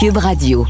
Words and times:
Cube 0.00 0.16
Radio. 0.16 0.64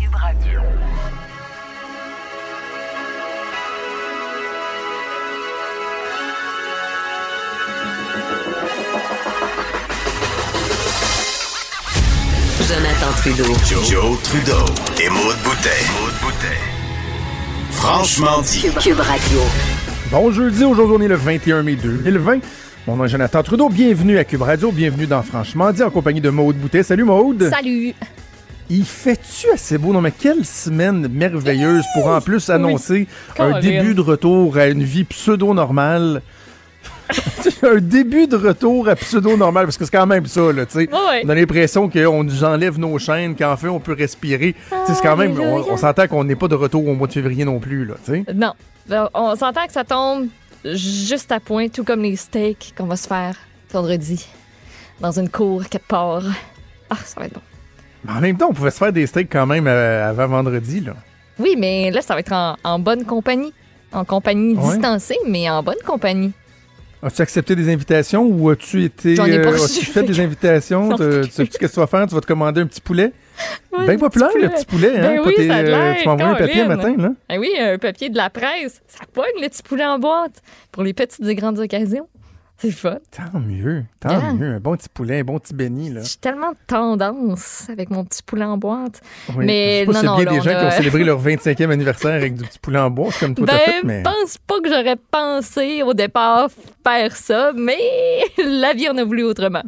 Jonathan 12.66 13.12
Trudeau. 13.18 13.44
Joe, 13.84 14.18
Trudeau 14.24 14.52
et 15.00 15.08
Maude 15.10 15.36
Boutet. 15.44 15.68
Franchement 17.70 18.40
dit. 18.42 18.62
Cube 18.82 18.98
Radio. 18.98 19.38
Bon 20.10 20.32
jeudi, 20.32 20.64
aujourd'hui 20.64 20.96
on 20.98 21.02
est 21.02 21.06
le 21.06 21.14
21 21.14 21.62
mai 21.62 21.76
2020. 21.76 22.40
Mon 22.88 22.96
nom 22.96 23.04
est 23.04 23.08
Jonathan 23.08 23.44
Trudeau, 23.44 23.68
bienvenue 23.68 24.18
à 24.18 24.24
Cube 24.24 24.42
Radio, 24.42 24.72
bienvenue 24.72 25.06
dans 25.06 25.22
Franchement 25.22 25.70
dit 25.70 25.84
en 25.84 25.90
compagnie 25.90 26.20
de 26.20 26.30
Maude 26.30 26.56
Boutet. 26.56 26.82
Salut 26.82 27.04
Maude! 27.04 27.48
Salut! 27.48 27.94
Il 28.70 28.84
fait-tu 28.84 29.50
assez 29.50 29.78
beau? 29.78 29.92
Non 29.92 30.00
mais 30.00 30.12
quelle 30.12 30.44
semaine 30.44 31.08
merveilleuse 31.08 31.84
pour 31.92 32.06
en 32.06 32.20
plus 32.20 32.48
annoncer 32.50 33.08
un 33.38 33.58
début 33.60 33.94
de 33.94 34.00
retour 34.00 34.56
à 34.56 34.68
une 34.68 34.84
vie 34.84 35.04
pseudo-normale. 35.04 36.22
un 37.64 37.80
début 37.80 38.28
de 38.28 38.36
retour 38.36 38.88
à 38.88 38.94
pseudo-normal, 38.94 39.64
parce 39.64 39.76
que 39.76 39.84
c'est 39.84 39.90
quand 39.90 40.06
même 40.06 40.26
ça, 40.26 40.52
là, 40.52 40.64
tu 40.64 40.78
sais. 40.78 40.88
On 41.24 41.28
a 41.28 41.34
l'impression 41.34 41.90
qu'on 41.90 42.22
nous 42.22 42.44
enlève 42.44 42.78
nos 42.78 42.96
chaînes, 43.00 43.34
qu'enfin 43.34 43.68
on 43.68 43.80
peut 43.80 43.94
respirer. 43.94 44.52
Tu 44.52 44.76
sais, 44.86 44.94
c'est 44.94 45.02
quand 45.02 45.16
même, 45.16 45.38
on, 45.40 45.72
on 45.72 45.76
s'entend 45.76 46.06
qu'on 46.06 46.22
n'est 46.22 46.36
pas 46.36 46.46
de 46.46 46.54
retour 46.54 46.86
au 46.86 46.94
mois 46.94 47.08
de 47.08 47.12
février 47.12 47.44
non 47.44 47.58
plus, 47.58 47.84
là, 47.84 47.94
tu 48.04 48.12
sais. 48.12 48.24
Non. 48.32 48.52
Là, 48.88 49.10
On 49.14 49.34
s'entend 49.34 49.66
que 49.66 49.72
ça 49.72 49.82
tombe 49.82 50.28
juste 50.64 51.32
à 51.32 51.40
point, 51.40 51.68
tout 51.68 51.82
comme 51.82 52.02
les 52.02 52.14
steaks 52.14 52.74
qu'on 52.78 52.86
va 52.86 52.96
se 52.96 53.08
faire 53.08 53.34
vendredi 53.72 54.24
dans 55.00 55.18
une 55.18 55.28
cour 55.28 55.64
quelque 55.68 55.88
part. 55.88 56.22
Ah, 56.88 56.96
ça 57.04 57.18
va 57.18 57.26
être 57.26 57.34
bon. 57.34 57.40
Mais 58.04 58.12
en 58.12 58.20
même 58.20 58.36
temps, 58.36 58.48
on 58.50 58.54
pouvait 58.54 58.70
se 58.70 58.78
faire 58.78 58.92
des 58.92 59.06
steaks 59.06 59.30
quand 59.30 59.46
même 59.46 59.66
euh, 59.66 60.08
avant 60.10 60.26
vendredi, 60.28 60.80
là. 60.80 60.94
Oui, 61.38 61.54
mais 61.58 61.90
là, 61.90 62.02
ça 62.02 62.14
va 62.14 62.20
être 62.20 62.32
en, 62.32 62.56
en 62.64 62.78
bonne 62.78 63.04
compagnie. 63.04 63.52
En 63.92 64.04
compagnie 64.04 64.54
Ouais. 64.56 64.74
distancée, 64.74 65.16
mais 65.26 65.50
en 65.50 65.62
bonne 65.62 65.80
compagnie. 65.84 66.32
As-tu 67.02 67.22
accepté 67.22 67.56
des 67.56 67.72
invitations 67.72 68.22
ou 68.24 68.50
as-tu 68.50 68.84
été. 68.84 69.16
J'en 69.16 69.24
ai 69.24 69.40
pas 69.40 69.48
euh, 69.52 69.64
as-tu 69.64 69.86
fait 69.86 70.02
des 70.02 70.20
invitations? 70.20 70.90
Tu 70.98 71.30
sais 71.30 71.46
ce 71.50 71.58
que 71.58 71.66
tu 71.66 71.76
vas 71.80 71.86
faire? 71.86 72.06
Tu 72.06 72.14
vas 72.14 72.20
te 72.20 72.26
commander 72.26 72.60
un 72.60 72.66
petit 72.66 72.82
poulet? 72.82 73.12
Bien 73.86 73.96
populaire, 73.96 74.28
petit 74.28 74.42
le 74.42 74.48
petit 74.50 74.66
poulet, 74.66 74.98
hein? 74.98 75.00
Ben 75.00 75.20
oui, 75.24 75.46
ça 75.48 75.54
a 75.54 75.58
euh, 75.60 75.94
tu 75.98 76.06
m'as 76.06 76.12
envoyé 76.12 76.30
un 76.30 76.34
papier 76.34 76.60
un 76.60 76.66
Colin. 76.66 76.76
matin, 76.76 76.94
là? 76.98 77.10
Ah 77.30 77.36
oui, 77.38 77.50
un 77.58 77.78
papier 77.78 78.10
de 78.10 78.18
la 78.18 78.28
presse. 78.28 78.82
Ça 78.86 79.00
pogne 79.14 79.24
le 79.40 79.48
petit 79.48 79.62
poulet 79.62 79.86
en 79.86 79.98
boîte 79.98 80.42
pour 80.72 80.82
les 80.82 80.92
petites 80.92 81.26
et 81.26 81.34
grandes 81.34 81.58
occasions. 81.58 82.06
C'est 82.62 82.72
fun. 82.72 82.98
Tant 83.10 83.40
mieux, 83.40 83.84
tant 84.00 84.10
Yeah. 84.10 84.32
mieux. 84.34 84.54
Un 84.56 84.60
bon 84.60 84.76
petit 84.76 84.90
poulet, 84.90 85.20
un 85.20 85.24
bon 85.24 85.38
petit 85.38 85.54
béni. 85.54 85.94
J'ai 86.02 86.16
tellement 86.20 86.50
de 86.50 86.56
tendance 86.66 87.66
avec 87.70 87.88
mon 87.88 88.04
petit 88.04 88.22
poulet 88.22 88.44
en 88.44 88.58
boîte. 88.58 89.00
Oui. 89.34 89.46
Mais 89.46 89.84
Je 89.86 89.92
sais 89.92 89.98
pas 89.98 90.02
non, 90.02 90.10
non, 90.12 90.22
bien 90.22 90.32
des 90.32 90.40
gens 90.42 90.58
qui 90.60 90.66
ont 90.66 90.70
célébré 90.70 91.04
leur 91.04 91.22
25e 91.22 91.70
anniversaire 91.70 92.12
avec 92.12 92.34
du 92.34 92.44
petit 92.44 92.58
poulet 92.58 92.78
en 92.78 92.94
c'est 93.10 93.20
comme 93.20 93.34
toi 93.34 93.46
ben, 93.46 93.56
fait, 93.58 93.82
mais. 93.82 94.02
pense 94.02 94.36
pas 94.38 94.60
que 94.60 94.68
j'aurais 94.68 94.96
pensé 95.10 95.82
au 95.82 95.94
départ 95.94 96.50
faire 96.86 97.16
ça, 97.16 97.52
mais 97.56 97.78
la 98.44 98.74
vie 98.74 98.90
en 98.90 98.96
a 98.98 99.04
voulu 99.04 99.22
autrement. 99.24 99.62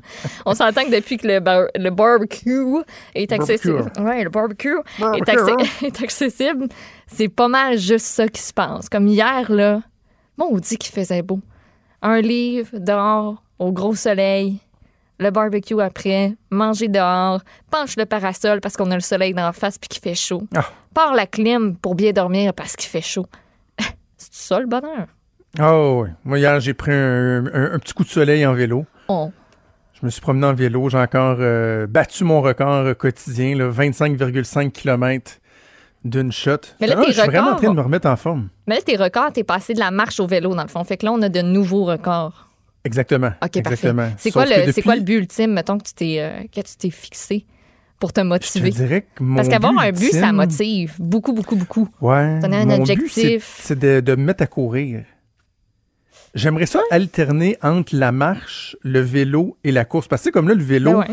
On 0.44 0.54
s'entend 0.54 0.84
que 0.84 0.94
depuis 0.94 1.16
que 1.16 1.26
le, 1.26 1.40
bar- 1.40 1.68
le 1.74 1.88
barbecue 1.90 2.82
est 3.14 3.32
accessible, 3.32 3.76
Barbecue. 3.94 4.02
ouais, 4.02 4.24
le 4.24 4.28
barbecue, 4.30 4.76
Est, 4.98 5.28
accé- 5.28 5.66
est 5.86 6.02
accessible, 6.02 6.68
c'est 7.06 7.28
pas 7.28 7.48
mal 7.48 7.78
juste 7.78 8.04
ça 8.06 8.28
qui 8.28 8.42
se 8.42 8.52
passe. 8.52 8.90
Comme 8.90 9.06
hier 9.06 9.50
là, 9.50 9.80
on 10.38 10.58
dit 10.58 10.76
qu'il 10.76 10.92
faisait 10.92 11.22
beau. 11.22 11.40
Un 12.02 12.20
livre 12.20 12.70
dehors 12.78 13.42
au 13.58 13.72
gros 13.72 13.94
soleil. 13.94 14.58
Le 15.18 15.30
barbecue 15.30 15.80
après, 15.80 16.34
manger 16.50 16.88
dehors, 16.88 17.40
penche 17.70 17.96
le 17.96 18.06
parasol 18.06 18.60
parce 18.60 18.76
qu'on 18.76 18.90
a 18.90 18.94
le 18.94 19.00
soleil 19.00 19.34
dans 19.34 19.44
la 19.44 19.52
face 19.52 19.78
puis 19.78 19.88
qu'il 19.88 20.02
fait 20.02 20.16
chaud. 20.16 20.42
Ah. 20.56 20.64
Part 20.94 21.14
la 21.14 21.26
clim 21.26 21.76
pour 21.76 21.94
bien 21.94 22.12
dormir 22.12 22.52
parce 22.54 22.74
qu'il 22.74 22.88
fait 22.90 23.00
chaud. 23.02 23.26
C'est 24.16 24.34
ça 24.34 24.58
le 24.60 24.66
bonheur? 24.66 25.06
Oh, 25.60 26.02
oui. 26.04 26.10
Moi, 26.24 26.38
hier, 26.40 26.58
j'ai 26.60 26.74
pris 26.74 26.92
un, 26.92 27.46
un- 27.46 27.72
un 27.74 27.78
petit 27.78 27.92
coup 27.94 28.02
de 28.04 28.08
soleil 28.08 28.44
en 28.46 28.54
vélo. 28.54 28.84
Oh. 29.08 29.30
Je 29.92 30.06
me 30.06 30.10
suis 30.10 30.20
promené 30.20 30.46
en 30.46 30.54
vélo. 30.54 30.88
J'ai 30.88 30.98
encore 30.98 31.36
euh, 31.38 31.86
battu 31.86 32.24
mon 32.24 32.40
record 32.40 32.96
quotidien, 32.96 33.54
là, 33.56 33.70
25,5 33.70 34.72
km 34.72 35.38
d'une 36.04 36.32
shot. 36.32 36.56
Mais 36.80 36.86
là, 36.86 36.94
Ah, 36.98 37.02
tes 37.04 37.12
je 37.12 37.20
suis 37.20 37.28
vraiment 37.28 37.50
en 37.52 37.56
train 37.56 37.70
de 37.70 37.76
me 37.76 37.80
remettre 37.80 38.08
en 38.08 38.16
forme. 38.16 38.48
Mais 38.66 38.76
là, 38.76 38.82
tes 38.82 38.96
records, 38.96 39.32
t'es 39.32 39.44
passé 39.44 39.74
de 39.74 39.78
la 39.78 39.90
marche 39.90 40.18
au 40.20 40.26
vélo, 40.26 40.54
dans 40.54 40.62
le 40.62 40.68
fond. 40.68 40.82
Fait 40.84 40.96
que 40.96 41.06
là, 41.06 41.12
on 41.12 41.22
a 41.22 41.28
de 41.28 41.40
nouveaux 41.42 41.84
records. 41.84 42.48
Exactement. 42.84 43.30
OK, 43.42 43.56
Exactement. 43.56 44.02
parfait. 44.02 44.14
C'est 44.18 44.30
quoi, 44.32 44.44
le, 44.44 44.52
c'est 44.54 44.66
depuis- 44.66 44.82
quoi 44.82 44.96
le 44.96 45.02
but 45.02 45.14
ultime, 45.18 45.52
mettons, 45.52 45.78
que 45.78 45.84
tu 45.84 45.94
t'es, 45.94 46.16
euh, 46.18 46.42
que 46.52 46.60
tu 46.60 46.76
t'es 46.76 46.90
fixé 46.90 47.46
pour 48.00 48.12
te 48.12 48.20
Je 48.20 48.24
te 48.24 48.28
motiver? 48.28 48.70
dirais 48.70 49.06
que 49.14 49.22
mon 49.22 49.36
Parce 49.36 49.48
qu'avoir 49.48 49.78
un 49.78 49.92
but, 49.92 50.10
ça 50.12 50.32
motive. 50.32 50.94
Beaucoup, 50.98 51.32
beaucoup, 51.32 51.54
beaucoup. 51.54 51.88
Ouais. 52.00 52.40
Donner 52.40 52.56
un 52.56 52.66
mon 52.66 52.80
objectif. 52.80 53.24
but, 53.24 53.42
c'est- 53.44 53.76
de, 53.78 54.00
de 54.00 54.14
me 54.16 54.24
mettre 54.24 54.42
à 54.42 54.46
courir. 54.48 55.04
J'aimerais 56.34 56.66
ça 56.66 56.80
alterner 56.90 57.56
entre 57.62 57.94
la 57.94 58.10
marche, 58.10 58.76
le 58.82 59.00
vélo 59.00 59.58
et 59.64 59.70
la 59.70 59.84
course. 59.84 60.08
Parce 60.08 60.22
que 60.22 60.24
c'est 60.24 60.30
comme 60.32 60.48
là, 60.48 60.54
le 60.54 60.64
vélo, 60.64 60.92
Ben 60.92 60.98
ouais. 61.00 61.06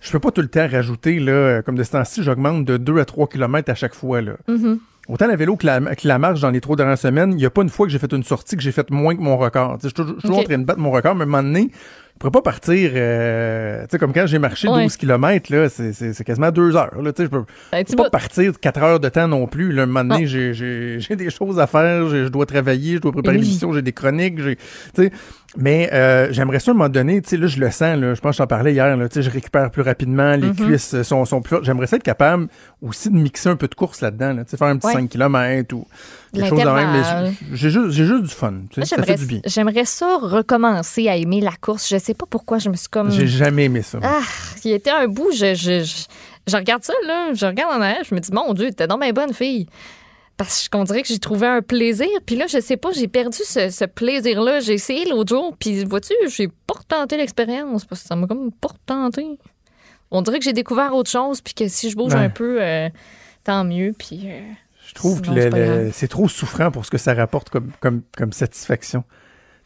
Je 0.00 0.12
peux 0.12 0.20
pas 0.20 0.30
tout 0.30 0.40
le 0.40 0.48
temps 0.48 0.68
rajouter, 0.68 1.18
là, 1.18 1.62
comme 1.62 1.76
de 1.76 1.82
ce 1.82 1.92
temps-ci, 1.92 2.22
j'augmente 2.22 2.64
de 2.64 2.76
2 2.76 2.98
à 2.98 3.04
3 3.04 3.28
km 3.28 3.70
à 3.70 3.74
chaque 3.74 3.94
fois. 3.94 4.20
Là. 4.20 4.32
Mhm. 4.46 4.78
Autant 5.08 5.26
la 5.26 5.36
vélo 5.36 5.56
que 5.56 5.64
la, 5.64 5.80
que 5.80 6.06
la 6.06 6.18
marche 6.18 6.40
dans 6.40 6.50
les 6.50 6.60
trois 6.60 6.76
dernières 6.76 6.98
semaines, 6.98 7.32
il 7.32 7.36
n'y 7.36 7.46
a 7.46 7.50
pas 7.50 7.62
une 7.62 7.70
fois 7.70 7.86
que 7.86 7.92
j'ai 7.92 7.98
fait 7.98 8.12
une 8.12 8.22
sortie 8.22 8.56
que 8.56 8.62
j'ai 8.62 8.72
fait 8.72 8.90
moins 8.90 9.16
que 9.16 9.22
mon 9.22 9.38
record. 9.38 9.78
Je 9.82 9.88
suis 9.88 9.94
toujours, 9.94 10.16
en 10.38 10.42
train 10.42 10.58
de 10.58 10.64
battre 10.64 10.80
mon 10.80 10.90
record, 10.90 11.14
mais 11.14 11.22
à 11.22 11.24
un 11.24 11.26
moment 11.26 11.42
donné, 11.42 11.70
je 12.18 12.20
pourrais 12.20 12.32
pas 12.32 12.42
partir, 12.42 12.90
euh, 12.94 13.82
tu 13.82 13.86
sais, 13.92 13.98
comme 14.00 14.12
quand 14.12 14.26
j'ai 14.26 14.40
marché 14.40 14.66
Ouais. 14.68 14.82
12 14.82 14.96
km, 14.96 15.52
là, 15.54 15.68
c'est, 15.68 15.92
c'est, 15.92 16.12
c'est 16.12 16.24
quasiment 16.24 16.50
deux 16.50 16.74
heures. 16.74 17.00
Là, 17.00 17.12
tu 17.12 17.22
sais, 17.22 17.26
je 17.26 17.30
peux, 17.30 17.44
peux 17.44 17.96
pas 18.02 18.10
partir 18.10 18.58
4 18.58 18.82
heures 18.82 18.98
de 18.98 19.08
temps 19.08 19.28
non 19.28 19.46
plus. 19.46 19.70
Là, 19.70 19.84
un 19.84 19.86
moment 19.86 20.02
donné, 20.04 20.26
j'ai, 20.26 20.52
j'ai, 20.52 20.98
j'ai 20.98 21.14
des 21.14 21.30
choses 21.30 21.60
à 21.60 21.68
faire, 21.68 22.08
je 22.08 22.26
dois 22.26 22.44
travailler, 22.44 22.96
je 22.96 23.00
dois 23.02 23.12
préparer 23.12 23.36
Oui. 23.36 23.42
l'émission, 23.44 23.72
j'ai 23.72 23.82
des 23.82 23.92
chroniques, 23.92 24.40
j'ai, 24.42 24.56
tu 24.56 24.62
sais. 24.96 25.12
Mais 25.56 25.88
euh, 25.92 26.28
j'aimerais 26.30 26.58
ça 26.58 26.72
à 26.72 26.74
un 26.74 26.76
moment 26.76 26.88
donné, 26.90 27.22
tu 27.22 27.30
sais, 27.30 27.36
là, 27.36 27.46
je 27.46 27.58
le 27.60 27.70
sens, 27.70 27.96
là, 27.98 28.14
je 28.14 28.20
pense 28.20 28.30
que 28.30 28.34
je 28.34 28.38
t'en 28.38 28.46
parlais 28.48 28.72
hier, 28.72 28.96
là, 28.96 29.08
tu 29.08 29.14
sais, 29.14 29.22
je 29.22 29.30
récupère 29.30 29.70
plus 29.70 29.82
rapidement, 29.82 30.34
les 30.34 30.48
Mm-hmm. 30.48 30.66
cuisses 30.66 31.02
sont, 31.02 31.24
sont 31.24 31.40
plus 31.40 31.50
fortes. 31.50 31.64
J'aimerais 31.64 31.86
ça 31.86 31.96
être 31.96 32.02
capable 32.02 32.48
aussi 32.82 33.10
de 33.10 33.14
mixer 33.14 33.48
un 33.48 33.56
peu 33.56 33.68
de 33.68 33.74
course 33.76 34.00
là-dedans, 34.00 34.32
là, 34.34 34.44
tu 34.44 34.50
sais, 34.50 34.56
faire 34.56 34.66
un 34.66 34.76
petit 34.76 34.88
Ouais. 34.88 34.92
5 34.94 35.08
km 35.08 35.74
ou 35.74 35.86
J'ai 36.34 37.70
juste, 37.70 37.90
juste 37.90 38.22
du 38.22 38.28
fun, 38.28 38.52
tu 38.70 38.74
sais, 38.74 38.80
Moi, 38.80 38.86
ça 38.86 38.96
fait 38.96 39.02
j'aimerais, 39.06 39.16
du 39.16 39.26
bien. 39.26 39.40
j'aimerais 39.46 39.84
ça 39.84 40.18
recommencer 40.18 41.08
à 41.08 41.16
aimer 41.16 41.40
la 41.40 41.52
course. 41.60 41.88
Je 41.88 41.98
sais 41.98 42.14
pas 42.14 42.26
pourquoi 42.28 42.58
je 42.58 42.68
me 42.68 42.74
suis 42.76 42.88
comme. 42.88 43.10
J'ai 43.10 43.26
jamais 43.26 43.64
aimé 43.64 43.82
ça. 43.82 43.98
Ah, 44.02 44.20
il 44.64 44.72
était 44.72 44.90
un 44.90 45.08
bout, 45.08 45.30
je, 45.32 45.54
je, 45.54 45.82
je, 45.84 46.04
je 46.46 46.56
regarde 46.56 46.82
ça, 46.84 46.92
là, 47.06 47.32
je 47.34 47.46
regarde 47.46 47.76
en 47.78 47.80
arrière, 47.82 48.04
je 48.08 48.14
me 48.14 48.20
dis, 48.20 48.30
mon 48.32 48.52
Dieu, 48.54 48.70
t'es 48.72 48.86
donc 48.86 49.00
bien 49.00 49.12
bonne 49.12 49.32
fille. 49.32 49.66
Parce 50.36 50.68
qu'on 50.68 50.84
dirait 50.84 51.02
que 51.02 51.08
j'ai 51.08 51.18
trouvé 51.18 51.48
un 51.48 51.62
plaisir. 51.62 52.06
Puis 52.24 52.36
là, 52.36 52.46
je 52.46 52.60
sais 52.60 52.76
pas, 52.76 52.90
j'ai 52.92 53.08
perdu 53.08 53.38
ce, 53.44 53.70
ce 53.70 53.84
plaisir-là. 53.84 54.60
J'ai 54.60 54.74
essayé 54.74 55.04
l'autre 55.08 55.34
jour, 55.34 55.56
puis 55.58 55.84
vois-tu, 55.84 56.12
j'ai 56.28 56.46
pas 56.46 56.74
retenté 56.78 57.16
l'expérience 57.16 57.84
parce 57.84 58.02
que 58.02 58.08
ça 58.08 58.14
m'a 58.14 58.28
comme 58.28 58.52
pas 58.52 58.68
retenté. 58.68 59.26
On 60.12 60.22
dirait 60.22 60.38
que 60.38 60.44
j'ai 60.44 60.52
découvert 60.52 60.94
autre 60.94 61.10
chose, 61.10 61.40
puis 61.40 61.54
que 61.54 61.66
si 61.66 61.90
je 61.90 61.96
bouge 61.96 62.14
Ouais. 62.14 62.20
un 62.20 62.30
peu, 62.30 62.58
euh, 62.62 62.88
tant 63.42 63.64
mieux. 63.64 63.92
Puis 63.98 64.20
euh, 64.26 64.40
Je 64.88 64.94
trouve 64.94 65.20
Sinon, 65.22 65.50
que 65.50 65.90
c'est 65.92 66.08
trop 66.08 66.28
souffrant 66.28 66.70
pour 66.70 66.86
ce 66.86 66.90
que 66.90 66.96
ça 66.96 67.12
rapporte 67.12 67.50
comme, 67.50 67.70
comme, 67.80 68.00
comme 68.16 68.32
satisfaction. 68.32 69.04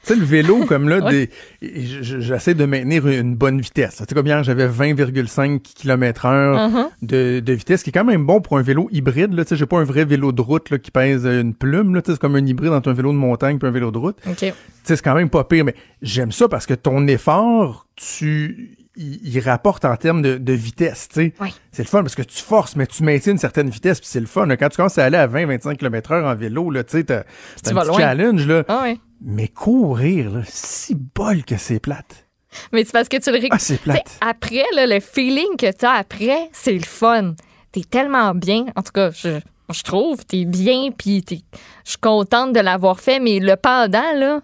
Tu 0.04 0.14
sais, 0.14 0.18
le 0.18 0.24
vélo, 0.24 0.64
comme 0.68 0.88
là, 0.88 0.98
Ouais. 0.98 1.30
j'essaie 1.60 2.54
de 2.54 2.64
maintenir 2.64 3.06
une 3.06 3.36
bonne 3.36 3.60
vitesse. 3.60 3.98
Tu 3.98 4.04
sais, 4.04 4.14
comme 4.16 4.26
hier, 4.26 4.42
j'avais 4.42 4.66
20,5 4.66 5.60
km 5.60 6.26
heure 6.26 6.56
uh-huh. 6.56 6.86
de, 7.02 7.38
de 7.38 7.52
vitesse, 7.52 7.84
qui 7.84 7.90
est 7.90 7.92
quand 7.92 8.04
même 8.04 8.26
bon 8.26 8.40
pour 8.40 8.58
un 8.58 8.62
vélo 8.62 8.88
hybride. 8.90 9.32
Là. 9.32 9.44
Tu 9.44 9.50
sais, 9.50 9.56
j'ai 9.56 9.66
pas 9.66 9.78
un 9.78 9.84
vrai 9.84 10.04
vélo 10.04 10.32
de 10.32 10.40
route 10.42 10.70
là, 10.70 10.78
qui 10.78 10.90
pèse 10.90 11.24
une 11.24 11.54
plume. 11.54 11.94
Là. 11.94 12.02
Tu 12.02 12.06
sais, 12.06 12.14
C'est 12.16 12.20
comme 12.20 12.34
un 12.34 12.44
hybride 12.44 12.72
entre 12.72 12.90
un 12.90 12.94
vélo 12.94 13.12
de 13.12 13.16
montagne 13.18 13.60
et 13.62 13.64
un 13.66 13.70
vélo 13.70 13.92
de 13.92 13.98
route. 13.98 14.16
Tu 14.24 14.32
sais, 14.36 14.54
c'est 14.82 15.02
quand 15.02 15.14
même 15.14 15.30
pas 15.30 15.44
pire, 15.44 15.64
mais 15.64 15.76
j'aime 16.02 16.32
ça 16.32 16.48
parce 16.48 16.66
que 16.66 16.74
ton 16.74 17.06
effort, 17.06 17.86
tu 17.94 18.76
il, 18.96 19.20
il 19.26 19.40
rapporte 19.40 19.84
en 19.84 19.96
termes 19.96 20.22
de, 20.22 20.36
de 20.38 20.52
vitesse, 20.52 21.08
tu 21.08 21.14
sais. 21.14 21.34
Ouais. 21.40 21.52
C'est 21.70 21.82
le 21.82 21.88
fun 21.88 22.02
parce 22.02 22.14
que 22.14 22.22
tu 22.22 22.42
forces, 22.42 22.76
mais 22.76 22.86
tu 22.86 23.02
maintiens 23.02 23.32
une 23.32 23.38
certaine 23.38 23.70
vitesse, 23.70 24.00
puis 24.00 24.08
c'est 24.08 24.20
le 24.20 24.26
fun. 24.26 24.46
là. 24.46 24.56
Quand 24.56 24.68
tu 24.68 24.76
commences 24.76 24.98
à 24.98 25.04
aller 25.04 25.16
à 25.16 25.26
20-25 25.26 25.76
km 25.76 26.12
heure 26.12 26.26
en 26.30 26.34
vélo, 26.34 26.70
là, 26.70 26.84
tu 26.84 26.92
sais, 26.98 27.04
t'as 27.04 27.22
t'as 27.22 27.24
tu 27.64 27.70
un 27.70 27.74
vas 27.74 27.80
petit 27.82 27.88
loin. 27.88 27.98
challenge, 27.98 28.46
là. 28.46 28.64
Ah 28.68 28.82
ouais. 28.82 28.98
Mais 29.24 29.48
courir, 29.48 30.30
là, 30.30 30.40
si 30.46 30.94
bol 30.94 31.44
que 31.44 31.56
c'est 31.56 31.80
plate. 31.80 32.26
Mais 32.72 32.84
c'est 32.84 32.92
parce 32.92 33.08
que 33.08 33.16
tu 33.16 33.30
le 33.30 33.38
Ah, 33.50 33.58
c'est 33.58 33.80
plate. 33.80 34.18
Après, 34.20 34.64
là, 34.74 34.86
le 34.86 35.00
feeling 35.00 35.56
que 35.58 35.72
tu 35.72 35.86
as 35.86 35.92
après, 35.92 36.50
c'est 36.52 36.74
le 36.74 36.80
fun. 36.84 37.34
T'es 37.72 37.82
tellement 37.88 38.34
bien. 38.34 38.66
En 38.76 38.82
tout 38.82 38.92
cas, 38.92 39.10
je, 39.12 39.38
je 39.72 39.82
trouve, 39.84 40.26
t'es 40.26 40.44
bien, 40.44 40.90
puis 40.90 41.22
t'es- 41.22 41.40
je 41.84 41.90
suis 41.90 41.98
contente 41.98 42.52
de 42.52 42.60
l'avoir 42.60 43.00
fait, 43.00 43.20
mais 43.20 43.38
le 43.40 43.56
pendant, 43.56 44.12
là, 44.14 44.40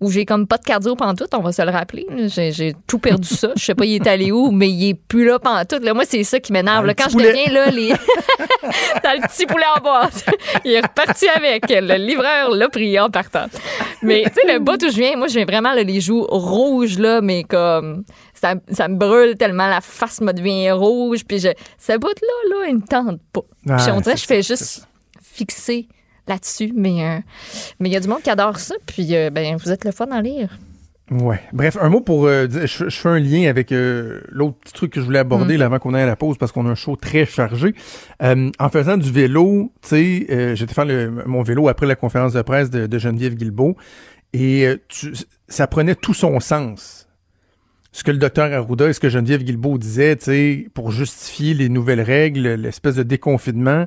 où 0.00 0.10
j'ai 0.10 0.24
comme 0.24 0.46
pas 0.46 0.58
de 0.58 0.64
cardio 0.64 0.94
pantoute, 0.94 1.32
on 1.34 1.40
va 1.40 1.52
se 1.52 1.62
le 1.62 1.70
rappeler. 1.70 2.06
J'ai, 2.26 2.52
j'ai 2.52 2.74
tout 2.86 2.98
perdu 2.98 3.28
ça. 3.28 3.50
Je 3.56 3.64
sais 3.64 3.74
pas, 3.74 3.84
il 3.84 3.94
est 3.94 4.06
allé 4.06 4.30
où, 4.30 4.50
mais 4.50 4.68
il 4.68 4.90
est 4.90 4.94
plus 4.94 5.24
là 5.24 5.38
pantoute. 5.38 5.82
Là, 5.82 5.94
moi, 5.94 6.04
c'est 6.06 6.24
ça 6.24 6.38
qui 6.40 6.52
m'énerve. 6.52 6.86
Quand 6.96 7.08
je 7.08 7.16
deviens 7.16 7.52
là, 7.52 7.70
les... 7.70 7.88
dans 9.04 9.12
le 9.12 9.26
petit 9.26 9.46
poulet 9.46 9.64
en 9.76 9.80
boîte. 9.80 10.26
il 10.64 10.72
est 10.72 10.80
reparti 10.80 11.28
avec. 11.28 11.64
Le 11.68 11.96
livreur 11.96 12.50
l'a 12.50 12.68
pris 12.68 12.98
en 12.98 13.10
partant. 13.10 13.46
Mais 14.02 14.24
tu 14.24 14.34
sais, 14.34 14.52
le 14.52 14.58
bout 14.58 14.82
où 14.82 14.90
je 14.90 14.96
viens, 14.96 15.16
moi, 15.16 15.28
je 15.28 15.34
viens 15.34 15.46
vraiment 15.46 15.72
là, 15.72 15.82
les 15.82 16.00
joues 16.00 16.26
rouges, 16.28 16.98
là, 16.98 17.20
mais 17.20 17.44
comme 17.44 18.04
ça, 18.34 18.54
ça 18.70 18.88
me 18.88 18.96
brûle 18.96 19.36
tellement 19.36 19.66
la 19.66 19.80
face 19.80 20.20
me 20.20 20.32
devient 20.32 20.72
rouge. 20.72 21.24
Puis 21.26 21.38
je, 21.38 21.48
ce 21.78 21.96
bout-là, 21.96 22.56
là, 22.56 22.68
il 22.68 22.76
me 22.76 22.82
tente 22.82 23.20
pas. 23.32 23.42
Ah, 23.68 23.76
puis 23.76 23.90
on 23.92 24.00
dirait 24.00 24.14
que 24.14 24.20
je 24.20 24.26
fais 24.26 24.42
juste 24.42 24.86
fixer 25.22 25.88
là-dessus. 26.28 26.72
Mais 26.74 27.04
euh, 27.04 27.18
mais 27.80 27.88
il 27.88 27.92
y 27.92 27.96
a 27.96 28.00
du 28.00 28.08
monde 28.08 28.22
qui 28.22 28.30
adore 28.30 28.58
ça. 28.58 28.74
Puis 28.86 29.14
euh, 29.14 29.30
ben, 29.30 29.56
vous 29.56 29.70
êtes 29.70 29.84
le 29.84 29.92
fun 29.92 30.06
à 30.10 30.20
lire. 30.22 30.58
Ouais. 31.10 31.38
Bref, 31.52 31.76
un 31.80 31.88
mot 31.88 32.00
pour 32.00 32.26
euh, 32.26 32.48
je, 32.50 32.88
je 32.88 32.96
fais 32.98 33.08
un 33.08 33.20
lien 33.20 33.48
avec 33.48 33.70
euh, 33.70 34.20
l'autre 34.28 34.56
petit 34.58 34.72
truc 34.72 34.92
que 34.92 35.00
je 35.00 35.04
voulais 35.04 35.20
aborder 35.20 35.56
là, 35.56 35.66
avant 35.66 35.78
qu'on 35.78 35.94
aille 35.94 36.02
à 36.02 36.06
la 36.06 36.16
pause 36.16 36.36
parce 36.36 36.50
qu'on 36.50 36.66
a 36.66 36.70
un 36.70 36.74
show 36.74 36.96
très 36.96 37.24
chargé. 37.26 37.74
Euh, 38.24 38.50
en 38.58 38.68
faisant 38.70 38.96
du 38.96 39.12
vélo, 39.12 39.70
tu 39.82 39.88
sais, 39.90 40.54
j'étais 40.56 40.74
faire 40.74 40.84
le- 40.84 41.22
mon 41.26 41.44
vélo 41.44 41.68
après 41.68 41.86
la 41.86 41.94
conférence 41.94 42.32
de 42.32 42.42
presse 42.42 42.70
de, 42.70 42.88
de 42.88 42.98
Geneviève 42.98 43.36
Guilbeault 43.36 43.76
et 44.32 44.66
tu- 44.88 45.12
ça 45.46 45.68
prenait 45.68 45.94
tout 45.94 46.12
son 46.14 46.40
sens. 46.40 47.04
Ce 47.92 48.02
que 48.02 48.10
le 48.10 48.18
docteur 48.18 48.52
Arruda 48.52 48.88
et 48.88 48.92
ce 48.92 48.98
que 48.98 49.08
Geneviève 49.08 49.44
Guilbeault 49.44 49.78
disait, 49.78 50.16
tu 50.16 50.24
sais, 50.24 50.68
pour 50.74 50.90
justifier 50.90 51.54
les 51.54 51.68
nouvelles 51.68 52.02
règles, 52.02 52.48
l'espèce 52.54 52.96
de 52.96 53.04
déconfinement. 53.04 53.86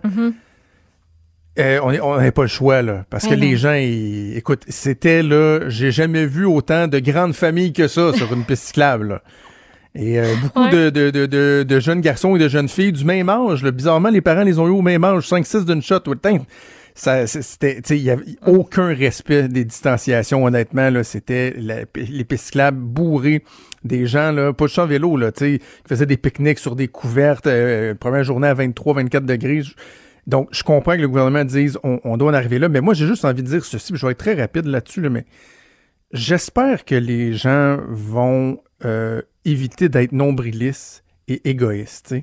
Euh, 1.60 1.80
on 1.82 2.16
n'avait 2.18 2.32
pas 2.32 2.44
le 2.44 2.48
choix, 2.48 2.82
là. 2.82 3.06
Parce 3.10 3.28
que 3.28 3.34
non. 3.36 3.42
les 3.42 3.58
gens, 3.58 3.74
ils- 3.74 4.38
écoute, 4.38 4.64
c'était, 4.68 5.22
là, 5.24 5.68
j'ai 5.68 5.92
jamais 5.92 6.26
vu 6.26 6.46
autant 6.46 6.88
de 6.88 7.00
grandes 7.00 7.34
familles 7.34 7.74
que 7.74 7.88
ça 7.88 8.14
sur 8.14 8.34
une 8.34 8.44
piste 8.46 8.64
cyclable, 8.68 9.08
là. 9.10 9.22
Et 9.96 10.20
euh, 10.20 10.36
beaucoup 10.42 10.64
Ouais. 10.64 10.70
de, 10.70 10.90
de, 10.90 11.10
de, 11.10 11.26
de, 11.26 11.66
de 11.68 11.80
jeunes 11.80 12.02
garçons 12.02 12.36
et 12.36 12.40
de 12.40 12.48
jeunes 12.48 12.70
filles 12.70 12.92
du 12.94 13.04
même 13.06 13.28
âge, 13.30 13.64
là. 13.64 13.72
Bizarrement, 13.72 14.10
les 14.10 14.22
parents 14.22 14.44
les 14.44 14.60
ont 14.60 14.68
eu 14.68 14.72
au 14.72 14.82
même 14.82 15.04
âge, 15.04 15.28
5-6 15.28 15.66
d'une 15.66 15.82
shot. 15.82 16.00
Ça, 16.96 17.28
c'était, 17.28 17.76
tu 17.76 17.82
sais, 17.86 17.98
il 17.98 18.04
y 18.04 18.10
avait 18.10 18.24
aucun 18.46 18.94
respect 18.94 19.48
des 19.48 19.64
distanciations, 19.64 20.44
honnêtement, 20.46 20.90
là. 20.90 21.04
C'était 21.04 21.56
les 21.96 22.24
pistes 22.24 22.46
cyclables 22.46 22.78
bourrées 22.80 23.44
des 23.84 24.06
gens, 24.06 24.32
là, 24.34 24.52
pas 24.54 24.66
juste 24.68 24.80
en 24.80 24.86
vélo, 24.86 25.16
là, 25.18 25.32
tu 25.32 25.40
sais, 25.54 25.58
qui 25.60 25.66
faisaient 25.88 26.06
des 26.06 26.18
pique-niques 26.18 26.60
sur 26.60 26.76
des 26.76 26.88
couvertes, 26.90 27.48
euh, 27.48 27.94
première 27.96 28.24
journée 28.26 28.48
à 28.50 28.54
23-24 28.54 29.26
degrés. 29.26 29.62
Je- 29.62 29.74
donc, 30.30 30.50
je 30.52 30.62
comprends 30.62 30.96
que 30.96 31.02
le 31.02 31.08
gouvernement 31.08 31.44
dise 31.44 31.80
on, 31.84 32.00
on 32.04 32.16
doit 32.16 32.30
en 32.30 32.36
arriver 32.36 32.60
là, 32.60 32.70
mais 32.70 32.82
moi, 32.82 32.94
j'ai 32.94 33.08
juste 33.08 33.26
envie 33.26 33.42
de 33.42 33.48
dire 33.48 33.66
ceci, 33.66 33.92
puis 33.92 34.00
je 34.00 34.06
vais 34.06 34.12
être 34.12 34.20
très 34.20 34.36
rapide 34.36 34.66
là-dessus, 34.66 35.02
là, 35.02 35.10
mais 35.10 35.26
j'espère 36.12 36.86
que 36.86 36.94
les 36.94 37.34
gens 37.34 37.80
vont 37.90 38.62
euh, 38.86 39.24
éviter 39.44 39.90
d'être 39.90 40.12
nombrilistes 40.12 41.04
et 41.28 41.50
égoïstes. 41.50 42.16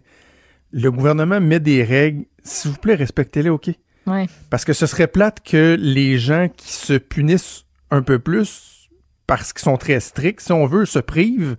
Le 0.71 0.93
gouvernement 0.93 1.41
met 1.41 1.59
des 1.59 1.83
règles, 1.83 2.27
s'il 2.45 2.71
vous 2.71 2.79
plaît, 2.79 2.95
respectez-les, 2.95 3.51
OK? 3.51 3.71
Ouais. 4.07 4.27
Parce 4.51 4.65
que 4.65 4.73
ce 4.73 4.87
serait 4.87 5.09
plate 5.09 5.41
que 5.45 5.77
les 5.77 6.17
gens 6.17 6.49
qui 6.49 6.73
se 6.73 6.93
punissent 6.93 7.65
un 7.91 8.03
peu 8.03 8.21
plus 8.21 8.89
parce 9.27 9.53
qu'ils 9.53 9.65
sont 9.65 9.79
très 9.79 9.99
stricts, 9.99 10.43
si 10.43 10.53
on 10.53 10.67
veut, 10.67 10.87
se 10.87 11.01
privent, 11.01 11.57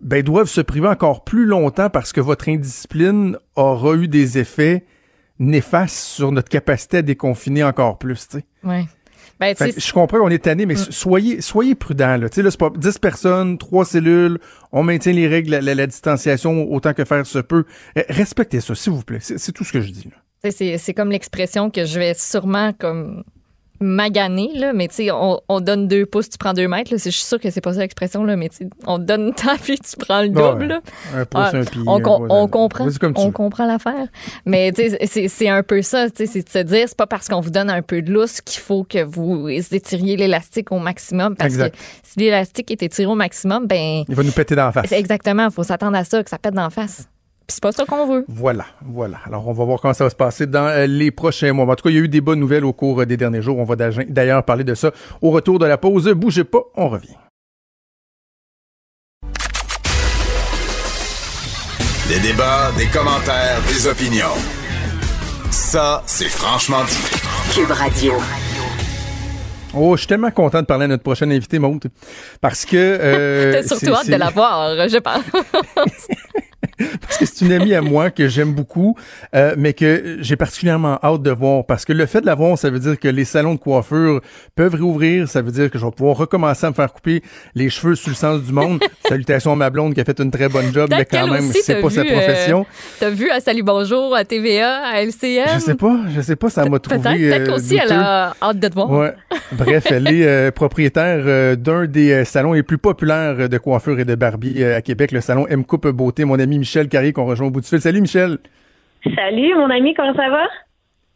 ben 0.00 0.24
doivent 0.24 0.48
se 0.48 0.60
priver 0.60 0.88
encore 0.88 1.22
plus 1.22 1.46
longtemps 1.46 1.88
parce 1.88 2.12
que 2.12 2.20
votre 2.20 2.48
indiscipline 2.48 3.36
aura 3.54 3.94
eu 3.94 4.08
des 4.08 4.38
effets 4.38 4.84
néfastes 5.42 5.96
sur 5.96 6.32
notre 6.32 6.48
capacité 6.48 6.98
à 6.98 7.02
déconfiner 7.02 7.64
encore 7.64 7.98
plus, 7.98 8.28
tu 8.28 8.38
sais. 8.38 8.44
Ouais. 8.64 8.84
Ben, 9.40 9.56
je 9.58 9.92
comprends 9.92 10.18
qu'on 10.18 10.28
est 10.28 10.44
tanné, 10.44 10.66
mais 10.66 10.76
soyez, 10.76 11.40
soyez 11.40 11.74
prudents. 11.74 12.16
Là. 12.16 12.28
Tu 12.28 12.36
sais, 12.36 12.42
là, 12.42 12.50
c'est 12.52 12.60
pas 12.60 12.70
10 12.76 12.98
personnes, 12.98 13.58
3 13.58 13.84
cellules, 13.84 14.38
on 14.70 14.84
maintient 14.84 15.12
les 15.12 15.26
règles, 15.26 15.50
la, 15.50 15.60
la- 15.60 15.74
la 15.74 15.86
distanciation 15.88 16.70
autant 16.72 16.94
que 16.94 17.04
faire 17.04 17.26
se 17.26 17.40
peut. 17.40 17.64
Euh, 17.98 18.02
Respectez 18.08 18.60
ça, 18.60 18.76
s'il 18.76 18.92
vous 18.92 19.02
plaît. 19.02 19.18
C'est 19.20 19.38
c'est 19.38 19.50
tout 19.50 19.64
ce 19.64 19.72
que 19.72 19.80
je 19.80 19.90
dis. 19.90 20.04
Là. 20.04 20.50
C'est 20.52 20.78
c'est 20.78 20.94
comme 20.94 21.10
l'expression 21.10 21.70
que 21.70 21.84
je 21.84 21.98
vais 21.98 22.14
sûrement 22.14 22.72
comme 22.72 23.24
maganer, 23.82 24.50
là, 24.54 24.72
mais 24.72 24.88
tu 24.88 24.94
sais, 24.94 25.10
on, 25.10 25.40
on 25.48 25.60
donne 25.60 25.88
deux 25.88 26.06
pouces, 26.06 26.28
tu 26.30 26.38
prends 26.38 26.52
deux 26.54 26.68
mètres. 26.68 26.90
là. 26.92 26.96
Je 27.02 27.10
suis 27.10 27.24
sûre 27.24 27.38
que 27.40 27.50
c'est 27.50 27.60
pas 27.60 27.74
ça 27.74 27.80
l'expression, 27.80 28.24
là, 28.24 28.36
mais 28.36 28.48
tu 28.48 28.56
sais, 28.58 28.68
on 28.86 28.98
donne 28.98 29.32
tant 29.34 29.56
puis 29.62 29.78
tu 29.78 29.96
prends 29.98 30.22
le 30.22 30.28
double. 30.30 30.66
Là. 30.66 30.80
Un 31.14 31.24
pouce, 31.24 31.40
Ah, 31.44 31.50
un 31.56 31.64
pied. 31.64 31.82
on, 31.86 32.00
com- 32.00 32.48
comprend. 32.50 32.86
On 33.16 33.30
comprend 33.32 33.66
l'affaire. 33.66 34.06
Mais 34.46 34.72
tu 34.72 34.90
sais, 35.06 35.28
c'est- 35.28 35.48
un 35.48 35.62
peu 35.62 35.82
ça. 35.82 36.08
tu 36.10 36.26
sais, 36.26 36.26
C'est 36.26 36.42
de 36.44 36.48
se 36.48 36.58
dire, 36.74 36.84
c'est 36.88 36.96
pas 36.96 37.06
parce 37.06 37.28
qu'on 37.28 37.40
vous 37.40 37.50
donne 37.50 37.68
un 37.70 37.82
peu 37.82 38.00
de 38.02 38.12
lousse 38.12 38.40
qu'il 38.40 38.60
faut 38.60 38.84
que 38.84 39.02
vous 39.02 39.48
étiriez 39.48 40.16
l'élastique 40.16 40.70
au 40.72 40.78
maximum. 40.78 41.36
Parce 41.36 41.54
Exact. 41.54 41.74
que 41.74 41.80
si 42.02 42.20
l'élastique 42.20 42.70
est 42.70 42.82
étiré 42.82 43.06
au 43.10 43.14
maximum, 43.14 43.66
ben 43.66 44.04
Il 44.08 44.14
va 44.14 44.22
nous 44.22 44.30
péter 44.32 44.54
la 44.54 44.72
face. 44.72 44.92
exactement, 44.92 45.46
il 45.46 45.52
faut 45.52 45.62
s'attendre 45.64 45.96
à 45.96 46.04
ça, 46.04 46.22
que 46.22 46.30
ça 46.30 46.38
pète 46.38 46.54
d'en 46.54 46.70
face. 46.70 47.08
Puis 47.46 47.54
c'est 47.54 47.62
pas 47.62 47.72
ça 47.72 47.84
qu'on 47.84 48.06
veut. 48.06 48.24
Voilà, 48.28 48.66
voilà. 48.84 49.18
Alors, 49.26 49.48
on 49.48 49.52
va 49.52 49.64
voir 49.64 49.80
comment 49.80 49.94
ça 49.94 50.04
va 50.04 50.10
se 50.10 50.16
passer 50.16 50.46
dans 50.46 50.66
euh, 50.66 50.86
les 50.86 51.10
prochains 51.10 51.52
mois. 51.52 51.64
En 51.66 51.74
tout 51.74 51.82
cas, 51.84 51.90
il 51.90 51.96
y 51.96 51.98
a 51.98 52.02
eu 52.02 52.08
des 52.08 52.20
bonnes 52.20 52.38
nouvelles 52.38 52.64
au 52.64 52.72
cours 52.72 53.00
euh, 53.00 53.06
des 53.06 53.16
derniers 53.16 53.42
jours. 53.42 53.58
On 53.58 53.64
va 53.64 53.74
d'ailleurs 53.76 54.44
parler 54.44 54.64
de 54.64 54.74
ça 54.74 54.92
au 55.20 55.30
retour 55.30 55.58
de 55.58 55.66
la 55.66 55.76
pause. 55.76 56.08
Bougez 56.10 56.44
pas, 56.44 56.60
on 56.76 56.88
revient. 56.88 57.16
Des 62.08 62.20
débats, 62.20 62.70
des 62.76 62.86
commentaires, 62.86 63.58
des 63.68 63.86
opinions. 63.86 64.26
Ça, 65.50 66.02
c'est 66.06 66.28
franchement 66.28 66.84
dit. 66.84 67.54
Cube 67.54 67.70
Radio. 67.70 68.14
Oh, 69.74 69.96
je 69.96 70.00
suis 70.00 70.06
tellement 70.08 70.30
content 70.30 70.60
de 70.60 70.66
parler 70.66 70.84
à 70.84 70.88
notre 70.88 71.02
prochaine 71.02 71.32
invité, 71.32 71.58
Maud. 71.58 71.82
Parce 72.40 72.66
que... 72.66 72.76
euh, 72.76 73.52
T'as 73.62 73.62
surtout 73.76 73.94
hâte 73.94 74.06
de 74.08 74.16
la 74.16 74.28
voir, 74.30 74.88
je 74.88 74.98
pense. 74.98 75.22
parce 77.00 77.18
que 77.18 77.26
c'est 77.26 77.44
une 77.44 77.52
amie 77.52 77.74
à 77.74 77.82
moi 77.82 78.10
que 78.10 78.28
j'aime 78.28 78.52
beaucoup, 78.54 78.96
euh, 79.34 79.54
mais 79.56 79.72
que 79.72 80.18
j'ai 80.20 80.36
particulièrement 80.36 80.98
hâte 81.02 81.22
de 81.22 81.30
voir. 81.30 81.64
Parce 81.66 81.84
que 81.84 81.92
le 81.92 82.06
fait 82.06 82.20
de 82.20 82.26
la 82.26 82.34
voir, 82.34 82.56
ça 82.58 82.70
veut 82.70 82.78
dire 82.78 82.98
que 82.98 83.08
les 83.08 83.24
salons 83.24 83.54
de 83.54 83.58
coiffure 83.58 84.20
peuvent 84.54 84.74
réouvrir. 84.74 85.28
Ça 85.28 85.42
veut 85.42 85.50
dire 85.52 85.70
que 85.70 85.78
je 85.78 85.84
vais 85.84 85.90
pouvoir 85.90 86.16
recommencer 86.16 86.66
à 86.66 86.70
me 86.70 86.74
faire 86.74 86.92
couper 86.92 87.22
les 87.54 87.70
cheveux 87.70 87.94
sur 87.94 88.10
le 88.10 88.14
sens 88.16 88.42
du 88.42 88.52
monde. 88.52 88.80
Salutations 89.08 89.52
à 89.52 89.56
ma 89.56 89.70
blonde 89.70 89.94
qui 89.94 90.00
a 90.00 90.04
fait 90.04 90.18
une 90.20 90.30
très 90.30 90.48
bonne 90.48 90.72
job, 90.72 90.88
mais 90.90 91.04
quand 91.04 91.26
même, 91.28 91.48
aussi 91.48 91.60
c'est 91.62 91.80
pas 91.80 91.88
vu, 91.88 91.94
sa 91.94 92.04
profession. 92.04 92.60
euh, 92.60 92.96
T'as 93.00 93.10
vu 93.10 93.30
à 93.30 93.40
Salut 93.40 93.62
Bonjour, 93.62 94.14
à 94.14 94.24
TVA, 94.24 94.82
à 94.84 95.02
LCM? 95.02 95.46
Je 95.54 95.58
sais 95.60 95.74
pas, 95.74 95.96
je 96.14 96.20
sais 96.20 96.36
pas, 96.36 96.50
ça 96.50 96.64
m'a 96.64 96.78
trouvé. 96.78 96.98
Peut-être 97.00 97.48
euh, 97.48 97.52
qu'aussi 97.52 97.76
elle 97.76 97.92
a 97.92 98.34
hâte 98.42 98.58
de 98.58 98.68
te 98.68 98.74
voir. 98.74 98.90
Ouais. 98.90 99.12
Bref, 99.52 99.86
elle 99.90 100.08
est 100.08 100.26
euh, 100.26 100.50
propriétaire 100.50 101.56
d'un 101.56 101.86
des 101.86 102.24
salons 102.24 102.52
les 102.52 102.62
plus 102.62 102.78
populaires 102.78 103.48
de 103.48 103.58
coiffure 103.58 103.98
et 103.98 104.04
de 104.04 104.14
barbier 104.14 104.72
à 104.72 104.82
Québec, 104.82 105.12
le 105.12 105.20
salon 105.20 105.46
M 105.48 105.64
Coupe 105.64 105.88
Beauté. 105.88 106.24
Mon 106.24 106.38
ami 106.38 106.58
Michel 106.58 106.71
Carrier 106.88 107.12
qu'on 107.12 107.26
rejoint 107.26 107.46
au 107.48 107.50
bout 107.50 107.60
du 107.60 107.68
fil. 107.68 107.80
Salut 107.80 108.00
Michel. 108.00 108.38
Salut, 109.16 109.54
mon 109.56 109.68
ami, 109.70 109.94
comment 109.94 110.14
ça 110.14 110.28
va? 110.30 110.44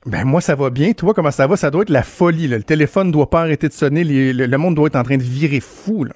Ben 0.06 0.24
moi 0.24 0.40
ça 0.40 0.54
va 0.54 0.70
bien. 0.70 0.92
Toi 0.92 1.14
comment 1.14 1.30
ça 1.32 1.46
va? 1.46 1.56
Ça 1.56 1.70
doit 1.70 1.82
être 1.82 1.90
la 1.90 2.02
folie. 2.02 2.46
là. 2.48 2.58
Le 2.58 2.62
téléphone 2.62 3.10
doit 3.10 3.28
pas 3.30 3.40
arrêter 3.40 3.68
de 3.68 3.72
sonner. 3.72 4.04
Les- 4.04 4.32
le, 4.32 4.46
le 4.46 4.58
monde 4.58 4.74
doit 4.76 4.86
être 4.86 4.96
en 4.96 5.02
train 5.02 5.16
de 5.16 5.22
virer 5.22 5.60
fou. 5.60 6.04
Là. 6.04 6.14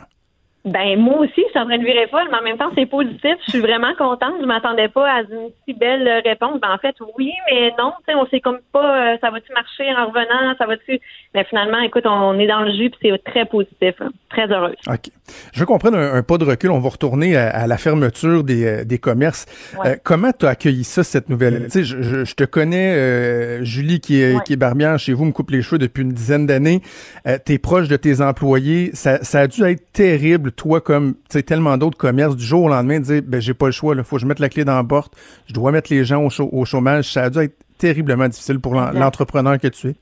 Ben, 0.66 0.98
moi 1.00 1.20
aussi, 1.20 1.32
je 1.42 1.48
suis 1.48 1.58
en 1.58 1.64
train 1.64 1.78
de 1.78 1.84
virer 1.84 2.06
folle, 2.08 2.28
mais 2.30 2.36
en 2.36 2.42
même 2.42 2.58
temps, 2.58 2.70
c'est 2.76 2.84
positif. 2.84 3.32
Je 3.46 3.50
suis 3.52 3.60
vraiment 3.60 3.94
contente. 3.96 4.34
Je 4.42 4.46
m'attendais 4.46 4.88
pas 4.88 5.10
à 5.10 5.20
une 5.22 5.48
si 5.66 5.72
belle 5.72 6.06
euh, 6.06 6.20
réponse. 6.22 6.60
Ben, 6.60 6.68
en 6.70 6.76
fait, 6.78 6.94
oui, 7.16 7.32
mais 7.50 7.70
non. 7.78 7.92
Tu 8.06 8.12
sais, 8.12 8.14
on 8.14 8.26
sait 8.26 8.40
comme 8.40 8.58
pas, 8.70 9.14
euh, 9.14 9.16
ça 9.22 9.30
va-tu 9.30 9.50
marcher 9.54 9.90
en 9.96 10.06
revenant? 10.08 10.54
Ça 10.58 10.66
va-tu? 10.66 11.00
Mais 11.32 11.44
finalement, 11.48 11.78
écoute, 11.80 12.02
on 12.06 12.36
est 12.40 12.48
dans 12.48 12.62
le 12.62 12.72
jus, 12.72 12.90
puis 12.90 13.10
c'est 13.12 13.22
très 13.24 13.44
positif. 13.46 13.94
hein. 14.00 14.10
Très 14.30 14.50
heureuse. 14.50 14.74
OK. 14.88 15.10
Je 15.52 15.60
veux 15.60 15.66
qu'on 15.66 15.78
prenne 15.78 15.94
un, 15.94 16.14
un 16.14 16.22
pas 16.24 16.38
de 16.38 16.44
recul. 16.44 16.70
On 16.70 16.80
va 16.80 16.88
retourner 16.88 17.36
à, 17.36 17.50
à 17.50 17.66
la 17.68 17.76
fermeture 17.78 18.42
des, 18.42 18.64
euh, 18.64 18.84
des 18.84 18.98
commerces. 18.98 19.46
Ouais. 19.78 19.90
Euh, 19.92 19.96
comment 20.02 20.32
tu 20.36 20.46
as 20.46 20.50
accueilli 20.50 20.82
ça, 20.82 21.04
cette 21.04 21.28
nouvelle? 21.28 21.64
Tu 21.66 21.70
sais, 21.70 21.84
je, 21.84 22.02
je- 22.02 22.24
je 22.24 22.34
te 22.34 22.42
connais, 22.42 22.94
euh, 22.96 23.64
Julie, 23.64 24.00
qui 24.00 24.20
est, 24.20 24.34
Ouais. 24.34 24.40
qui 24.44 24.54
est 24.54 24.56
barbière 24.56 24.98
chez 24.98 25.12
vous, 25.12 25.24
me 25.24 25.30
coupe 25.32 25.50
les 25.52 25.62
cheveux 25.62 25.78
depuis 25.78 26.02
une 26.02 26.12
dizaine 26.12 26.46
d'années. 26.46 26.82
Euh, 27.28 27.38
tu 27.44 27.52
es 27.52 27.58
proche 27.58 27.86
de 27.86 27.96
tes 27.96 28.20
employés. 28.20 28.90
Ça, 28.94 29.22
ça 29.22 29.40
a 29.42 29.46
dû 29.46 29.62
être 29.62 29.92
terrible, 29.92 30.50
toi, 30.50 30.80
comme 30.80 31.14
tu 31.14 31.20
sais, 31.30 31.42
tellement 31.44 31.76
d'autres 31.76 31.98
commerces, 31.98 32.36
du 32.36 32.44
jour 32.44 32.64
au 32.64 32.68
lendemain, 32.68 32.98
de 32.98 33.04
dire, 33.04 33.22
ben, 33.24 33.40
j'ai 33.40 33.54
pas 33.54 33.66
le 33.66 33.72
choix, 33.72 33.94
il 33.96 34.02
faut 34.02 34.16
que 34.16 34.22
je 34.22 34.26
mette 34.26 34.40
la 34.40 34.48
clé 34.48 34.64
dans 34.64 34.74
la 34.76 34.82
porte. 34.84 35.12
Je 35.46 35.54
dois 35.54 35.70
mettre 35.70 35.92
les 35.92 36.04
gens 36.04 36.24
au, 36.24 36.64
chômage. 36.64 37.12
Ça 37.12 37.22
a 37.24 37.30
dû 37.30 37.38
être 37.38 37.54
terriblement 37.78 38.26
difficile 38.28 38.58
pour 38.58 38.74
l'entrepreneur 38.74 39.58
que 39.60 39.68
tu 39.68 39.88
es. 39.90 39.94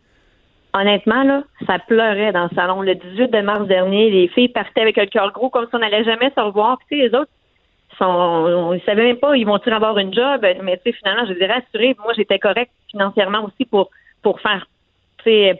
Honnêtement, 0.74 1.22
là, 1.22 1.42
ça 1.66 1.78
pleurait 1.78 2.32
dans 2.32 2.44
le 2.44 2.54
salon. 2.54 2.82
Le 2.82 2.94
18 2.94 3.30
de 3.30 3.40
mars 3.40 3.66
dernier, 3.66 4.10
les 4.10 4.28
filles 4.28 4.48
partaient 4.48 4.82
avec 4.82 4.96
le 4.96 5.06
cœur 5.06 5.32
gros 5.32 5.48
comme 5.48 5.66
si 5.66 5.74
on 5.74 5.78
n'allait 5.78 6.04
jamais 6.04 6.30
se 6.34 6.40
revoir. 6.40 6.78
Puis, 6.88 7.00
les 7.00 7.14
autres, 7.14 7.30
sont, 7.98 8.04
on 8.04 8.74
ne 8.74 8.78
savait 8.80 9.04
même 9.04 9.16
pas, 9.16 9.36
ils 9.36 9.46
vont-ils 9.46 9.72
avoir 9.72 9.98
une 9.98 10.14
job? 10.14 10.46
Mais 10.62 10.80
finalement, 10.84 11.26
je 11.26 11.32
les 11.32 11.42
ai 11.42 11.46
rassurés. 11.46 11.96
Moi, 12.02 12.12
j'étais 12.16 12.38
correcte 12.38 12.72
financièrement 12.90 13.44
aussi 13.44 13.64
pour, 13.64 13.90
pour 14.22 14.40
faire, 14.40 14.66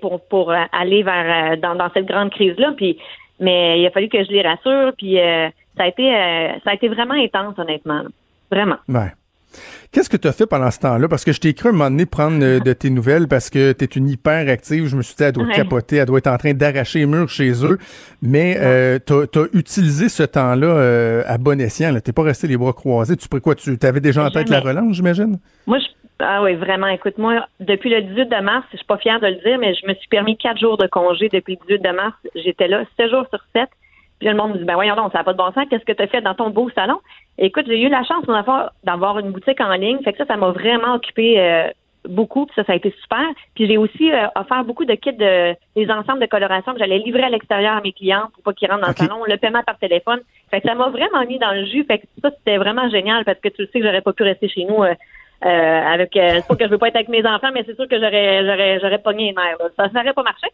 pour, 0.01 0.21
pour 0.29 0.51
euh, 0.51 0.65
aller 0.73 1.03
vers, 1.03 1.53
euh, 1.53 1.57
dans, 1.57 1.75
dans 1.75 1.91
cette 1.93 2.07
grande 2.07 2.31
crise-là. 2.31 2.73
Puis, 2.77 2.99
mais 3.41 3.81
il 3.81 3.87
a 3.87 3.91
fallu 3.91 4.09
que 4.09 4.23
je 4.25 4.31
les 4.31 4.43
rassure. 4.43 4.93
Puis, 4.97 5.19
euh, 5.19 5.49
ça 5.77 5.85
a 5.85 5.89
été, 5.89 6.15
euh, 6.15 6.53
ça 6.65 6.71
a 6.71 6.75
été 6.75 6.89
vraiment 6.89 7.15
intense, 7.15 7.59
honnêtement. 7.59 8.03
Vraiment. 8.51 8.77
Ouais. 8.89 9.13
Qu'est-ce 9.91 10.11
que 10.11 10.19
tu 10.19 10.29
as 10.29 10.33
fait 10.33 10.47
pendant 10.47 10.71
ce 10.71 10.81
temps-là? 10.81 11.09
Parce 11.09 11.25
que 11.25 11.33
je 11.33 11.41
t'ai 11.41 11.55
cru 11.55 11.71
un 11.71 11.73
moment 11.73 11.91
donné 11.91 12.05
prendre 12.05 12.45
euh, 12.45 12.61
de 12.61 12.73
tes 12.75 12.91
nouvelles 12.91 13.27
parce 13.27 13.49
que 13.49 13.73
tu 13.73 13.85
es 13.85 13.87
une 13.87 14.09
hyper 14.09 14.49
active. 14.49 14.87
Je 14.87 14.97
me 14.97 15.03
suis 15.03 15.15
dit, 15.15 15.23
elle 15.23 15.33
doit 15.33 15.47
Ouais. 15.47 15.55
capoter, 15.55 15.97
elle 15.97 16.07
doit 16.07 16.19
être 16.19 16.27
en 16.27 16.37
train 16.37 16.53
d'arracher 16.53 17.01
les 17.01 17.07
murs 17.07 17.31
chez 17.31 17.65
eux. 17.65 17.79
Mais 18.21 18.57
euh, 18.59 18.99
tu 19.05 19.15
as, 19.15 19.47
utilisé 19.55 20.11
ce 20.11 20.23
temps-là 20.23 20.67
euh, 20.67 21.23
à 21.27 21.39
bon 21.39 21.59
escient. 21.61 21.99
Tu 22.05 22.13
pas 22.13 22.23
resté 22.23 22.47
les 22.47 22.59
bras 22.59 22.75
croisés. 22.75 23.17
Tu 23.17 23.29
quoi? 23.41 23.55
Tu 23.55 23.79
avais 23.83 24.01
déjà 24.01 24.25
en 24.25 24.31
tête 24.31 24.51
la 24.51 24.61
relance, 24.61 24.95
j'imagine? 24.95 25.39
Moi, 25.67 25.79
je, 25.79 25.87
ah 26.21 26.43
oui, 26.43 26.55
vraiment. 26.57 26.89
Écoute, 26.89 27.17
moi, 27.17 27.47
depuis 27.61 27.89
le 27.91 28.03
18 28.03 28.27
de 28.27 28.43
mars, 28.43 28.67
je 28.73 28.77
suis 28.77 28.87
pas 28.87 28.99
fière 28.99 29.21
de 29.21 29.27
le 29.27 29.37
dire, 29.37 29.59
mais 29.59 29.75
je 29.75 29.87
me 29.87 29.95
suis 29.95 30.09
permis 30.09 30.37
quatre 30.37 30.59
jours 30.61 30.77
de 30.77 30.87
congé 30.87 31.29
depuis 31.33 31.59
le 31.69 31.77
18 31.79 31.83
de 31.83 31.97
mars. 31.97 32.15
J'étais 32.35 32.69
là 32.69 32.85
sept 32.99 33.09
jours 33.11 33.25
sur 33.31 33.41
sept. 33.55 33.69
Puis 34.19 34.29
le 34.29 34.35
monde 34.35 34.53
me 34.53 34.59
dit, 34.59 34.65
ben 34.65 34.75
voyons 34.75 34.97
donc, 34.97 35.13
ça 35.13 35.19
n'a 35.19 35.25
pas 35.25 35.33
de 35.33 35.39
bon 35.39 35.53
sens. 35.53 35.67
Qu'est-ce 35.71 35.85
que 35.85 35.93
tu 35.93 36.03
as 36.03 36.09
fait 36.09 36.21
dans 36.21 36.35
ton 36.35 36.51
beau 36.51 36.69
salon? 36.71 36.99
Écoute, 37.39 37.67
j'ai 37.69 37.81
eu 37.81 37.89
la 37.89 38.03
chance 38.03 38.25
d'avoir 38.83 39.19
une 39.19 39.31
boutique 39.31 39.61
en 39.61 39.73
ligne. 39.73 39.99
Fait 40.03 40.13
que 40.13 40.19
ça, 40.19 40.27
ça 40.27 40.37
m'a 40.37 40.51
vraiment 40.51 40.95
occupé 40.95 41.41
euh, 41.41 41.69
beaucoup. 42.05 42.47
Puis 42.47 42.55
ça, 42.57 42.65
ça 42.65 42.73
a 42.73 42.77
été 42.77 42.93
super. 43.01 43.25
Puis 43.55 43.67
j'ai 43.67 43.77
aussi 43.77 44.11
euh, 44.11 44.27
offert 44.35 44.65
beaucoup 44.65 44.85
de 44.85 44.95
kits 44.95 45.13
de 45.13 45.55
des 45.77 45.91
ensembles 45.91 46.21
de 46.21 46.27
coloration 46.27 46.73
que 46.73 46.81
j'allais 46.81 46.99
livrer 46.99 47.23
à 47.23 47.29
l'extérieur 47.29 47.77
à 47.77 47.81
mes 47.81 47.93
clients 47.93 48.29
pour 48.35 48.43
pas 48.43 48.53
qu'ils 48.53 48.69
rentrent 48.69 48.83
dans 48.83 48.89
le 48.89 48.95
salon. 48.95 49.25
Le 49.25 49.37
paiement 49.37 49.63
par 49.63 49.79
téléphone. 49.79 50.21
Fait 50.51 50.61
que 50.61 50.69
ça 50.69 50.75
m'a 50.75 50.89
vraiment 50.89 51.25
mis 51.27 51.39
dans 51.39 51.53
le 51.53 51.65
jus. 51.67 51.85
Fait 51.85 51.99
que 51.99 52.07
ça, 52.21 52.31
c'était 52.37 52.59
vraiment 52.59 52.89
génial 52.91 53.25
parce 53.25 53.39
que 53.39 53.49
tu 53.49 53.67
sais 53.67 53.79
que 53.79 53.87
j'aurais 53.87 54.03
pas 54.03 54.13
pu 54.13 54.25
rester 54.25 54.49
chez 54.49 54.65
nous. 54.65 54.83
Euh, 54.83 54.95
avec 55.45 56.11
c'est 56.15 56.49
pas 56.49 56.57
que 56.57 56.65
je 56.65 56.71
veux 56.71 56.79
pas 56.79 56.89
être 56.89 56.97
avec 56.97 57.09
mes 57.09 57.25
enfants, 57.25 57.51
mais 57.55 57.63
c'est 57.65 57.77
sûr 57.77 57.87
que 57.87 58.01
j'aurais 58.01 58.45
j'aurais 58.45 58.81
j'aurais 58.81 58.99
pogné 58.99 59.27
les 59.27 59.33
nerfs. 59.35 59.71
Ça 59.77 59.87
n'aurait 59.87 60.13
pas 60.13 60.25
marché. 60.25 60.49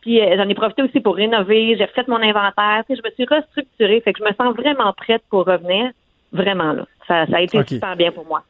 Puis 0.00 0.20
euh, 0.20 0.36
j'en 0.36 0.48
ai 0.48 0.54
profité 0.54 0.82
aussi 0.82 1.00
pour 1.00 1.16
rénover, 1.16 1.76
j'ai 1.76 1.84
refait 1.84 2.04
mon 2.08 2.22
inventaire, 2.22 2.84
je 2.88 2.94
me 2.94 3.10
suis 3.14 3.26
restructurée, 3.26 4.00
fait 4.00 4.12
que 4.12 4.20
je 4.20 4.24
me 4.24 4.34
sens 4.34 4.56
vraiment 4.56 4.92
prête 4.92 5.22
pour 5.30 5.44
revenir. 5.46 5.90
Vraiment, 6.32 6.72
là. 6.72 6.86
Ça, 7.08 7.26
a 7.32 7.40
été 7.40 7.60
super 7.66 7.96
bien 7.96 8.12
pour 8.12 8.24
moi. 8.24 8.44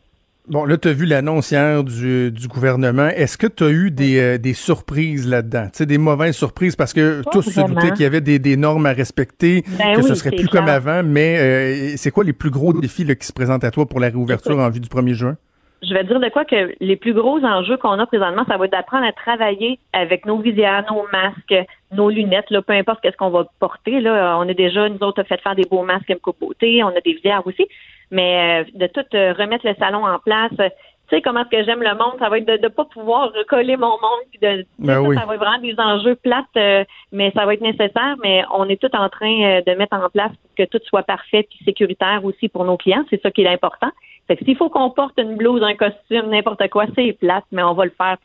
Bon, 0.49 0.65
là, 0.65 0.77
tu 0.77 0.89
as 0.89 0.93
vu 0.93 1.07
l'annonce 1.07 1.51
hier 1.51 1.83
du, 1.85 2.33
gouvernement. 2.49 3.09
Est-ce 3.09 3.39
que 3.39 3.47
tu 3.47 3.65
as 3.65 3.71
eu 3.71 3.91
des, 3.91 4.19
euh, 4.19 4.39
des 4.39 4.53
surprises 4.53 5.27
là-dedans? 5.27 5.67
Tu 5.67 5.79
sais, 5.79 5.87
des 5.87 5.97
mauvaises 5.97 6.37
surprises 6.37 6.77
parce 6.77 6.93
que 6.93 7.23
tous 7.31 7.43
se 7.43 7.61
doutaient 7.61 7.93
qu'il 7.93 8.03
y 8.03 8.05
avait 8.05 8.21
des, 8.21 8.57
normes 8.57 8.87
à 8.87 8.93
respecter, 8.93 9.65
ben 9.79 9.95
que 9.95 10.03
ce 10.03 10.15
serait 10.15 10.33
plus 10.33 10.49
comme 10.49 10.69
avant, 10.69 11.03
mais 11.03 11.39
euh, 11.39 11.93
c'est 11.97 12.11
quoi 12.11 12.25
les 12.25 12.33
plus 12.33 12.51
gros 12.51 12.73
défis 12.73 13.07
qui 13.17 13.27
se 13.27 13.33
présentent 13.33 13.65
à 13.65 13.71
toi 13.71 13.87
pour 13.87 14.01
la 14.01 14.09
réouverture 14.09 14.59
en 14.59 14.69
vue 14.69 14.81
du 14.81 14.89
1er 14.89 15.15
juin? 15.15 15.37
Je 15.83 15.95
vais 15.95 16.05
dire 16.05 16.21
de 16.21 16.29
quoi 16.29 16.45
que 16.45 16.75
les 16.81 16.97
plus 16.97 17.15
gros 17.15 17.43
enjeux 17.43 17.77
qu'on 17.77 17.99
a 17.99 18.07
présentement, 18.07 18.45
ça 18.49 18.57
va 18.57 18.67
être 18.67 18.73
d'apprendre 18.73 19.07
à 19.07 19.13
travailler 19.13 19.79
avec 19.93 20.27
nos 20.27 20.39
visières, 20.39 20.85
nos 20.91 21.07
masques, 21.13 21.67
nos 21.93 22.11
lunettes, 22.11 22.51
là, 22.51 22.61
peu 22.61 22.75
importe 22.75 23.01
qu'est-ce 23.01 23.17
qu'on 23.17 23.31
va 23.31 23.47
porter. 23.59 24.01
Là, 24.01 24.37
on 24.39 24.47
est 24.49 24.55
déjà, 24.55 24.89
nous 24.89 25.03
autres, 25.03 25.23
fait 25.23 25.41
faire 25.41 25.55
des 25.55 25.65
beaux 25.65 25.83
masques 25.83 26.11
MCO 26.11 26.35
Beauté, 26.39 26.85
on 26.85 26.89
a 26.89 27.01
des 27.01 27.15
visières 27.15 27.47
aussi, 27.47 27.67
mais 28.11 28.65
euh, 28.67 28.71
de 28.75 28.87
tout 28.89 29.05
euh, 29.15 29.33
remettre 29.33 29.67
le 29.67 29.75
salon 29.79 30.05
en 30.05 30.19
place. 30.19 30.53
Tu 30.53 31.17
sais 31.17 31.23
comment 31.23 31.41
est-ce 31.41 31.59
que 31.59 31.65
j'aime 31.65 31.83
le 31.83 31.95
monde, 31.97 32.19
ça 32.21 32.29
va 32.29 32.39
être 32.39 32.47
de 32.47 32.63
ne 32.63 32.69
pas 32.69 32.85
pouvoir 32.85 33.33
recoller 33.33 33.77
mon 33.77 33.89
monde, 33.89 34.21
puis 34.31 34.39
de 34.41 34.67
ben 34.79 35.03
ça, 35.15 35.25
va 35.25 35.35
être 35.35 35.41
vraiment 35.41 35.59
des 35.59 35.75
enjeux 35.79 36.15
plates, 36.15 36.45
euh, 36.57 36.85
mais 37.11 37.33
ça 37.35 37.47
va 37.47 37.55
être 37.55 37.63
nécessaire. 37.63 38.17
Mais 38.23 38.45
on 38.53 38.69
est 38.69 38.81
tout 38.81 38.95
en 38.95 39.09
train 39.09 39.61
de 39.67 39.75
mettre 39.77 39.97
en 39.97 40.09
place 40.11 40.31
pour 40.31 40.55
que 40.57 40.65
tout 40.71 40.85
soit 40.85 41.03
parfait 41.05 41.49
puis 41.49 41.59
sécuritaire 41.65 42.21
aussi 42.23 42.49
pour 42.49 42.65
nos 42.65 42.77
clients. 42.77 43.05
C'est 43.09 43.21
ça 43.23 43.31
qui 43.31 43.43
est 43.43 43.49
important. 43.49 43.91
Fait 44.31 44.37
que 44.37 44.45
s'il 44.45 44.57
faut 44.57 44.69
qu'on 44.69 44.91
porte 44.91 45.19
une 45.19 45.35
blouse, 45.35 45.61
un 45.61 45.75
costume, 45.75 46.31
n'importe 46.31 46.69
quoi, 46.71 46.87
c'est 46.95 47.15
plate, 47.15 47.43
mais 47.51 47.65
on 47.65 47.75
va 47.75 47.85
le 47.87 47.91
faire. 47.91 48.17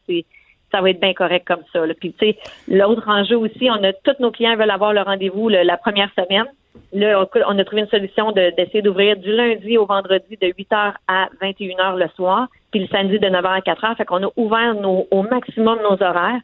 ça 0.72 0.80
va 0.80 0.92
être 0.92 1.00
bien 1.00 1.16
correct 1.16 1.48
comme 1.48 1.64
ça. 1.74 1.82
Puis 2.00 2.14
tu 2.14 2.28
sais, 2.28 2.38
l'autre 2.68 3.10
enjeu 3.10 3.36
aussi, 3.36 3.72
on 3.72 3.84
a 3.84 3.92
tous 3.92 4.14
nos 4.20 4.30
clients 4.30 4.56
veulent 4.56 4.70
avoir 4.70 4.94
le 4.94 5.02
rendez-vous 5.02 5.50
la 5.50 5.78
première 5.78 6.12
semaine. 6.14 6.46
Là, 6.94 7.26
on 7.48 7.58
a 7.58 7.66
trouvé 7.66 7.82
une 7.82 7.88
solution 7.88 8.32
d'essayer 8.34 8.84
d'ouvrir 8.84 9.18
du 9.18 9.32
lundi 9.32 9.80
au 9.80 9.88
vendredi 9.88 10.38
de 10.40 10.48
8h 10.50 10.94
à 11.08 11.28
21h 11.42 11.98
le 11.98 12.08
soir, 12.10 12.50
puis 12.70 12.82
le 12.82 12.88
samedi 12.88 13.18
de 13.18 13.28
9h 13.28 13.48
à 13.48 13.60
4h. 13.62 13.96
Fait 13.96 14.06
qu'on 14.06 14.28
a 14.28 14.30
ouvert 14.36 14.76
au 15.10 15.24
maximum 15.24 15.80
nos 15.82 16.04
horaires. 16.04 16.40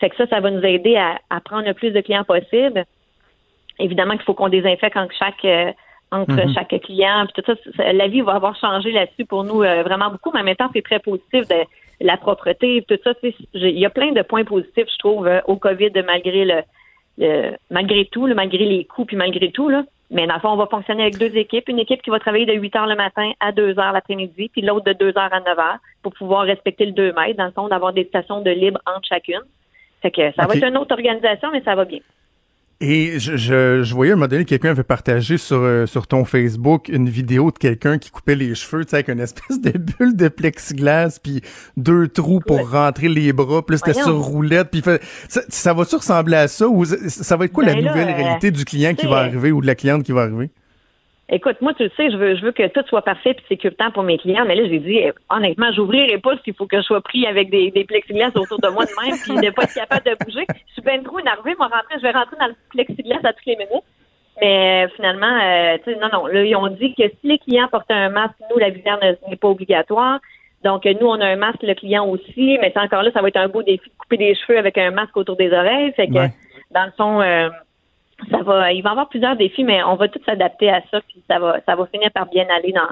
Fait 0.00 0.08
que 0.08 0.16
ça, 0.16 0.26
ça 0.26 0.40
va 0.40 0.50
nous 0.50 0.64
aider 0.64 0.96
à, 0.96 1.40
prendre 1.40 1.66
le 1.66 1.74
plus 1.74 1.90
de 1.90 2.00
clients 2.00 2.24
possible. 2.24 2.86
Évidemment 3.78 4.14
qu'il 4.14 4.22
faut 4.22 4.32
qu'on 4.32 4.48
désinfecte 4.48 4.96
en 4.96 5.06
chaque 5.18 5.44
entre 6.12 6.34
mhm. 6.34 6.54
chaque 6.54 6.80
client. 6.82 7.26
Puis 7.26 7.42
tout 7.42 7.54
ça, 7.76 7.92
la 7.92 8.06
vie 8.06 8.20
va 8.20 8.34
avoir 8.34 8.54
changé 8.56 8.92
là-dessus 8.92 9.24
pour 9.24 9.42
nous 9.42 9.62
euh, 9.62 9.82
vraiment 9.82 10.10
beaucoup, 10.10 10.30
mais 10.32 10.40
en 10.40 10.44
même 10.44 10.56
temps, 10.56 10.70
c'est 10.72 10.84
très 10.84 11.00
positif 11.00 11.48
de 11.48 11.56
la 12.00 12.16
propreté, 12.16 12.84
tout 12.86 12.98
ça. 13.02 13.12
Il 13.54 13.78
y 13.78 13.86
a 13.86 13.90
plein 13.90 14.12
de 14.12 14.22
points 14.22 14.44
positifs, 14.44 14.88
je 14.92 14.98
trouve, 14.98 15.26
euh, 15.26 15.40
au 15.46 15.56
COVID, 15.56 15.90
malgré 16.06 16.44
le, 16.44 17.56
malgré 17.70 18.04
tout, 18.06 18.26
malgré 18.34 18.64
les 18.64 18.84
coûts, 18.84 19.04
puis 19.04 19.16
malgré 19.16 19.50
tout. 19.50 19.68
Là. 19.68 19.84
Mais 20.10 20.26
dans 20.26 20.34
le 20.34 20.40
fond, 20.40 20.50
on 20.50 20.56
va 20.56 20.66
fonctionner 20.66 21.02
avec 21.02 21.16
deux 21.16 21.34
équipes. 21.36 21.68
Une 21.68 21.78
équipe 21.78 22.02
qui 22.02 22.10
va 22.10 22.18
travailler 22.18 22.44
de 22.44 22.52
8 22.52 22.76
heures 22.76 22.86
le 22.86 22.96
matin 22.96 23.32
à 23.40 23.50
2 23.50 23.78
heures 23.78 23.92
l'après-midi, 23.92 24.50
puis 24.52 24.60
l'autre 24.60 24.84
de 24.84 24.92
2 24.92 25.08
heures 25.16 25.32
à 25.32 25.40
9 25.40 25.58
heures 25.58 25.78
pour 26.02 26.12
pouvoir 26.12 26.42
respecter 26.42 26.84
le 26.84 26.92
2 26.92 27.12
mètres, 27.14 27.38
dans 27.38 27.46
le 27.46 27.52
fond, 27.52 27.68
d'avoir 27.68 27.92
des 27.92 28.04
stations 28.04 28.42
de 28.42 28.50
libre 28.50 28.78
entre 28.86 29.08
chacune. 29.08 29.40
Fait 30.02 30.10
que 30.10 30.32
ça 30.32 30.46
va 30.46 30.54
être 30.54 30.66
une 30.66 30.76
autre 30.76 30.92
organisation, 30.92 31.50
mais 31.52 31.62
ça 31.62 31.74
va 31.74 31.84
bien. 31.84 32.00
Et 32.84 33.20
je, 33.20 33.36
je, 33.36 33.94
voyais 33.94 34.10
un 34.10 34.16
moment 34.16 34.26
donné, 34.26 34.44
quelqu'un 34.44 34.70
avait 34.70 34.82
partagé 34.82 35.38
sur, 35.38 35.58
euh, 35.58 35.86
sur 35.86 36.08
ton 36.08 36.24
Facebook 36.24 36.88
une 36.88 37.08
vidéo 37.08 37.52
de 37.52 37.58
quelqu'un 37.58 37.96
qui 37.96 38.10
coupait 38.10 38.34
les 38.34 38.56
cheveux, 38.56 38.84
tu 38.84 38.90
sais, 38.90 38.96
avec 38.96 39.08
une 39.08 39.20
espèce 39.20 39.60
de 39.60 39.70
bulle 39.98 40.16
de 40.16 40.26
plexiglas, 40.26 41.20
puis 41.22 41.42
deux 41.76 42.08
trous 42.08 42.40
pour 42.40 42.68
rentrer 42.70 43.08
les 43.08 43.32
bras, 43.32 43.64
puis 43.64 43.78
c'était 43.78 43.94
sur 43.94 44.18
roulette, 44.18 44.70
puis 44.72 44.82
ça, 45.28 45.42
ça 45.48 45.72
va-tu 45.72 45.94
ressembler 45.94 46.36
à 46.36 46.48
ça, 46.48 46.66
ou 46.66 46.84
ça 46.84 47.36
va 47.36 47.44
être 47.44 47.52
quoi 47.52 47.64
la 47.64 47.74
ben 47.74 47.86
nouvelle 47.86 48.10
réalité 48.10 48.50
du 48.50 48.64
client 48.64 48.94
qui 48.94 49.06
va 49.06 49.18
arriver 49.18 49.52
ou 49.52 49.60
de 49.60 49.66
la 49.68 49.76
cliente 49.76 50.02
qui 50.02 50.10
va 50.10 50.22
arriver? 50.22 50.50
Écoute, 51.34 51.62
moi, 51.62 51.72
tu 51.72 51.84
le 51.84 51.90
sais, 51.96 52.10
je 52.10 52.16
veux, 52.18 52.36
je 52.36 52.44
veux 52.44 52.52
que 52.52 52.68
tout 52.68 52.86
soit 52.88 53.00
parfait 53.00 53.30
et 53.30 53.48
sécuritaire 53.48 53.90
pour 53.90 54.02
mes 54.02 54.18
clients. 54.18 54.44
Mais 54.46 54.54
là, 54.54 54.68
j'ai 54.68 54.78
dit, 54.80 55.00
honnêtement, 55.30 55.72
j'ouvrirai 55.72 56.18
pas 56.18 56.36
s'il 56.44 56.52
faut 56.54 56.66
que 56.66 56.76
je 56.76 56.82
sois 56.82 57.00
pris 57.00 57.26
avec 57.26 57.48
des, 57.48 57.70
des 57.70 57.84
plexiglas 57.84 58.32
autour 58.34 58.60
de 58.60 58.68
moi 58.68 58.84
de 58.84 58.90
même 59.02 59.16
puis 59.18 59.34
de 59.34 59.50
pas 59.50 59.62
être 59.62 59.72
capable 59.72 60.04
de 60.04 60.14
bouger. 60.22 60.44
Je 60.68 60.72
suis 60.74 60.82
bien 60.82 61.02
trop 61.02 61.18
énervée. 61.20 61.54
Moi, 61.56 61.68
rentrer, 61.68 61.94
je 61.96 62.02
vais 62.02 62.10
rentrer 62.10 62.36
dans 62.38 62.48
le 62.48 62.54
plexiglas 62.68 63.20
à 63.24 63.32
toutes 63.32 63.46
les 63.46 63.56
minutes. 63.56 63.84
Mais 64.42 64.88
finalement, 64.94 65.38
euh, 65.42 65.78
tu 65.82 65.94
sais, 65.94 65.98
non, 65.98 66.08
non. 66.12 66.26
Là, 66.26 66.44
ils 66.44 66.54
ont 66.54 66.68
dit 66.68 66.94
que 66.94 67.08
si 67.08 67.26
les 67.26 67.38
clients 67.38 67.68
portent 67.68 67.90
un 67.90 68.10
masque, 68.10 68.36
nous, 68.50 68.58
la 68.58 68.68
visière 68.68 68.98
n'est 69.00 69.36
pas 69.36 69.48
obligatoire. 69.48 70.20
Donc, 70.64 70.84
nous, 70.84 71.06
on 71.06 71.18
a 71.18 71.26
un 71.26 71.36
masque, 71.36 71.62
le 71.62 71.74
client 71.74 72.06
aussi. 72.06 72.58
Mais 72.60 72.74
encore 72.76 73.02
là, 73.02 73.10
ça 73.10 73.22
va 73.22 73.28
être 73.28 73.38
un 73.38 73.48
beau 73.48 73.62
défi 73.62 73.88
de 73.88 73.94
couper 73.96 74.18
des 74.18 74.34
cheveux 74.34 74.58
avec 74.58 74.76
un 74.76 74.90
masque 74.90 75.16
autour 75.16 75.36
des 75.36 75.50
oreilles. 75.50 75.92
Fait 75.92 76.08
que, 76.08 76.28
dans 76.72 76.84
le 76.84 76.92
fond, 76.94 77.22
euh, 77.22 77.48
ça 78.30 78.42
va, 78.42 78.72
il 78.72 78.82
va 78.82 78.90
y 78.90 78.92
avoir 78.92 79.08
plusieurs 79.08 79.36
défis, 79.36 79.64
mais 79.64 79.82
on 79.82 79.96
va 79.96 80.08
tous 80.08 80.22
s'adapter 80.24 80.70
à 80.70 80.80
ça, 80.90 81.00
puis 81.00 81.22
ça 81.28 81.38
va, 81.38 81.58
ça 81.66 81.74
va 81.74 81.86
finir 81.86 82.10
par 82.12 82.26
bien 82.26 82.46
aller 82.54 82.72
dans, 82.72 82.88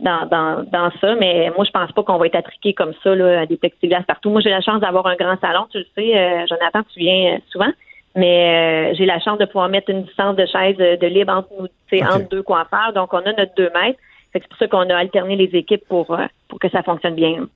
dans, 0.00 0.26
dans, 0.26 0.64
dans 0.64 0.90
ça. 1.00 1.14
Mais 1.16 1.50
moi, 1.56 1.64
je 1.64 1.70
pense 1.70 1.92
pas 1.92 2.02
qu'on 2.02 2.18
va 2.18 2.26
être 2.26 2.36
attriqué 2.36 2.72
comme 2.72 2.92
ça, 3.02 3.14
là, 3.14 3.40
à 3.40 3.46
des 3.46 3.56
plexiglas 3.56 4.02
partout. 4.02 4.30
Moi, 4.30 4.40
j'ai 4.40 4.50
la 4.50 4.60
chance 4.60 4.80
d'avoir 4.80 5.06
un 5.06 5.16
grand 5.16 5.38
salon, 5.40 5.66
tu 5.70 5.78
le 5.78 5.86
sais, 5.94 6.16
euh, 6.16 6.46
Jonathan, 6.46 6.82
tu 6.92 7.00
viens 7.00 7.34
euh, 7.34 7.38
souvent. 7.50 7.70
Mais 8.16 8.90
euh, 8.90 8.94
j'ai 8.96 9.06
la 9.06 9.20
chance 9.20 9.38
de 9.38 9.44
pouvoir 9.44 9.68
mettre 9.68 9.90
une 9.90 10.02
distance 10.02 10.34
de 10.34 10.44
chaise 10.46 10.76
de 10.76 11.06
libre 11.06 11.32
entre 11.32 11.48
nous, 11.58 12.02
entre 12.02 12.28
deux 12.28 12.42
coiffeurs. 12.42 12.92
Donc, 12.92 13.14
on 13.14 13.18
a 13.18 13.32
notre 13.32 13.54
deux 13.54 13.70
mètres. 13.72 14.00
C'est 14.32 14.46
pour 14.48 14.58
ça 14.58 14.66
qu'on 14.66 14.90
a 14.90 14.96
alterné 14.96 15.36
les 15.36 15.56
équipes 15.56 15.86
pour, 15.88 16.16
pour 16.48 16.58
que 16.58 16.68
ça 16.70 16.82
fonctionne 16.82 17.14
bien. 17.14 17.46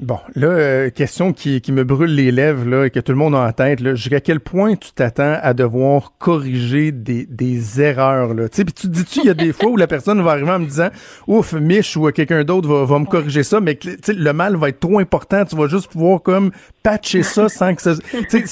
Bon, 0.00 0.18
là, 0.34 0.48
euh, 0.48 0.90
question 0.90 1.34
qui, 1.34 1.60
qui 1.60 1.72
me 1.72 1.84
brûle 1.84 2.14
les 2.14 2.32
lèvres 2.32 2.66
là, 2.66 2.86
et 2.86 2.90
que 2.90 3.00
tout 3.00 3.12
le 3.12 3.18
monde 3.18 3.34
a 3.34 3.46
en 3.46 3.52
tête. 3.52 3.80
Là, 3.80 3.94
jusqu'à 3.94 4.20
quel 4.20 4.40
point 4.40 4.74
tu 4.74 4.92
t'attends 4.92 5.36
à 5.42 5.52
devoir 5.52 6.14
corriger 6.18 6.90
des, 6.90 7.26
des 7.26 7.82
erreurs? 7.82 8.32
Là? 8.32 8.48
Puis 8.48 8.64
tu 8.64 8.88
dis-tu, 8.88 9.20
il 9.20 9.26
y 9.26 9.30
a 9.30 9.34
des 9.34 9.52
fois 9.52 9.68
où 9.68 9.76
la 9.76 9.86
personne 9.86 10.22
va 10.22 10.30
arriver 10.30 10.52
en 10.52 10.60
me 10.60 10.64
disant 10.64 10.88
Ouf, 11.26 11.52
Mich 11.52 11.98
ou 11.98 12.10
quelqu'un 12.12 12.44
d'autre 12.44 12.66
va, 12.66 12.86
va 12.86 12.98
me 12.98 13.04
corriger 13.04 13.42
ça, 13.42 13.60
mais 13.60 13.78
le 14.08 14.32
mal 14.32 14.56
va 14.56 14.70
être 14.70 14.80
trop 14.80 14.98
important, 15.00 15.44
tu 15.44 15.54
vas 15.54 15.68
juste 15.68 15.88
pouvoir 15.88 16.22
comme 16.22 16.50
patcher 16.82 17.22
ça 17.22 17.50
sans 17.50 17.74
que 17.74 17.82
ça. 17.82 17.94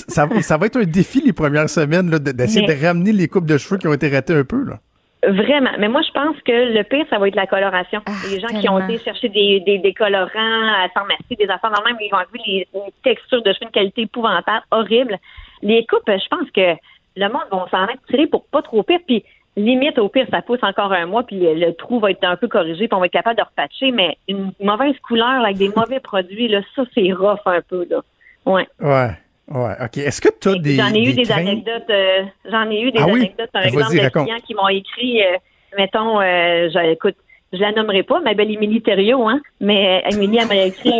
ça, 0.06 0.28
ça 0.42 0.56
va 0.58 0.66
être 0.66 0.76
un 0.76 0.84
défi 0.84 1.22
les 1.24 1.32
premières 1.32 1.70
semaines 1.70 2.10
d'essayer 2.10 2.66
de 2.66 2.86
ramener 2.86 3.12
les 3.12 3.26
coupes 3.26 3.46
de 3.46 3.56
cheveux 3.56 3.78
qui 3.78 3.88
ont 3.88 3.94
été 3.94 4.10
ratées 4.10 4.34
un 4.34 4.44
peu. 4.44 4.64
Là. 4.64 4.80
Vraiment. 5.26 5.70
Mais 5.78 5.88
moi, 5.88 6.02
je 6.02 6.12
pense 6.12 6.37
que 6.42 6.72
le 6.72 6.82
pire, 6.84 7.04
ça 7.10 7.18
va 7.18 7.26
être 7.26 7.34
la 7.34 7.46
coloration. 7.46 8.00
Ah, 8.06 8.12
les 8.30 8.38
gens 8.38 8.48
qui 8.48 8.68
ont 8.68 8.78
été 8.78 9.02
chercher 9.02 9.28
des, 9.28 9.60
des, 9.60 9.78
des 9.78 9.92
colorants 9.92 10.28
à 10.34 10.82
la 10.82 10.88
pharmacie, 10.94 11.34
des 11.37 11.48
affaires 11.48 11.72
dans 11.72 11.82
le 11.82 11.92
même, 11.92 11.96
ils 12.00 12.10
vont 12.10 12.18
vu 12.32 12.40
les, 12.46 12.68
textures 13.02 13.42
de 13.42 13.52
cheveux 13.52 13.66
de 13.66 13.72
qualité 13.72 14.02
épouvantable, 14.02 14.64
horrible. 14.70 15.18
Les 15.62 15.84
coupes, 15.87 16.06
je 16.06 16.28
pense 16.28 16.48
que 16.52 16.76
le 17.16 17.28
monde 17.28 17.42
va 17.50 17.66
s'en 17.70 17.88
être 17.88 18.06
tiré 18.08 18.28
pour 18.28 18.44
pas 18.46 18.62
trop 18.62 18.84
pire. 18.84 19.00
Puis 19.06 19.25
limite, 19.56 19.98
au 19.98 20.08
pire, 20.08 20.26
ça 20.30 20.40
pousse 20.40 20.62
encore 20.62 20.92
un 20.92 21.06
mois, 21.06 21.25
puis 21.25 21.40
le 21.40 21.72
trou 21.72 21.98
va 21.98 22.12
être 22.12 22.22
un 22.22 22.37
peu 22.37 22.46
corrigé, 22.46 22.87
puis 22.87 22.94
on 22.94 23.00
va 23.00 23.06
être 23.06 23.12
capable 23.12 23.38
de 23.38 23.42
repatcher. 23.42 23.90
Mais 23.90 24.16
une 24.28 24.52
mauvaise 24.62 24.94
couleur 25.00 25.44
avec 25.44 25.56
des 25.56 25.70
mauvais 25.75 25.98
produits, 25.98 26.46
là, 26.46 26.60
ça, 26.76 26.84
c'est 26.94 27.12
rough 27.12 27.40
un 27.46 27.60
peu. 27.68 27.84
Là. 27.90 28.02
Ouais. 28.46 28.68
Ouais. 28.80 29.10
Ouais, 29.50 29.74
OK. 29.82 29.96
Est-ce 29.98 30.20
que 30.20 30.28
tu 30.40 30.48
as 30.48 30.54
des. 30.56 30.76
J'en 30.76 30.92
ai 30.92 31.04
eu 31.04 31.14
des, 31.14 31.32
anecdotes. 31.32 31.90
Euh, 31.90 32.22
j'en 32.50 32.70
ai 32.70 32.82
eu 32.82 32.92
des 32.92 33.00
ah 33.00 33.04
anecdotes, 33.04 33.50
par 33.50 33.64
exemple, 33.64 33.94
de 33.94 34.08
clients 34.08 34.40
qui 34.46 34.54
m'ont 34.54 34.68
écrit, 34.68 35.22
euh, 35.22 35.36
mettons, 35.76 36.20
euh, 36.20 36.68
écoute, 36.90 37.16
je 37.54 37.58
la 37.58 37.72
nommerai 37.72 38.02
pas, 38.02 38.20
ma 38.20 38.34
belle 38.34 38.50
Émilie 38.50 38.82
Thériault, 38.82 39.26
hein, 39.26 39.40
mais 39.58 40.04
Émilie, 40.12 40.38
elle 40.38 40.48
m'a 40.48 40.56
écrit 40.56 40.92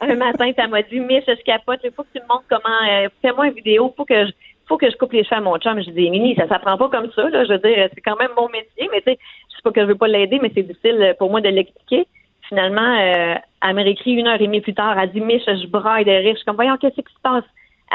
un, 0.00 0.14
matin, 0.14 0.52
elle 0.56 0.70
m'a 0.70 0.82
dit, 0.82 1.00
Mich, 1.00 1.24
je 1.26 1.42
capote, 1.42 1.80
il 1.82 1.90
faut 1.90 2.04
que 2.04 2.08
tu 2.14 2.22
me 2.22 2.28
montres 2.28 2.44
comment, 2.48 3.08
fais-moi 3.20 3.48
une 3.48 3.54
vidéo, 3.54 3.92
faut 3.96 4.04
que 4.04 4.26
je, 4.26 4.30
faut 4.68 4.76
que 4.76 4.88
je 4.88 4.96
coupe 4.96 5.12
les 5.12 5.24
cheveux 5.24 5.38
à 5.38 5.40
mon 5.40 5.58
chum. 5.58 5.82
Je 5.82 5.90
dis, 5.90 6.06
Émilie, 6.06 6.36
ça 6.36 6.46
s'apprend 6.46 6.78
pas 6.78 6.88
comme 6.88 7.10
ça, 7.16 7.28
là, 7.28 7.44
je 7.44 7.52
veux 7.52 7.58
dire, 7.58 7.88
c'est 7.92 8.00
quand 8.00 8.16
même 8.16 8.30
mon 8.36 8.48
métier, 8.48 8.88
mais 8.92 9.00
tu 9.00 9.10
sais, 9.10 9.18
je 9.50 9.56
sais 9.56 9.62
pas 9.64 9.72
que 9.72 9.80
je 9.80 9.86
veux 9.86 9.96
pas 9.96 10.06
l'aider, 10.06 10.38
mais 10.40 10.52
c'est 10.54 10.62
difficile 10.62 11.16
pour 11.18 11.30
moi 11.30 11.40
de 11.40 11.48
l'expliquer. 11.48 12.06
Finalement, 12.48 12.94
elle 12.96 13.74
m'a 13.74 13.82
écrit 13.82 14.12
une 14.12 14.28
heure 14.28 14.40
et 14.40 14.46
demie 14.46 14.60
plus 14.60 14.74
tard, 14.74 14.96
elle 15.00 15.10
dit, 15.10 15.20
Mich, 15.20 15.42
je 15.46 15.66
braille 15.66 16.04
de 16.04 16.12
rire, 16.12 16.34
je 16.34 16.36
suis 16.36 16.44
comme, 16.44 16.54
voyons, 16.54 16.76
qu'est-ce 16.76 16.94
qui 16.94 17.12
se 17.12 17.20
passe? 17.24 17.44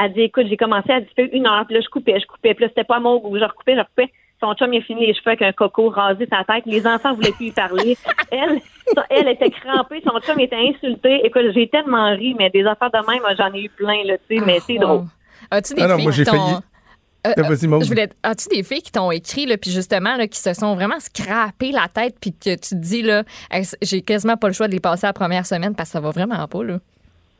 Elle 0.02 0.12
dit, 0.12 0.22
écoute, 0.22 0.46
j'ai 0.48 0.56
commencé 0.56 0.90
à 0.90 1.00
dire 1.00 1.28
une 1.32 1.46
heure, 1.46 1.64
puis 1.66 1.74
là, 1.74 1.80
je 1.82 1.88
coupais, 1.88 2.18
je 2.20 2.26
coupais, 2.26 2.54
puis 2.54 2.64
là, 2.64 2.68
c'était 2.68 2.84
pas 2.84 3.00
mon 3.00 3.18
goût, 3.18 3.38
je 3.38 3.44
recoupais, 3.44 3.74
je 3.74 3.80
recoupais. 3.80 4.10
Son 4.40 4.52
chum, 4.54 4.72
il 4.72 4.78
a 4.78 4.82
fini 4.82 5.06
les 5.06 5.14
cheveux 5.14 5.28
avec 5.28 5.42
un 5.42 5.52
coco 5.52 5.88
rasé 5.88 6.26
sa 6.30 6.44
tête. 6.44 6.64
Les 6.66 6.86
enfants 6.86 7.14
voulaient 7.14 7.32
plus 7.32 7.46
y 7.46 7.50
parler. 7.52 7.96
Elle, 8.30 8.60
elle 9.08 9.28
était 9.28 9.50
crampée, 9.50 10.02
son 10.04 10.18
chum 10.20 10.38
était 10.40 10.56
insulté. 10.56 11.24
Écoute, 11.24 11.44
j'ai 11.54 11.68
tellement 11.68 12.10
ri, 12.14 12.34
mais 12.38 12.50
des 12.50 12.66
affaires 12.66 12.90
de 12.90 12.98
même, 13.10 13.22
j'en 13.38 13.52
ai 13.54 13.62
eu 13.62 13.70
plein, 13.70 14.04
là, 14.04 14.18
tu 14.28 14.36
sais, 14.36 14.44
mais 14.44 14.58
c'est 14.60 14.76
ah, 14.80 14.84
drôle. 14.84 15.04
As-tu 15.50 15.74
des 15.74 15.82
filles 15.82 16.24
qui 16.24 16.30
Euh, 17.26 17.42
Vas-y, 17.42 17.66
Maud. 17.66 17.82
je 17.82 17.88
voulais. 17.88 18.10
As-tu 18.22 18.48
des 18.48 18.62
filles 18.62 18.82
qui 18.82 18.92
t'ont 18.92 19.10
écrit, 19.10 19.46
là, 19.46 19.56
puis 19.56 19.70
justement, 19.70 20.16
là, 20.16 20.26
qui 20.26 20.38
se 20.38 20.52
sont 20.52 20.74
vraiment 20.74 21.00
scrappées 21.00 21.72
la 21.72 21.88
tête, 21.88 22.16
puis 22.20 22.32
que 22.32 22.54
tu 22.54 22.56
te 22.56 22.74
dis, 22.74 23.02
là, 23.02 23.22
j'ai 23.80 24.02
quasiment 24.02 24.36
pas 24.36 24.48
le 24.48 24.52
choix 24.52 24.68
de 24.68 24.72
les 24.72 24.80
passer 24.80 25.06
la 25.06 25.14
première 25.14 25.46
semaine 25.46 25.74
parce 25.74 25.88
que 25.88 25.92
ça 25.94 26.00
va 26.00 26.10
vraiment 26.10 26.46
pas, 26.46 26.62
là? 26.62 26.78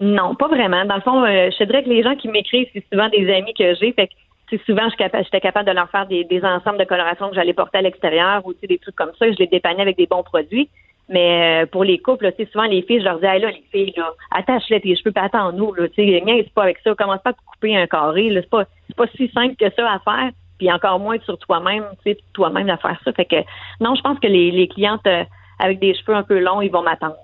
Non, 0.00 0.34
pas 0.34 0.48
vraiment. 0.48 0.84
Dans 0.84 0.96
le 0.96 1.00
fond, 1.00 1.22
euh, 1.24 1.50
je 1.50 1.56
te 1.56 1.64
dirais 1.64 1.84
que 1.84 1.88
les 1.88 2.02
gens 2.02 2.16
qui 2.16 2.28
m'écrivent, 2.28 2.68
c'est 2.72 2.84
souvent 2.92 3.08
des 3.08 3.32
amis 3.32 3.54
que 3.54 3.74
j'ai. 3.74 3.92
Fait 3.92 4.08
que 4.08 4.14
sais, 4.50 4.60
souvent, 4.66 4.88
j'étais 4.90 5.40
capable 5.40 5.68
de 5.68 5.74
leur 5.74 5.90
faire 5.90 6.06
des, 6.06 6.24
des 6.24 6.44
ensembles 6.44 6.78
de 6.78 6.84
coloration 6.84 7.28
que 7.28 7.34
j'allais 7.34 7.52
porter 7.52 7.78
à 7.78 7.82
l'extérieur 7.82 8.42
ou 8.44 8.52
des 8.54 8.78
trucs 8.78 8.96
comme 8.96 9.12
ça. 9.18 9.30
Je 9.30 9.38
les 9.38 9.46
dépannais 9.46 9.82
avec 9.82 9.96
des 9.96 10.06
bons 10.06 10.22
produits. 10.22 10.68
Mais 11.08 11.64
euh, 11.64 11.66
pour 11.66 11.84
les 11.84 11.98
couples, 11.98 12.32
sais, 12.36 12.48
souvent 12.50 12.64
les 12.64 12.80
filles, 12.82 13.00
je 13.00 13.04
leur 13.04 13.18
dis, 13.18 13.26
hey, 13.26 13.40
là, 13.40 13.50
les 13.50 13.64
filles, 13.70 13.92
là, 13.96 14.10
attache-les 14.30 14.80
tes 14.80 14.96
cheveux, 14.96 15.12
puis 15.12 15.22
attends-nous, 15.22 15.74
là, 15.74 15.86
tu 15.88 16.02
sais, 16.02 16.46
pas 16.54 16.62
avec 16.62 16.78
ça, 16.78 16.94
commence 16.94 17.20
pas 17.20 17.30
à 17.30 17.32
te 17.34 17.40
couper 17.44 17.76
un 17.76 17.86
carré, 17.86 18.30
c'est 18.32 18.48
pas, 18.48 18.64
c'est 18.86 18.96
pas 18.96 19.06
si 19.08 19.28
simple 19.28 19.54
que 19.56 19.66
ça 19.76 19.92
à 19.92 19.98
faire, 19.98 20.30
puis 20.58 20.72
encore 20.72 20.98
moins 20.98 21.18
sur 21.20 21.36
toi-même, 21.36 21.84
tu 22.02 22.12
sais, 22.12 22.18
toi-même 22.32 22.70
à 22.70 22.78
faire 22.78 22.98
ça. 23.04 23.12
Fait 23.12 23.26
que, 23.26 23.36
non, 23.80 23.94
je 23.94 24.00
pense 24.00 24.18
que 24.18 24.28
les, 24.28 24.50
les 24.50 24.66
clientes 24.66 25.06
euh, 25.06 25.24
avec 25.58 25.78
des 25.78 25.94
cheveux 25.94 26.16
un 26.16 26.22
peu 26.22 26.38
longs, 26.38 26.62
ils 26.62 26.70
vont 26.70 26.82
m'attendre. 26.82 27.16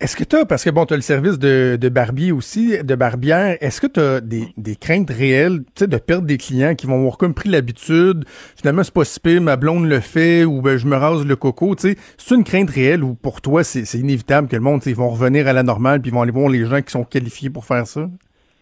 Est-ce 0.00 0.16
que 0.16 0.24
tu 0.24 0.36
as, 0.36 0.44
parce 0.44 0.64
que 0.64 0.70
bon, 0.70 0.84
tu 0.84 0.94
as 0.94 0.96
le 0.96 1.02
service 1.02 1.38
de, 1.38 1.78
de 1.80 1.88
barbier 1.88 2.32
aussi, 2.32 2.82
de 2.82 2.94
barbière, 2.94 3.56
est-ce 3.60 3.80
que 3.80 3.86
tu 3.86 4.00
as 4.00 4.20
des, 4.20 4.48
des 4.56 4.76
craintes 4.76 5.10
réelles, 5.10 5.60
tu 5.60 5.70
sais, 5.80 5.86
de 5.86 5.96
perdre 5.96 6.26
des 6.26 6.38
clients 6.38 6.74
qui 6.74 6.86
vont 6.86 6.98
avoir 6.98 7.18
comme 7.18 7.34
pris 7.34 7.48
l'habitude, 7.48 8.24
finalement 8.56 8.82
c'est 8.82 8.94
pas 8.94 9.04
si 9.04 9.20
pire, 9.20 9.40
ma 9.40 9.56
blonde 9.56 9.86
le 9.86 10.00
fait, 10.00 10.44
ou 10.44 10.60
ben 10.60 10.76
je 10.76 10.86
me 10.86 10.96
rase 10.96 11.24
le 11.24 11.36
coco, 11.36 11.74
tu 11.76 11.90
sais, 11.90 11.96
c'est 12.18 12.34
une 12.34 12.44
crainte 12.44 12.70
réelle 12.70 13.04
ou 13.04 13.14
pour 13.14 13.40
toi 13.40 13.62
c'est 13.64 13.94
inévitable 13.94 14.48
que 14.48 14.56
le 14.56 14.62
monde, 14.62 14.82
tu 14.82 14.88
ils 14.88 14.96
vont 14.96 15.10
revenir 15.10 15.46
à 15.46 15.52
la 15.52 15.62
normale 15.62 16.00
puis 16.00 16.10
ils 16.10 16.14
vont 16.14 16.22
aller 16.22 16.32
voir 16.32 16.48
les 16.48 16.64
gens 16.64 16.82
qui 16.82 16.90
sont 16.90 17.04
qualifiés 17.04 17.50
pour 17.50 17.64
faire 17.64 17.86
ça? 17.86 18.08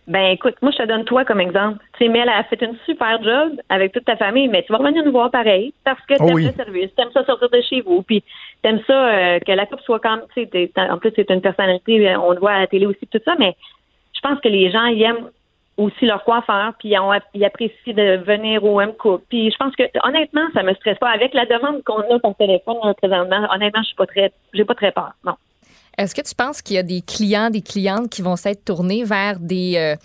Ben 0.06 0.32
écoute, 0.32 0.56
moi 0.61 0.73
je 0.73 0.78
te 0.78 0.88
donne 0.88 1.04
toi 1.04 1.25
comme 1.25 1.40
exemple. 1.40 1.78
Tu 1.97 2.04
sais, 2.04 2.11
Mel 2.11 2.28
a 2.28 2.42
fait 2.44 2.61
une 2.62 2.75
super 2.85 3.23
job 3.23 3.52
avec 3.68 3.92
toute 3.92 4.04
ta 4.04 4.16
famille, 4.16 4.49
mais 4.49 4.64
tu 4.64 4.73
vas 4.73 4.78
revenir 4.78 5.04
nous 5.04 5.12
voir 5.12 5.30
pareil 5.30 5.73
parce 5.85 6.00
que 6.06 6.14
Oh 6.18 6.26
t'aimes 6.26 6.35
oui. 6.35 6.47
le 6.47 6.52
service, 6.52 6.90
t'aimes 6.97 7.12
ça 7.14 7.25
sortir 7.25 7.49
de 7.49 7.61
chez 7.61 7.80
vous, 7.82 8.02
puis 8.02 8.25
t'aimes 8.62 8.81
ça 8.87 9.09
euh, 9.09 9.38
que 9.40 9.52
la 9.52 9.67
coupe 9.67 9.81
soit 9.81 10.00
comme, 10.00 10.23
tu 10.35 10.47
sais, 10.52 10.71
en 10.76 10.99
plus 10.99 11.12
c'est 11.17 11.31
une 11.31 11.40
personnalité, 11.40 12.09
euh, 12.09 12.19
on 12.19 12.33
le 12.33 12.40
voit 12.40 12.52
à 12.52 12.61
la 12.61 12.67
télé 12.67 12.87
aussi 12.87 13.07
tout 13.07 13.21
ça, 13.25 13.35
mais 13.38 13.57
je 14.12 14.21
pense 14.21 14.40
que 14.40 14.49
les 14.49 14.71
gens 14.71 14.85
ils 14.87 15.02
aiment 15.02 15.31
aussi 15.76 16.05
leur 16.05 16.25
coiffeur, 16.25 16.75
puis 16.79 16.90
ils, 17.35 17.45
apprécient 17.45 17.95
de 17.95 18.23
venir 18.23 18.62
au 18.64 18.81
M 18.81 18.93
Coupe. 18.99 19.25
Puis 19.29 19.50
je 19.50 19.57
pense 19.57 19.75
que 19.76 19.85
honnêtement, 20.07 20.47
ça 20.52 20.62
me 20.62 20.75
stresse 20.75 20.99
pas 20.99 21.09
avec 21.09 21.33
la 21.33 21.47
demande 21.47 21.83
qu'on 21.85 22.00
a 22.00 22.19
par 22.19 22.35
téléphone 22.37 22.76
là, 22.85 22.93
présentement. 22.95 23.49
Honnêtement, 23.50 23.83
je 23.83 23.87
suis 23.87 23.97
pas 23.97 24.07
très, 24.07 24.33
j'ai 24.52 24.64
pas 24.64 24.75
très 24.75 24.93
peur. 24.93 25.12
Non. 25.25 25.35
Est-ce 25.97 26.14
que 26.14 26.23
tu 26.23 26.35
penses 26.35 26.61
qu'il 26.62 26.76
y 26.76 26.79
a 26.79 26.83
des 26.83 27.00
clients, 27.00 27.50
des 27.50 27.62
clientes 27.62 28.11
qui 28.11 28.23
vont 28.23 28.37
s'être 28.37 28.64
tournés 28.64 29.05
vers 29.05 29.38
des, 29.38 29.76
euh, 29.76 29.97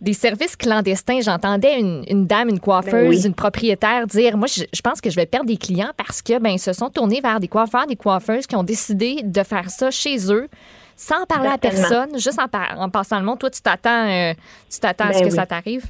des 0.00 0.12
services 0.12 0.56
clandestins? 0.56 1.20
J'entendais 1.20 1.78
une, 1.80 2.04
une 2.08 2.26
dame, 2.26 2.48
une 2.48 2.60
coiffeuse, 2.60 2.92
Ben 2.92 3.08
oui. 3.08 3.26
une 3.26 3.34
propriétaire 3.34 4.06
dire 4.06 4.36
Moi, 4.36 4.46
je, 4.48 4.64
je 4.72 4.80
pense 4.80 5.00
que 5.00 5.10
je 5.10 5.16
vais 5.16 5.26
perdre 5.26 5.46
des 5.46 5.56
clients 5.56 5.90
parce 5.96 6.22
que 6.22 6.38
ben, 6.38 6.50
ils 6.50 6.58
se 6.58 6.72
sont 6.72 6.90
tournés 6.90 7.20
vers 7.20 7.40
des 7.40 7.48
coiffeurs, 7.48 7.86
des 7.86 7.96
coiffeuses 7.96 8.46
qui 8.46 8.56
ont 8.56 8.62
décidé 8.64 9.20
de 9.22 9.42
faire 9.42 9.70
ça 9.70 9.90
chez 9.90 10.32
eux. 10.32 10.48
Sans 10.98 11.26
parler 11.26 11.50
à 11.50 11.58
personne, 11.58 12.14
juste 12.14 12.40
en, 12.40 12.48
par- 12.48 12.80
en 12.80 12.88
passant 12.88 13.18
le 13.18 13.24
mot. 13.26 13.36
Toi, 13.36 13.50
tu 13.50 13.60
t'attends, 13.60 14.08
euh, 14.08 14.32
tu 14.72 14.80
t'attends 14.80 15.04
à 15.04 15.12
ce 15.12 15.18
Ben 15.18 15.24
que 15.26 15.30
oui. 15.30 15.36
ça 15.36 15.44
t'arrive? 15.44 15.84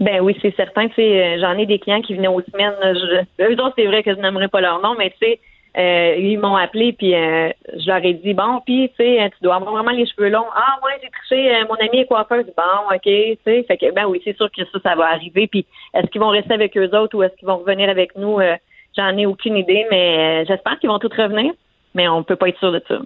Ben 0.00 0.20
oui, 0.22 0.34
c'est 0.40 0.54
certain. 0.56 0.88
Tu 0.88 0.94
sais, 0.94 1.02
euh, 1.22 1.38
j'en 1.40 1.58
ai 1.58 1.66
des 1.66 1.78
clients 1.78 2.00
qui 2.00 2.14
venaient 2.14 2.28
aux 2.28 2.40
semaines. 2.52 2.72
Je, 2.82 3.44
eux 3.44 3.60
autres, 3.62 3.74
c'est 3.76 3.86
vrai 3.86 4.02
que 4.02 4.14
je 4.14 4.20
n'aimerais 4.20 4.48
pas 4.48 4.60
leur 4.62 4.80
nom, 4.80 4.94
mais 4.98 5.10
tu 5.10 5.16
sais, 5.26 5.40
euh, 5.76 6.14
ils 6.18 6.38
m'ont 6.38 6.56
appelé 6.56 6.92
puis 6.92 7.14
euh, 7.14 7.50
je 7.76 7.86
leur 7.86 8.04
ai 8.04 8.14
dit 8.14 8.34
bon, 8.34 8.60
puis 8.64 8.88
tu 8.90 9.04
sais, 9.04 9.30
tu 9.36 9.44
dois 9.44 9.56
avoir 9.56 9.72
vraiment 9.72 9.90
les 9.90 10.06
cheveux 10.06 10.28
longs. 10.30 10.46
Ah 10.54 10.78
ouais, 10.84 10.98
j'ai 11.02 11.10
triché. 11.10 11.54
euh, 11.54 11.64
mon 11.68 11.74
ami 11.74 12.00
est 12.00 12.06
coiffeuse. 12.06 12.46
Bon, 12.56 12.94
ok, 12.94 13.02
tu 13.02 13.38
sais, 13.44 13.62
fait 13.64 13.76
que 13.76 13.92
ben 13.92 14.06
oui, 14.06 14.20
c'est 14.24 14.36
sûr 14.36 14.50
que 14.50 14.64
ça, 14.64 14.78
ça 14.82 14.94
va 14.94 15.06
arriver. 15.10 15.46
Puis 15.46 15.66
est-ce 15.94 16.06
qu'ils 16.06 16.20
vont 16.20 16.30
rester 16.30 16.54
avec 16.54 16.76
eux 16.76 16.90
autres 16.96 17.16
ou 17.16 17.22
est-ce 17.22 17.34
qu'ils 17.36 17.48
vont 17.48 17.58
revenir 17.58 17.88
avec 17.88 18.16
nous? 18.16 18.40
Euh, 18.40 18.56
J'en 18.96 19.16
ai 19.16 19.26
aucune 19.26 19.56
idée, 19.56 19.86
mais 19.90 20.44
j'espère 20.46 20.78
qu'ils 20.80 20.88
vont 20.88 20.98
tous 20.98 21.14
revenir. 21.16 21.52
Mais 21.94 22.08
on 22.08 22.24
peut 22.24 22.36
pas 22.36 22.48
être 22.48 22.58
sûr 22.58 22.72
de 22.72 22.82
ça. 22.88 22.98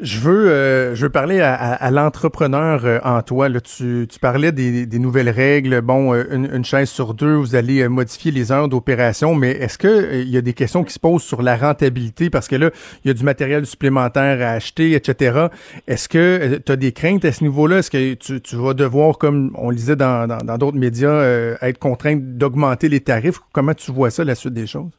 Je 0.00 0.18
veux, 0.18 0.50
euh, 0.50 0.94
je 0.96 1.02
veux 1.06 1.10
parler 1.10 1.40
à, 1.40 1.54
à- 1.54 1.74
à 1.74 1.90
l'entrepreneur 1.92 2.84
euh, 2.84 2.98
en 3.04 3.22
toi. 3.22 3.48
Là, 3.48 3.60
tu, 3.60 4.08
tu 4.10 4.18
parlais 4.18 4.50
des, 4.50 4.86
des 4.86 4.98
nouvelles 4.98 5.30
règles. 5.30 5.80
Bon, 5.82 6.12
euh, 6.12 6.24
une, 6.32 6.50
une 6.52 6.64
chaise 6.64 6.88
sur 6.90 7.14
deux, 7.14 7.34
vous 7.36 7.54
allez 7.54 7.80
euh, 7.82 7.88
modifier 7.88 8.32
les 8.32 8.50
heures 8.50 8.68
d'opération, 8.68 9.36
mais 9.36 9.52
est-ce 9.52 9.78
que 9.78 9.86
euh, 9.86 10.22
il 10.22 10.28
y 10.30 10.36
a 10.36 10.40
des 10.40 10.52
questions 10.52 10.82
qui 10.82 10.92
se 10.92 10.98
posent 10.98 11.22
sur 11.22 11.42
la 11.42 11.56
rentabilité? 11.56 12.28
Parce 12.28 12.48
que 12.48 12.56
là, 12.56 12.70
il 13.04 13.08
y 13.08 13.10
a 13.12 13.14
du 13.14 13.22
matériel 13.22 13.66
supplémentaire 13.66 14.44
à 14.44 14.50
acheter, 14.54 14.94
etc. 14.94 15.46
Est-ce 15.86 16.08
que 16.08 16.56
tu 16.58 16.72
as 16.72 16.76
des 16.76 16.90
craintes 16.90 17.24
à 17.24 17.30
ce 17.30 17.44
niveau-là? 17.44 17.78
Est-ce 17.78 17.90
que 17.92 18.14
tu, 18.14 18.40
tu 18.40 18.56
vas 18.56 18.74
devoir, 18.74 19.16
comme 19.16 19.52
on 19.56 19.70
le 19.70 19.76
disait 19.76 19.94
dans 19.96 20.26
dans 20.26 20.38
dans 20.38 20.58
d'autres 20.58 20.76
médias, 20.78 21.22
être 21.62 21.78
contraint 21.78 22.16
d'augmenter 22.20 22.88
les 22.88 23.00
tarifs? 23.00 23.38
Comment 23.52 23.74
tu 23.74 23.92
vois 23.92 24.10
ça 24.10 24.24
la 24.24 24.34
suite 24.34 24.54
des 24.54 24.66
choses? 24.66 24.90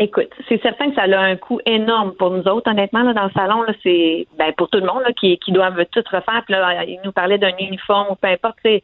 Écoute, 0.00 0.30
c'est 0.48 0.60
certain 0.60 0.88
que 0.90 0.96
ça 0.96 1.02
a 1.02 1.20
un 1.20 1.36
coût 1.36 1.60
énorme 1.66 2.14
pour 2.18 2.30
nous 2.30 2.42
autres, 2.48 2.68
honnêtement, 2.68 3.02
là, 3.04 3.12
dans 3.12 3.24
le 3.24 3.30
salon, 3.30 3.62
là, 3.62 3.72
c'est 3.82 4.26
ben 4.36 4.52
pour 4.56 4.68
tout 4.68 4.80
le 4.80 4.86
monde 4.86 5.02
là, 5.02 5.12
qui, 5.12 5.38
qui 5.38 5.52
doivent 5.52 5.84
tout 5.92 6.02
refaire. 6.10 6.42
Puis 6.44 6.52
là, 6.54 6.84
il 6.84 6.98
nous 7.04 7.12
parlait 7.12 7.38
d'un 7.38 7.56
uniforme 7.60 8.08
ou 8.10 8.16
peu 8.16 8.26
importe, 8.26 8.56
euh, 8.66 8.80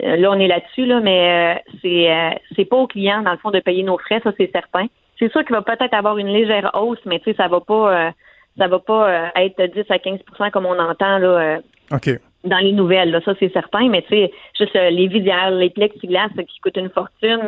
là, 0.00 0.30
on 0.30 0.38
est 0.40 0.48
là-dessus, 0.48 0.86
là, 0.86 1.00
mais 1.00 1.58
euh, 1.58 1.60
c'est 1.82 2.10
euh, 2.10 2.30
c'est 2.56 2.64
pas 2.64 2.76
aux 2.76 2.86
clients, 2.86 3.22
dans 3.22 3.32
le 3.32 3.38
fond, 3.38 3.50
de 3.50 3.60
payer 3.60 3.82
nos 3.82 3.98
frais, 3.98 4.20
ça 4.24 4.32
c'est 4.38 4.50
certain. 4.52 4.86
C'est 5.18 5.30
sûr 5.30 5.44
qu'il 5.44 5.54
va 5.54 5.60
peut-être 5.62 5.94
avoir 5.94 6.16
une 6.16 6.28
légère 6.28 6.70
hausse, 6.74 6.98
mais 7.04 7.18
tu 7.18 7.26
sais, 7.30 7.36
ça 7.36 7.46
va 7.48 7.60
pas 7.60 8.06
euh, 8.06 8.10
ça 8.58 8.66
va 8.66 8.78
pas 8.78 9.08
euh, 9.08 9.26
être 9.36 9.62
10 9.62 9.84
à 9.90 9.98
15% 9.98 10.50
comme 10.50 10.66
on 10.66 10.78
entend 10.78 11.18
là. 11.18 11.28
euh, 11.28 11.58
Ok. 11.92 12.08
dans 12.44 12.58
les 12.58 12.72
nouvelles, 12.72 13.10
là, 13.10 13.20
ça 13.24 13.34
c'est 13.38 13.52
certain, 13.52 13.88
mais 13.90 14.00
tu 14.02 14.08
sais, 14.08 14.32
juste 14.58 14.74
euh, 14.76 14.88
les 14.90 15.08
visières, 15.08 15.50
les 15.50 15.68
plexiglas 15.70 16.28
qui 16.48 16.58
coûtent 16.60 16.78
une 16.78 16.88
fortune, 16.90 17.46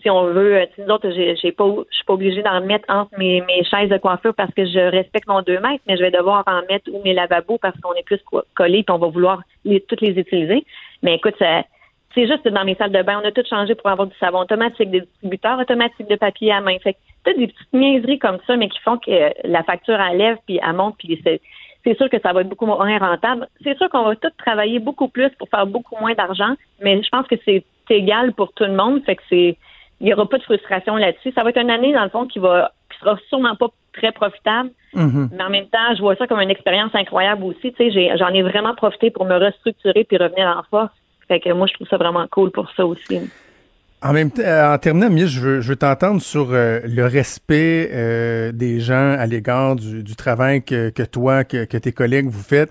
si 0.00 0.08
on 0.08 0.24
veut, 0.24 0.56
euh, 0.56 0.66
nous 0.78 0.92
autres, 0.92 1.10
j'ai, 1.10 1.52
pas, 1.52 1.64
je 1.90 1.94
suis 1.94 2.04
pas 2.04 2.12
obligée 2.14 2.42
d'en 2.42 2.60
mettre 2.60 2.84
entre 2.88 3.10
mes, 3.18 3.40
mes 3.42 3.64
chaises 3.64 3.88
de 3.88 3.98
coiffure 3.98 4.34
parce 4.34 4.52
que 4.54 4.64
je 4.64 4.90
respecte 4.90 5.26
mon 5.28 5.42
deux 5.42 5.58
mètres, 5.60 5.82
mais 5.86 5.96
je 5.96 6.02
vais 6.02 6.10
devoir 6.10 6.44
en 6.46 6.62
mettre 6.68 6.90
ou 6.92 7.02
mes 7.02 7.12
lavabos 7.12 7.58
parce 7.58 7.78
qu'on 7.80 7.92
est 7.94 8.04
plus 8.04 8.20
co- 8.22 8.42
collés 8.54 8.82
puis 8.82 8.94
on 8.94 8.98
va 8.98 9.08
vouloir 9.08 9.42
les, 9.64 9.80
toutes 9.80 10.00
les 10.00 10.18
utiliser. 10.18 10.64
Mais 11.02 11.16
écoute, 11.16 11.34
c'est 11.38 12.26
juste 12.26 12.46
dans 12.48 12.64
mes 12.64 12.74
salles 12.76 12.92
de 12.92 13.02
bain, 13.02 13.20
on 13.22 13.28
a 13.28 13.32
tout 13.32 13.44
changé 13.48 13.74
pour 13.74 13.88
avoir 13.90 14.06
du 14.06 14.16
savon 14.18 14.40
automatique, 14.40 14.90
des 14.90 15.00
distributeurs 15.00 15.58
automatiques 15.58 16.08
de 16.08 16.16
papier 16.16 16.52
à 16.52 16.60
main. 16.60 16.78
Fait 16.78 16.94
que 17.24 17.36
des 17.36 17.48
petites 17.48 17.72
niaiseries 17.72 18.18
comme 18.18 18.38
ça, 18.46 18.56
mais 18.56 18.68
qui 18.68 18.78
font 18.80 18.96
que 18.98 19.10
euh, 19.10 19.30
la 19.44 19.62
facture 19.62 20.00
elle 20.00 20.18
lève 20.18 20.36
puis 20.46 20.60
elle 20.62 20.72
monte 20.72 20.96
puis 20.98 21.20
c'est, 21.24 21.40
c'est 21.84 21.96
sûr 21.96 22.08
que 22.08 22.20
ça 22.20 22.32
va 22.32 22.42
être 22.42 22.48
beaucoup 22.48 22.66
moins 22.66 22.98
rentable. 22.98 23.48
C'est 23.62 23.76
sûr 23.76 23.88
qu'on 23.90 24.04
va 24.04 24.16
tous 24.16 24.30
travailler 24.38 24.78
beaucoup 24.78 25.08
plus 25.08 25.30
pour 25.38 25.48
faire 25.48 25.66
beaucoup 25.66 25.96
moins 26.00 26.14
d'argent, 26.14 26.54
mais 26.80 27.02
je 27.02 27.08
pense 27.08 27.26
que 27.26 27.36
c'est 27.44 27.64
égal 27.90 28.32
pour 28.34 28.52
tout 28.52 28.64
le 28.64 28.72
monde. 28.72 29.02
Fait 29.04 29.16
que 29.16 29.22
c'est, 29.28 29.56
il 30.00 30.06
n'y 30.06 30.14
aura 30.14 30.26
pas 30.28 30.38
de 30.38 30.42
frustration 30.42 30.96
là-dessus. 30.96 31.32
Ça 31.34 31.42
va 31.42 31.50
être 31.50 31.60
une 31.60 31.70
année, 31.70 31.92
dans 31.92 32.04
le 32.04 32.10
fond, 32.10 32.26
qui 32.26 32.38
va, 32.38 32.72
qui 32.90 32.98
sera 32.98 33.16
sûrement 33.28 33.54
pas 33.54 33.68
très 33.92 34.12
profitable. 34.12 34.70
Mhm. 34.94 35.30
Mais 35.32 35.44
en 35.44 35.50
même 35.50 35.66
temps, 35.66 35.94
je 35.94 36.00
vois 36.00 36.16
ça 36.16 36.26
comme 36.26 36.40
une 36.40 36.50
expérience 36.50 36.94
incroyable 36.94 37.44
aussi. 37.44 37.72
Tu 37.72 37.76
sais, 37.76 37.90
j'ai- 37.90 38.16
j'en 38.16 38.28
ai 38.28 38.42
vraiment 38.42 38.74
profité 38.74 39.10
pour 39.10 39.24
me 39.24 39.36
restructurer 39.36 40.04
puis 40.04 40.16
revenir 40.16 40.46
en 40.46 40.62
force. 40.70 40.92
Fait 41.28 41.38
que 41.40 41.50
moi, 41.52 41.66
je 41.66 41.74
trouve 41.74 41.88
ça 41.88 41.96
vraiment 41.96 42.26
cool 42.30 42.50
pour 42.50 42.70
ça 42.72 42.86
aussi. 42.86 43.20
En 44.02 44.14
même 44.14 44.30
temps, 44.30 44.40
euh, 44.42 44.74
en 44.74 44.78
terminant, 44.78 45.10
Mia, 45.10 45.26
je 45.26 45.40
veux, 45.40 45.60
je 45.60 45.68
veux 45.68 45.76
t'entendre 45.76 46.22
sur 46.22 46.48
euh, 46.52 46.80
le 46.84 47.04
respect 47.04 47.90
euh, 47.92 48.50
des 48.50 48.80
gens 48.80 49.14
à 49.18 49.26
l'égard 49.26 49.76
du, 49.76 50.02
du 50.02 50.16
travail 50.16 50.62
que, 50.62 50.88
que 50.88 51.02
toi, 51.02 51.44
que, 51.44 51.66
que 51.66 51.76
tes 51.76 51.92
collègues 51.92 52.26
vous 52.26 52.42
faites. 52.42 52.70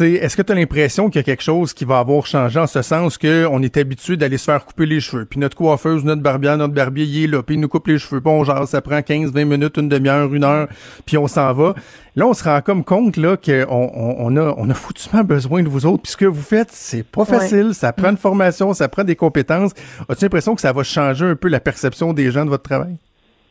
Est-ce 0.00 0.36
que 0.36 0.42
tu 0.42 0.52
as 0.52 0.54
l'impression 0.54 1.08
qu'il 1.08 1.16
y 1.16 1.18
a 1.20 1.24
quelque 1.24 1.42
chose 1.42 1.72
qui 1.72 1.84
va 1.84 1.98
avoir 1.98 2.26
changé 2.26 2.60
en 2.60 2.68
ce 2.68 2.82
sens 2.82 3.18
que 3.18 3.46
on 3.46 3.60
est 3.62 3.76
habitué 3.76 4.16
d'aller 4.16 4.38
se 4.38 4.44
faire 4.44 4.64
couper 4.64 4.86
les 4.86 5.00
cheveux, 5.00 5.24
puis 5.24 5.40
notre 5.40 5.56
coiffeuse, 5.56 6.04
notre 6.04 6.22
barbier, 6.22 6.54
notre 6.56 6.74
barbier, 6.74 7.06
il 7.06 7.24
est 7.24 7.26
là, 7.26 7.42
puis 7.42 7.56
il 7.56 7.60
nous 7.60 7.68
coupe 7.68 7.88
les 7.88 7.98
cheveux, 7.98 8.20
puis 8.20 8.30
on 8.30 8.44
genre, 8.44 8.68
ça 8.68 8.80
prend 8.80 9.02
15, 9.02 9.32
20 9.32 9.44
minutes, 9.46 9.78
une 9.78 9.88
demi-heure, 9.88 10.32
une 10.32 10.44
heure, 10.44 10.68
puis 11.06 11.18
on 11.18 11.26
s'en 11.26 11.52
va. 11.54 11.74
Là, 12.18 12.26
on 12.26 12.34
se 12.34 12.42
rend 12.42 12.60
comme 12.62 12.82
compte 12.84 13.16
là 13.16 13.36
qu'on 13.36 13.90
on, 13.94 14.16
on 14.18 14.36
a 14.36 14.52
on 14.58 14.68
a 14.68 14.74
foutument 14.74 15.22
besoin 15.22 15.62
de 15.62 15.68
vous 15.68 15.86
autres. 15.86 16.02
Puis 16.02 16.12
ce 16.12 16.16
que 16.16 16.24
vous 16.24 16.42
faites, 16.42 16.70
c'est 16.72 17.08
pas 17.08 17.24
facile. 17.24 17.74
Ça 17.74 17.92
prend 17.92 18.10
une 18.10 18.16
formation, 18.16 18.72
ça 18.74 18.88
prend 18.88 19.04
des 19.04 19.14
compétences. 19.14 19.72
As-tu 20.08 20.24
l'impression 20.24 20.56
que 20.56 20.60
ça 20.60 20.72
va 20.72 20.82
changer 20.82 21.24
un 21.26 21.36
peu 21.36 21.46
la 21.48 21.60
perception 21.60 22.12
des 22.12 22.32
gens 22.32 22.44
de 22.44 22.50
votre 22.50 22.64
travail? 22.64 22.96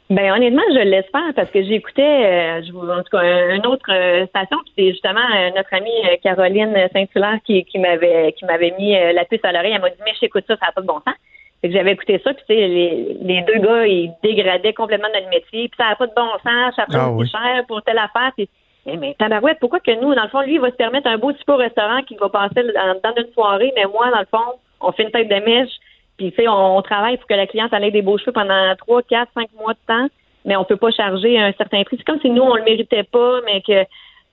Ben 0.10 0.34
honnêtement, 0.34 0.62
je 0.74 0.80
l'espère 0.80 1.34
parce 1.36 1.50
que 1.52 1.64
j'écoutais, 1.64 2.02
euh, 2.02 2.62
je 2.66 2.72
vous- 2.74 2.90
en 2.90 2.98
tout 3.04 3.12
cas, 3.12 3.20
un- 3.20 3.56
une 3.56 3.66
autre 3.68 3.86
euh, 3.90 4.26
station, 4.28 4.58
puis 4.66 4.74
c'est 4.78 4.90
justement 4.92 5.20
euh, 5.36 5.50
notre 5.56 5.74
amie 5.74 5.90
euh, 6.06 6.18
Caroline 6.22 6.74
Saint-Hilaire 6.94 7.40
qui, 7.46 7.64
qui 7.66 7.80
m'avait 7.80 8.34
qui 8.38 8.44
m'avait 8.46 8.74
mis 8.78 8.92
la 9.14 9.24
puce 9.24 9.40
à 9.44 9.54
l'oreille. 9.54 9.74
Elle 9.76 9.82
m'a 9.82 9.90
dit 9.90 9.96
mais 10.06 10.12
j'écoute 10.20 10.44
ça, 10.46 10.56
ça 10.60 10.66
n'a 10.68 10.72
pas 10.74 10.82
de 10.82 10.88
bon 10.88 10.96
sens. 11.08 11.16
Fait 11.62 11.70
que 11.70 11.74
j'avais 11.74 11.94
écouté 11.94 12.22
ça, 12.24 12.34
puis 12.34 12.44
tu 12.48 12.56
sais, 12.56 12.68
les, 12.68 13.18
les 13.22 13.42
deux 13.42 13.60
gars, 13.60 13.88
ils 13.88 14.12
dégradaient 14.22 14.74
complètement 14.74 15.08
notre 15.14 15.30
métier, 15.30 15.68
puis 15.68 15.78
ça 15.78 15.90
n'a 15.90 15.96
pas 15.96 16.06
de 16.06 16.14
bon 16.16 16.30
sens, 16.44 16.76
ça 16.76 16.86
prend 16.86 17.08
Ah 17.08 17.12
oui. 17.12 17.28
cher 17.28 17.64
pour 17.68 17.82
telle 17.82 17.98
affaire. 17.98 18.32
Puis, 18.36 18.48
eh, 18.86 18.96
mais 18.98 19.16
tabarouette, 19.18 19.58
pourquoi 19.60 19.80
que 19.80 19.92
nous, 20.00 20.14
dans 20.14 20.24
le 20.24 20.30
fond, 20.30 20.42
lui, 20.42 20.56
il 20.56 20.60
va 20.60 20.70
se 20.70 20.76
permettre 20.76 21.08
un 21.08 21.18
beau 21.18 21.34
super 21.34 21.56
au 21.56 21.58
restaurant 21.58 22.04
qui 22.04 22.16
va 22.16 22.30
passer 22.30 22.62
dans, 22.64 23.16
une 23.18 23.34
soirée, 23.34 23.74
mais 23.76 23.86
moi, 23.86 24.12
dans 24.12 24.20
le 24.20 24.28
fond, 24.30 24.60
on 24.82 24.92
fait 24.92 25.04
une 25.04 25.12
tête 25.12 25.30
de 25.30 25.36
mèche, 25.36 25.74
puis 26.18 26.32
tu 26.32 26.36
sais, 26.38 26.48
on, 26.48 26.78
on 26.78 26.82
travaille 26.84 27.18
pour 27.18 27.28
que 27.28 27.34
la 27.34 27.48
cliente 27.48 27.74
ait 27.74 27.92
des 27.92 28.04
beaux 28.04 28.20
cheveux 28.20 28.32
pendant 28.32 28.76
trois, 28.78 29.02
quatre, 29.02 29.32
cinq 29.34 29.50
mois 29.60 29.74
de 29.74 29.80
temps, 29.88 30.08
mais 30.46 30.56
on 30.56 30.64
peut 30.64 30.78
pas 30.78 30.92
charger 30.92 31.40
un 31.40 31.52
certain 31.54 31.84
prix. 31.84 31.98
C'est 31.98 32.06
comme 32.06 32.22
si 32.22 32.30
nous, 32.30 32.44
on 32.44 32.56
le 32.56 32.64
méritait 32.64 33.04
pas, 33.04 33.42
mais 33.46 33.62
que 33.62 33.84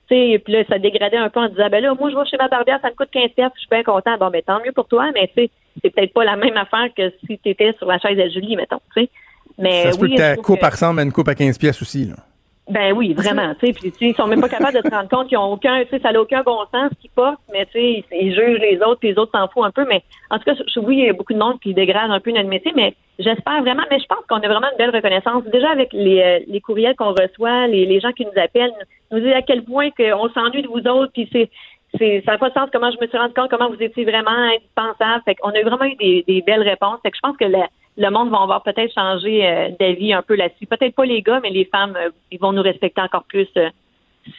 sais, 0.09 0.39
puis 0.39 0.53
là, 0.53 0.63
ça 0.69 0.77
dégradait 0.79 1.17
un 1.17 1.29
peu 1.29 1.39
en 1.39 1.49
disant, 1.49 1.69
ben 1.69 1.81
là, 1.81 1.93
moi, 1.99 2.09
je 2.09 2.15
vais 2.15 2.25
chez 2.25 2.37
ma 2.37 2.47
barbière, 2.47 2.79
ça 2.81 2.89
me 2.89 2.95
coûte 2.95 3.09
15 3.11 3.31
pièces, 3.35 3.51
je 3.55 3.59
suis 3.61 3.69
bien 3.69 3.83
content. 3.83 4.17
Bon, 4.19 4.29
ben, 4.29 4.41
tant 4.41 4.59
mieux 4.63 4.71
pour 4.71 4.87
toi, 4.87 5.09
mais 5.13 5.27
tu 5.35 5.43
sais, 5.43 5.49
c'est 5.83 5.89
peut-être 5.93 6.13
pas 6.13 6.23
la 6.23 6.35
même 6.35 6.57
affaire 6.57 6.87
que 6.95 7.11
si 7.25 7.37
tu 7.39 7.49
étais 7.49 7.73
sur 7.77 7.87
la 7.87 7.97
chaise 7.99 8.17
de 8.17 8.29
Julie, 8.29 8.55
mettons, 8.55 8.79
tu 8.95 9.03
sais. 9.03 9.09
Mais 9.57 9.83
ça 9.83 9.91
se 9.93 9.99
peut 9.99 10.05
oui, 10.05 10.15
que 10.15 10.17
ta 10.17 10.35
coupe 10.35 10.59
que- 10.59 10.65
ressemble 10.65 10.99
à 10.99 11.03
une 11.03 11.11
coupe 11.11 11.27
à 11.29 11.35
15 11.35 11.57
pièces 11.57 11.81
aussi. 11.81 12.05
Là. 12.05 12.15
Ben 12.67 12.93
oui, 12.93 13.13
vraiment. 13.13 13.53
Tu 13.59 13.67
sais, 13.67 13.73
puis 13.73 13.93
ils 14.01 14.15
sont 14.15 14.25
même 14.25 14.41
pas 14.41 14.49
capables 14.49 14.81
de 14.81 14.87
se 14.87 14.93
rendre 14.93 15.07
compte 15.07 15.27
qu'ils 15.27 15.37
ont 15.37 15.53
aucun, 15.53 15.83
tu 15.83 15.89
sais, 15.89 15.99
ça 15.99 16.11
n'a 16.11 16.19
aucun 16.19 16.41
bon 16.41 16.57
sens 16.73 16.89
qu'ils 16.99 17.11
portent, 17.11 17.39
mais 17.53 17.65
tu 17.67 17.73
sais, 17.73 18.03
ils, 18.11 18.33
jugent 18.33 18.59
les 18.59 18.79
autres, 18.81 18.99
puis 18.99 19.09
les 19.09 19.19
autres 19.19 19.31
s'en 19.37 19.47
foutent 19.47 19.65
un 19.65 19.71
peu. 19.71 19.85
Mais 19.87 20.01
en 20.31 20.39
tout 20.39 20.45
cas, 20.45 20.55
je- 20.55 20.79
oui, 20.79 20.97
il 20.97 21.05
y 21.05 21.09
a 21.09 21.13
beaucoup 21.13 21.33
de 21.33 21.37
monde 21.37 21.59
qui 21.59 21.75
dégrade 21.75 22.09
un 22.09 22.19
peu 22.19 22.31
notre 22.31 22.49
métier, 22.49 22.71
mais 22.75 22.95
j'espère 23.19 23.61
vraiment. 23.61 23.83
Mais 23.91 23.99
je 23.99 24.05
pense 24.07 24.25
qu'on 24.27 24.37
a 24.37 24.47
vraiment 24.47 24.67
une 24.71 24.77
belle 24.79 24.89
reconnaissance. 24.95 25.43
Déjà 25.45 25.69
avec 25.69 25.93
les, 25.93 26.21
euh, 26.21 26.39
les 26.47 26.59
courriels 26.59 26.95
qu'on 26.95 27.13
reçoit, 27.13 27.67
les, 27.67 27.85
les 27.85 27.99
gens 27.99 28.11
qui 28.13 28.25
nous 28.25 28.41
appellent, 28.41 28.73
nous 29.11 29.19
disent 29.19 29.33
à 29.33 29.43
quel 29.43 29.63
point 29.63 29.89
qu'on 29.91 30.27
s'ennuie 30.29 30.63
de 30.63 30.67
vous 30.67 30.87
autres, 30.87 31.11
puis 31.13 31.29
c'est 31.31 31.49
c'est, 31.99 32.23
ça 32.25 32.33
n'a 32.33 32.37
pas 32.39 32.49
de 32.49 32.53
sens 32.55 32.67
comment 32.73 32.91
je 32.91 32.97
me 32.99 33.07
suis 33.07 33.17
rendu 33.17 33.33
compte, 33.33 33.49
comment 33.49 33.69
vous 33.69 33.81
étiez 33.81 34.03
vraiment 34.03 34.31
indispensable. 34.31 35.21
Fait 35.23 35.35
qu'on 35.35 35.49
a 35.51 35.61
vraiment 35.61 35.85
eu 35.85 35.95
des, 35.95 36.25
des 36.27 36.41
belles 36.41 36.63
réponses. 36.63 36.99
Fait 37.03 37.11
que 37.11 37.15
je 37.15 37.21
pense 37.21 37.37
que 37.37 37.45
la- 37.45 37.69
le 37.97 38.09
monde 38.09 38.29
va 38.29 38.41
avoir 38.41 38.63
peut-être 38.63 38.93
changé 38.93 39.47
euh, 39.47 39.69
d'avis 39.79 40.13
un 40.13 40.21
peu 40.21 40.35
là-dessus. 40.35 40.65
Peut-être 40.65 40.95
pas 40.95 41.05
les 41.05 41.21
gars, 41.21 41.39
mais 41.41 41.49
les 41.49 41.65
femmes, 41.65 41.95
euh, 41.95 42.09
ils 42.31 42.39
vont 42.39 42.51
nous 42.51 42.61
respecter 42.61 42.99
encore 43.01 43.23
plus 43.23 43.47
euh, 43.57 43.69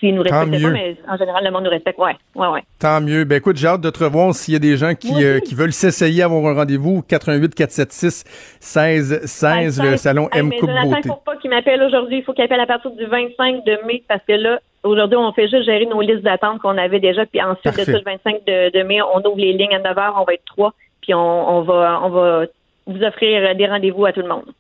s'ils 0.00 0.14
nous 0.14 0.24
mieux. 0.24 0.28
pas, 0.30 0.44
mais 0.44 0.96
en 1.08 1.16
général, 1.16 1.44
le 1.44 1.50
monde 1.50 1.64
nous 1.64 1.70
respecte. 1.70 1.98
Ouais, 1.98 2.16
ouais, 2.34 2.48
ouais. 2.48 2.62
Tant 2.80 3.00
mieux. 3.00 3.24
Ben 3.24 3.36
écoute, 3.36 3.56
j'ai 3.56 3.68
hâte 3.68 3.80
de 3.80 3.88
te 3.90 4.02
revoir 4.04 4.34
s'il 4.34 4.54
y 4.54 4.56
a 4.56 4.60
des 4.60 4.76
gens 4.76 4.94
qui, 4.94 5.14
Oui. 5.14 5.24
euh, 5.24 5.38
qui 5.40 5.54
veulent 5.54 5.72
s'essayer 5.72 6.22
à 6.22 6.26
avoir 6.26 6.44
un 6.52 6.54
rendez-vous. 6.54 7.02
88 7.08 7.54
476 7.54 8.24
16 8.60 9.20
16, 9.24 9.82
le 9.82 9.96
salon 9.96 10.28
Hey, 10.32 10.40
M 10.40 10.48
mais 10.48 10.58
Coupe 10.58 10.68
Jonathan, 10.68 10.88
Beauté. 10.88 11.00
il 11.04 11.08
faut 11.08 11.14
pas 11.24 11.36
qu'il 11.36 11.50
m'appelle 11.50 11.82
aujourd'hui. 11.82 12.18
Il 12.18 12.24
faut 12.24 12.32
qu'il 12.32 12.44
appelle 12.44 12.60
à 12.60 12.66
partir 12.66 12.90
du 12.90 13.04
25 13.06 13.64
de 13.64 13.78
mai 13.86 14.02
parce 14.08 14.22
que 14.26 14.32
là, 14.32 14.58
aujourd'hui, 14.82 15.16
on 15.16 15.32
fait 15.32 15.48
juste 15.48 15.64
gérer 15.64 15.86
nos 15.86 16.00
listes 16.00 16.22
d'attente 16.22 16.60
qu'on 16.60 16.76
avait 16.76 17.00
déjà. 17.00 17.24
Puis 17.26 17.40
ensuite 17.40 17.62
Parfait. 17.62 17.86
de 17.86 17.92
ça, 17.92 17.98
le 17.98 18.04
25 18.04 18.44
de, 18.46 18.78
de 18.78 18.82
mai, 18.82 19.00
on 19.02 19.18
ouvre 19.26 19.38
les 19.38 19.52
lignes 19.52 19.74
à 19.74 19.78
9 19.78 19.96
h. 19.96 20.12
On 20.20 20.24
va 20.24 20.34
être 20.34 20.44
trois. 20.44 20.74
Puis 21.00 21.14
on, 21.14 21.48
on 21.58 21.62
va, 21.62 22.00
on 22.02 22.08
va 22.10 22.46
vous 22.86 23.02
offrir 23.02 23.54
des 23.56 23.66
rendez-vous 23.66 24.06
à 24.06 24.12
tout 24.12 24.20
le 24.22 24.28
monde. 24.28 24.52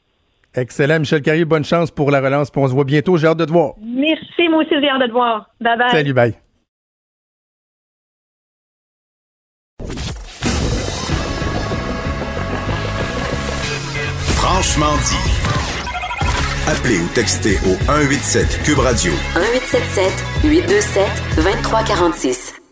Excellent. 0.54 0.98
Michel 1.00 1.22
Carrier, 1.22 1.44
bonne 1.44 1.64
chance 1.64 1.90
pour 1.90 2.10
la 2.10 2.20
relance. 2.20 2.50
Puis 2.50 2.60
on 2.60 2.68
se 2.68 2.72
voit 2.72 2.84
bientôt. 2.84 3.16
J'ai 3.16 3.26
hâte 3.26 3.38
de 3.38 3.44
te 3.44 3.52
voir. 3.52 3.74
Merci, 3.82 4.48
moi 4.48 4.62
aussi, 4.62 4.74
j'ai 4.80 4.88
hâte 4.88 5.02
de 5.02 5.06
te 5.06 5.12
voir. 5.12 5.50
Bye 5.60 5.78
bye. 5.78 5.90
Salut, 5.90 6.14
bye. 6.14 6.34
Franchement 14.40 14.96
dit. 15.04 15.46
Appelez 16.68 16.98
ou 16.98 17.08
textez 17.14 17.56
au 17.68 17.74
187 17.86 18.62
Cube 18.64 18.78
Radio 18.78 19.12
1877 19.36 20.12
827 20.44 21.06
2346. 21.36 22.65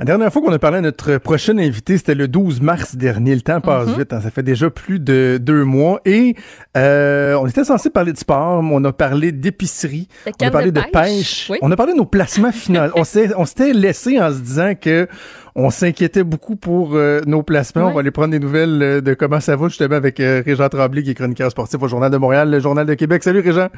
La 0.00 0.06
dernière 0.06 0.32
fois 0.32 0.40
qu'on 0.40 0.50
a 0.50 0.58
parlé 0.58 0.78
à 0.78 0.80
notre 0.80 1.18
prochain 1.18 1.58
invité, 1.58 1.98
c'était 1.98 2.14
le 2.14 2.26
12 2.26 2.62
mars 2.62 2.96
dernier. 2.96 3.34
Le 3.34 3.42
temps 3.42 3.60
passe 3.60 3.98
vite, 3.98 4.14
hein. 4.14 4.22
ça 4.22 4.30
fait 4.30 4.42
déjà 4.42 4.70
plus 4.70 4.98
de 4.98 5.38
deux 5.38 5.62
mois. 5.64 6.00
Et 6.06 6.36
euh, 6.74 7.34
on 7.34 7.46
était 7.46 7.64
censé 7.64 7.90
parler 7.90 8.14
de 8.14 8.16
sport, 8.16 8.62
mais 8.62 8.70
on 8.72 8.82
a 8.84 8.94
parlé 8.94 9.30
d'épicerie, 9.30 10.08
on 10.40 10.46
a 10.46 10.50
parlé 10.50 10.72
de 10.72 10.80
de 10.80 10.86
pêche. 10.90 10.92
pêche, 10.92 11.50
Oui. 11.50 11.58
on 11.60 11.70
a 11.70 11.76
parlé 11.76 11.92
de 11.92 11.98
nos 11.98 12.06
placements 12.06 12.50
finaux. 12.50 12.88
on 12.96 13.04
s'était 13.04 13.74
laissé 13.74 14.18
en 14.18 14.30
se 14.30 14.38
disant 14.40 14.72
que 14.74 15.06
on 15.54 15.68
s'inquiétait 15.68 16.24
beaucoup 16.24 16.56
pour 16.56 16.94
euh, 16.94 17.20
nos 17.26 17.42
placements. 17.42 17.88
On 17.88 17.92
va 17.92 18.00
aller 18.00 18.10
prendre 18.10 18.30
des 18.30 18.38
nouvelles 18.38 18.82
euh, 18.82 19.00
de 19.02 19.12
comment 19.12 19.40
ça 19.40 19.54
va 19.54 19.68
justement 19.68 19.96
avec 19.96 20.18
euh, 20.18 20.42
Régent 20.42 20.70
Tremblay, 20.70 21.02
qui 21.02 21.10
est 21.10 21.14
chroniqueur 21.14 21.50
sportif 21.50 21.82
au 21.82 21.88
Journal 21.88 22.10
de 22.10 22.16
Montréal, 22.16 22.50
le 22.50 22.58
Journal 22.58 22.86
de 22.86 22.94
Québec. 22.94 23.22
Salut 23.22 23.40
Régent. 23.40 23.68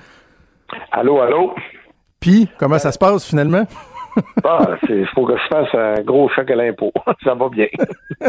Allô, 0.92 1.18
allô? 1.20 1.52
Puis, 2.20 2.48
comment 2.60 2.78
ça 2.78 2.92
se 2.92 2.98
passe 2.98 3.24
finalement? 3.24 3.66
Ah, 4.44 4.76
il 4.88 5.06
faut 5.14 5.24
que 5.24 5.34
je 5.36 5.46
fasse 5.48 5.74
un 5.74 6.02
gros 6.02 6.28
chèque 6.30 6.50
à 6.50 6.56
l'impôt. 6.56 6.92
Ça 7.24 7.34
va 7.34 7.48
bien. 7.48 7.66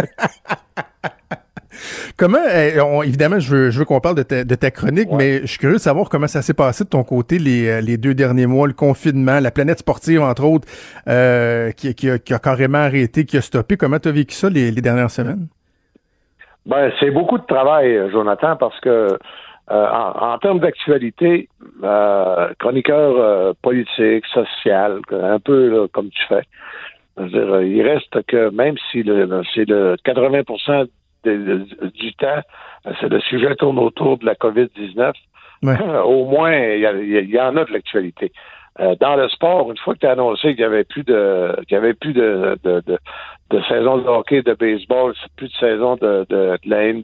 Comment, 2.17 2.37
on- 2.85 3.01
évidemment, 3.01 3.39
je 3.39 3.49
veux, 3.55 3.69
je 3.71 3.79
veux 3.79 3.85
qu'on 3.85 3.99
parle 3.99 4.15
de 4.15 4.23
ta, 4.23 4.43
de 4.43 4.55
ta 4.55 4.69
chronique, 4.69 5.09
Ouais. 5.11 5.17
mais 5.17 5.41
je 5.41 5.47
suis 5.47 5.57
curieux 5.57 5.77
de 5.77 5.81
savoir 5.81 6.07
comment 6.07 6.27
ça 6.27 6.43
s'est 6.43 6.53
passé 6.53 6.83
de 6.83 6.89
ton 6.89 7.03
côté 7.03 7.39
les, 7.39 7.67
euh, 7.67 7.81
les 7.81 7.97
deux 7.97 8.13
derniers 8.13 8.45
mois, 8.45 8.67
le 8.67 8.73
confinement, 8.73 9.39
la 9.39 9.49
planète 9.49 9.79
sportive, 9.79 10.21
entre 10.21 10.43
autres, 10.45 10.67
euh, 11.07 11.71
qui, 11.71 11.93
qui 11.95 12.11
a, 12.11 12.19
qui 12.19 12.31
a 12.33 12.37
carrément 12.39 12.77
arrêté, 12.77 13.25
qui 13.25 13.37
a 13.37 13.41
stoppé. 13.41 13.75
Comment 13.75 13.97
tu 13.97 14.07
as 14.07 14.11
vécu 14.11 14.35
ça 14.35 14.49
les, 14.51 14.69
les 14.69 14.81
dernières 14.81 15.09
semaines? 15.09 15.47
Ben, 16.67 16.91
c'est 16.99 17.09
beaucoup 17.11 17.39
de 17.39 17.45
travail, 17.45 18.09
Jonathan, 18.11 18.55
parce 18.55 18.79
que 18.79 19.07
euh, 19.71 19.87
en, 19.87 20.33
en 20.33 20.37
termes 20.39 20.59
d'actualité, 20.59 21.47
euh, 21.83 22.49
chroniqueur 22.59 23.15
euh, 23.17 23.53
politique, 23.61 24.25
social, 24.27 24.99
un 25.11 25.39
peu 25.39 25.69
là, 25.69 25.87
comme 25.91 26.09
tu 26.09 26.23
fais. 26.27 26.41
Dire, 27.17 27.53
euh, 27.53 27.65
il 27.65 27.81
reste 27.81 28.23
que 28.27 28.49
même 28.49 28.75
si 28.91 29.03
c'est 29.53 29.67
le 29.69 29.95
80 30.03 30.41
de- 31.23 31.65
du 31.95 32.13
temps, 32.15 32.41
euh, 32.87 32.91
c'est 32.99 33.09
le 33.09 33.19
sujet 33.21 33.55
tourne 33.55 33.79
autour 33.79 34.17
de 34.17 34.25
la 34.25 34.35
COVID-19, 34.35 35.13
Ouais. 35.63 35.77
au 36.05 36.25
moins, 36.25 36.53
il 36.53 36.79
y, 36.81 37.31
y 37.31 37.39
en 37.39 37.55
a 37.55 37.63
de 37.63 37.71
l'actualité. 37.71 38.33
Euh, 38.79 38.95
dans 38.99 39.15
le 39.15 39.29
sport, 39.29 39.69
une 39.71 39.77
fois 39.77 39.93
que 39.93 39.99
tu 39.99 40.07
as 40.07 40.11
annoncé 40.13 40.55
qu'il 40.55 40.61
y 40.61 40.63
avait 40.63 40.83
plus 40.83 41.03
de 41.03 41.55
qu'il 41.67 41.75
y 41.75 41.77
avait 41.77 41.93
plus 41.93 42.13
de, 42.13 42.57
de, 42.63 42.81
de, 43.57 43.61
saison 43.63 43.97
de 43.97 44.07
hockey, 44.07 44.41
de 44.41 44.53
baseball, 44.53 45.13
plus 45.37 45.47
de 45.47 45.53
saison 45.57 45.95
de, 45.95 46.25
de, 46.29 46.57
de 46.63 46.69
la 46.69 46.91
NBA, 46.93 47.03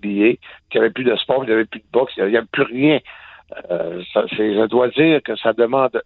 qu'il 0.69 0.75
n'y 0.75 0.79
avait 0.81 0.89
plus 0.89 1.03
de 1.03 1.15
sport, 1.15 1.39
qu'il 1.41 1.49
n'y 1.49 1.53
avait 1.55 1.65
plus 1.65 1.79
de 1.79 1.85
boxe, 1.91 2.13
il 2.17 2.25
n'y 2.25 2.35
avait 2.37 2.45
plus 2.51 2.63
rien. 2.63 2.99
Euh, 3.71 4.01
ça, 4.13 4.23
c'est- 4.35 4.53
je 4.55 4.65
dois 4.67 4.89
dire 4.89 5.21
que 5.23 5.35
ça 5.37 5.53
demande 5.53 6.01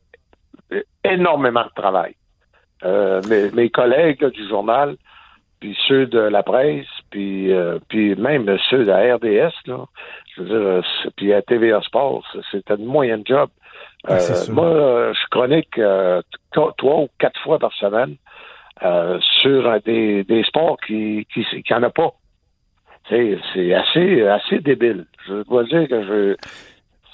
énormément 1.04 1.64
de 1.64 1.82
travail. 1.82 2.16
Euh, 2.84 3.22
mes, 3.30 3.52
mes 3.52 3.70
collègues 3.70 4.22
là, 4.22 4.30
du 4.30 4.48
journal, 4.48 4.96
puis 5.60 5.78
ceux 5.88 6.06
de 6.08 6.20
la 6.20 6.44
presse, 6.44 6.86
puis, 7.10 7.52
euh, 7.54 7.80
puis 7.88 8.16
même 8.16 8.58
ceux 8.70 8.80
de 8.86 8.92
la 8.92 9.16
RDS, 9.16 9.54
là, 9.68 9.86
je 10.36 10.42
veux 10.42 10.48
dire, 10.48 10.84
c'est- 11.04 11.12
puis 11.16 11.34
à 11.34 11.42
TVA 11.42 11.82
Sports, 11.82 12.26
c'était 12.52 12.76
une 12.76 12.86
moyenne 12.86 13.24
job. 13.26 13.50
C'est 14.20 14.50
Euh, 14.50 14.54
moi, 14.54 15.14
je 15.14 15.28
chronique 15.32 15.80
trois 16.52 16.98
ou 17.00 17.08
quatre 17.20 17.40
fois 17.42 17.58
par 17.60 17.72
semaine 17.74 18.16
euh, 18.84 19.18
sur 19.42 19.68
euh, 19.68 19.80
des, 19.86 20.24
des 20.24 20.44
sports 20.44 20.78
qui 20.86 21.28
qui 21.34 21.46
qui 21.64 21.74
en 21.74 21.84
a 21.84 21.90
pas. 21.90 22.14
C'est 23.10 23.38
c'est 23.54 23.74
assez 23.74 24.22
assez 24.24 24.60
débile. 24.60 25.06
Je 25.28 25.44
dois 25.44 25.64
dire 25.64 25.88
que 25.88 26.04
je 26.04 26.36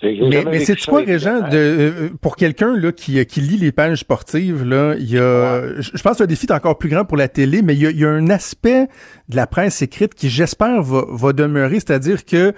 Mais, 0.01 0.45
mais 0.45 0.59
c'est 0.59 0.79
quoi, 0.85 1.01
Régent, 1.01 1.41
de, 1.49 1.57
euh, 1.57 2.09
pour 2.21 2.35
quelqu'un 2.37 2.75
là 2.75 2.91
qui, 2.91 3.23
qui 3.25 3.41
lit 3.41 3.57
les 3.57 3.73
pages 3.73 3.99
sportives, 3.99 4.63
là, 4.63 4.95
il 4.97 5.11
y 5.11 5.17
a, 5.17 5.81
je 5.81 5.91
je 5.93 6.01
pense 6.01 6.17
que 6.17 6.23
le 6.23 6.27
défi 6.27 6.45
est 6.45 6.53
encore 6.53 6.77
plus 6.77 6.89
grand 6.89 7.03
pour 7.03 7.17
la 7.17 7.27
télé, 7.27 7.61
mais 7.61 7.73
il 7.73 7.81
y 7.81 7.87
a, 7.87 7.89
il 7.89 7.99
y 7.99 8.05
a 8.05 8.09
un 8.09 8.29
aspect 8.29 8.87
de 9.27 9.35
la 9.35 9.45
presse 9.45 9.81
écrite 9.81 10.13
qui, 10.15 10.29
j'espère, 10.29 10.81
va, 10.81 11.03
va 11.09 11.33
demeurer, 11.33 11.75
c'est-à-dire 11.75 12.23
que 12.23 12.53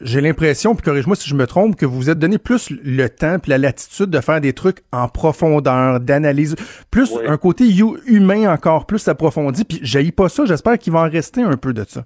j'ai 0.00 0.20
l'impression, 0.20 0.74
puis 0.74 0.82
corrige-moi 0.82 1.16
si 1.16 1.28
je 1.28 1.34
me 1.34 1.46
trompe, 1.46 1.76
que 1.76 1.84
vous 1.86 1.96
vous 1.96 2.10
êtes 2.10 2.18
donné 2.18 2.38
plus 2.38 2.70
le 2.70 3.08
temps 3.08 3.38
puis 3.38 3.50
la 3.50 3.58
latitude 3.58 4.10
de 4.10 4.20
faire 4.20 4.40
des 4.40 4.52
trucs 4.52 4.78
en 4.92 5.08
profondeur, 5.08 6.00
d'analyse, 6.00 6.56
plus 6.90 7.12
Oui. 7.14 7.22
un 7.26 7.36
côté 7.36 7.64
hu- 7.64 7.98
humain 8.06 8.52
encore 8.52 8.86
plus 8.86 9.06
approfondi, 9.08 9.64
puis 9.64 9.78
j'haïs 9.82 10.12
pas 10.12 10.28
ça, 10.28 10.44
j'espère 10.46 10.78
qu'il 10.78 10.92
va 10.92 11.00
en 11.00 11.10
rester 11.10 11.42
un 11.42 11.56
peu 11.56 11.72
de 11.72 11.84
ça. 11.84 12.04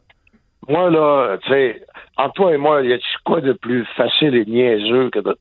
Moi, 0.68 0.90
là, 0.90 1.36
tu 1.44 1.48
sais, 1.50 1.82
entre 2.16 2.34
toi 2.34 2.54
et 2.54 2.56
moi, 2.58 2.82
y 2.82 2.92
a-tu 2.92 3.04
quoi 3.24 3.40
de 3.40 3.52
plus 3.52 3.84
facile 3.96 4.34
et 4.34 4.44
niaiseux 4.44 5.10
que 5.10 5.20
de 5.20 5.36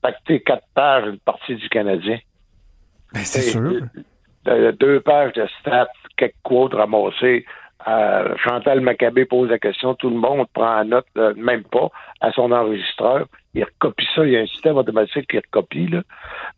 pacter 0.00 0.40
quatre 0.40 0.66
pages 0.74 1.04
une 1.08 1.18
partie 1.18 1.56
du 1.56 1.68
Canadien? 1.68 2.18
Ben, 3.12 3.20
c'est 3.24 3.40
sûr. 3.42 3.80
euh, 4.48 4.72
deux 4.72 5.00
pages 5.00 5.32
de 5.34 5.46
stats, 5.60 5.88
quelques 6.16 6.34
quotes 6.42 6.74
ramassées. 6.74 7.44
Euh, 7.88 8.34
Chantal 8.36 8.80
Maccabé 8.80 9.24
pose 9.24 9.50
la 9.50 9.58
question, 9.58 9.94
tout 9.94 10.10
le 10.10 10.16
monde 10.16 10.46
prend 10.52 10.80
en 10.80 10.84
note, 10.84 11.06
euh, 11.18 11.34
même 11.36 11.64
pas, 11.64 11.88
à 12.20 12.30
son 12.32 12.52
enregistreur. 12.52 13.26
Il 13.54 13.64
recopie 13.64 14.06
ça, 14.14 14.24
il 14.24 14.32
y 14.32 14.36
a 14.36 14.40
un 14.40 14.46
système 14.46 14.76
automatique 14.76 15.28
qui 15.28 15.38
recopie, 15.38 15.88
là. 15.88 16.02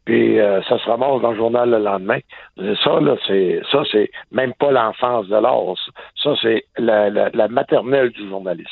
Puis 0.05 0.39
euh, 0.39 0.63
ça 0.63 0.79
se 0.79 0.85
ramasse 0.85 1.23
dans 1.23 1.31
le 1.31 1.37
journal 1.37 1.71
le 1.71 1.79
lendemain. 1.79 2.19
Ça, 2.57 3.01
là, 3.01 3.17
c'est 3.27 3.63
ça, 3.73 3.83
c'est 3.91 4.11
même 4.33 4.53
pas 4.55 4.71
l'enfance 4.71 5.27
de 5.29 5.37
l'art. 5.37 5.75
Ça, 6.23 6.35
c'est 6.43 6.65
la, 6.77 7.11
la, 7.11 7.31
la 7.33 7.49
maternelle 7.49 8.11
du 8.11 8.29
journalisme. 8.29 8.69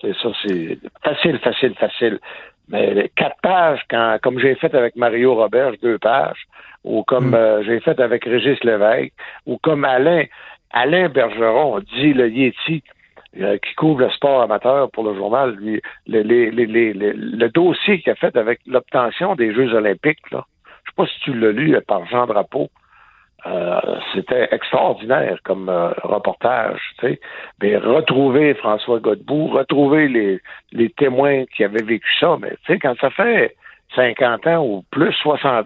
C'est 0.00 0.14
ça, 0.16 0.28
c'est 0.44 0.78
facile, 1.04 1.38
facile, 1.38 1.74
facile. 1.74 2.18
Mais 2.68 3.10
quatre 3.14 3.40
pages, 3.42 3.80
quand, 3.88 4.18
comme 4.22 4.38
j'ai 4.40 4.54
fait 4.56 4.74
avec 4.74 4.96
Mario 4.96 5.34
Robert, 5.34 5.72
deux 5.82 5.98
pages, 5.98 6.46
ou 6.82 7.02
comme 7.04 7.30
Mm. 7.30 7.62
j'ai 7.64 7.80
fait 7.80 7.98
avec 8.00 8.24
Régis 8.24 8.62
Lévesque, 8.64 9.12
ou 9.46 9.58
comme 9.58 9.84
Alain, 9.84 10.24
Alain 10.70 11.08
Bergeron, 11.08 11.80
dit 11.80 12.12
le 12.12 12.28
Yeti, 12.28 12.82
euh, 13.38 13.58
qui 13.58 13.74
couvre 13.74 14.00
le 14.00 14.10
sport 14.10 14.42
amateur 14.42 14.90
pour 14.90 15.04
le 15.04 15.14
journal, 15.14 15.54
lui, 15.56 15.80
le, 16.06 17.48
dossier 17.48 18.00
qu'il 18.00 18.12
a 18.12 18.14
fait 18.14 18.36
avec 18.36 18.60
l'obtention 18.66 19.34
des 19.34 19.52
Jeux 19.54 19.74
olympiques, 19.74 20.30
là, 20.30 20.44
je 20.84 20.90
sais 20.90 20.94
pas 20.96 21.06
si 21.06 21.20
tu 21.20 21.34
l'as 21.34 21.52
lu 21.52 21.74
euh, 21.74 21.80
par 21.86 22.06
Jean 22.06 22.26
Drapeau, 22.26 22.70
euh, 23.46 23.80
c'était 24.12 24.48
extraordinaire 24.50 25.38
comme 25.44 25.68
euh, 25.68 25.90
reportage. 26.02 26.80
Mais 27.62 27.76
retrouver 27.76 28.54
François 28.54 28.98
Godbout, 28.98 29.48
retrouver 29.48 30.08
les, 30.08 30.40
les 30.72 30.90
témoins 30.90 31.44
qui 31.54 31.62
avaient 31.62 31.84
vécu 31.84 32.08
ça, 32.18 32.36
mais 32.40 32.50
tu 32.64 32.72
sais, 32.72 32.78
quand 32.78 32.98
ça 33.00 33.10
fait 33.10 33.54
50 33.94 34.46
ans 34.48 34.64
ou 34.64 34.84
plus 34.90 35.12
60 35.12 35.46
ans, 35.46 35.64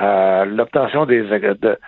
euh, 0.00 0.44
l'obtention 0.44 1.06
des 1.06 1.22
de 1.22 1.78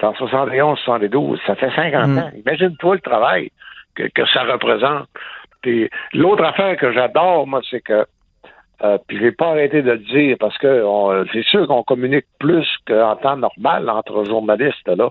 171, 0.00 0.78
72, 0.78 1.40
ça 1.46 1.54
fait 1.54 1.70
50 1.74 2.08
Mm. 2.08 2.18
ans. 2.18 2.30
Imagine-toi 2.46 2.94
le 2.96 3.00
travail 3.00 3.50
que, 3.94 4.04
que 4.14 4.26
ça 4.26 4.42
représente. 4.44 5.06
L'autre 6.12 6.44
affaire 6.44 6.76
que 6.76 6.92
j'adore, 6.92 7.46
moi, 7.46 7.60
c'est 7.70 7.80
que 7.80 8.04
euh, 8.82 8.98
puis 9.06 9.16
je 9.16 9.22
vais 9.22 9.32
pas 9.32 9.50
arrêter 9.50 9.82
de 9.82 9.92
le 9.92 9.98
dire 9.98 10.36
parce 10.38 10.58
que 10.58 10.84
c'est 11.32 11.44
sûr 11.44 11.66
qu'on 11.68 11.84
communique 11.84 12.26
plus 12.40 12.66
qu'en 12.86 13.16
temps 13.16 13.36
normal 13.36 13.88
entre 13.88 14.24
journalistes 14.24 14.88
là. 14.88 15.10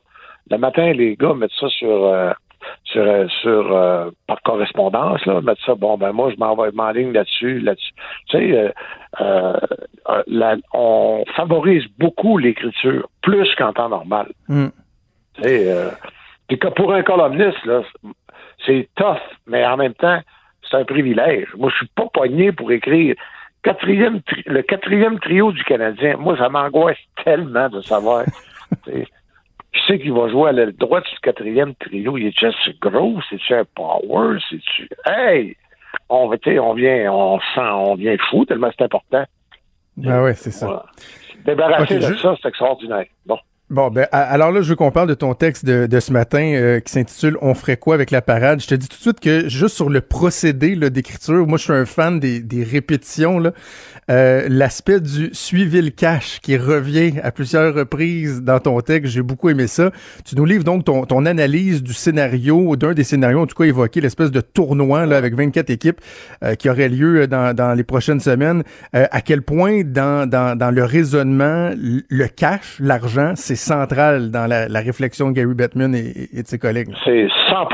Le 0.51 0.57
matin, 0.57 0.91
les 0.91 1.15
gars 1.15 1.33
mettent 1.33 1.57
ça 1.57 1.69
sur 1.69 2.05
euh, 2.05 2.31
sur, 2.85 3.01
euh, 3.01 3.27
sur 3.41 3.75
euh, 3.75 4.09
par 4.27 4.41
correspondance 4.43 5.25
là, 5.25 5.41
mettre 5.41 5.63
ça. 5.65 5.75
Bon 5.75 5.97
ben 5.97 6.11
moi 6.11 6.31
je 6.31 6.37
m'en 6.37 6.55
vais 6.55 6.71
m'enligne 6.71 7.11
là-dessus, 7.13 7.59
là-dessus. 7.59 7.93
Tu 8.29 8.37
sais, 8.37 8.73
euh, 9.21 9.53
la- 10.27 10.57
on 10.73 11.23
favorise 11.35 11.85
beaucoup 11.99 12.37
l'écriture 12.37 13.07
plus 13.21 13.53
qu'en 13.55 13.73
temps 13.73 13.89
normal. 13.89 14.27
Mm. 14.47 14.67
Tu 15.35 15.43
sais, 15.43 15.91
puis 16.47 16.59
que 16.59 16.67
pour 16.67 16.93
un 16.93 17.03
columniste 17.03 17.63
là, 17.65 17.81
c'est 18.65 18.87
tough, 18.95 19.17
mais 19.47 19.65
en 19.65 19.77
même 19.77 19.93
temps 19.93 20.19
c'est 20.69 20.77
un 20.77 20.85
privilège. 20.85 21.47
Moi 21.57 21.69
je 21.69 21.75
suis 21.77 21.89
pas 21.95 22.07
pogné 22.13 22.51
pour 22.51 22.71
écrire 22.71 23.15
quatrième 23.63 24.21
tri- 24.21 24.43
le 24.45 24.61
quatrième 24.61 25.19
trio 25.19 25.51
du 25.51 25.63
Canadien. 25.63 26.17
Moi 26.17 26.37
ça 26.37 26.49
m'angoisse 26.49 26.97
tellement 27.23 27.69
de 27.69 27.81
savoir. 27.81 28.25
qui 29.73 29.81
c'est 29.87 29.99
qui 29.99 30.09
va 30.09 30.29
jouer 30.29 30.49
à 30.49 30.51
l'aile 30.51 30.73
droite 30.73 31.05
sur 31.05 31.17
le 31.21 31.25
quatrième 31.31 31.75
trio? 31.75 32.17
Il 32.17 32.27
est 32.27 32.39
juste 32.39 32.79
gros? 32.79 33.19
C'est-tu 33.29 33.53
un 33.53 33.65
power? 33.75 34.37
C'est-tu. 34.49 34.89
Hey! 35.05 35.57
On, 36.09 36.29
on 36.29 36.73
vient, 36.73 37.11
on 37.11 37.39
sent, 37.39 37.59
on 37.59 37.95
vient 37.95 38.15
fou 38.29 38.45
tellement 38.45 38.69
c'est 38.77 38.85
important. 38.85 39.25
Ah 40.05 40.23
ouais, 40.23 40.33
c'est 40.33 40.51
ça. 40.51 40.65
Voilà. 40.65 40.85
Débarrasser 41.45 41.99
de 41.99 42.15
ça, 42.15 42.35
c'est 42.41 42.49
extraordinaire. 42.49 43.05
Bon. 43.25 43.37
Bon, 43.73 43.89
ben, 43.89 44.05
alors 44.11 44.51
là, 44.51 44.61
je 44.61 44.69
veux 44.69 44.75
qu'on 44.75 44.91
parle 44.91 45.09
de 45.09 45.15
ton 45.15 45.33
texte 45.33 45.65
de, 45.65 45.87
de 45.87 45.99
ce 45.99 46.13
matin 46.13 46.43
euh, 46.53 46.79
qui 46.79 46.91
s'intitule 46.91 47.39
On 47.41 47.55
ferait 47.55 47.77
quoi 47.77 47.95
avec 47.95 48.11
la 48.11 48.21
parade? 48.21 48.61
Je 48.61 48.67
te 48.67 48.75
dis 48.75 48.87
tout 48.87 48.97
de 48.97 49.01
suite 49.01 49.19
que 49.19 49.49
juste 49.49 49.75
sur 49.75 49.89
le 49.89 49.99
procédé 49.99 50.75
d'écriture, 50.91 51.47
moi, 51.47 51.57
je 51.57 51.63
suis 51.63 51.73
un 51.73 51.87
fan 51.87 52.19
des, 52.19 52.39
des 52.39 52.63
répétitions. 52.63 53.41
Euh, 54.11 54.47
L'aspect 54.47 54.99
du 54.99 55.31
suivi 55.33 55.81
le 55.81 55.89
cash 55.89 56.39
qui 56.43 56.55
revient 56.55 57.13
à 57.23 57.31
plusieurs 57.31 57.73
reprises 57.73 58.43
dans 58.43 58.59
ton 58.59 58.79
texte, 58.81 59.11
j'ai 59.11 59.23
beaucoup 59.23 59.49
aimé 59.49 59.65
ça. 59.65 59.91
Tu 60.23 60.35
nous 60.35 60.45
livres 60.45 60.63
donc 60.63 60.85
ton, 60.85 61.05
ton 61.05 61.25
analyse 61.25 61.81
du 61.81 61.93
scénario, 61.93 62.75
d'un 62.75 62.93
des 62.93 63.03
scénarios, 63.03 63.41
en 63.41 63.47
tout 63.47 63.55
cas 63.55 63.63
évoqué, 63.63 64.01
l'espèce 64.01 64.29
de 64.29 64.41
tournoi 64.41 65.07
là, 65.07 65.17
avec 65.17 65.33
24 65.33 65.71
équipes 65.71 65.99
euh, 66.43 66.53
qui 66.53 66.69
aurait 66.69 66.89
lieu 66.89 67.25
dans, 67.25 67.55
dans 67.55 67.73
les 67.73 67.83
prochaines 67.83 68.19
semaines. 68.19 68.61
Euh, 68.95 69.07
à 69.09 69.21
quel 69.21 69.41
point 69.41 69.81
dans, 69.83 70.29
dans, 70.29 70.55
dans 70.55 70.69
le 70.69 70.83
raisonnement, 70.83 71.71
le 71.75 72.27
cash, 72.27 72.77
l'argent, 72.79 73.33
c'est 73.35 73.62
central 73.63 74.31
dans 74.31 74.47
la, 74.47 74.79
réflexion 74.79 75.29
de 75.29 75.35
Gary 75.35 75.53
Bettman 75.53 75.95
et, 75.95 76.41
de 76.41 76.47
ses 76.47 76.59
collègues. 76.59 76.89
C'est 77.03 77.27
100 77.49 77.67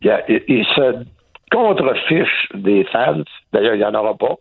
il, 0.00 0.10
a, 0.10 0.22
il 0.28 0.64
se 0.64 1.04
contrefiche 1.50 2.48
des 2.54 2.84
fans. 2.84 3.22
D'ailleurs, 3.52 3.74
il 3.74 3.78
n'y 3.78 3.84
en 3.84 3.94
aura 3.94 4.16
pas. 4.16 4.36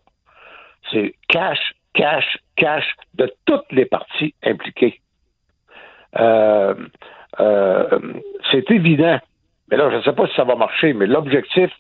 C'est 0.92 1.16
cash, 1.28 1.74
cash, 1.94 2.38
cash 2.56 2.86
de 3.16 3.32
toutes 3.46 3.72
les 3.72 3.86
parties 3.86 4.34
impliquées. 4.44 5.02
Euh, 6.20 6.76
euh, 7.40 8.00
c'est 8.52 8.70
évident. 8.72 9.20
Mais 9.70 9.78
là, 9.78 9.90
je 9.92 9.98
ne 9.98 10.02
sais 10.02 10.14
pas 10.14 10.28
si 10.28 10.36
ça 10.36 10.44
va 10.44 10.56
marcher, 10.56 10.94
mais 10.94 11.08
l'objectif 11.08 11.72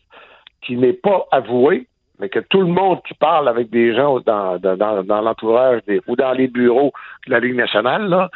qui 0.62 0.76
n'est 0.76 0.94
pas 0.94 1.26
avoué, 1.32 1.88
mais 2.19 2.30
que 2.30 2.39
tout 2.39 2.62
le 2.62 2.67
monde 2.67 2.99
qui 3.08 3.13
parle 3.13 3.47
avec 3.47 3.69
des 3.69 3.93
gens 3.95 4.19
dans, 4.21 4.58
dans, 4.58 5.03
dans, 5.03 5.21
l'entourage 5.21 5.82
des, 5.88 6.01
ou 6.08 6.15
dans 6.15 6.32
les 6.34 6.47
bureaux 6.47 6.91
de 7.27 7.32
la 7.32 7.39
Ligue 7.39 7.56
nationale, 7.56 8.08
là, 8.10 8.30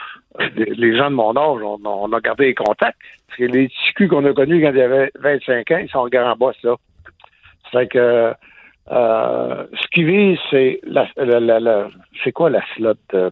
les, 0.55 0.65
les 0.65 0.95
gens 0.95 1.09
de 1.09 1.15
mon 1.15 1.35
âge, 1.35 1.61
on, 1.63 1.79
on 1.83 2.13
a 2.13 2.19
gardé 2.19 2.45
les 2.45 2.53
contacts. 2.55 2.97
Parce 3.27 3.37
que 3.39 3.43
les 3.45 3.69
culs 3.95 4.07
qu'on 4.09 4.25
a 4.25 4.33
connus 4.33 4.61
quand 4.61 4.71
il 4.71 4.77
y 4.77 4.81
avait 4.81 5.11
25 5.19 5.71
ans, 5.71 5.77
ils 5.81 5.89
sont 5.89 6.07
grand 6.09 6.35
boss, 6.35 6.55
là. 6.63 6.75
C'est 7.71 7.87
que 7.87 8.33
euh, 8.91 9.65
ce 9.81 9.87
qui 9.93 10.03
vise, 10.03 10.37
c'est 10.49 10.79
la, 10.83 11.07
la, 11.17 11.39
la, 11.39 11.59
la- 11.59 11.87
c'est 12.23 12.31
quoi 12.33 12.49
la 12.49 12.61
slot? 12.75 12.93
euh, 13.13 13.29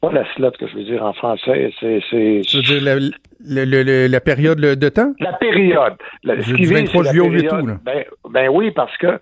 pas 0.00 0.12
la 0.12 0.24
slot 0.34 0.52
que 0.52 0.66
je 0.68 0.76
veux 0.76 0.84
dire 0.84 1.04
en 1.04 1.12
français, 1.12 1.72
c'est, 1.80 2.00
c'est 2.08 2.40
veux 2.54 2.62
dire 2.62 2.82
la, 2.82 2.94
le- 2.96 3.82
le- 3.82 4.06
la 4.06 4.20
période 4.20 4.58
de 4.60 4.88
temps? 4.88 5.12
la 5.20 5.32
période. 5.34 5.94
La- 6.24 6.40
ce 6.40 6.46
qui 6.54 6.62
vise, 6.62 6.72
23 6.72 7.02
c'est 7.02 7.08
la 7.08 7.12
juillet 7.12 7.28
au 7.28 7.32
8 7.32 7.42
période. 7.42 7.66
là. 7.66 7.74
Ben, 7.84 8.04
ben 8.30 8.48
oui, 8.48 8.70
parce 8.70 8.96
que 8.96 9.18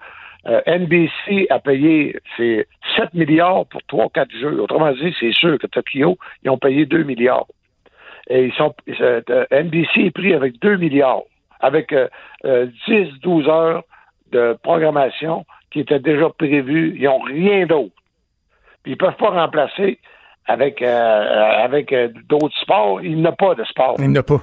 euh, 0.48 0.60
NBC 0.66 1.46
a 1.50 1.58
payé 1.58 2.16
c'est 2.36 2.68
7 2.96 3.14
milliards 3.14 3.66
pour 3.66 3.80
3-4 3.88 4.30
jeux. 4.38 4.60
Autrement 4.60 4.92
dit, 4.92 5.14
c'est 5.18 5.32
sûr 5.32 5.58
que 5.58 5.66
Tokyo, 5.66 6.16
ils 6.44 6.50
ont 6.50 6.58
payé 6.58 6.86
2 6.86 7.02
milliards. 7.02 7.46
Et 8.28 8.46
ils 8.46 8.52
sont 8.54 8.74
euh, 9.00 9.22
NBC 9.50 10.06
est 10.06 10.10
pris 10.10 10.34
avec 10.34 10.60
2 10.60 10.76
milliards, 10.76 11.22
avec 11.60 11.92
euh, 11.92 12.08
euh, 12.44 12.66
10-12 12.88 13.48
heures 13.48 13.84
de 14.32 14.56
programmation 14.62 15.44
qui 15.70 15.80
étaient 15.80 16.00
déjà 16.00 16.28
prévues. 16.30 16.94
Ils 16.96 17.04
n'ont 17.04 17.20
rien 17.20 17.66
d'autre. 17.66 17.94
Puis 18.82 18.92
ils 18.92 18.96
peuvent 18.96 19.16
pas 19.16 19.30
remplacer 19.30 19.98
avec 20.46 20.80
euh, 20.82 21.64
avec 21.64 21.94
d'autres 22.28 22.56
sports. 22.58 23.00
Il 23.02 23.16
n'y 23.16 23.26
a 23.26 23.32
pas 23.32 23.54
de 23.54 23.64
sport. 23.64 23.96
Il 23.98 24.10
n'y 24.10 24.18
a 24.18 24.22
pas. 24.22 24.42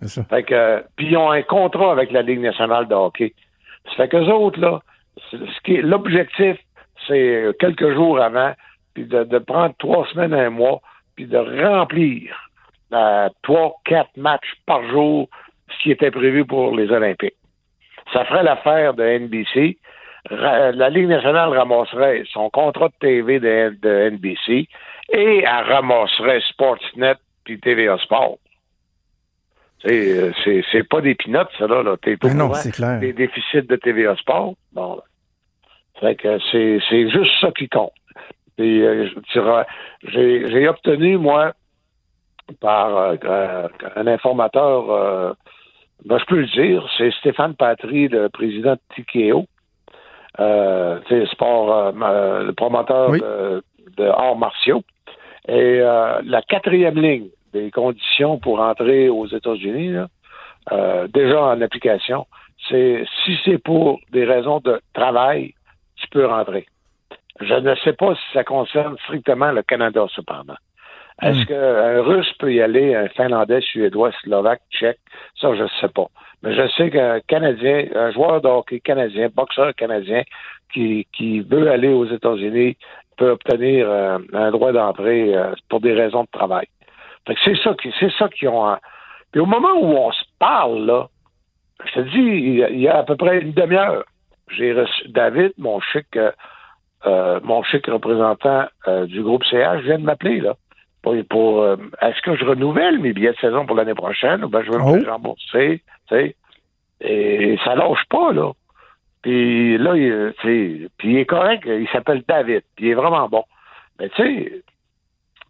C'est 0.00 0.08
ça. 0.08 0.24
Fait 0.24 0.42
que, 0.42 0.84
puis 0.96 1.08
ils 1.08 1.16
ont 1.16 1.30
un 1.30 1.42
contrat 1.42 1.92
avec 1.92 2.10
la 2.10 2.22
Ligue 2.22 2.40
nationale 2.40 2.88
de 2.88 2.94
hockey. 2.94 3.34
Ça 3.86 3.96
fait 3.96 4.08
qu'eux 4.08 4.28
autres, 4.28 4.60
là, 4.60 4.80
ce 5.38 5.60
qui 5.64 5.76
est 5.76 5.82
l'objectif, 5.82 6.56
c'est 7.06 7.46
quelques 7.58 7.92
jours 7.94 8.20
avant, 8.20 8.52
puis 8.94 9.04
de, 9.04 9.24
de 9.24 9.38
prendre 9.38 9.74
trois 9.78 10.06
semaines, 10.08 10.34
un 10.34 10.50
mois, 10.50 10.80
puis 11.16 11.26
de 11.26 11.38
remplir 11.38 12.36
euh, 12.92 13.28
trois, 13.42 13.74
quatre 13.84 14.16
matchs 14.16 14.54
par 14.66 14.86
jour, 14.90 15.28
ce 15.68 15.82
qui 15.82 15.90
était 15.90 16.10
prévu 16.10 16.44
pour 16.44 16.76
les 16.76 16.90
Olympiques. 16.90 17.36
Ça 18.12 18.24
ferait 18.24 18.42
l'affaire 18.42 18.94
de 18.94 19.02
NBC. 19.02 19.78
La 20.30 20.88
Ligue 20.90 21.08
nationale 21.08 21.56
ramasserait 21.56 22.22
son 22.32 22.48
contrat 22.50 22.88
de 22.88 22.94
TV 23.00 23.40
de, 23.40 23.76
de 23.82 24.10
NBC 24.10 24.68
et 25.12 25.38
elle 25.38 25.64
ramasserait 25.72 26.40
Sportsnet 26.48 27.16
puis 27.44 27.58
TVA 27.58 27.98
Sport. 27.98 28.38
C'est, 29.84 30.18
euh, 30.18 30.32
c'est, 30.44 30.62
c'est 30.70 30.88
pas 30.88 31.00
des 31.00 31.16
pinottes, 31.16 31.50
ça, 31.58 31.66
là. 31.66 31.82
là. 31.82 31.96
T'es 32.00 32.12
au 32.22 32.28
Ben 32.28 32.34
non, 32.36 32.54
c'est 32.54 32.70
clair. 32.70 33.00
des 33.00 33.12
déficits 33.12 33.62
de 33.62 33.74
TVA 33.74 34.14
Sport? 34.16 34.54
Bon, 34.72 34.96
là. 34.96 35.02
Fait 36.02 36.16
que 36.16 36.36
c'est, 36.50 37.08
juste 37.10 37.30
ça 37.40 37.52
qui 37.56 37.68
compte. 37.68 37.92
Puis, 38.56 38.82
euh, 38.82 39.08
j'ai, 40.02 40.68
obtenu, 40.68 41.16
moi, 41.16 41.52
par 42.60 42.96
euh, 42.96 43.68
un 43.94 44.06
informateur, 44.08 44.90
euh, 44.90 45.32
ben, 46.04 46.18
je 46.18 46.24
peux 46.24 46.40
le 46.40 46.46
dire, 46.48 46.84
c'est 46.98 47.12
Stéphane 47.12 47.54
Patry, 47.54 48.08
le 48.08 48.28
président 48.30 48.72
de 48.72 48.80
Tikeo, 48.96 49.46
sport, 51.30 51.92
le 51.92 52.50
promoteur 52.50 53.10
Oui. 53.10 53.20
de, 53.20 53.62
de 53.96 54.04
arts 54.04 54.36
martiaux. 54.36 54.82
Et 55.46 55.78
la 55.78 56.42
quatrième 56.48 57.00
ligne 57.00 57.28
des 57.52 57.70
conditions 57.70 58.38
pour 58.38 58.58
entrer 58.60 59.08
aux 59.08 59.26
États-Unis, 59.28 59.94
déjà 61.14 61.42
en 61.42 61.60
application, 61.60 62.26
c'est 62.68 63.04
si 63.24 63.38
c'est 63.44 63.58
pour 63.58 64.00
des 64.10 64.24
raisons 64.24 64.58
de 64.60 64.80
travail, 64.94 65.54
tu 66.02 66.08
peux 66.08 66.26
rentrer. 66.26 66.66
Je 67.40 67.54
ne 67.54 67.74
sais 67.76 67.94
pas 67.94 68.14
si 68.14 68.22
ça 68.32 68.44
concerne 68.44 68.96
strictement 69.04 69.52
le 69.52 69.62
Canada, 69.62 70.06
cependant. 70.14 70.56
Est-ce 71.20 71.44
qu'un 71.46 72.02
Russe 72.02 72.32
peut 72.38 72.52
y 72.52 72.60
aller, 72.60 72.94
un 72.94 73.08
Finlandais, 73.08 73.60
Suédois, 73.60 74.10
Slovaque, 74.22 74.62
Tchèque? 74.70 74.98
Ça, 75.40 75.54
je 75.54 75.62
ne 75.62 75.68
sais 75.80 75.88
pas. 75.88 76.06
Mais 76.42 76.54
je 76.54 76.66
sais 76.76 76.90
qu'un 76.90 77.20
Canadien, 77.20 77.86
un 77.94 78.10
joueur 78.10 78.40
de 78.40 78.48
hockey 78.48 78.80
canadien, 78.80 79.28
boxeur 79.32 79.72
canadien, 79.74 80.22
qui, 80.72 81.06
qui 81.12 81.40
veut 81.40 81.70
aller 81.70 81.88
aux 81.88 82.06
États-Unis, 82.06 82.76
peut 83.16 83.30
obtenir 83.30 83.88
euh, 83.88 84.18
un 84.32 84.50
droit 84.50 84.72
d'entrée 84.72 85.34
euh, 85.34 85.54
pour 85.68 85.80
des 85.80 85.92
raisons 85.92 86.24
de 86.24 86.30
travail. 86.32 86.66
Fait 87.26 87.34
que 87.34 87.40
c'est 87.44 87.62
ça 87.62 87.74
qui, 87.80 87.92
c'est 88.00 88.12
ça 88.18 88.28
qui 88.28 88.48
ont. 88.48 88.76
Puis 89.30 89.40
au 89.40 89.46
moment 89.46 89.74
où 89.80 89.94
on 89.96 90.10
se 90.10 90.24
parle, 90.38 90.84
là, 90.86 91.08
je 91.84 91.92
te 91.92 92.00
dis, 92.00 92.18
il 92.18 92.80
y 92.80 92.88
a 92.88 92.98
à 92.98 93.02
peu 93.04 93.16
près 93.16 93.40
une 93.40 93.52
demi-heure, 93.52 94.04
j'ai 94.56 94.72
reçu 94.72 95.08
David, 95.08 95.52
mon 95.58 95.80
chic, 95.80 96.06
euh, 96.16 96.30
euh, 97.06 97.40
mon 97.42 97.62
chic 97.62 97.86
représentant 97.86 98.66
euh, 98.88 99.06
du 99.06 99.22
groupe 99.22 99.44
CH, 99.44 99.82
vient 99.82 99.98
de 99.98 100.04
m'appeler 100.04 100.40
là. 100.40 100.54
Pour, 101.02 101.16
pour, 101.28 101.62
euh, 101.62 101.76
est-ce 102.00 102.20
que 102.22 102.36
je 102.36 102.44
renouvelle 102.44 103.00
mes 103.00 103.12
billets 103.12 103.32
de 103.32 103.38
saison 103.38 103.66
pour 103.66 103.74
l'année 103.76 103.94
prochaine 103.94 104.44
ou 104.44 104.48
ben 104.48 104.62
je 104.64 104.70
vais 104.70 104.78
Oh. 104.80 104.96
me 104.96 105.10
rembourser, 105.10 105.82
tu 106.08 106.14
sais? 106.14 106.36
Et 107.00 107.58
ça 107.64 107.74
lâche 107.74 108.04
pas, 108.08 108.32
là. 108.32 108.52
Puis 109.22 109.78
là, 109.78 109.96
il, 109.96 110.32
puis 110.42 110.88
il 111.12 111.18
est 111.18 111.26
correct, 111.26 111.64
il 111.66 111.88
s'appelle 111.88 112.22
David, 112.28 112.62
puis 112.76 112.86
il 112.86 112.90
est 112.90 112.94
vraiment 112.94 113.28
bon. 113.28 113.44
Mais 113.98 114.08
tu 114.10 114.22
sais, 114.22 114.62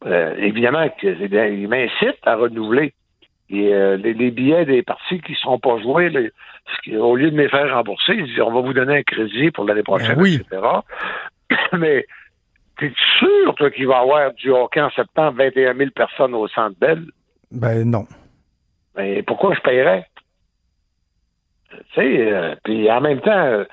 euh, 0.07 0.35
évidemment 0.39 0.89
qu'il 0.99 1.69
m'incite 1.69 2.19
à 2.25 2.37
renouveler. 2.37 2.95
Et, 3.51 3.75
euh, 3.75 3.97
les, 3.99 4.15
les 4.15 4.31
billets 4.31 4.65
des 4.65 4.83
parties 4.83 5.21
qui 5.21 5.33
ne 5.33 5.37
seront 5.37 5.59
pas 5.59 5.79
joués, 5.81 6.11
au 6.99 7.17
lieu 7.17 7.31
de 7.31 7.37
me 7.37 7.43
les 7.43 7.49
faire 7.49 7.73
rembourser, 7.75 8.15
il 8.15 8.25
dit 8.27 8.41
on 8.41 8.53
va 8.53 8.61
vous 8.61 8.73
donner 8.73 8.99
un 8.99 9.03
crédit 9.03 9.51
pour 9.51 9.65
l'année 9.65 9.83
prochaine, 9.83 10.17
Ben 10.17 10.23
oui. 10.23 10.41
etc. 10.41 10.63
Mais 11.79 12.05
T'es 12.79 12.93
sûr, 13.19 13.55
toi, 13.57 13.71
qu'il 13.71 13.87
va 13.87 13.99
y 13.99 14.01
avoir 14.01 14.33
du 14.33 14.51
hockey 14.51 14.81
en 14.81 14.91
septembre, 14.91 15.37
21 15.39 15.75
000 15.75 15.91
personnes 15.95 16.35
au 16.35 16.49
Centre 16.49 16.77
Bell? 16.81 17.05
Ben 17.51 17.85
non. 17.89 18.07
Mais 18.97 19.23
pourquoi 19.23 19.55
je 19.55 19.61
paierais? 19.61 20.07
Tu 21.71 21.77
sais, 21.95 22.33
euh, 22.33 22.55
puis 22.65 22.91
en 22.91 23.01
même 23.03 23.21
temps, 23.21 23.31
euh, 23.31 23.65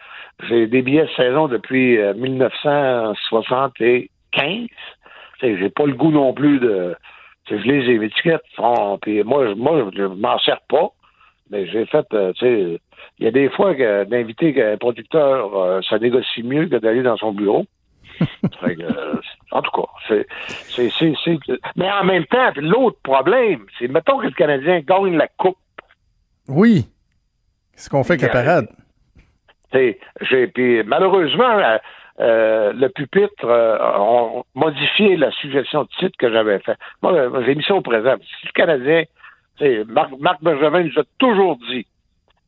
j'ai 0.48 0.68
des 0.68 0.82
billets 0.82 1.06
de 1.06 1.12
saison 1.16 1.48
depuis 1.48 1.98
euh, 1.98 2.14
1975. 2.14 3.72
Tu 3.78 4.70
sais, 5.40 5.58
j'ai 5.58 5.70
pas 5.70 5.86
le 5.86 5.94
goût 5.94 6.12
non 6.12 6.34
plus 6.34 6.60
de... 6.60 6.96
Je 7.50 7.56
lis 7.56 7.86
les 7.88 8.06
étiquettes. 8.06 8.44
Puis 9.02 9.24
moi, 9.24 9.48
je- 9.48 9.54
moi, 9.54 9.90
je 9.96 10.04
m'en 10.04 10.38
sers 10.40 10.62
pas. 10.70 10.90
Mais 11.50 11.66
j'ai 11.68 11.86
fait, 11.88 12.06
euh, 12.14 12.32
tu 12.34 12.46
sais, 12.46 12.80
il 13.18 13.26
y 13.26 13.28
a 13.28 13.32
des 13.32 13.50
fois 13.50 13.74
que 13.76 14.04
d'inviter 14.06 14.62
un 14.64 14.78
producteur, 14.78 15.56
euh, 15.56 15.82
ça 15.90 15.98
négocie 16.00 16.44
mieux 16.44 16.68
que 16.68 16.76
d'aller 16.76 17.02
dans 17.02 17.18
son 17.18 17.32
bureau. 17.32 17.66
Fait 18.62 18.76
que, 18.76 18.82
euh, 18.84 19.16
en 19.52 19.62
tout 19.62 19.72
cas, 19.72 19.88
c'est, 20.08 20.28
c'est, 20.70 20.90
c'est, 21.00 21.14
c'est- 21.24 21.60
Mais 21.76 21.90
en 21.92 22.04
même 22.04 22.26
temps, 22.26 22.52
l'autre 22.58 23.00
problème, 23.04 23.66
c'est 23.78 23.88
mettons 23.88 24.20
que 24.20 24.26
le 24.26 24.32
Canadien 24.32 24.82
gagne 24.82 25.16
la 25.18 25.28
coupe. 25.28 25.58
Oui. 26.48 26.86
C'est 27.74 27.86
ce 27.86 27.90
qu'on 27.90 28.04
fait 28.04 28.14
avec 28.14 28.34
la 28.34 28.44
parade? 28.44 28.68
J'ai, 29.72 30.48
puis 30.48 30.84
malheureusement, 30.84 31.60
euh, 32.20 32.74
le 32.74 32.88
pupitre 32.90 33.46
euh, 33.46 33.78
a 33.78 34.42
modifié 34.56 35.16
la 35.16 35.32
suggestion 35.32 35.84
de 35.84 35.90
titre 36.00 36.18
que 36.18 36.32
j'avais 36.32 36.60
fait. 36.60 36.76
Moi, 37.02 37.14
j'ai 37.46 37.56
mis 37.56 37.64
ça 37.64 37.76
au 37.76 37.82
présent. 37.82 38.16
Si 38.20 38.48
le 38.48 38.52
Canadien, 38.54 39.04
Marc, 39.88 40.12
Marc 40.20 40.44
Bergevin 40.44 40.84
nous 40.84 41.00
a 41.00 41.04
toujours 41.18 41.58
dit, 41.70 41.86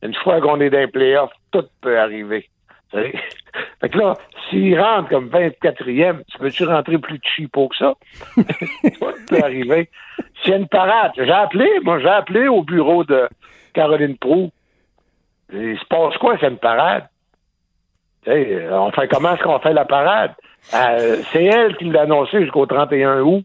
une 0.02 0.14
fois 0.14 0.40
qu'on 0.40 0.60
est 0.60 0.70
dans 0.70 0.78
les 0.78 0.86
playoffs, 0.86 1.32
tout 1.50 1.64
peut 1.80 1.98
arriver. 1.98 2.48
T'sais. 2.90 3.12
Fait 3.80 3.88
que 3.88 3.98
là, 3.98 4.14
s'il 4.48 4.80
rentre 4.80 5.10
comme 5.10 5.28
24e, 5.28 6.22
tu 6.30 6.38
peux-tu 6.38 6.64
rentrer 6.64 6.98
plus 6.98 7.20
cheapo 7.22 7.68
que 7.68 7.76
ça? 7.76 7.94
tout 8.34 9.14
peut 9.28 9.42
arriver. 9.42 9.90
S'il 10.42 10.52
y 10.52 10.54
a 10.54 10.58
une 10.58 10.68
parade, 10.68 11.12
j'ai 11.16 11.30
appelé, 11.30 11.68
moi, 11.82 11.98
j'ai 12.00 12.08
appelé 12.08 12.48
au 12.48 12.62
bureau 12.62 13.04
de 13.04 13.28
Caroline 13.74 14.16
Proux. 14.16 14.50
Il 15.52 15.78
se 15.78 15.84
passe 15.84 16.16
quoi, 16.18 16.36
c'est 16.40 16.48
une 16.48 16.58
parade? 16.58 17.08
On 18.26 18.90
fait 18.92 19.08
comment 19.08 19.34
est-ce 19.34 19.42
qu'on 19.42 19.58
fait 19.58 19.72
la 19.72 19.84
parade? 19.84 20.32
Euh, 20.74 21.16
c'est 21.32 21.44
elle 21.44 21.76
qui 21.76 21.84
l'a 21.84 22.02
annoncé 22.02 22.40
jusqu'au 22.40 22.66
31 22.66 23.20
août. 23.20 23.44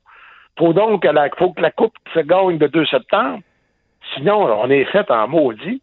Faut 0.57 0.73
donc 0.73 1.03
que 1.03 1.07
la, 1.07 1.29
faut 1.37 1.51
que 1.51 1.61
la 1.61 1.71
coupe 1.71 1.95
se 2.13 2.19
gagne 2.19 2.57
le 2.57 2.69
2 2.69 2.85
septembre. 2.85 3.39
Sinon, 4.15 4.45
on 4.61 4.69
est 4.69 4.85
fait 4.85 5.09
en 5.11 5.27
maudit. 5.27 5.81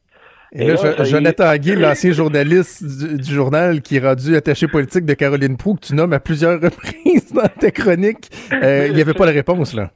Et 0.53 0.69
là, 0.69 1.05
Jonathan 1.05 1.57
Guy, 1.57 1.75
l'ancien 1.75 2.13
journaliste 2.13 2.85
du, 2.85 3.17
du 3.17 3.35
journal 3.35 3.83
qui 3.83 3.97
est 3.97 4.07
rendu 4.07 4.37
attaché 4.37 4.69
politique 4.69 5.05
de 5.05 5.15
Caroline 5.15 5.57
Proux, 5.57 5.75
que 5.75 5.87
tu 5.87 5.95
nommes 5.95 6.13
à 6.13 6.21
plusieurs 6.21 6.61
reprises 6.63 7.33
dans 7.33 7.49
ta 7.49 7.73
chronique, 7.73 8.31
euh, 8.53 8.87
il 8.89 8.95
n'y 8.95 9.03
avait 9.03 9.15
pas 9.15 9.27
de 9.27 9.33
réponse, 9.33 9.75
là. 9.75 9.91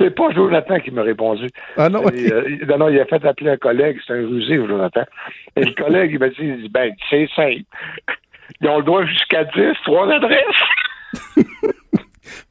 C'est 0.00 0.14
pas 0.14 0.30
Jonathan 0.30 0.78
qui 0.78 0.92
m'a 0.92 1.02
répondu. 1.02 1.48
Ah 1.76 1.88
non, 1.88 2.04
ok. 2.04 2.14
Et, 2.14 2.32
euh, 2.32 2.76
non, 2.78 2.88
il 2.88 3.00
a 3.00 3.04
fait 3.04 3.22
appeler 3.24 3.50
un 3.50 3.56
collègue, 3.56 3.98
c'est 4.06 4.14
un 4.14 4.26
rusé, 4.26 4.56
Jonathan. 4.56 5.02
Et 5.56 5.64
le 5.64 5.74
collègue, 5.74 6.12
il 6.12 6.18
m'a 6.20 6.28
dit, 6.28 6.36
il 6.40 6.62
dit, 6.62 6.68
ben, 6.68 6.92
c'est 7.10 7.28
simple. 7.34 7.64
Ils 8.60 8.68
ont 8.68 8.78
le 8.78 8.84
droit 8.84 9.04
jusqu'à 9.04 9.44
10, 9.44 9.60
trois 9.84 10.08
adresses. 10.10 10.44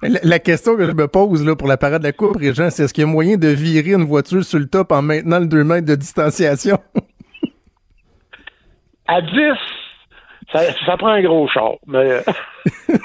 La, 0.02 0.20
la 0.24 0.40
question 0.40 0.76
que 0.76 0.86
je 0.86 0.92
me 0.92 1.08
pose 1.08 1.46
là, 1.46 1.56
pour 1.56 1.68
la 1.68 1.78
parade 1.78 2.02
de 2.02 2.08
la 2.08 2.14
Coupe, 2.14 2.38
Régent, 2.38 2.70
c'est 2.70 2.84
est-ce 2.84 2.94
qu'il 2.94 3.04
y 3.04 3.08
a 3.08 3.10
moyen 3.10 3.38
de 3.38 3.48
virer 3.50 3.92
une 3.94 4.06
voiture 4.06 4.44
sur 4.44 4.60
le 4.60 4.68
top 4.68 4.92
en 4.92 5.02
maintenant 5.02 5.40
le 5.40 5.48
2 5.48 5.64
mètres 5.64 5.88
de 5.88 5.96
distanciation? 5.96 6.78
À 9.10 9.22
10, 9.22 9.30
ça, 10.52 10.60
ça 10.86 10.98
prend 10.98 11.08
un 11.12 11.22
gros 11.22 11.48
char. 11.48 11.76
Mais, 11.88 12.12
euh, 12.12 12.22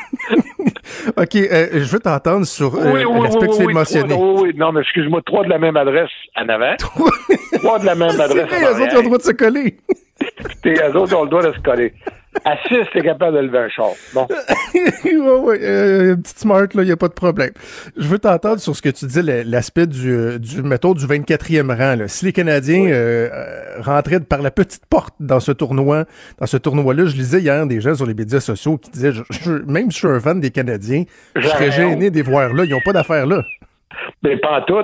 OK, 1.16 1.36
euh, 1.36 1.68
je 1.74 1.92
veux 1.92 2.00
t'entendre 2.00 2.44
sur 2.44 2.74
euh, 2.74 2.92
oui, 2.92 3.04
oui, 3.04 3.20
l'aspect 3.22 3.46
oui, 3.46 3.72
trois- 3.72 4.02
oui, 4.04 4.40
oui, 4.42 4.52
non, 4.56 4.72
mais 4.72 4.80
excuse-moi, 4.80 5.20
trois 5.24 5.44
de 5.44 5.48
la 5.50 5.58
même 5.58 5.76
adresse 5.76 6.10
en 6.36 6.48
avant. 6.48 6.74
trois 7.60 7.78
de 7.78 7.86
la 7.86 7.94
même 7.94 8.20
adresse 8.20 8.48
eux 8.50 8.82
autres, 8.82 8.94
ont 8.96 8.98
le 8.98 9.04
droit 9.04 9.18
de 9.18 9.22
se 9.22 9.30
coller. 9.30 9.76
Eux 10.66 10.96
autres 10.96 11.16
ont 11.16 11.22
le 11.24 11.30
droit 11.30 11.42
de 11.42 11.52
se 11.52 11.60
coller. 11.60 11.94
À 12.44 12.56
6, 12.66 12.76
t'es 12.92 13.02
capable 13.02 13.36
de 13.36 13.42
lever 13.42 13.58
un 13.58 13.68
char. 13.68 13.90
Bon. 14.14 14.26
ouais, 14.74 15.12
ouais, 15.14 15.58
euh, 15.62 16.16
petite 16.16 16.38
smart, 16.38 16.62
là, 16.74 16.82
il 16.82 16.86
n'y 16.86 16.90
a 16.92 16.96
pas 16.96 17.08
de 17.08 17.12
problème. 17.12 17.50
Je 17.96 18.06
veux 18.08 18.18
t'entendre 18.18 18.58
sur 18.58 18.74
ce 18.74 18.80
que 18.82 18.88
tu 18.88 19.04
dis, 19.06 19.20
l'aspect 19.22 19.86
du, 19.86 20.10
euh, 20.10 20.38
du, 20.38 20.62
mettons, 20.62 20.94
du 20.94 21.04
24e 21.04 21.68
rang. 21.76 21.96
Là. 21.96 22.08
Si 22.08 22.24
les 22.24 22.32
Canadiens 22.32 22.86
euh, 22.90 23.28
euh, 23.30 23.80
rentraient 23.82 24.20
par 24.20 24.40
la 24.42 24.50
petite 24.50 24.86
porte 24.86 25.14
dans 25.20 25.40
ce 25.40 25.52
tournoi, 25.52 26.04
dans 26.38 26.46
ce 26.46 26.56
tournoi-là, 26.56 27.04
je 27.06 27.14
lisais 27.16 27.40
hier 27.40 27.66
des 27.66 27.80
gens 27.80 27.94
sur 27.94 28.06
les 28.06 28.14
médias 28.14 28.40
sociaux 28.40 28.78
qui 28.78 28.90
disaient, 28.90 29.12
je- 29.12 29.22
je- 29.30 29.70
même 29.70 29.90
si 29.90 30.00
je 30.00 30.06
suis 30.06 30.16
un 30.16 30.20
fan 30.20 30.40
des 30.40 30.50
Canadiens, 30.50 31.04
je 31.36 31.46
serais 31.46 31.70
gêné 31.70 32.10
de 32.10 32.16
les 32.16 32.22
voir 32.22 32.52
là. 32.54 32.64
Ils 32.64 32.70
n'ont 32.70 32.80
pas 32.80 32.92
d'affaires 32.94 33.26
là. 33.26 33.42
Mais 34.22 34.36
pas 34.38 34.58
en 34.58 34.62
tout. 34.62 34.82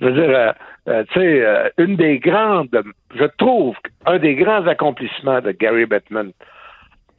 Je 0.00 0.06
veux 0.06 0.12
dire, 0.14 0.30
euh, 0.36 0.52
euh, 0.88 1.04
tu 1.12 1.20
sais, 1.20 1.42
euh, 1.46 1.68
une 1.78 1.94
des 1.96 2.18
grandes, 2.18 2.68
je 3.14 3.24
trouve, 3.38 3.76
un 4.04 4.18
des 4.18 4.34
grands 4.34 4.66
accomplissements 4.66 5.40
de 5.40 5.52
Gary 5.52 5.86
Bettman, 5.86 6.32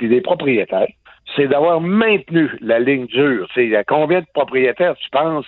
puis 0.03 0.09
des 0.09 0.21
propriétaires, 0.21 0.89
c'est 1.33 1.47
d'avoir 1.47 1.79
maintenu 1.79 2.49
la 2.59 2.77
ligne 2.79 3.05
dure. 3.05 3.47
Il 3.55 3.69
y 3.69 3.75
a 3.77 3.85
combien 3.85 4.19
de 4.19 4.25
propriétaires, 4.33 4.95
tu 4.97 5.09
penses, 5.11 5.45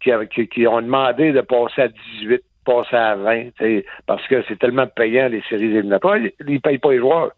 qui, 0.00 0.10
avaient- 0.10 0.28
qui, 0.28 0.48
qui 0.48 0.66
ont 0.66 0.80
demandé 0.80 1.32
de 1.32 1.42
passer 1.42 1.82
à 1.82 1.88
18, 1.88 2.40
passer 2.64 2.96
à 2.96 3.16
20, 3.16 3.42
tu 3.44 3.50
sais, 3.58 3.86
parce 4.06 4.26
que 4.28 4.42
c'est 4.48 4.58
tellement 4.58 4.86
payant, 4.86 5.28
les 5.28 5.42
séries 5.42 5.64
éliminatoires, 5.76 6.16
ils 6.16 6.32
ne 6.46 6.58
payent 6.58 6.78
pas 6.78 6.92
les 6.92 6.98
joueurs. 6.98 7.32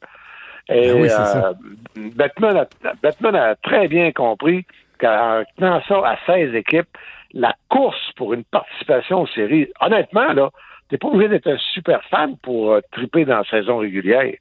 Et, 0.69 0.93
Ben 0.93 0.95
oui, 1.03 1.09
c'est 1.09 1.17
ça. 1.17 1.53
euh, 1.97 3.31
a 3.35 3.55
très 3.57 3.89
bien 3.89 4.13
compris 4.13 4.65
qu'en 5.01 5.43
tenant 5.57 5.83
ça 5.89 5.97
à 6.05 6.17
16 6.27 6.55
équipes, 6.55 6.87
la 7.33 7.53
course 7.69 8.13
pour 8.17 8.33
une 8.33 8.45
participation 8.45 9.23
aux 9.23 9.27
séries, 9.27 9.69
honnêtement, 9.81 10.33
là, 10.33 10.51
t'es 10.89 10.99
pas 10.99 11.09
obligé 11.09 11.29
d'être 11.29 11.49
un 11.49 11.59
super 11.75 12.01
fan 12.05 12.37
pour 12.45 12.73
euh, 12.73 12.81
triper 12.93 13.25
dans 13.25 13.39
la 13.39 13.45
saison 13.45 13.79
régulière. 13.79 14.33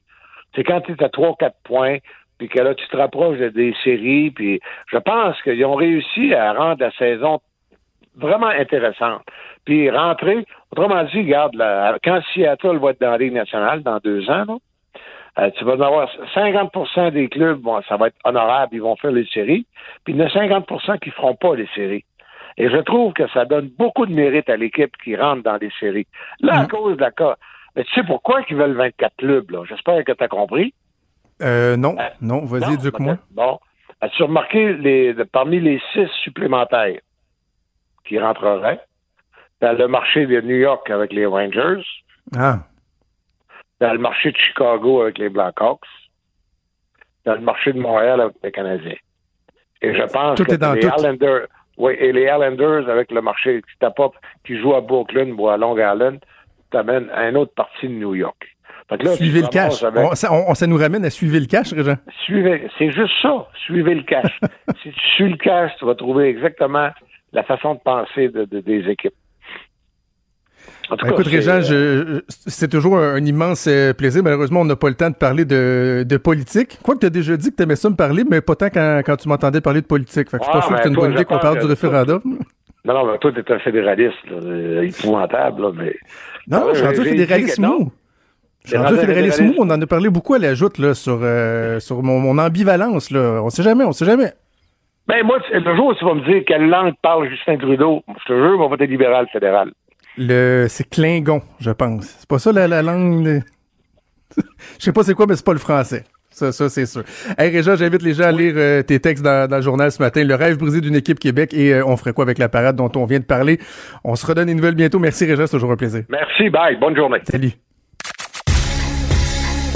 C'est 0.55 0.63
quand 0.63 0.81
tu 0.81 0.91
es 0.93 1.03
à 1.03 1.07
3-4 1.07 1.51
points, 1.63 1.97
puis 2.39 2.49
que 2.49 2.59
là, 2.59 2.73
tu 2.73 2.87
te 2.87 2.97
rapproches 2.97 3.37
de- 3.37 3.49
des 3.49 3.75
séries, 3.83 4.31
puis 4.31 4.59
je 4.91 4.97
pense 4.97 5.39
qu'ils 5.43 5.63
ont 5.65 5.75
réussi 5.75 6.33
à 6.33 6.53
rendre 6.53 6.81
la 6.81 6.91
saison 6.91 7.39
vraiment 8.15 8.47
intéressante. 8.47 9.21
Puis 9.65 9.89
rentrer, 9.91 10.45
autrement 10.71 11.03
dit, 11.03 11.19
regarde, 11.19 11.53
là, 11.55 11.97
quand 12.03 12.19
Seattle 12.33 12.77
va 12.77 12.91
être 12.91 13.01
dans 13.01 13.11
la 13.11 13.17
Ligue 13.17 13.33
nationale 13.33 13.83
dans 13.83 13.97
deux 13.99 14.27
ans, 14.29 14.45
là, 14.47 14.57
euh, 15.37 15.51
tu 15.57 15.63
vas 15.63 15.73
en 15.73 15.81
avoir 15.81 16.09
50% 16.33 17.11
des 17.11 17.29
clubs, 17.29 17.59
bon, 17.59 17.81
ça 17.87 17.97
va 17.97 18.07
être 18.07 18.17
honorable, 18.23 18.69
ils 18.73 18.81
vont 18.81 18.95
faire 18.95 19.11
les 19.11 19.25
séries, 19.27 19.65
puis 20.03 20.13
il 20.13 20.19
y 20.19 20.23
en 20.23 20.25
a 20.25 20.29
50% 20.29 20.97
qui 20.97 21.11
feront 21.11 21.35
pas 21.35 21.55
les 21.55 21.67
séries. 21.75 22.03
Et 22.57 22.69
je 22.69 22.77
trouve 22.77 23.13
que 23.13 23.27
ça 23.29 23.45
donne 23.45 23.69
beaucoup 23.77 24.05
de 24.05 24.13
mérite 24.13 24.49
à 24.49 24.57
l'équipe 24.57 24.91
qui 25.03 25.15
rentre 25.15 25.43
dans 25.43 25.57
les 25.57 25.71
séries. 25.79 26.07
Là, 26.41 26.59
à 26.61 26.65
cause 26.65 26.97
de 26.97 27.01
la 27.01 27.11
cas. 27.11 27.35
Mais 27.75 27.83
tu 27.85 27.93
sais 27.93 28.03
pourquoi 28.03 28.41
ils 28.49 28.55
veulent 28.55 28.75
24 28.75 29.15
clubs, 29.17 29.49
là? 29.51 29.63
J'espère 29.69 30.03
que 30.03 30.11
tu 30.11 30.23
as 30.23 30.27
compris. 30.27 30.73
Euh, 31.41 31.77
non, 31.77 31.95
Euh, 31.99 32.03
non, 32.21 32.45
vas-y, 32.45 32.73
éduque-moi. 32.73 33.17
Bon. 33.31 33.59
As-tu 34.01 34.23
remarqué 34.23 34.73
les, 34.73 35.13
parmi 35.25 35.59
les 35.59 35.81
six 35.93 36.07
supplémentaires 36.23 36.99
qui 38.05 38.17
rentreraient 38.19 38.79
dans 39.61 39.77
le 39.77 39.87
marché 39.87 40.25
de 40.25 40.39
New 40.41 40.55
York 40.55 40.89
avec 40.89 41.11
les 41.11 41.25
Rangers, 41.25 41.83
Ah, 42.37 42.59
dans 43.81 43.91
le 43.91 43.99
marché 43.99 44.31
de 44.31 44.37
Chicago 44.37 45.01
avec 45.01 45.17
les 45.17 45.29
Blackhawks, 45.29 45.85
dans 47.25 47.33
le 47.35 47.41
marché 47.41 47.73
de 47.73 47.79
Montréal 47.79 48.21
avec 48.21 48.35
les 48.41 48.51
Canadiens? 48.51 48.95
Et 49.81 49.93
je 49.93 50.03
pense 50.03 50.37
Tout 50.37 50.45
que 50.45 50.53
est 50.53 50.57
dans 50.57 50.73
les 50.73 50.81
tout. 50.81 50.89
Islanders, 50.97 51.47
oui, 51.77 51.93
et 51.99 52.11
les 52.13 52.23
Islanders 52.23 52.89
avec 52.89 53.11
le 53.11 53.21
marché 53.21 53.61
qui 53.61 53.87
qui 54.45 54.59
joue 54.59 54.75
à 54.75 54.81
Brooklyn 54.81 55.31
ou 55.37 55.47
à 55.49 55.57
Long 55.57 55.75
Island, 55.77 56.19
t'amène 56.71 57.09
à 57.11 57.27
une 57.29 57.37
autre 57.37 57.53
partie 57.53 57.87
de 57.87 57.93
New 57.93 58.15
York. 58.15 58.57
Fait 58.89 58.97
que 58.97 59.03
là, 59.05 59.11
tu 59.11 59.17
suivez 59.17 59.41
le 59.41 59.47
cash. 59.47 59.83
avec- 59.83 60.03
On- 60.03 60.15
ça, 60.15 60.33
on- 60.33 60.53
ça 60.55 60.65
nous 60.67 60.77
ramène 60.77 61.05
à 61.05 61.09
suivre 61.11 61.37
le 61.37 61.45
cash, 61.45 61.71
Régent. 61.73 61.97
Suivez, 62.25 62.67
c'est 62.77 62.91
juste 62.91 63.13
ça. 63.21 63.47
Suivez 63.65 63.93
le 63.95 64.03
cash. 64.03 64.39
si 64.83 64.89
tu 64.91 64.99
suis 65.15 65.29
le 65.29 65.37
cash, 65.37 65.71
tu 65.77 65.85
vas 65.85 65.93
trouver 65.95 66.27
exactement 66.27 66.89
la 67.31 67.43
façon 67.43 67.75
de 67.75 67.79
penser 67.79 68.29
de- 68.29 68.45
de- 68.45 68.61
des 68.61 68.89
équipes. 68.89 69.13
En 70.89 70.97
tout 70.97 71.05
Ben, 71.05 71.11
cas, 71.11 71.21
écoute, 71.21 71.27
c'est, 71.31 71.35
Régent, 71.51 71.71
euh, 71.71 72.21
c'est 72.27 72.67
toujours 72.67 72.97
un, 72.97 73.13
un 73.15 73.23
immense 73.23 73.67
euh, 73.67 73.93
plaisir. 73.93 74.23
Malheureusement, 74.23 74.61
on 74.61 74.65
n'a 74.65 74.75
pas 74.75 74.89
le 74.89 74.95
temps 74.95 75.09
de 75.11 75.15
parler 75.15 75.45
de, 75.45 76.03
de 76.07 76.17
politique. 76.17 76.79
Quoi 76.83 76.95
que 76.95 77.01
tu 77.01 77.05
as 77.05 77.11
déjà 77.11 77.37
dit 77.37 77.51
que 77.51 77.55
tu 77.57 77.63
aimais 77.63 77.75
ça 77.75 77.89
me 77.91 77.95
parler, 77.95 78.23
mais 78.29 78.41
pas 78.41 78.55
tant 78.55 78.69
quand, 78.71 79.01
quand 79.05 79.15
tu 79.17 79.29
m'entendais 79.29 79.61
parler 79.61 79.81
de 79.81 79.85
politique. 79.85 80.29
Fait 80.31 80.37
que 80.39 80.43
je 80.43 80.49
suis 80.49 80.51
pas 80.51 80.61
Ah, 80.63 80.67
sûr 80.67 80.75
que 80.75 80.81
c'est 80.81 80.89
une 80.89 80.95
toi, 80.95 81.03
bonne 81.05 81.13
idée 81.13 81.25
qu'on 81.25 81.37
parle 81.37 81.59
du 81.59 81.65
référendum. 81.67 82.21
Non, 82.85 82.93
non, 82.93 83.11
mais 83.11 83.17
toi, 83.19 83.31
t'es 83.31 83.53
un 83.53 83.59
fédéraliste, 83.59 84.17
là, 84.31 84.37
euh, 84.43 84.81
épouvantable, 84.81 85.61
là, 85.61 85.71
mais. 85.75 85.95
Non, 86.47 86.69
je 86.71 86.77
suis 86.77 86.85
rendu 86.87 87.03
fédéralisme 87.03 87.61
non. 87.61 87.79
mou. 87.79 87.91
Je 88.65 88.69
suis 88.69 88.71
T'es 88.71 88.77
rendu 88.77 88.93
au 88.93 88.95
rendu 88.97 89.07
fédéralisme. 89.07 89.53
On 89.57 89.69
en 89.69 89.81
a 89.81 89.87
parlé 89.87 90.09
beaucoup 90.09 90.33
à 90.33 90.39
la 90.39 90.53
joute 90.53 90.77
là, 90.77 90.93
sur, 90.93 91.19
euh, 91.21 91.79
sur 91.79 92.03
mon, 92.03 92.19
mon 92.19 92.37
ambivalence. 92.37 93.09
Là. 93.11 93.41
On 93.43 93.49
sait 93.49 93.63
jamais, 93.63 93.83
on 93.85 93.91
sait 93.93 94.05
jamais. 94.05 94.33
Ben, 95.07 95.25
moi, 95.25 95.39
le 95.51 95.75
jour 95.75 95.87
où 95.87 95.93
tu 95.95 96.05
vas 96.05 96.13
me 96.13 96.23
dire 96.31 96.43
quelle 96.45 96.69
langue 96.69 96.93
parle 97.01 97.29
Justin 97.29 97.57
Trudeau, 97.57 98.03
je 98.07 98.25
te 98.25 98.33
jure, 98.33 98.55
on 98.57 98.63
va 98.63 98.67
voter 98.67 98.85
libéral 98.85 99.27
fédéral. 99.31 99.71
Le, 100.17 100.67
c'est 100.69 100.87
Klingon, 100.89 101.41
je 101.59 101.71
pense. 101.71 102.05
C'est 102.19 102.27
pas 102.29 102.37
ça 102.39 102.51
la, 102.51 102.67
la 102.67 102.81
langue. 102.81 103.23
de- 103.23 103.39
Je 104.77 104.83
sais 104.83 104.91
pas 104.93 105.03
c'est 105.03 105.15
quoi, 105.15 105.25
mais 105.27 105.35
c'est 105.35 105.45
pas 105.45 105.53
le 105.53 105.59
français. 105.59 106.03
Ça, 106.29 106.51
ça 106.51 106.69
c'est 106.69 106.85
sûr. 106.85 107.03
Hey 107.37 107.49
Réjean, 107.49 107.75
j'invite 107.75 108.03
les 108.03 108.13
gens 108.13 108.25
à 108.25 108.31
lire 108.31 108.53
euh, 108.55 108.83
tes 108.83 108.99
textes 108.99 109.23
dans, 109.23 109.49
dans, 109.49 109.55
le 109.57 109.61
journal 109.63 109.91
ce 109.91 110.01
matin. 110.01 110.23
Le 110.23 110.35
rêve 110.35 110.57
brisé 110.57 110.79
d'une 110.79 110.95
équipe 110.95 111.19
Québec 111.19 111.53
et 111.53 111.73
euh, 111.73 111.83
on 111.87 111.97
ferait 111.97 112.13
quoi 112.13 112.23
avec 112.23 112.37
la 112.37 112.47
parade 112.49 112.75
dont 112.75 112.91
on 112.95 113.05
vient 113.05 113.19
de 113.19 113.25
parler? 113.25 113.59
On 114.03 114.15
se 114.15 114.25
redonne 114.27 114.47
une 114.49 114.57
nouvelle 114.57 114.75
bientôt. 114.75 114.99
Merci 114.99 115.25
Réjean, 115.25 115.47
c'est 115.47 115.53
toujours 115.57 115.71
un 115.71 115.75
plaisir. 115.77 116.03
Merci, 116.09 116.49
bye. 116.49 116.77
Bonne 116.77 116.95
journée. 116.95 117.19
Salut. 117.23 117.53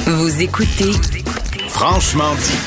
Vous 0.06 0.44
écoutez 0.44 0.92
Franchement 1.70 2.36
dit. 2.36 2.60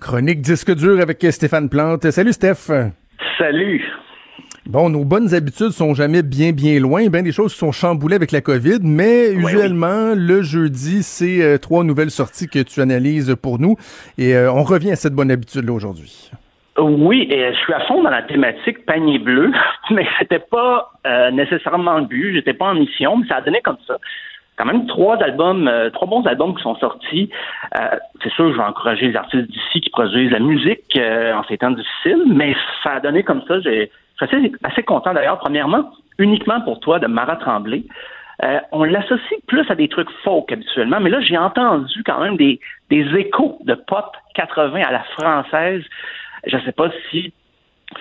Chronique 0.00 0.40
disque 0.40 0.74
dur 0.74 1.00
avec 1.00 1.24
Stéphane 1.30 1.68
Plante. 1.68 2.10
Salut 2.10 2.32
Steph. 2.32 2.72
Salut. 3.38 3.84
Bon, 4.66 4.90
nos 4.90 5.04
bonnes 5.04 5.32
habitudes 5.32 5.70
sont 5.70 5.94
jamais 5.94 6.24
bien, 6.24 6.50
bien 6.50 6.80
loin. 6.80 7.08
Bien 7.08 7.22
des 7.22 7.30
choses 7.30 7.52
sont 7.52 7.70
chamboulées 7.70 8.16
avec 8.16 8.32
la 8.32 8.40
COVID, 8.40 8.80
mais 8.82 9.30
usuellement, 9.30 10.14
le 10.16 10.42
jeudi, 10.42 11.04
c'est 11.04 11.40
euh, 11.40 11.56
trois 11.56 11.84
nouvelles 11.84 12.10
sorties 12.10 12.48
que 12.48 12.58
tu 12.58 12.80
analyses 12.80 13.36
pour 13.40 13.60
nous. 13.60 13.76
Et 14.18 14.34
euh, 14.34 14.52
on 14.52 14.64
revient 14.64 14.90
à 14.90 14.96
cette 14.96 15.14
bonne 15.14 15.30
habitude-là 15.30 15.72
aujourd'hui. 15.72 16.32
Oui, 16.78 17.28
et 17.30 17.52
je 17.52 17.58
suis 17.58 17.72
à 17.74 17.80
fond 17.80 18.02
dans 18.02 18.10
la 18.10 18.22
thématique 18.22 18.86
panier 18.86 19.18
bleu, 19.18 19.52
mais 19.90 20.06
c'était 20.18 20.38
pas 20.38 20.90
euh, 21.06 21.30
nécessairement 21.30 21.98
le 21.98 22.04
but. 22.04 22.34
J'étais 22.34 22.54
pas 22.54 22.66
en 22.66 22.74
mission, 22.74 23.16
mais 23.18 23.26
ça 23.26 23.36
a 23.36 23.40
donné 23.42 23.60
comme 23.60 23.78
ça 23.86 23.98
quand 24.56 24.66
même 24.66 24.86
trois 24.86 25.16
albums, 25.22 25.66
euh, 25.68 25.90
trois 25.90 26.08
bons 26.08 26.24
albums 26.26 26.54
qui 26.54 26.62
sont 26.62 26.76
sortis. 26.76 27.30
Euh, 27.78 27.96
c'est 28.22 28.32
sûr, 28.32 28.52
je 28.52 28.56
vais 28.56 28.62
encourager 28.62 29.08
les 29.08 29.16
artistes 29.16 29.50
d'ici 29.50 29.80
qui 29.80 29.90
produisent 29.90 30.30
la 30.30 30.40
musique 30.40 30.96
euh, 30.96 31.34
en 31.34 31.42
ces 31.44 31.58
temps 31.58 31.70
difficiles, 31.70 32.24
mais 32.26 32.54
ça 32.82 32.92
a 32.92 33.00
donné 33.00 33.22
comme 33.22 33.42
ça. 33.48 33.60
Je 33.60 33.70
suis 33.70 33.90
assez, 34.20 34.52
assez 34.62 34.82
content 34.82 35.14
d'ailleurs. 35.14 35.38
Premièrement, 35.38 35.90
uniquement 36.18 36.60
pour 36.60 36.80
toi 36.80 36.98
de 36.98 37.06
Marat 37.06 37.36
Tremblay. 37.36 37.84
on 38.72 38.84
l'associe 38.84 39.40
plus 39.46 39.68
à 39.70 39.74
des 39.74 39.88
trucs 39.88 40.10
folk 40.22 40.52
habituellement, 40.52 41.00
mais 41.00 41.10
là, 41.10 41.20
j'ai 41.20 41.38
entendu 41.38 42.02
quand 42.04 42.20
même 42.20 42.36
des, 42.36 42.60
des 42.90 43.04
échos 43.16 43.58
de 43.64 43.74
pop 43.74 44.12
80 44.34 44.82
à 44.82 44.92
la 44.92 45.02
française. 45.16 45.82
Je 46.46 46.56
ne 46.56 46.62
sais 46.62 46.72
pas 46.72 46.90
si 47.10 47.32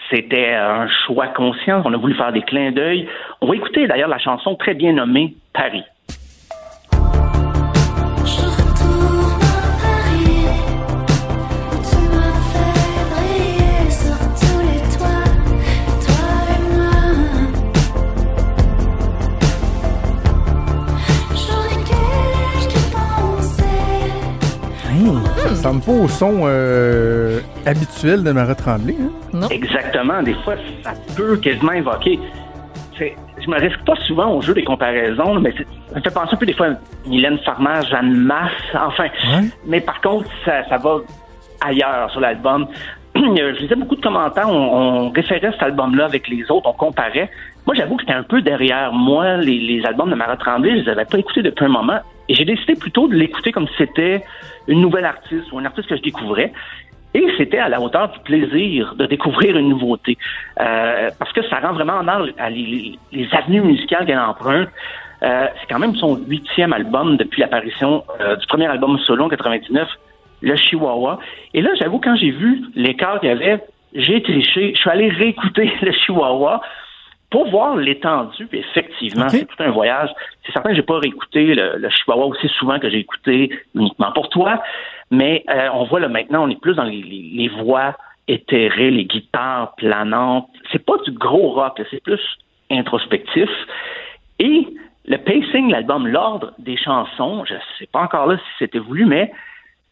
c'était 0.10 0.54
un 0.54 0.88
choix 1.06 1.28
conscient. 1.28 1.82
On 1.86 1.94
a 1.94 1.98
voulu 1.98 2.16
faire 2.16 2.32
des 2.32 2.42
clins 2.42 2.72
d'œil. 2.72 3.08
On 3.42 3.48
va 3.48 3.56
écouter 3.56 3.88
d'ailleurs 3.88 4.10
la 4.10 4.20
chanson 4.20 4.56
très 4.56 4.74
bien 4.74 4.94
nommée 4.94 5.36
Paris. 5.54 5.84
Ressemble 25.62 25.82
pas 25.82 25.92
au 25.92 26.08
son 26.08 26.42
euh, 26.46 27.40
habituel 27.68 28.24
de 28.24 28.32
Marat 28.32 28.56
Tremblay. 28.56 28.96
Hein? 29.00 29.12
Non. 29.34 29.48
Exactement. 29.50 30.24
Des 30.24 30.34
fois, 30.34 30.56
ça 30.84 30.94
peut 31.16 31.38
quasiment 31.38 31.74
évoquer. 31.74 32.20
Je 33.00 33.50
me 33.50 33.60
risque 33.60 33.84
pas 33.86 33.96
souvent 34.08 34.36
au 34.36 34.42
jeu 34.42 34.54
des 34.54 34.64
comparaisons, 34.64 35.40
mais 35.40 35.52
ça 35.52 35.96
me 35.96 36.02
fait 36.02 36.14
penser 36.14 36.34
un 36.34 36.38
peu 36.38 36.46
des 36.46 36.54
fois 36.54 36.68
à 36.68 37.08
Mylène 37.08 37.40
Farmer, 37.40 37.80
Jeanne 37.90 38.16
Masse, 38.16 38.52
enfin. 38.74 39.08
Mais 39.66 39.82
par 39.82 40.02
contre, 40.02 40.30
ça, 40.46 40.68
ça 40.70 40.78
va 40.78 40.98
ailleurs 41.62 42.12
sur 42.12 42.22
l'album. 42.22 42.68
je 43.16 43.62
lisais 43.62 43.76
beaucoup 43.76 43.96
de 43.96 44.02
commentaires, 44.02 44.50
on, 44.50 45.10
référait 45.10 45.52
cet 45.52 45.64
album-là 45.64 46.06
avec 46.06 46.28
les 46.28 46.44
autres, 46.50 46.70
on 46.70 46.74
comparait. 46.74 47.30
Moi, 47.66 47.76
j'avoue 47.76 47.96
que 47.96 48.04
c'était 48.04 48.14
un 48.14 48.24
peu 48.24 48.42
derrière 48.42 48.92
moi, 48.92 49.38
les, 49.38 49.60
les 49.60 49.86
albums 49.86 50.10
de 50.10 50.16
Marat 50.16 50.38
Tremblay, 50.38 50.72
je 50.72 50.84
les 50.84 50.90
avais 50.90 51.06
pas 51.06 51.20
écoutés 51.20 51.42
depuis 51.42 51.66
un 51.66 51.70
moment. 51.70 52.00
Et 52.28 52.36
j'ai 52.36 52.46
décidé 52.46 52.76
plutôt 52.76 53.08
de 53.08 53.16
l'écouter 53.16 53.52
comme 53.52 53.68
si 53.68 53.74
c'était 53.78 54.24
une 54.68 54.82
nouvelle 54.82 55.06
artiste 55.06 55.52
ou 55.52 55.60
un 55.60 55.66
artiste 55.66 55.90
que 55.90 55.98
je 55.98 56.02
découvrais. 56.02 56.54
Et 57.14 57.26
c'était 57.38 57.58
à 57.58 57.68
la 57.68 57.82
hauteur 57.82 58.10
du 58.10 58.20
plaisir 58.20 58.96
de 58.96 59.06
découvrir 59.06 59.58
une 59.58 59.70
nouveauté. 59.70 60.18
Euh, 60.60 61.10
parce 61.20 61.34
que 61.34 61.44
ça 61.50 61.60
rend 61.60 61.74
vraiment 61.74 61.96
en 61.96 62.08
à 62.08 62.50
les, 62.50 62.98
avenues 63.34 63.62
musicales 63.62 64.06
qu'elle 64.06 64.20
emprunte. 64.20 64.70
Euh, 65.24 65.48
c'est 65.60 65.68
quand 65.72 65.80
même 65.80 65.96
son 65.96 66.16
huitième 66.28 66.74
album 66.74 67.18
depuis 67.18 67.42
l'apparition 67.42 68.04
euh, 68.22 68.38
du 68.38 68.48
premier 68.48 68.68
album 68.68 68.98
solo 69.00 69.26
en 69.26 69.30
99, 69.30 69.88
Le 70.42 70.56
Chihuahua. 70.56 71.20
Et 71.54 71.62
là, 71.62 71.72
j'avoue, 71.80 72.00
quand 72.00 72.16
j'ai 72.16 72.32
vu 72.32 72.64
l'écart 72.76 73.20
qu'il 73.20 73.30
y 73.30 73.32
avait, 73.32 73.60
j'ai 73.94 74.24
triché. 74.24 74.72
Je 74.74 74.80
suis 74.80 74.90
allé 74.90 75.10
réécouter 75.10 75.72
Le 75.82 75.92
Chihuahua 75.92 76.62
pour 77.32 77.50
voir 77.50 77.78
l'étendue, 77.78 78.48
effectivement, 78.52 79.30
c'est 79.30 79.46
tout 79.46 79.64
un 79.64 79.72
voyage. 79.72 80.10
C'est 80.46 80.52
certain 80.52 80.72
que 80.72 80.76
j'ai 80.76 80.82
pas 80.82 81.00
réécouté 81.00 81.56
le, 81.56 81.90
Chihuahua 81.90 82.26
aussi 82.26 82.50
souvent 82.50 82.78
que 82.78 82.90
j'ai 82.90 83.00
écouté 83.00 83.50
uniquement 83.74 84.12
pour 84.12 84.30
toi, 84.30 84.62
mais 85.12 85.44
euh, 85.50 85.70
on 85.74 85.86
voit 85.86 86.02
là 86.02 86.10
maintenant, 86.10 86.44
on 86.44 86.50
est 86.50 86.60
plus 86.60 86.76
dans 86.76 86.84
les, 86.84 87.50
voix 87.64 87.96
éthérées, 88.28 88.92
les 88.92 89.06
guitares 89.06 89.76
planantes. 89.76 90.50
C'est 90.72 90.86
pas 90.86 90.98
du 91.06 91.12
gros 91.12 91.52
rock, 91.52 91.82
c'est 91.90 92.04
plus 92.04 92.22
introspectif. 92.70 93.50
Et 94.40 94.68
le 95.06 95.18
pacing, 95.18 95.72
l'album, 95.72 96.08
l'ordre 96.08 96.52
des 96.60 96.76
chansons, 96.76 97.46
je 97.46 97.56
sais 97.80 97.88
pas 97.88 98.02
encore 98.02 98.28
là 98.28 98.38
si 98.38 98.52
c'était 98.60 98.80
voulu, 98.80 99.06
mais 99.06 99.32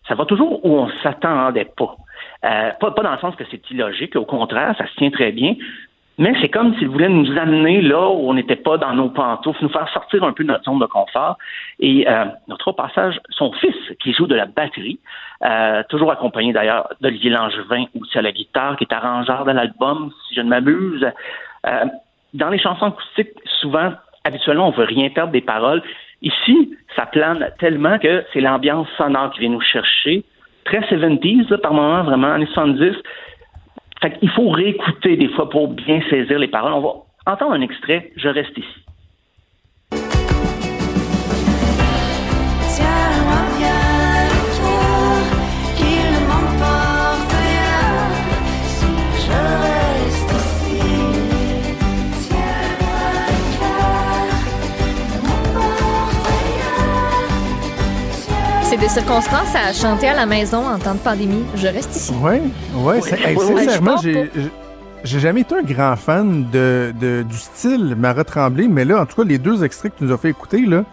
ça 0.10 0.16
va 0.16 0.26
toujours 0.26 0.66
où 0.66 0.78
on 0.78 0.90
s'attendait 1.04 1.72
pas. 1.78 1.96
Euh, 2.44 2.72
pas. 2.82 2.92
Pas 2.92 3.04
dans 3.04 3.14
le 3.14 3.20
sens 3.20 3.36
que 3.36 3.46
c'est 3.50 3.72
illogique, 3.72 4.18
au 4.18 4.26
contraire, 4.26 4.76
ça 4.78 4.88
se 4.88 4.96
tient 4.96 5.12
très 5.12 5.32
bien, 5.32 5.56
mais 6.20 6.34
c'est 6.42 6.50
comme 6.50 6.76
s'il 6.76 6.90
voulait 6.90 7.08
nous 7.08 7.38
amener 7.38 7.82
là 7.82 8.10
où 8.10 8.30
on 8.30 8.34
n'était 8.34 8.58
pas 8.58 8.78
dans 8.78 8.94
nos 8.94 9.10
pantoufles, 9.10 9.64
nous 9.64 9.70
faire 9.70 9.88
sortir 9.94 10.22
un 10.26 10.34
peu 10.34 10.44
de 10.44 10.50
notre 10.50 10.66
zone 10.66 10.78
de 10.78 10.86
confort. 10.86 11.38
Et 11.80 12.06
euh, 12.10 12.26
notre 12.50 12.68
au 12.68 12.74
passage, 12.74 13.22
son 13.30 13.54
fils 13.54 13.76
qui 14.04 14.12
joue 14.12 14.28
de 14.28 14.36
la 14.36 14.46
batterie, 14.46 15.00
euh, 15.46 15.82
toujours 15.88 16.12
accompagné 16.12 16.52
d'ailleurs 16.52 16.90
d'Olivier 17.00 17.30
Langevin 17.30 17.86
aussi 18.02 18.18
à 18.18 18.22
la 18.22 18.34
guitare, 18.34 18.76
qui 18.76 18.84
est 18.84 18.94
arrangeur 18.94 19.46
de 19.46 19.52
l'album, 19.52 20.12
si 20.28 20.36
je 20.36 20.42
ne 20.42 20.50
m'abuse. 20.50 21.08
Euh, 21.66 21.86
dans 22.34 22.50
les 22.50 22.60
chansons 22.60 22.88
acoustiques, 22.88 23.32
souvent, 23.62 23.94
habituellement, 24.26 24.68
on 24.68 24.72
veut 24.72 24.84
rien 24.84 25.10
perdre 25.12 25.32
des 25.32 25.40
paroles. 25.40 25.82
Ici, 26.22 26.76
ça 26.98 27.06
plane 27.06 27.50
tellement 27.60 27.98
que 27.98 28.26
c'est 28.34 28.42
l'ambiance 28.42 28.90
sonore 28.98 29.32
qui 29.32 29.40
vient 29.40 29.52
nous 29.52 29.62
chercher. 29.62 30.26
Très 30.66 30.82
70s, 30.82 31.58
par 31.62 31.74
moment, 31.74 32.04
vraiment, 32.04 32.28
années 32.28 32.46
70. 32.48 32.98
Fait 34.02 34.18
qu'il 34.18 34.30
faut 34.30 34.50
réécouter 34.50 35.18
des 35.18 35.28
fois 35.30 35.50
pour 35.50 35.68
bien 35.68 36.02
saisir 36.10 36.40
les 36.40 36.48
paroles. 36.48 36.74
On 36.74 36.82
va 36.82 37.34
entendre 37.34 37.54
un 37.54 37.62
extrait, 37.62 38.12
Je 38.16 38.30
reste 38.30 38.58
ici. 38.58 38.86
Des 58.80 58.88
circonstances 58.88 59.54
à 59.56 59.74
chanter 59.74 60.08
à 60.08 60.16
la 60.16 60.26
maison 60.26 60.60
en 60.60 60.80
temps 60.80 60.96
de 60.96 61.00
pandémie. 61.00 61.44
Je 61.56 61.68
reste 61.68 61.96
ici. 61.96 62.14
Oui, 62.22 62.40
ouais, 62.76 63.02
sincèrement, 63.02 63.98
j'ai. 64.02 64.30
J'ai 65.02 65.20
jamais 65.20 65.42
été 65.42 65.56
un 65.56 65.62
grand 65.62 65.96
fan 65.96 66.50
de, 66.52 66.92
du 67.24 67.38
style 67.38 67.96
Marat 67.96 68.26
Tremblay, 68.26 68.68
mais 68.68 68.84
là, 68.84 69.02
en 69.02 69.06
tout 69.06 69.16
cas, 69.16 69.28
les 69.28 69.38
deux 69.38 69.64
extraits 69.64 69.94
que 69.94 70.00
tu 70.00 70.04
nous 70.04 70.12
as 70.12 70.18
fait 70.18 70.30
écouter, 70.30 70.66
là, 70.66 70.84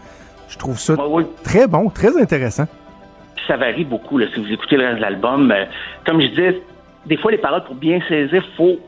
je 0.49 0.57
trouve 0.59 0.78
ça 0.78 0.95
très 1.43 1.66
bon, 1.66 1.91
très 1.91 2.16
intéressant. 2.20 2.66
Ça 3.49 3.57
varie 3.57 3.84
beaucoup, 3.84 4.18
là, 4.18 4.26
si 4.32 4.41
vous 4.41 4.53
écoutez 4.53 4.76
l'album. 4.76 5.51
Euh, 5.51 5.64
comme 6.07 6.20
je 6.20 6.28
disais, 6.28 6.62
des 7.07 7.16
fois, 7.16 7.32
les 7.32 7.39
paroles, 7.39 7.64
pour 7.64 7.74
bien 7.74 7.99
saisir, 8.09 8.45
faut 8.57 8.78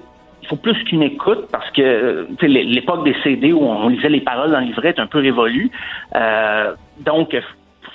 il 0.40 0.48
faut 0.48 0.56
plus 0.56 0.82
qu'une 0.84 1.02
écoute 1.02 1.48
parce 1.50 1.68
que 1.72 2.26
l'époque 2.40 3.04
des 3.04 3.14
CD 3.24 3.52
où 3.52 3.60
on 3.60 3.88
lisait 3.88 4.08
les 4.08 4.20
paroles 4.20 4.52
dans 4.52 4.60
le 4.60 4.66
livret 4.66 4.90
est 4.90 5.00
un 5.00 5.08
peu 5.08 5.18
révolue. 5.18 5.70
Euh, 6.14 6.74
donc, 7.00 7.36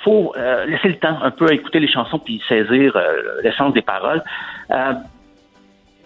faut 0.04 0.32
euh, 0.36 0.66
laisser 0.66 0.88
le 0.88 0.96
temps 0.96 1.18
un 1.22 1.30
peu 1.30 1.48
à 1.48 1.54
écouter 1.54 1.80
les 1.80 1.88
chansons 1.88 2.18
puis 2.18 2.40
saisir 2.48 2.94
euh, 2.94 3.40
l'essence 3.42 3.72
des 3.72 3.82
paroles. 3.82 4.22
Euh, 4.70 4.92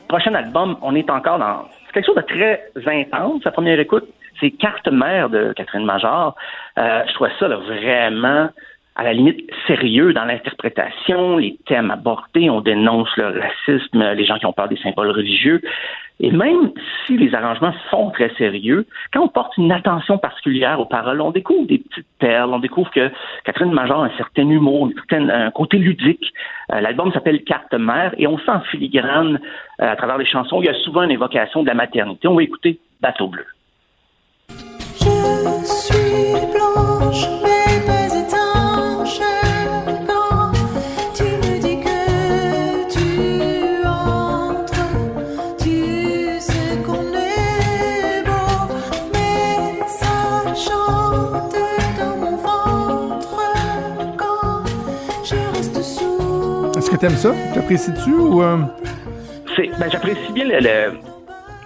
prochain 0.09 0.35
album, 0.35 0.77
on 0.81 0.95
est 0.95 1.11
encore 1.11 1.39
dans 1.39 1.69
quelque 1.93 2.07
chose 2.07 2.17
de 2.17 2.23
très 2.23 2.71
intense. 2.87 3.43
Sa 3.43 3.51
première 3.51 3.79
écoute, 3.81 4.09
c'est 4.41 4.53
Carte 4.53 4.89
mère 4.89 5.29
de 5.29 5.53
Catherine 5.53 5.85
Major. 5.85 6.35
je 6.77 7.13
trouvais 7.15 7.33
ça 7.41 7.49
vraiment 7.49 8.49
à 8.99 9.05
la 9.05 9.13
limite 9.13 9.49
sérieux 9.69 10.13
dans 10.13 10.25
l'interprétation, 10.25 11.37
les 11.37 11.57
thèmes 11.67 11.93
abordés, 11.93 12.51
on 12.51 12.61
dénonce 12.61 13.09
le 13.17 13.41
racisme, 13.41 14.03
les 14.15 14.25
gens 14.27 14.39
qui 14.39 14.47
ont 14.47 14.53
peur 14.53 14.69
des 14.69 14.77
symboles 14.77 15.13
religieux. 15.13 15.63
Et 16.19 16.33
même 16.33 16.73
si 17.07 17.17
les 17.17 17.33
arrangements 17.33 17.73
sont 17.93 18.11
très 18.11 18.35
sérieux, 18.35 18.87
quand 19.13 19.23
on 19.23 19.29
porte 19.29 19.57
une 19.57 19.71
attention 19.71 20.19
particulière 20.19 20.81
aux 20.81 20.85
paroles, 20.85 21.21
on 21.21 21.31
découvre 21.31 21.69
des 21.69 21.79
petites 21.79 22.09
perles, 22.19 22.53
on 22.53 22.59
découvre 22.59 22.91
que 22.91 23.09
Catherine 23.45 23.73
Major 23.73 24.03
a 24.03 24.07
un 24.07 24.17
certain 24.17 24.49
humour, 24.49 24.91
un, 25.13 25.51
côté 25.53 25.79
ludique. 25.79 26.33
Euh, 26.73 26.81
l'album 26.81 27.13
s'appelle 27.13 27.45
Carte 27.45 27.73
mère 27.75 28.13
et 28.19 28.27
on 28.27 28.37
sent 28.39 28.51
en 28.51 28.61
filigrane 28.63 29.39
euh, 29.81 29.93
à 29.93 29.95
travers 29.95 30.19
les 30.19 30.27
chansons, 30.27 30.61
il 30.61 30.67
y 30.67 30.71
a 30.71 30.75
souvent 30.75 31.05
une 31.05 31.13
évocation 31.13 31.63
de 31.63 31.69
la 31.69 31.75
maternité. 31.75 32.27
On 32.27 32.35
va 32.35 32.43
écouter 32.43 32.81
Bateau 33.01 33.29
bleu. 33.29 33.47
Je 34.49 35.65
suis 35.65 36.53
blanche. 36.53 37.48
T'aimes 56.97 57.11
ça? 57.11 57.35
T'apprécies-tu 57.55 58.13
ou... 58.13 58.43
Euh? 58.43 58.59
Ben, 59.59 59.91
j'apprécie 59.91 60.33
bien 60.33 60.47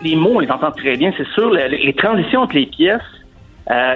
les 0.03 0.17
mots, 0.17 0.33
on 0.35 0.41
les 0.41 0.51
entend 0.51 0.73
très 0.73 0.97
bien, 0.97 1.13
c'est 1.17 1.29
sûr. 1.29 1.51
les 1.51 1.95
transitions 1.95 2.41
entre 2.41 2.55
les 2.55 2.67
pièces, 2.67 3.01
il 3.69 3.73
euh, 3.73 3.95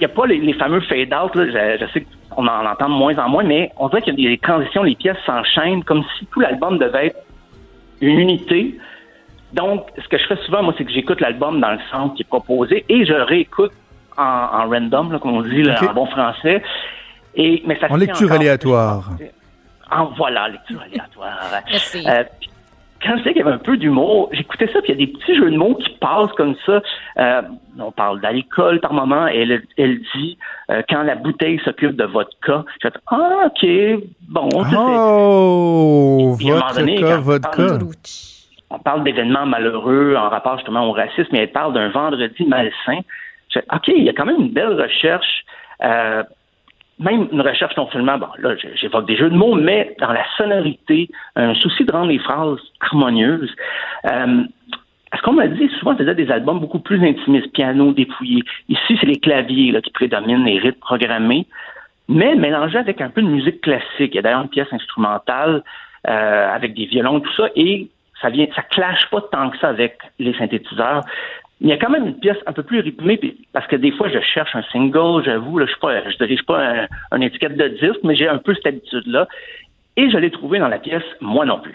n'y 0.00 0.04
a, 0.06 0.08
pas 0.08 0.26
les, 0.26 0.52
fameux 0.54 0.80
fade-out. 0.80 1.32
Je, 1.34 1.76
je, 1.80 1.92
sais 1.92 2.06
qu'on 2.30 2.46
en 2.46 2.66
entend 2.66 2.88
de 2.88 2.94
moins 2.94 3.16
en 3.18 3.28
moins, 3.28 3.44
mais 3.44 3.72
on 3.76 3.88
dirait 3.88 4.02
qu'il 4.02 4.18
y 4.18 4.26
a 4.26 4.30
des 4.30 4.38
transitions, 4.38 4.82
les 4.82 4.94
pièces 4.94 5.18
s'enchaînent 5.26 5.84
comme 5.84 6.02
si 6.18 6.26
tout 6.26 6.40
l'album 6.40 6.78
devait 6.78 7.08
être 7.08 7.18
une 8.00 8.18
unité. 8.18 8.78
Donc, 9.52 9.86
ce 10.02 10.08
que 10.08 10.18
je 10.18 10.26
fais 10.26 10.36
souvent, 10.44 10.62
moi, 10.62 10.74
c'est 10.76 10.84
que 10.84 10.92
j'écoute 10.92 11.20
l'album 11.20 11.60
dans 11.60 11.72
le 11.72 11.78
sens 11.90 12.12
qui 12.16 12.22
est 12.22 12.28
proposé 12.28 12.84
et 12.88 13.04
je 13.04 13.12
réécoute 13.12 13.72
en, 14.16 14.68
random, 14.68 15.18
comme 15.20 15.36
on 15.36 15.42
dit 15.42 15.62
en 15.68 15.92
bon 15.92 16.06
français. 16.06 16.62
Et, 17.34 17.62
mais 17.66 17.78
ça 17.78 17.86
en 17.90 17.96
lecture 17.96 18.32
aléatoire. 18.32 19.10
En 19.90 20.06
voilà, 20.16 20.48
lecture 20.48 20.80
aléatoire. 20.80 21.38
Euh, 22.06 22.24
quand 23.02 23.18
je 23.18 23.22
sais 23.24 23.32
qu'il 23.32 23.42
y 23.42 23.42
avait 23.42 23.52
un 23.52 23.58
peu 23.58 23.76
d'humour, 23.76 24.30
j'écoutais 24.32 24.66
ça, 24.72 24.80
puis 24.80 24.92
il 24.92 25.00
y 25.00 25.02
a 25.02 25.06
des 25.06 25.12
petits 25.12 25.36
jeux 25.36 25.50
de 25.50 25.56
mots 25.56 25.74
qui 25.74 25.90
passent 26.00 26.32
comme 26.36 26.54
ça. 26.64 26.80
Euh, 27.18 27.42
on 27.78 27.92
parle 27.92 28.20
d'alcool 28.20 28.80
par 28.80 28.92
moment, 28.92 29.28
et 29.28 29.42
elle, 29.42 29.62
elle 29.76 30.00
dit 30.14 30.38
euh, 30.70 30.82
quand 30.88 31.02
la 31.02 31.14
bouteille 31.14 31.60
s'occupe 31.64 31.94
de 31.94 32.04
vodka. 32.04 32.64
Je 32.82 32.88
fais 32.88 32.94
ah 33.08 33.46
ok, 33.46 33.66
bon. 34.28 34.48
Oh, 34.76 36.36
vodka, 36.38 37.16
vodka. 37.18 37.78
On 38.70 38.78
parle 38.78 39.04
d'événements 39.04 39.46
malheureux 39.46 40.16
en 40.16 40.28
rapport 40.28 40.56
justement 40.56 40.88
au 40.88 40.92
racisme, 40.92 41.28
mais 41.32 41.40
elle 41.40 41.52
parle 41.52 41.74
d'un 41.74 41.90
vendredi 41.90 42.44
malsain. 42.46 43.00
Je 43.50 43.60
fais, 43.60 43.66
ok, 43.72 43.88
il 43.88 44.04
y 44.04 44.08
a 44.08 44.12
quand 44.12 44.26
même 44.26 44.40
une 44.40 44.52
belle 44.52 44.80
recherche. 44.80 45.44
Euh, 45.84 46.22
même 46.98 47.28
une 47.30 47.40
recherche 47.40 47.76
non 47.76 47.88
seulement, 47.90 48.18
bon, 48.18 48.28
là, 48.38 48.54
j'évoque 48.74 49.06
des 49.06 49.16
jeux 49.16 49.30
de 49.30 49.36
mots, 49.36 49.54
mais 49.54 49.94
dans 50.00 50.12
la 50.12 50.24
sonorité, 50.36 51.08
un 51.34 51.54
souci 51.54 51.84
de 51.84 51.92
rendre 51.92 52.08
les 52.08 52.18
phrases 52.18 52.58
harmonieuses. 52.80 53.54
Euh, 54.06 54.44
ce 55.14 55.22
qu'on 55.22 55.34
m'a 55.34 55.46
dit 55.46 55.68
souvent, 55.78 55.96
c'était 55.96 56.14
des 56.14 56.30
albums 56.30 56.58
beaucoup 56.58 56.78
plus 56.78 57.02
intimistes, 57.06 57.52
piano 57.52 57.92
dépouillé. 57.92 58.42
Ici, 58.68 58.96
c'est 59.00 59.06
les 59.06 59.20
claviers 59.20 59.72
là, 59.72 59.80
qui 59.80 59.90
prédominent, 59.90 60.44
les 60.44 60.58
rythmes 60.58 60.80
programmés, 60.80 61.46
mais 62.08 62.34
mélangés 62.34 62.78
avec 62.78 63.00
un 63.00 63.10
peu 63.10 63.22
de 63.22 63.28
musique 63.28 63.60
classique. 63.60 64.12
Il 64.12 64.14
y 64.14 64.18
a 64.18 64.22
d'ailleurs 64.22 64.42
une 64.42 64.48
pièce 64.48 64.72
instrumentale 64.72 65.62
euh, 66.08 66.54
avec 66.54 66.74
des 66.74 66.86
violons, 66.86 67.20
tout 67.20 67.32
ça, 67.34 67.48
et 67.56 67.88
ça 68.22 68.30
vient, 68.30 68.46
ça 68.54 68.62
clash 68.62 69.08
pas 69.10 69.20
tant 69.20 69.50
que 69.50 69.58
ça 69.58 69.68
avec 69.68 69.98
les 70.18 70.32
synthétiseurs 70.34 71.02
il 71.60 71.68
y 71.68 71.72
a 71.72 71.78
quand 71.78 71.90
même 71.90 72.06
une 72.06 72.18
pièce 72.18 72.36
un 72.46 72.52
peu 72.52 72.62
plus 72.62 72.80
rythmée, 72.80 73.18
parce 73.52 73.66
que 73.66 73.76
des 73.76 73.90
fois, 73.92 74.08
je 74.08 74.20
cherche 74.20 74.54
un 74.54 74.62
single, 74.72 75.24
j'avoue, 75.24 75.58
je 75.60 75.64
ne 75.64 76.18
dirige 76.18 76.44
pas 76.44 76.86
un, 77.10 77.20
étiquette 77.20 77.56
de 77.56 77.68
disque, 77.68 78.00
mais 78.04 78.14
j'ai 78.14 78.28
un 78.28 78.38
peu 78.38 78.54
cette 78.54 78.66
habitude-là. 78.66 79.26
Et 79.96 80.10
je 80.10 80.18
l'ai 80.18 80.30
trouvé 80.30 80.58
dans 80.58 80.68
la 80.68 80.78
pièce 80.78 81.02
Moi 81.20 81.46
non 81.46 81.58
plus. 81.60 81.74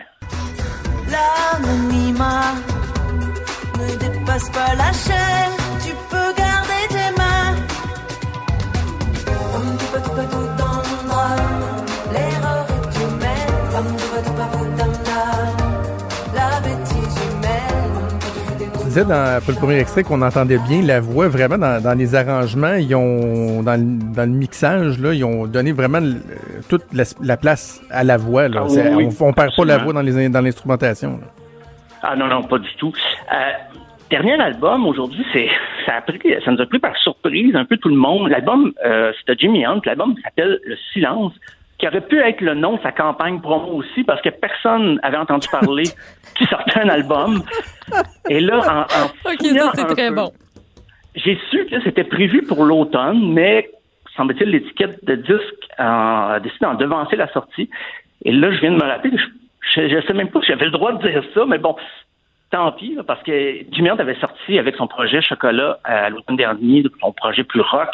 Ne 3.79 3.97
dépasse 3.99 4.49
pas 4.51 4.75
la 4.75 4.93
chaîne, 4.93 5.60
disais 18.91 19.05
dans, 19.05 19.41
pour 19.41 19.53
le 19.53 19.57
premier 19.57 19.79
extrait 19.79 20.03
qu'on 20.03 20.21
entendait 20.21 20.57
bien 20.57 20.81
la 20.81 20.99
voix 20.99 21.29
vraiment 21.29 21.57
dans, 21.57 21.97
les 21.97 22.13
arrangements. 22.13 22.73
Ils 22.73 22.93
ont 22.93 23.63
dans, 23.63 23.79
le 23.79 24.25
mixage 24.25 24.99
là, 24.99 25.13
ils 25.13 25.23
ont 25.23 25.47
donné 25.47 25.71
vraiment 25.71 26.01
toute 26.67 26.83
la, 26.91 27.37
place 27.37 27.81
à 27.89 28.03
la 28.03 28.17
voix. 28.17 28.49
Là. 28.49 28.63
Ah 28.63 28.67
on, 28.69 28.99
ne 28.99 29.33
perd 29.33 29.55
pas 29.55 29.65
la 29.65 29.77
voix 29.77 29.93
dans 29.93 30.01
les 30.01 30.27
dans 30.27 30.41
l'instrumentation. 30.41 31.21
Ah 32.03 32.15
non 32.17 32.27
non 32.27 32.43
pas 32.43 32.59
du 32.59 32.73
tout. 32.77 32.91
Euh, 33.33 33.35
dernier 34.09 34.33
album 34.41 34.85
aujourd'hui, 34.85 35.25
c'est 35.31 35.47
ça 35.85 35.95
a 35.95 36.01
pris, 36.01 36.19
ça 36.43 36.51
nous 36.51 36.61
a 36.61 36.65
pris 36.65 36.79
par 36.79 36.97
surprise 36.97 37.55
un 37.55 37.63
peu 37.63 37.77
tout 37.77 37.89
le 37.89 37.95
monde. 37.95 38.29
L'album 38.29 38.73
euh, 38.85 39.13
c'était 39.19 39.39
Jimmy 39.39 39.65
Hunt. 39.65 39.79
L'album 39.85 40.15
s'appelle 40.21 40.59
Le 40.65 40.75
Silence 40.91 41.33
qui 41.81 41.87
aurait 41.87 42.01
pu 42.01 42.19
être 42.19 42.41
le 42.41 42.53
nom 42.53 42.75
de 42.77 42.81
sa 42.81 42.91
campagne 42.91 43.41
promo 43.41 43.73
aussi, 43.73 44.03
parce 44.03 44.21
que 44.21 44.29
personne 44.29 44.99
avait 45.01 45.17
entendu 45.17 45.47
parler 45.51 45.83
qu'il 46.35 46.47
sortait 46.47 46.79
un 46.79 46.89
album. 46.89 47.41
Et 48.29 48.39
là, 48.39 48.59
en, 48.59 48.81
en 48.81 49.07
ça, 49.75 49.85
très 49.85 50.11
bon. 50.11 50.31
J'ai 51.15 51.39
su 51.49 51.65
que 51.65 51.81
c'était 51.81 52.03
prévu 52.03 52.43
pour 52.43 52.63
l'automne, 52.65 53.33
mais 53.33 53.67
semble-t-il, 54.15 54.51
l'étiquette 54.51 55.03
de 55.03 55.15
disque 55.15 55.67
a 55.79 56.39
décidé 56.43 56.59
d'en 56.61 56.75
devancer 56.75 57.15
la 57.15 57.27
sortie. 57.33 57.67
Et 58.23 58.31
là, 58.31 58.51
je 58.51 58.59
viens 58.59 58.71
de 58.71 58.77
me 58.77 58.87
rappeler, 58.87 59.17
je, 59.73 59.87
je, 59.87 60.05
sais 60.05 60.13
même 60.13 60.29
pas 60.29 60.39
si 60.41 60.47
j'avais 60.47 60.65
le 60.65 60.71
droit 60.71 60.93
de 60.93 61.09
dire 61.09 61.23
ça, 61.33 61.45
mais 61.47 61.57
bon, 61.57 61.75
tant 62.51 62.71
pis, 62.73 62.95
parce 63.07 63.23
que 63.23 63.65
Jimmy 63.71 63.89
Hunt 63.89 63.97
avait 63.97 64.19
sorti 64.19 64.59
avec 64.59 64.75
son 64.75 64.85
projet 64.85 65.19
Chocolat 65.23 65.79
à 65.83 66.11
l'automne 66.11 66.37
dernier, 66.37 66.83
son 67.01 67.11
projet 67.11 67.43
plus 67.43 67.61
rock, 67.61 67.89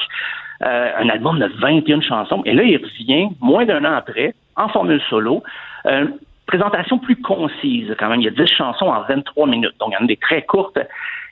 euh, 0.64 0.92
un 0.98 1.10
album 1.10 1.40
de 1.40 1.50
21 1.60 2.02
chansons. 2.02 2.42
Et 2.46 2.54
là, 2.54 2.64
il 2.64 2.78
revient, 2.78 3.30
moins 3.42 3.66
d'un 3.66 3.86
an 3.86 3.94
après, 3.94 4.34
en 4.56 4.70
formule 4.70 5.02
solo. 5.10 5.44
Euh, 5.86 6.08
présentation 6.48 6.98
plus 6.98 7.18
concise, 7.18 7.94
quand 8.00 8.10
même. 8.10 8.22
Il 8.22 8.26
y 8.26 8.28
a 8.28 8.32
10 8.32 8.48
chansons 8.48 8.88
en 8.88 9.02
23 9.04 9.48
minutes. 9.48 9.76
Donc, 9.80 9.92
il 9.92 10.00
y 10.00 10.02
en 10.02 10.06
a 10.06 10.08
des 10.08 10.18
très 10.18 10.44
courtes. 10.44 10.80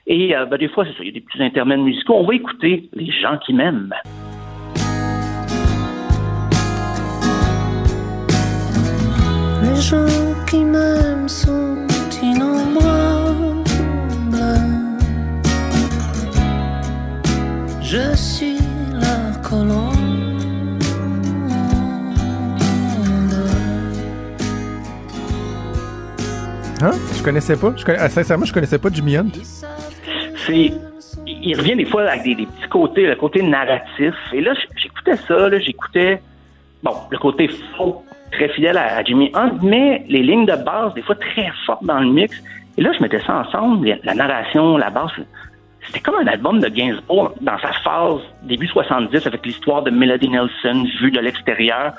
Et 0.06 0.36
euh, 0.36 0.46
ben, 0.46 0.58
des 0.58 0.68
fois, 0.68 0.84
c'est 0.84 0.92
ça, 0.92 0.98
il 1.00 1.06
y 1.06 1.10
a 1.10 1.12
des 1.12 1.20
petits 1.20 1.42
intermèdes 1.42 1.80
musicaux. 1.80 2.14
On 2.14 2.26
va 2.26 2.34
écouter 2.34 2.88
les 2.92 3.10
gens 3.10 3.38
qui 3.38 3.52
m'aiment. 3.52 3.94
Les 9.62 9.80
gens 9.80 10.44
qui 10.46 10.64
m'aiment 10.64 11.28
sont 11.28 11.86
innombrables. 12.22 13.64
Je 17.88 18.16
suis 18.16 18.65
Hein? 26.82 26.90
Je 27.16 27.22
connaissais 27.22 27.56
pas. 27.56 27.72
Ah, 27.98 28.08
sincèrement, 28.08 28.44
je 28.44 28.52
connaissais 28.52 28.78
pas 28.78 28.88
Jimmy 28.92 29.16
Hunt. 29.16 29.30
C'est. 30.46 30.72
Il 31.26 31.56
revient 31.58 31.76
des 31.76 31.84
fois 31.84 32.02
avec 32.02 32.24
des, 32.24 32.46
petits 32.46 32.68
côtés, 32.70 33.06
le 33.06 33.14
côté 33.14 33.42
narratif. 33.42 34.14
Et 34.32 34.40
là, 34.40 34.52
j'écoutais 34.76 35.16
ça, 35.16 35.58
j'écoutais. 35.58 36.20
Bon, 36.82 36.92
le 37.10 37.18
côté 37.18 37.48
faux, 37.76 38.04
très 38.32 38.48
fidèle 38.48 38.76
à, 38.76 39.02
Jimmy 39.04 39.30
Hunt, 39.34 39.58
mais 39.62 40.04
les 40.08 40.22
lignes 40.22 40.46
de 40.46 40.56
base, 40.56 40.92
des 40.94 41.02
fois 41.02 41.14
très 41.14 41.50
fortes 41.64 41.84
dans 41.84 42.00
le 42.00 42.10
mix. 42.10 42.36
Et 42.78 42.82
là, 42.82 42.92
je 42.92 43.00
mettais 43.00 43.20
ça 43.20 43.38
ensemble, 43.38 43.98
la 44.02 44.14
narration, 44.14 44.76
la 44.76 44.90
base. 44.90 45.12
C'était 45.86 46.00
comme 46.00 46.16
un 46.16 46.26
album 46.26 46.60
de 46.60 46.68
Gainsbourg 46.68 47.34
dans 47.40 47.58
sa 47.58 47.72
phase 47.72 48.20
début 48.42 48.66
70 48.66 49.26
avec 49.26 49.46
l'histoire 49.46 49.82
de 49.82 49.90
Melody 49.90 50.28
Nelson 50.28 50.84
vue 51.00 51.10
de 51.10 51.20
l'extérieur 51.20 51.92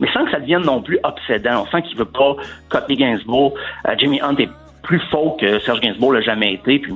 mais 0.00 0.10
sans 0.12 0.24
que 0.24 0.30
ça 0.30 0.40
devienne 0.40 0.62
non 0.62 0.82
plus 0.82 0.98
obsédant. 1.02 1.62
On 1.62 1.66
sent 1.66 1.82
qu'il 1.82 1.96
veut 1.96 2.04
pas 2.04 2.34
copier 2.68 2.96
Gainsbourg. 2.96 3.54
Euh, 3.86 3.94
Jimmy 3.96 4.20
Hunt 4.20 4.36
est 4.36 4.48
plus 4.82 5.00
faux 5.10 5.36
que 5.40 5.58
Serge 5.60 5.80
Gainsbourg 5.80 6.12
l'a 6.12 6.20
jamais 6.20 6.54
été. 6.54 6.78
Puis 6.78 6.92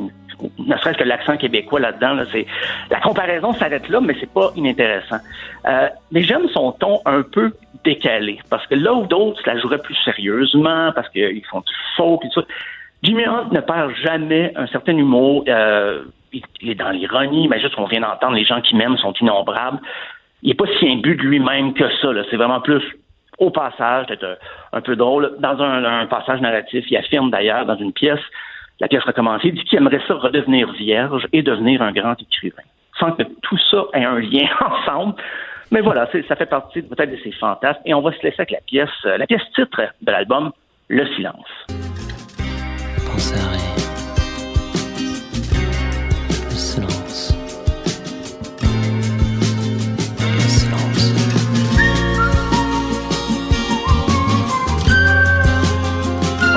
ne 0.59 0.77
serait-ce 0.77 0.99
que 0.99 1.05
l'accent 1.05 1.37
québécois 1.37 1.81
là-dedans, 1.81 2.15
là, 2.15 2.25
c'est 2.33 2.47
la 2.91 3.01
comparaison 3.01 3.53
s'arrête 3.53 3.89
là, 3.89 4.01
mais 4.01 4.15
c'est 4.21 4.31
pas 4.33 4.51
inintéressant. 4.57 5.19
Euh, 5.67 5.89
mais 6.13 6.23
j'aime 6.23 6.49
son 6.53 6.73
ton 6.73 7.01
un 7.07 7.23
peu 7.23 7.53
décalé, 7.85 8.39
parce 8.51 8.67
que 8.67 8.75
là 8.75 8.93
où 8.93 9.07
d'autres 9.07 9.41
la 9.47 9.59
joueraient 9.59 9.83
plus 9.83 9.97
sérieusement, 10.05 10.93
parce 10.95 11.09
qu'ils 11.11 11.45
font 11.51 11.61
du 11.61 11.73
faux, 11.97 12.19
puis 12.19 12.29
tout 12.33 12.41
ça. 12.41 12.47
Jimmy 13.03 13.25
Hunt 13.25 13.49
ne 13.53 13.61
perd 13.61 13.95
jamais 14.03 14.53
un 14.57 14.67
certain 14.67 14.97
humour. 14.97 15.45
Euh, 15.49 16.03
il, 16.33 16.71
est 16.71 16.75
dans 16.75 16.91
l'ironie, 16.91 17.49
mais 17.49 17.61
juste 17.61 17.75
qu'on 17.75 17.87
vient 17.87 18.01
d'entendre, 18.01 18.35
les 18.35 18.45
gens 18.45 18.61
qui 18.61 18.77
m'aiment 18.77 18.99
sont 18.99 19.13
innombrables 19.21 19.81
il 20.43 20.49
n'est 20.49 20.55
pas 20.55 20.67
si 20.79 20.89
imbu 20.89 21.17
de 21.17 21.23
lui-même 21.23 21.75
que 21.75 21.89
ça. 22.01 22.09
C'est 22.31 22.37
vraiment 22.37 22.61
plus 22.61 22.83
au 23.39 23.51
passage, 23.51 24.07
d'être 24.07 24.39
un, 24.73 24.81
peu 24.81 24.97
drôle. 24.97 25.37
Dans 25.39 25.61
un, 25.61 26.07
passage 26.07 26.41
narratif, 26.41 26.85
il 26.91 26.97
affirme 26.97 27.31
d'ailleurs 27.31 27.67
dans 27.67 27.77
une 27.77 27.93
pièce, 27.93 28.21
la 28.81 28.89
pièce 28.89 29.03
recommencée, 29.05 29.49
il 29.49 29.55
dit 29.55 29.65
qu'il 29.65 29.79
aimerait 29.79 30.01
ça 30.07 30.15
redevenir 30.15 30.73
vierge 30.73 31.27
et 31.33 31.43
devenir 31.43 31.83
un 31.83 31.93
grand 31.93 32.21
écrivain. 32.21 32.63
Sans 32.99 33.13
que 33.13 33.23
tout 33.43 33.59
ça 33.71 33.85
ait 33.95 34.05
un 34.05 34.19
lien 34.19 34.49
ensemble. 34.61 35.15
Mais 35.71 35.81
voilà, 35.81 36.09
ça 36.29 36.37
fait 36.37 36.47
partie 36.47 36.83
peut-être 36.83 37.11
de 37.11 37.19
ses 37.23 37.33
fantasmes. 37.33 37.81
Et 37.85 37.95
on 37.95 38.01
va 38.01 38.13
se 38.13 38.23
laisser 38.23 38.37
avec 38.39 38.53
la 38.53 38.61
pièce, 38.61 38.89
la 39.05 39.27
pièce 39.27 39.43
titre 39.55 39.83
de 40.01 40.11
l'album, 40.11 40.53
Le 40.89 41.07
silence. 41.15 41.67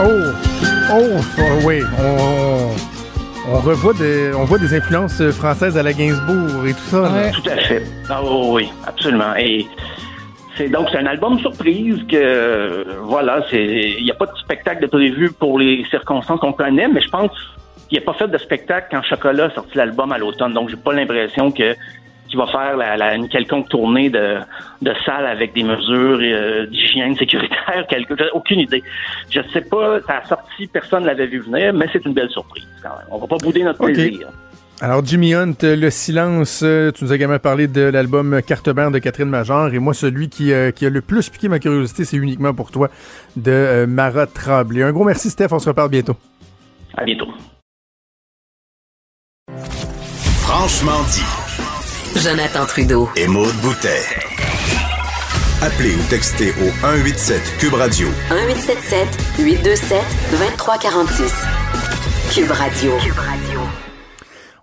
Oh, 0.04 0.32
oh, 0.93 1.20
oui, 1.64 1.82
on, 3.47 3.60
revoit 3.60 3.93
des, 3.93 4.34
on 4.34 4.45
voit 4.45 4.58
des 4.58 4.74
influences 4.74 5.22
françaises 5.32 5.78
à 5.78 5.84
la 5.84 5.93
Gainsbourg 5.93 6.66
et 6.66 6.74
tout 6.74 6.80
ça. 6.80 7.12
Tout 7.32 7.49
à 7.49 7.58
fait. 7.58 7.84
Ah, 8.10 8.22
oui, 8.24 8.68
absolument. 8.88 9.36
Et 9.38 9.68
c'est 10.58 10.70
donc 10.70 10.88
c'est 10.91 10.97
un 10.97 11.06
album 11.06 11.38
surprise 11.39 11.99
que 12.10 12.86
voilà, 13.04 13.45
c'est 13.52 13.64
il 13.64 14.04
n'y 14.04 14.10
a 14.10 14.16
pas 14.16 14.26
de 14.26 14.36
spectacle 14.38 14.82
de 14.82 14.88
prévu 14.88 15.32
pour 15.32 15.60
les 15.60 15.86
circonstances 15.91 16.39
qu'on 16.39 16.54
connaît, 16.54 16.88
mais 16.88 17.02
je 17.02 17.10
pense 17.10 17.32
qu'il 17.88 17.99
n'y 17.99 18.04
a 18.04 18.06
pas 18.12 18.18
fait 18.18 18.28
de 18.28 18.38
spectacle 18.39 18.88
quand 18.89 19.04
Chocolat 19.04 19.45
a 19.45 19.49
sorti 19.52 19.78
l'album 19.78 20.12
à 20.12 20.18
l'automne. 20.18 20.54
Donc 20.54 20.70
j'ai 20.70 20.78
pas 20.78 20.93
l'impression 20.93 21.52
que 21.52 21.76
qui 22.32 22.38
va 22.38 22.48
faire 22.48 22.78
la, 22.78 23.16
une 23.16 23.28
quelconque 23.28 23.70
tournée 23.70 24.10
de, 24.10 24.38
de 24.82 24.94
salle 25.06 25.26
avec 25.26 25.54
des 25.54 25.64
mesures 25.64 26.20
euh, 26.22 26.66
d'hygiène 26.68 27.16
sécuritaire, 27.18 27.86
quelque, 27.90 28.16
aucune 28.34 28.62
idée. 28.62 28.84
Je 29.30 29.42
sais 29.54 29.62
pas, 29.62 30.00
ça 30.08 30.18
a 30.24 30.26
sorti, 30.26 30.68
personne 30.68 31.04
ne 31.04 31.08
l'avait 31.08 31.28
vu 31.28 31.40
venir, 31.40 31.74
mais 31.74 31.88
c'est 31.92 32.06
une 32.06 32.14
belle 32.14 32.30
surprise 32.30 32.68
quand 32.82 32.90
même. 32.90 33.08
On 33.12 33.18
va 33.20 33.28
pas 33.28 33.38
bouder 33.38 33.64
notre 33.64 33.84
plaisir. 33.84 34.30
Alors, 34.84 35.06
Jimmy 35.06 35.36
Hunt, 35.36 35.54
Le 35.62 35.90
Silence, 35.92 36.62
euh, 36.64 36.92
tu 36.92 37.04
nous 37.04 37.12
as 37.12 37.16
également 37.16 37.38
parlé 37.38 37.68
de 37.68 37.82
l'album 37.82 38.42
Carte 38.42 38.68
Blanche 38.72 38.92
de 38.94 38.98
Catherine 38.98 39.30
Major. 39.30 39.72
Et 39.72 39.78
moi, 39.78 39.94
celui 39.94 40.28
qui, 40.28 40.52
euh, 40.52 40.72
qui 40.72 40.88
a 40.88 40.90
le 40.90 41.02
plus 41.02 41.30
piqué 41.30 41.50
ma 41.50 41.60
curiosité, 41.60 42.04
c'est 42.04 42.18
uniquement 42.18 42.56
pour 42.56 42.72
toi, 42.72 42.90
de 43.36 43.52
euh, 43.52 43.86
Mara 43.86 44.26
Tremblay. 44.26 44.82
Un 44.82 44.92
gros 44.92 45.04
merci, 45.04 45.30
Steph. 45.30 45.50
On 45.52 45.60
se 45.60 45.70
reparle 45.70 45.92
bientôt. 45.92 46.16
À 46.98 47.04
bientôt. 47.04 47.28
Franchement 50.48 51.04
dit. 51.12 51.41
Jonathan 52.16 52.66
Trudeau. 52.66 53.09
Et 53.16 53.26
Maude 53.26 53.55
Boutet. 53.62 54.01
Appelez 55.62 55.95
ou 55.95 56.09
textez 56.09 56.49
au 56.62 56.70
187 56.82 57.41
Cube 57.57 57.74
Radio. 57.74 58.07
1877 58.30 59.07
827 59.39 59.99
2346. 60.32 61.34
Cube 62.34 62.51
Radio. 62.51 62.91
Cube 62.97 63.18
Radio. 63.18 63.59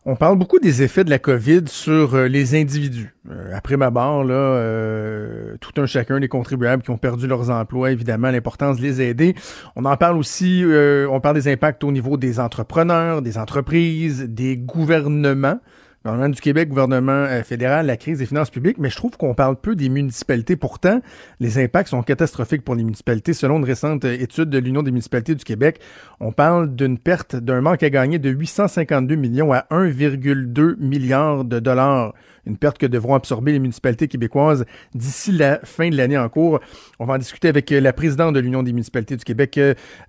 On 0.04 0.14
parle 0.14 0.38
beaucoup 0.38 0.58
des 0.58 0.82
effets 0.82 1.04
de 1.04 1.10
la 1.10 1.18
COVID 1.18 1.62
sur 1.66 2.14
euh, 2.14 2.28
les 2.28 2.54
individus. 2.54 3.14
Euh, 3.30 3.52
après 3.54 3.76
ma 3.76 3.90
barre, 3.90 4.24
là, 4.24 4.34
euh, 4.34 5.56
tout 5.60 5.80
un 5.80 5.86
chacun 5.86 6.20
des 6.20 6.28
contribuables 6.28 6.82
qui 6.82 6.90
ont 6.90 6.98
perdu 6.98 7.26
leurs 7.26 7.50
emplois, 7.50 7.90
évidemment, 7.90 8.30
l'importance 8.30 8.76
de 8.76 8.82
les 8.82 9.00
aider. 9.00 9.34
On 9.74 9.84
en 9.86 9.96
parle 9.96 10.18
aussi, 10.18 10.64
on 11.10 11.20
parle 11.20 11.36
des 11.36 11.50
impacts 11.50 11.82
au 11.82 11.92
niveau 11.92 12.16
des 12.16 12.40
entrepreneurs, 12.40 13.22
des 13.22 13.38
entreprises, 13.38 14.24
des 14.28 14.56
gouvernements 14.56 15.58
gouvernement 16.04 16.28
du 16.28 16.40
Québec, 16.40 16.68
gouvernement 16.68 17.12
euh, 17.12 17.42
fédéral, 17.42 17.86
la 17.86 17.96
crise 17.96 18.20
des 18.20 18.26
finances 18.26 18.50
publiques, 18.50 18.78
mais 18.78 18.88
je 18.88 18.96
trouve 18.96 19.16
qu'on 19.16 19.34
parle 19.34 19.56
peu 19.56 19.74
des 19.74 19.88
municipalités. 19.88 20.56
Pourtant, 20.56 21.00
les 21.40 21.58
impacts 21.58 21.90
sont 21.90 22.02
catastrophiques 22.02 22.62
pour 22.62 22.76
les 22.76 22.84
municipalités. 22.84 23.32
Selon 23.32 23.58
une 23.58 23.64
récente 23.64 24.04
euh, 24.04 24.12
étude 24.12 24.48
de 24.48 24.58
l'Union 24.58 24.82
des 24.82 24.92
municipalités 24.92 25.34
du 25.34 25.44
Québec, 25.44 25.80
on 26.20 26.30
parle 26.30 26.74
d'une 26.74 26.98
perte, 26.98 27.34
d'un 27.34 27.60
manque 27.60 27.82
à 27.82 27.90
gagner 27.90 28.18
de 28.18 28.30
852 28.30 29.16
millions 29.16 29.52
à 29.52 29.66
1,2 29.70 30.76
milliard 30.78 31.44
de 31.44 31.58
dollars. 31.58 32.14
Une 32.46 32.56
perte 32.56 32.78
que 32.78 32.86
devront 32.86 33.14
absorber 33.14 33.52
les 33.52 33.58
municipalités 33.58 34.08
québécoises 34.08 34.64
d'ici 34.94 35.32
la 35.32 35.58
fin 35.64 35.90
de 35.90 35.96
l'année 35.96 36.16
en 36.16 36.28
cours. 36.28 36.60
On 37.00 37.06
va 37.06 37.14
en 37.14 37.18
discuter 37.18 37.48
avec 37.48 37.70
euh, 37.72 37.80
la 37.80 37.92
présidente 37.92 38.34
de 38.34 38.40
l'Union 38.40 38.62
des 38.62 38.72
municipalités 38.72 39.16
du 39.16 39.24
Québec, 39.24 39.58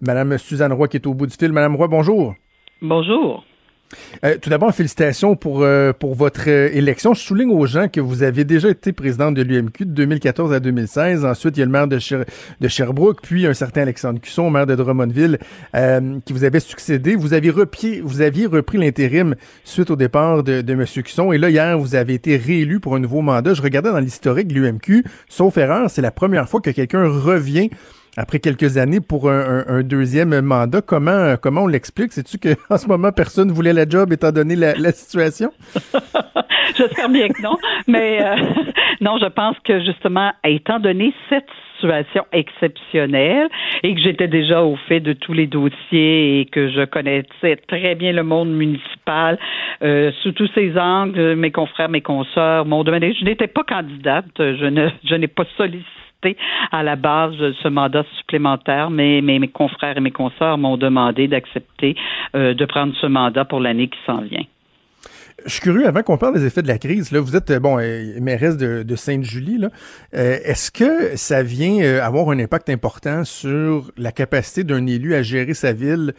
Madame 0.02 0.38
Suzanne 0.38 0.72
Roy, 0.72 0.88
qui 0.88 0.98
est 0.98 1.08
au 1.08 1.16
bout 1.16 1.26
du 1.26 1.36
fil. 1.36 1.52
Madame 1.52 1.76
Roy, 1.76 1.88
bonjour. 1.88 2.36
Bonjour. 2.82 3.44
Euh, 4.24 4.38
tout 4.40 4.50
d'abord, 4.50 4.74
félicitations 4.74 5.36
pour, 5.36 5.64
euh, 5.64 5.94
pour 5.94 6.14
votre 6.14 6.48
euh, 6.48 6.70
élection. 6.74 7.14
Je 7.14 7.22
souligne 7.22 7.52
aux 7.52 7.66
gens 7.66 7.88
que 7.88 8.00
vous 8.00 8.24
avez 8.24 8.44
déjà 8.44 8.70
été 8.70 8.92
présidente 8.94 9.36
de 9.36 9.42
l'UMQ 9.42 9.86
de 9.86 9.92
2014 9.92 10.54
à 10.54 10.60
2016. 10.60 11.26
Ensuite, 11.26 11.58
il 11.58 11.62
y 11.62 11.64
a 11.64 11.66
le 11.66 11.72
maire 11.72 11.88
de, 11.88 12.68
Sherbrooke, 12.68 13.22
puis 13.22 13.48
un 13.48 13.54
certain 13.54 13.82
Alexandre 13.82 14.20
Cusson, 14.20 14.50
maire 14.50 14.68
de 14.68 14.76
Drummondville, 14.76 15.40
qui 16.26 16.34
vous 16.34 16.44
avait 16.44 16.60
succédé. 16.60 17.16
Vous, 17.16 17.34
aviez 17.34 17.52
repris 17.52 18.78
l'intérim 18.78 19.36
suite 19.64 19.90
au 19.90 19.96
départ 19.96 20.44
de, 20.44 20.62
de 20.62 20.74
M. 20.74 20.86
Cusson. 20.86 21.32
Et 21.32 21.38
là, 21.38 21.50
hier, 21.50 21.78
vous 21.78 21.96
avez 21.96 22.14
été 22.14 22.38
réélu 22.38 22.80
pour 22.80 22.96
un 22.96 23.00
nouveau 23.00 23.22
mandat. 23.22 23.54
Je 23.54 23.62
regardais 23.62 23.92
dans 23.92 24.00
l'historique 24.00 24.48
de 24.48 24.54
l'UMQ. 24.54 25.04
Sauf 25.28 25.58
erreur, 25.58 25.90
c'est 25.90 26.02
la 26.02 26.12
première 26.12 26.48
fois 26.48 26.62
que 26.62 26.70
quelqu'un 26.70 27.08
revient 27.08 27.70
après 28.18 28.40
quelques 28.40 28.78
années 28.78 29.00
pour 29.02 29.30
un, 29.30 29.82
deuxième 29.84 30.42
mandat. 30.42 30.82
Comment, 30.82 31.36
comment 31.42 31.64
on 31.64 31.68
l'explique? 31.68 32.12
Sais-tu 32.12 32.38
qu'en 32.38 32.78
ce 32.78 32.88
moment, 32.88 33.12
personne 33.12 33.52
voulait 33.52 33.74
la 33.74 33.88
job 33.88 34.12
étant 34.14 34.32
donné 34.32 34.56
la, 34.56 34.92
situation? 34.92 35.52
J'espère 36.78 37.10
bien 37.10 37.28
que 37.30 37.42
non. 37.42 37.58
Mais 37.88 38.22
euh, 38.22 38.36
non, 39.02 39.18
je 39.22 39.28
pense 39.28 39.58
que 39.64 39.84
justement, 39.84 40.32
étant 40.44 40.80
donné 40.80 41.14
cette 41.30 41.48
situation 41.76 42.26
exceptionnelle 42.34 43.48
et 43.84 43.96
que 43.96 44.02
j'étais 44.02 44.28
déjà 44.28 44.64
au 44.64 44.76
fait 44.76 45.00
de 45.00 45.14
tous 45.14 45.34
les 45.34 45.48
dossiers 45.48 46.42
et 46.42 46.46
que 46.46 46.70
je 46.70 46.84
connaissais 46.86 47.56
très 47.68 47.96
bien 47.96 48.12
le 48.12 48.24
monde 48.24 48.52
municipal 48.52 49.40
euh, 49.82 50.12
sous 50.22 50.34
tous 50.34 50.50
ses 50.54 50.78
angles, 50.78 51.36
mes 51.36 51.52
confrères, 51.52 51.90
mes 51.90 52.02
consoeurs 52.02 52.66
mon 52.66 52.84
domaine. 52.84 53.14
Je 53.14 53.24
n'étais 53.24 53.48
pas 53.48 53.64
candidate, 53.64 54.26
ne 54.40 54.90
je 55.06 55.16
n'ai 55.16 55.28
pas 55.28 55.46
sollicité 55.58 55.99
à 56.72 56.84
la 56.84 56.96
base 56.96 57.36
ce 57.64 57.68
mandat 57.68 58.04
supplémentaire, 58.18 58.90
mais, 58.90 59.22
mes 59.22 59.48
confrères 59.48 59.98
et 59.98 60.02
mes 60.02 60.12
consoeurs 60.12 60.58
m'ont 60.58 60.78
demandé 60.78 61.28
d'accepter 61.28 61.96
euh, 62.36 62.54
de 62.54 62.66
prendre 62.66 62.94
ce 63.00 63.08
mandat 63.08 63.46
pour 63.46 63.60
l'année 63.60 63.88
qui 63.88 64.00
s'en 64.06 64.22
vient. 64.22 64.44
Je 65.46 65.52
suis 65.52 65.62
curieux, 65.62 65.88
avant 65.88 66.04
qu'on 66.04 66.18
parle 66.18 66.34
des 66.34 66.46
effets 66.46 66.62
de 66.62 66.68
la 66.68 66.78
crise, 66.78 67.12
là, 67.12 67.22
vous 67.22 67.38
êtes 67.38 67.54
bon 67.62 67.80
euh, 67.80 68.20
mairesse 68.20 68.58
de, 68.58 68.96
Sainte-Julie. 68.96 69.64
Euh, 69.64 70.38
est-ce 70.44 70.70
que 70.70 71.16
ça 71.16 71.44
vient 71.44 71.82
avoir 72.02 72.30
un 72.30 72.40
impact 72.40 72.70
important 72.70 73.24
sur 73.24 73.90
la 73.98 74.12
capacité 74.12 74.66
d'un 74.66 74.86
élu 74.86 75.16
à 75.16 75.22
gérer 75.22 75.54
sa 75.54 75.72
ville 75.72 76.14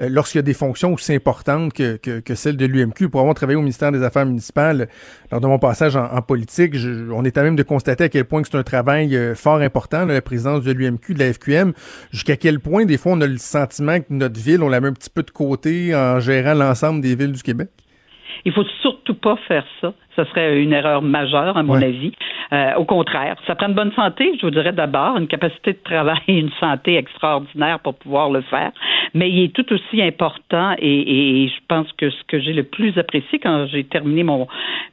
euh, 0.00 0.08
lorsqu'il 0.08 0.38
y 0.38 0.40
a 0.40 0.42
des 0.42 0.54
fonctions 0.54 0.92
aussi 0.92 1.14
importantes 1.14 1.72
que, 1.72 1.96
que, 1.96 2.34
celles 2.34 2.56
de 2.56 2.66
l'UMQ. 2.66 3.08
Pour 3.08 3.20
avoir 3.20 3.34
travaillé 3.34 3.56
au 3.56 3.60
ministère 3.60 3.92
des 3.92 4.02
Affaires 4.02 4.26
municipales 4.26 4.88
lors 5.30 5.40
de 5.40 5.46
mon 5.46 5.58
passage 5.58 5.96
en, 5.96 6.22
politique, 6.22 6.74
on 7.12 7.24
est 7.24 7.36
à 7.36 7.42
même 7.42 7.56
de 7.56 7.62
constater 7.62 8.04
à 8.04 8.08
quel 8.08 8.24
point 8.24 8.42
c'est 8.44 8.56
un 8.56 8.62
travail 8.62 9.16
euh, 9.16 9.34
fort 9.34 9.60
important, 9.60 10.04
la 10.04 10.22
présidence 10.22 10.62
de 10.64 10.72
l'UMQ, 10.72 11.14
de 11.14 11.18
la 11.18 11.32
FQM, 11.32 11.72
jusqu'à 12.10 12.36
quel 12.36 12.60
point 12.60 12.84
des 12.84 12.98
fois 12.98 13.12
on 13.12 13.20
a 13.20 13.26
le 13.26 13.38
sentiment 13.38 14.00
que 14.00 14.06
notre 14.10 14.40
ville, 14.40 14.62
on 14.62 14.68
la 14.68 14.80
met 14.80 14.88
un 14.88 14.92
petit 14.92 15.10
peu 15.10 15.22
de 15.22 15.30
côté 15.30 15.94
en 15.94 16.20
gérant 16.20 16.54
l'ensemble 16.54 17.00
des 17.00 17.14
villes 17.14 17.32
du 17.32 17.42
Québec? 17.42 17.70
Il 18.44 18.52
faut 18.52 18.64
surtout 18.82 18.93
pas 19.12 19.36
faire 19.48 19.64
ça. 19.80 19.92
Ce 20.16 20.24
serait 20.24 20.62
une 20.62 20.72
erreur 20.72 21.02
majeure, 21.02 21.56
à 21.56 21.62
mon 21.62 21.74
avis. 21.74 22.12
Euh, 22.52 22.74
au 22.76 22.84
contraire, 22.84 23.36
ça 23.46 23.54
prend 23.54 23.68
une 23.68 23.74
bonne 23.74 23.92
santé, 23.92 24.32
je 24.40 24.46
vous 24.46 24.50
dirais 24.50 24.72
d'abord, 24.72 25.16
une 25.16 25.26
capacité 25.26 25.72
de 25.72 25.78
travail 25.82 26.20
et 26.28 26.38
une 26.38 26.52
santé 26.60 26.96
extraordinaire 26.96 27.80
pour 27.80 27.94
pouvoir 27.94 28.30
le 28.30 28.42
faire. 28.42 28.70
Mais 29.12 29.30
il 29.30 29.44
est 29.44 29.52
tout 29.52 29.72
aussi 29.72 30.02
important 30.02 30.74
et, 30.78 31.48
je 31.48 31.60
pense 31.68 31.90
que 31.92 32.10
ce 32.10 32.22
que 32.28 32.40
j'ai 32.40 32.52
le 32.52 32.62
plus 32.62 32.96
apprécié 32.98 33.38
quand 33.38 33.66
j'ai 33.66 33.84
terminé 33.84 34.22
mon 34.22 34.46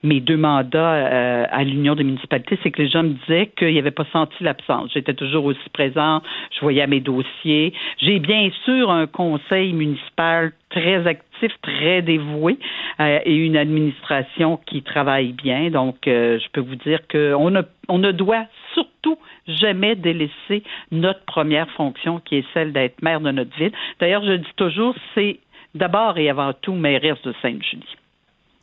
mes 0.03 0.19
deux 0.19 0.37
mandats 0.37 0.93
euh, 0.93 1.45
à 1.49 1.63
l'Union 1.63 1.93
des 1.95 2.03
municipalités, 2.03 2.57
c'est 2.63 2.71
que 2.71 2.81
les 2.81 2.89
gens 2.89 3.03
me 3.03 3.09
disaient 3.09 3.51
qu'ils 3.55 3.75
n'avaient 3.75 3.91
pas 3.91 4.05
senti 4.11 4.43
l'absence. 4.43 4.91
J'étais 4.93 5.13
toujours 5.13 5.45
aussi 5.45 5.69
présent, 5.73 6.21
je 6.55 6.59
voyais 6.61 6.85
mes 6.87 6.99
dossiers. 6.99 7.73
J'ai 7.99 8.19
bien 8.19 8.49
sûr 8.65 8.89
un 8.89 9.05
conseil 9.05 9.73
municipal 9.73 10.51
très 10.71 11.05
actif, 11.05 11.30
très 11.61 12.01
dévoué 12.01 12.57
euh, 12.99 13.19
et 13.25 13.35
une 13.35 13.57
administration 13.57 14.59
qui 14.65 14.81
travaille 14.83 15.33
bien. 15.33 15.69
Donc, 15.69 16.07
euh, 16.07 16.39
je 16.39 16.49
peux 16.51 16.61
vous 16.61 16.75
dire 16.75 16.99
qu'on 17.11 17.49
ne, 17.49 17.61
on 17.87 17.97
ne 17.97 18.11
doit 18.11 18.45
surtout 18.73 19.17
jamais 19.47 19.95
délaisser 19.95 20.63
notre 20.91 21.23
première 21.25 21.69
fonction 21.71 22.19
qui 22.19 22.37
est 22.37 22.45
celle 22.53 22.73
d'être 22.73 23.01
maire 23.01 23.21
de 23.21 23.31
notre 23.31 23.55
ville. 23.57 23.71
D'ailleurs, 23.99 24.23
je 24.23 24.33
dis 24.33 24.53
toujours, 24.55 24.95
c'est 25.15 25.39
d'abord 25.75 26.17
et 26.17 26.29
avant 26.29 26.53
tout 26.53 26.73
mairesse 26.73 27.21
de 27.23 27.33
Sainte-Julie. 27.41 27.95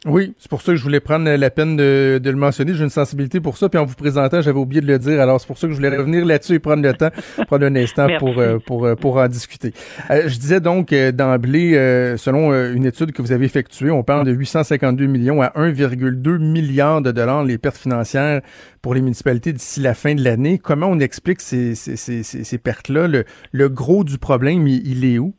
Oui, 0.07 0.33
c'est 0.39 0.49
pour 0.49 0.63
ça 0.63 0.73
que 0.73 0.77
je 0.77 0.83
voulais 0.85 1.01
prendre 1.01 1.29
la 1.29 1.51
peine 1.51 1.77
de, 1.77 2.21
de 2.23 2.31
le 2.31 2.37
mentionner. 2.37 2.73
J'ai 2.73 2.85
une 2.85 2.91
sensibilité 2.91 3.41
pour 3.41 3.59
ça. 3.59 3.69
Puis 3.69 3.81
en 3.81 3.85
vous 3.85 3.97
présentant, 3.97 4.41
j'avais 4.41 4.59
oublié 4.59 4.81
de 4.81 4.87
le 4.87 4.97
dire. 4.99 5.21
Alors 5.21 5.41
c'est 5.41 5.47
pour 5.49 5.59
ça 5.59 5.67
que 5.67 5.73
je 5.73 5.77
voulais 5.77 5.95
revenir 5.95 6.25
là-dessus 6.25 6.55
et 6.55 6.59
prendre 6.61 6.85
le 6.85 6.95
temps, 6.95 7.11
prendre 7.49 7.67
un 7.67 7.75
instant 7.75 8.07
pour, 8.21 8.39
euh, 8.39 8.59
pour, 8.65 8.87
euh, 8.87 8.95
pour 8.95 9.17
en 9.17 9.27
discuter. 9.27 9.73
Euh, 10.11 10.29
je 10.29 10.39
disais 10.39 10.61
donc 10.61 10.95
d'emblée, 10.95 11.73
selon 12.17 12.53
une 12.53 12.87
étude 12.87 13.11
que 13.11 13.23
vous 13.23 13.33
avez 13.33 13.47
effectuée, 13.47 13.91
on 13.91 14.05
parle 14.05 14.25
de 14.25 14.33
852 14.33 15.07
millions 15.07 15.43
à 15.43 15.49
1,2 15.57 16.39
milliard 16.39 17.03
de 17.03 17.11
dollars 17.11 17.43
les 17.43 17.59
pertes 17.59 17.77
financières 17.77 18.41
pour 18.83 18.95
les 18.95 19.01
municipalités 19.01 19.53
d'ici 19.53 19.81
la 19.81 19.95
fin 19.95 20.15
de 20.15 20.23
l'année. 20.23 20.59
Comment 20.59 20.87
on 20.87 21.01
explique 21.01 21.41
ces, 21.41 21.75
ces, 21.75 21.97
ces, 21.97 22.23
ces 22.23 22.59
pertes-là? 22.59 23.09
Le, 23.09 23.25
le, 23.51 23.69
gros 23.69 24.05
du 24.05 24.19
problème, 24.19 24.69
il 24.69 25.05
est 25.05 25.19
où? 25.19 25.35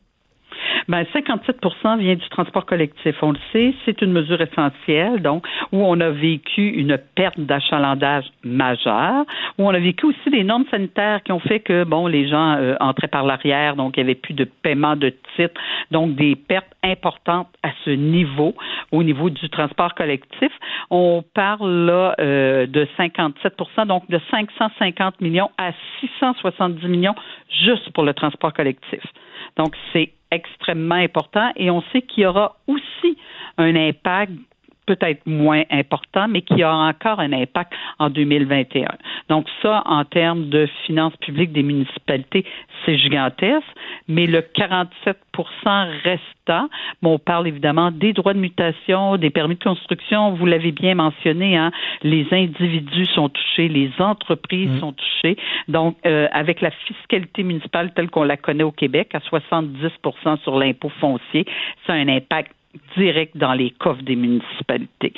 Ben, 0.90 1.06
57% 1.14 1.98
vient 2.00 2.16
du 2.16 2.28
transport 2.30 2.66
collectif. 2.66 3.14
On 3.22 3.30
le 3.30 3.38
sait, 3.52 3.72
c'est 3.84 4.02
une 4.02 4.10
mesure 4.10 4.40
essentielle, 4.40 5.22
donc, 5.22 5.46
où 5.70 5.84
on 5.84 6.00
a 6.00 6.10
vécu 6.10 6.66
une 6.66 6.98
perte 7.14 7.38
d'achalandage 7.38 8.24
majeure, 8.42 9.24
où 9.56 9.68
on 9.68 9.70
a 9.70 9.78
vécu 9.78 10.06
aussi 10.06 10.30
des 10.32 10.42
normes 10.42 10.64
sanitaires 10.68 11.22
qui 11.22 11.30
ont 11.30 11.38
fait 11.38 11.60
que, 11.60 11.84
bon, 11.84 12.08
les 12.08 12.26
gens 12.26 12.56
euh, 12.56 12.74
entraient 12.80 13.06
par 13.06 13.22
l'arrière, 13.22 13.76
donc 13.76 13.96
il 13.96 14.00
n'y 14.00 14.10
avait 14.10 14.16
plus 14.16 14.34
de 14.34 14.42
paiement 14.42 14.96
de 14.96 15.14
titres, 15.36 15.60
donc 15.92 16.16
des 16.16 16.34
pertes 16.34 16.74
importantes 16.82 17.50
à 17.62 17.70
ce 17.84 17.90
niveau, 17.90 18.56
au 18.90 19.04
niveau 19.04 19.30
du 19.30 19.48
transport 19.48 19.94
collectif. 19.94 20.50
On 20.90 21.22
parle 21.34 21.70
là 21.86 22.16
euh, 22.18 22.66
de 22.66 22.88
57% 22.98 23.86
donc 23.86 24.10
de 24.10 24.20
550 24.28 25.20
millions 25.20 25.50
à 25.56 25.70
670 26.00 26.84
millions 26.88 27.14
juste 27.64 27.92
pour 27.92 28.02
le 28.02 28.12
transport 28.12 28.52
collectif. 28.52 29.02
Donc, 29.56 29.76
c'est 29.92 30.10
extrêmement 30.30 30.96
important 30.96 31.50
et 31.56 31.70
on 31.70 31.82
sait 31.92 32.02
qu'il 32.02 32.24
y 32.24 32.26
aura 32.26 32.56
aussi 32.66 33.16
un 33.58 33.74
impact 33.74 34.32
peut-être 34.90 35.24
moins 35.24 35.62
important, 35.70 36.26
mais 36.26 36.42
qui 36.42 36.64
a 36.64 36.74
encore 36.74 37.20
un 37.20 37.32
impact 37.32 37.72
en 38.00 38.10
2021. 38.10 38.88
Donc 39.28 39.46
ça, 39.62 39.84
en 39.86 40.04
termes 40.04 40.48
de 40.48 40.68
finances 40.84 41.16
publiques 41.18 41.52
des 41.52 41.62
municipalités, 41.62 42.44
c'est 42.84 42.96
gigantesque, 42.96 43.68
mais 44.08 44.26
le 44.26 44.42
47 44.42 45.16
restant, 46.04 46.68
bon, 47.02 47.14
on 47.14 47.18
parle 47.18 47.46
évidemment 47.46 47.92
des 47.92 48.12
droits 48.12 48.34
de 48.34 48.40
mutation, 48.40 49.16
des 49.16 49.30
permis 49.30 49.54
de 49.54 49.62
construction, 49.62 50.32
vous 50.32 50.44
l'avez 50.44 50.72
bien 50.72 50.96
mentionné, 50.96 51.56
hein, 51.56 51.70
les 52.02 52.26
individus 52.32 53.06
sont 53.06 53.28
touchés, 53.28 53.68
les 53.68 53.90
entreprises 54.00 54.70
mmh. 54.70 54.80
sont 54.80 54.92
touchées. 54.92 55.36
Donc, 55.68 55.96
euh, 56.04 56.26
avec 56.32 56.60
la 56.60 56.72
fiscalité 56.72 57.44
municipale 57.44 57.92
telle 57.94 58.10
qu'on 58.10 58.24
la 58.24 58.36
connaît 58.36 58.64
au 58.64 58.72
Québec, 58.72 59.14
à 59.14 59.18
70% 59.18 60.42
sur 60.42 60.58
l'impôt 60.58 60.90
foncier, 61.00 61.46
ça 61.86 61.92
a 61.92 61.96
un 61.96 62.08
impact 62.08 62.52
direct 62.96 63.36
dans 63.36 63.52
les 63.52 63.70
coffres 63.70 64.02
des 64.02 64.16
municipalités. 64.16 65.12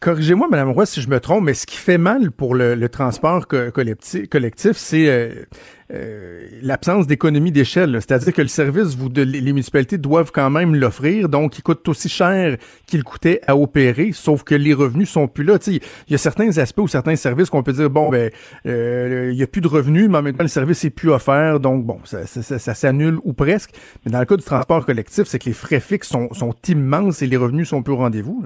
Corrigez-moi, 0.00 0.46
Mme 0.48 0.70
Roy, 0.70 0.86
si 0.86 1.00
je 1.00 1.08
me 1.08 1.18
trompe, 1.20 1.44
mais 1.44 1.54
ce 1.54 1.66
qui 1.66 1.76
fait 1.76 1.98
mal 1.98 2.30
pour 2.30 2.54
le, 2.54 2.88
transport 2.88 3.46
collectif, 3.48 4.76
c'est 4.76 5.08
euh, 5.08 5.46
euh, 5.92 6.48
l'absence 6.62 7.06
d'économie 7.06 7.52
d'échelle. 7.52 7.96
C'est-à-dire 8.00 8.32
que 8.32 8.42
le 8.42 8.48
service, 8.48 8.96
les 9.14 9.52
municipalités 9.52 9.98
doivent 9.98 10.32
quand 10.32 10.50
même 10.50 10.74
l'offrir, 10.74 11.28
donc 11.28 11.58
il 11.58 11.62
coûte 11.62 11.86
aussi 11.88 12.08
cher 12.08 12.56
qu'il 12.86 13.04
coûtait 13.04 13.40
à 13.46 13.56
opérer, 13.56 14.10
sauf 14.12 14.42
que 14.42 14.54
les 14.54 14.74
revenus 14.74 15.08
sont 15.08 15.28
plus 15.28 15.44
là. 15.44 15.58
Il 15.66 15.80
y 16.08 16.14
a 16.14 16.18
certains 16.18 16.58
aspects 16.58 16.80
ou 16.80 16.88
certains 16.88 17.14
services 17.14 17.50
qu'on 17.50 17.62
peut 17.62 17.72
dire, 17.72 17.88
bon, 17.88 18.08
ben, 18.08 18.30
euh, 18.66 19.30
il 19.32 19.38
y 19.38 19.42
a 19.42 19.46
plus 19.46 19.60
de 19.60 19.68
revenus, 19.68 20.08
mais 20.08 20.18
en 20.18 20.22
même 20.22 20.36
temps, 20.36 20.44
le 20.44 20.48
service 20.48 20.84
est 20.84 20.90
plus 20.90 21.10
offert, 21.10 21.60
donc 21.60 21.84
bon, 21.84 22.00
ça, 22.04 22.26
ça, 22.26 22.74
s'annule 22.74 23.18
ou 23.22 23.32
presque. 23.32 23.70
Mais 24.04 24.10
dans 24.10 24.18
le 24.18 24.26
cas 24.26 24.36
du 24.36 24.42
transport 24.44 24.84
collectif, 24.84 25.24
c'est 25.26 25.38
que 25.38 25.46
les 25.46 25.52
frais 25.52 25.80
fixes 25.80 26.08
sont, 26.08 26.32
sont 26.34 26.54
immenses 26.68 27.22
et 27.22 27.26
les 27.26 27.36
revenus 27.36 27.68
sont 27.68 27.82
plus 27.82 27.92
au 27.92 27.98
rendez-vous. 27.98 28.44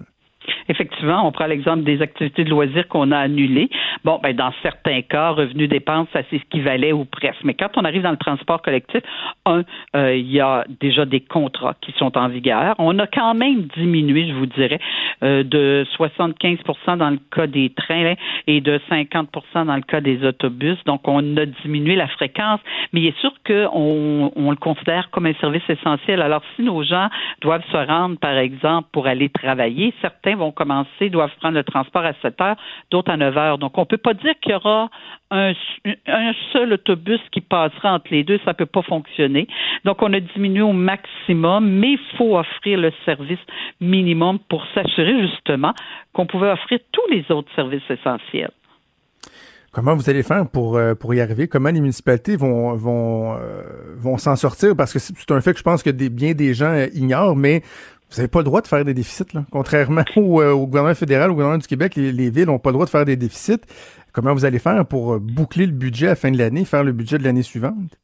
Effectivement, 1.00 1.26
on 1.26 1.32
prend 1.32 1.46
l'exemple 1.46 1.82
des 1.82 2.02
activités 2.02 2.44
de 2.44 2.50
loisirs 2.50 2.86
qu'on 2.88 3.10
a 3.10 3.16
annulées. 3.16 3.70
Bon, 4.04 4.20
ben, 4.22 4.36
dans 4.36 4.52
certains 4.62 5.00
cas, 5.00 5.30
revenus 5.30 5.66
dépenses, 5.66 6.08
ça 6.12 6.20
c'est 6.28 6.38
ce 6.38 6.44
qui 6.50 6.60
valait 6.60 6.92
ou 6.92 7.06
presque. 7.06 7.42
Mais 7.42 7.54
quand 7.54 7.70
on 7.76 7.84
arrive 7.86 8.02
dans 8.02 8.10
le 8.10 8.18
transport 8.18 8.60
collectif, 8.60 9.00
un, 9.46 9.62
euh, 9.96 10.14
il 10.14 10.30
y 10.30 10.40
a 10.40 10.66
déjà 10.80 11.06
des 11.06 11.20
contrats 11.20 11.74
qui 11.80 11.92
sont 11.92 12.18
en 12.18 12.28
vigueur. 12.28 12.74
On 12.78 12.98
a 12.98 13.06
quand 13.06 13.32
même 13.32 13.62
diminué, 13.78 14.28
je 14.28 14.34
vous 14.34 14.44
dirais, 14.44 14.78
euh, 15.22 15.42
de 15.42 15.86
75% 15.96 16.98
dans 16.98 17.08
le 17.08 17.18
cas 17.34 17.46
des 17.46 17.70
trains 17.70 18.14
et 18.46 18.60
de 18.60 18.78
50% 18.90 19.64
dans 19.64 19.76
le 19.76 19.82
cas 19.82 20.02
des 20.02 20.22
autobus. 20.22 20.76
Donc, 20.84 21.08
on 21.08 21.36
a 21.38 21.46
diminué 21.46 21.96
la 21.96 22.08
fréquence, 22.08 22.60
mais 22.92 23.00
il 23.00 23.06
est 23.06 23.18
sûr 23.20 23.32
qu'on 23.46 24.32
on 24.36 24.50
le 24.50 24.56
considère 24.56 25.08
comme 25.10 25.24
un 25.24 25.34
service 25.34 25.62
essentiel. 25.66 26.20
Alors, 26.20 26.42
si 26.56 26.62
nos 26.62 26.82
gens 26.82 27.08
doivent 27.40 27.64
se 27.72 27.76
rendre, 27.76 28.18
par 28.18 28.36
exemple, 28.36 28.88
pour 28.92 29.06
aller 29.06 29.30
travailler, 29.30 29.94
certains 30.02 30.36
vont 30.36 30.52
commencer, 30.52 30.89
doivent 31.10 31.34
prendre 31.40 31.54
le 31.54 31.64
transport 31.64 32.04
à 32.04 32.12
7 32.22 32.40
heures, 32.40 32.56
d'autres 32.90 33.10
à 33.10 33.16
9 33.16 33.36
heures. 33.36 33.58
Donc, 33.58 33.76
on 33.78 33.82
ne 33.82 33.86
peut 33.86 33.96
pas 33.96 34.14
dire 34.14 34.34
qu'il 34.40 34.52
y 34.52 34.54
aura 34.54 34.88
un, 35.30 35.52
seul 36.52 36.72
autobus 36.72 37.20
qui 37.32 37.40
passera 37.40 37.94
entre 37.94 38.08
les 38.10 38.24
deux. 38.24 38.38
Ça 38.44 38.50
ne 38.50 38.56
peut 38.56 38.66
pas 38.66 38.82
fonctionner. 38.82 39.46
Donc, 39.84 40.02
on 40.02 40.12
a 40.12 40.20
diminué 40.20 40.62
au 40.62 40.72
maximum, 40.72 41.68
mais 41.68 41.92
il 41.92 42.16
faut 42.16 42.36
offrir 42.36 42.78
le 42.78 42.92
service 43.04 43.38
minimum 43.80 44.38
pour 44.48 44.64
s'assurer 44.74 45.20
justement 45.28 45.74
qu'on 46.12 46.26
pouvait 46.26 46.50
offrir 46.50 46.78
tous 46.92 47.06
les 47.10 47.24
autres 47.30 47.50
services 47.54 47.88
essentiels. 47.88 48.50
Comment 49.72 49.94
vous 49.94 50.10
allez 50.10 50.24
faire 50.24 50.48
pour, 50.48 50.76
euh, 50.76 50.96
pour 50.96 51.14
y 51.14 51.20
arriver? 51.20 51.46
Comment 51.46 51.70
les 51.70 51.80
municipalités 51.80 52.34
vont, 52.34 52.74
vont, 52.74 53.36
euh, 53.36 53.62
vont 53.96 54.18
s'en 54.18 54.34
sortir? 54.34 54.74
Parce 54.74 54.92
que 54.92 54.98
c'est 54.98 55.30
un 55.30 55.40
fait 55.40 55.52
que 55.52 55.58
je 55.58 55.62
pense 55.62 55.84
que 55.84 55.90
bien 55.90 56.32
des 56.32 56.54
gens 56.54 56.72
euh, 56.72 56.88
ignorent, 56.92 57.36
mais 57.36 57.62
vous 58.10 58.16
n'avez 58.16 58.28
pas 58.28 58.40
le 58.40 58.44
droit 58.44 58.60
de 58.60 58.66
faire 58.66 58.84
des 58.84 58.94
déficits, 58.94 59.34
là. 59.34 59.44
Contrairement 59.50 60.04
euh, 60.16 60.52
au, 60.52 60.66
gouvernement 60.66 60.94
fédéral, 60.94 61.30
au 61.30 61.34
gouvernement 61.34 61.58
du 61.58 61.66
Québec, 61.66 61.94
les, 61.96 62.30
villes 62.30 62.46
n'ont 62.46 62.58
pas 62.58 62.70
le 62.70 62.74
droit 62.74 62.86
de 62.86 62.90
faire 62.90 63.04
des 63.04 63.16
déficits. 63.16 63.60
Comment 64.12 64.34
vous 64.34 64.44
allez 64.44 64.58
faire 64.58 64.84
pour 64.86 65.14
euh, 65.14 65.18
boucler 65.20 65.66
le 65.66 65.72
budget 65.72 66.06
à 66.06 66.10
la 66.10 66.16
fin 66.16 66.30
de 66.30 66.38
l'année, 66.38 66.64
faire 66.64 66.82
le 66.82 66.92
budget 66.92 67.18
de 67.18 67.24
l'année 67.24 67.42
suivante? 67.42 67.98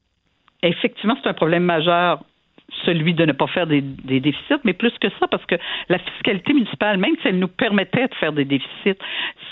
Effectivement, 0.63 1.17
c'est 1.23 1.29
un 1.29 1.35
problème 1.35 1.65
majeur 1.65 2.23
celui 2.85 3.15
de 3.15 3.25
ne 3.25 3.33
pas 3.33 3.47
faire 3.47 3.67
des, 3.67 3.81
déficits, 3.81 4.61
mais 4.65 4.73
plus 4.73 4.93
que 5.01 5.09
ça, 5.21 5.27
parce 5.29 5.45
que 5.47 5.57
la 5.89 5.99
fiscalité 5.99 6.53
municipale, 6.53 6.99
même 6.99 7.15
si 7.23 7.29
elle 7.29 7.39
nous 7.39 7.49
permettait 7.49 8.09
de 8.09 8.15
faire 8.15 8.33
des 8.33 8.45
déficits, 8.45 8.99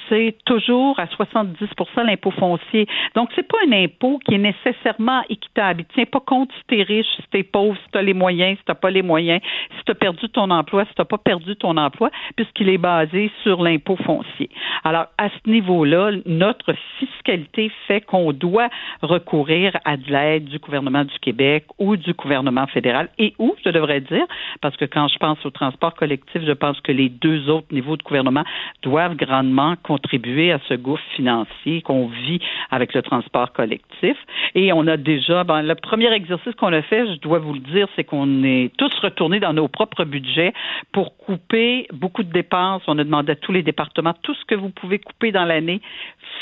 c'est 0.09 0.37
toujours 0.45 0.99
à 0.99 1.07
70% 1.07 2.05
l'impôt 2.05 2.31
foncier. 2.33 2.87
Donc, 3.15 3.31
c'est 3.35 3.47
pas 3.47 3.59
un 3.67 3.73
impôt 3.73 4.19
qui 4.25 4.35
est 4.35 4.39
nécessairement 4.39 5.23
équitable. 5.29 5.83
Il 5.83 5.95
tient 5.95 6.05
pas 6.05 6.21
compte 6.21 6.51
si 6.53 6.63
tu 6.69 6.81
es 6.81 6.83
riche, 6.83 7.07
si 7.17 7.23
tu 7.31 7.39
es 7.39 7.43
pauvre, 7.43 7.77
si 7.77 7.91
tu 7.93 7.99
as 7.99 8.03
les 8.03 8.15
moyens, 8.15 8.59
si 8.59 8.65
tu 8.65 8.75
pas 8.75 8.91
les 8.91 9.03
moyens, 9.03 9.41
si 9.79 9.85
tu 9.85 9.93
as 9.93 9.95
perdu 9.95 10.29
ton 10.29 10.51
emploi, 10.51 10.85
si 10.85 10.95
tu 10.95 11.05
pas 11.05 11.19
perdu 11.19 11.57
ton 11.57 11.77
emploi, 11.77 12.11
puisqu'il 12.37 12.69
est 12.69 12.79
basé 12.79 13.31
sur 13.43 13.63
l'impôt 13.63 13.97
foncier. 13.97 14.51
Alors, 14.83 15.07
à 15.19 15.29
ce 15.29 15.51
niveau-là, 15.51 16.11
notre 16.27 16.75
fiscalité 16.99 17.71
fait 17.87 18.01
qu'on 18.01 18.33
doit 18.33 18.69
recourir 19.03 19.77
à 19.85 19.97
de 19.97 20.11
l'aide 20.11 20.45
du 20.45 20.59
gouvernement 20.59 21.05
du 21.05 21.19
Québec 21.21 21.65
ou 21.79 21.97
du 21.97 22.13
gouvernement 22.13 22.67
fédéral 22.67 23.04
et 23.19 23.35
où, 23.39 23.55
je 23.65 23.71
devrais 23.71 24.01
dire, 24.01 24.27
parce 24.61 24.77
que 24.77 24.85
quand 24.85 25.09
je 25.09 25.19
pense 25.19 25.45
au 25.45 25.51
transport 25.51 25.95
collectif, 25.95 26.43
je 26.45 26.53
pense 26.53 26.81
que 26.81 26.93
les 26.93 27.09
deux 27.09 27.49
autres 27.49 27.67
niveaux 27.73 27.97
de 27.97 28.03
gouvernement 28.03 28.45
doivent 28.83 29.17
grandement 29.17 29.75
contribuer 29.83 30.53
à 30.53 30.61
ce 30.69 30.75
gouffre 30.75 31.03
financier 31.15 31.83
qu'on 31.83 32.07
vit 32.07 32.41
avec 32.71 32.95
le 32.95 33.03
transport 33.03 33.53
collectif. 33.53 34.17
Et 34.55 34.73
on 34.73 34.87
a 34.87 34.97
déjà, 34.97 35.45
ben, 35.45 35.63
le 35.63 35.75
premier 35.75 36.13
exercice 36.13 36.55
qu'on 36.55 36.73
a 36.73 36.83
fait, 36.83 37.07
je 37.07 37.21
dois 37.21 37.39
vous 37.39 37.55
le 37.55 37.61
dire, 37.61 37.89
c'est 37.97 38.05
qu'on 38.05 38.45
est 38.45 38.73
tous 38.77 38.93
retournés 39.01 39.41
dans 39.41 39.53
nos 39.53 39.69
propres 39.69 40.05
budgets 40.05 40.53
pour 40.93 41.17
couper 41.17 41.87
beaucoup 41.93 42.23
de 42.23 42.33
dépenses. 42.33 42.83
On 42.87 42.99
a 42.99 43.05
demandé 43.05 43.33
à 43.33 43.37
tous 43.37 43.53
les 43.53 43.63
départements, 43.63 44.15
tout 44.23 44.35
ce 44.35 44.45
que 44.45 44.55
vous 44.55 44.71
pouvez 44.71 44.99
couper 44.99 45.33
dans 45.33 45.45
l'année, 45.45 45.81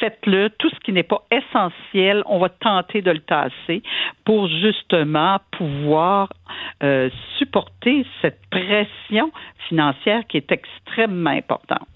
faites-le. 0.00 0.50
Tout 0.58 0.68
ce 0.70 0.80
qui 0.80 0.92
n'est 0.92 1.02
pas 1.02 1.22
essentiel, 1.30 2.22
on 2.26 2.38
va 2.38 2.48
tenter 2.48 3.02
de 3.02 3.10
le 3.10 3.20
tasser 3.20 3.82
pour 4.24 4.48
justement 4.48 5.38
pouvoir 5.52 6.28
euh, 6.82 7.10
supporter 7.38 8.04
cette 8.20 8.40
pression 8.50 9.30
financière 9.68 10.22
qui 10.28 10.36
est 10.36 10.50
extrêmement 10.50 11.30
importante. 11.30 11.86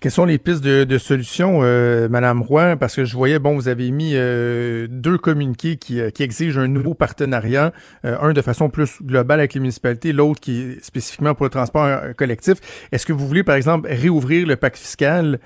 Quelles 0.00 0.12
sont 0.12 0.26
les 0.26 0.38
pistes 0.38 0.62
de, 0.62 0.84
de 0.84 0.98
solutions, 0.98 1.60
euh, 1.62 2.08
Madame 2.08 2.42
Roy? 2.42 2.76
Parce 2.76 2.94
que 2.94 3.04
je 3.04 3.16
voyais, 3.16 3.40
bon, 3.40 3.54
vous 3.56 3.66
avez 3.66 3.90
mis 3.90 4.12
euh, 4.14 4.86
deux 4.88 5.18
communiqués 5.18 5.76
qui, 5.76 5.98
exigent 6.00 6.60
un 6.60 6.68
nouveau 6.68 6.94
partenariat, 6.94 7.72
un 8.04 8.32
de 8.32 8.42
façon 8.42 8.68
plus 8.68 9.02
globale 9.02 9.40
avec 9.40 9.54
les 9.54 9.60
municipalités, 9.60 10.12
l'autre 10.12 10.40
qui 10.40 10.60
est 10.60 10.84
spécifiquement 10.84 11.34
pour 11.34 11.46
le 11.46 11.50
transport 11.50 11.88
collectif. 12.16 12.58
Est-ce 12.92 13.06
que 13.06 13.12
vous 13.12 13.26
voulez, 13.26 13.42
par 13.42 13.56
exemple, 13.56 13.88
réouvrir 13.90 14.46
le 14.46 14.54
pacte 14.54 14.78
fiscal 14.78 15.40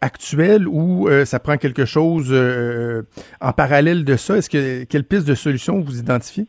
actuel 0.00 0.68
ou 0.68 1.08
ça 1.24 1.40
prend 1.40 1.56
quelque 1.56 1.84
chose 1.84 2.32
en 3.40 3.52
parallèle 3.52 4.04
de 4.04 4.16
ça? 4.16 4.36
Est-ce 4.36 4.50
que 4.50 4.84
quelle 4.84 5.04
piste 5.04 5.26
de 5.26 5.34
solution 5.34 5.80
vous 5.80 5.98
identifiez? 5.98 6.46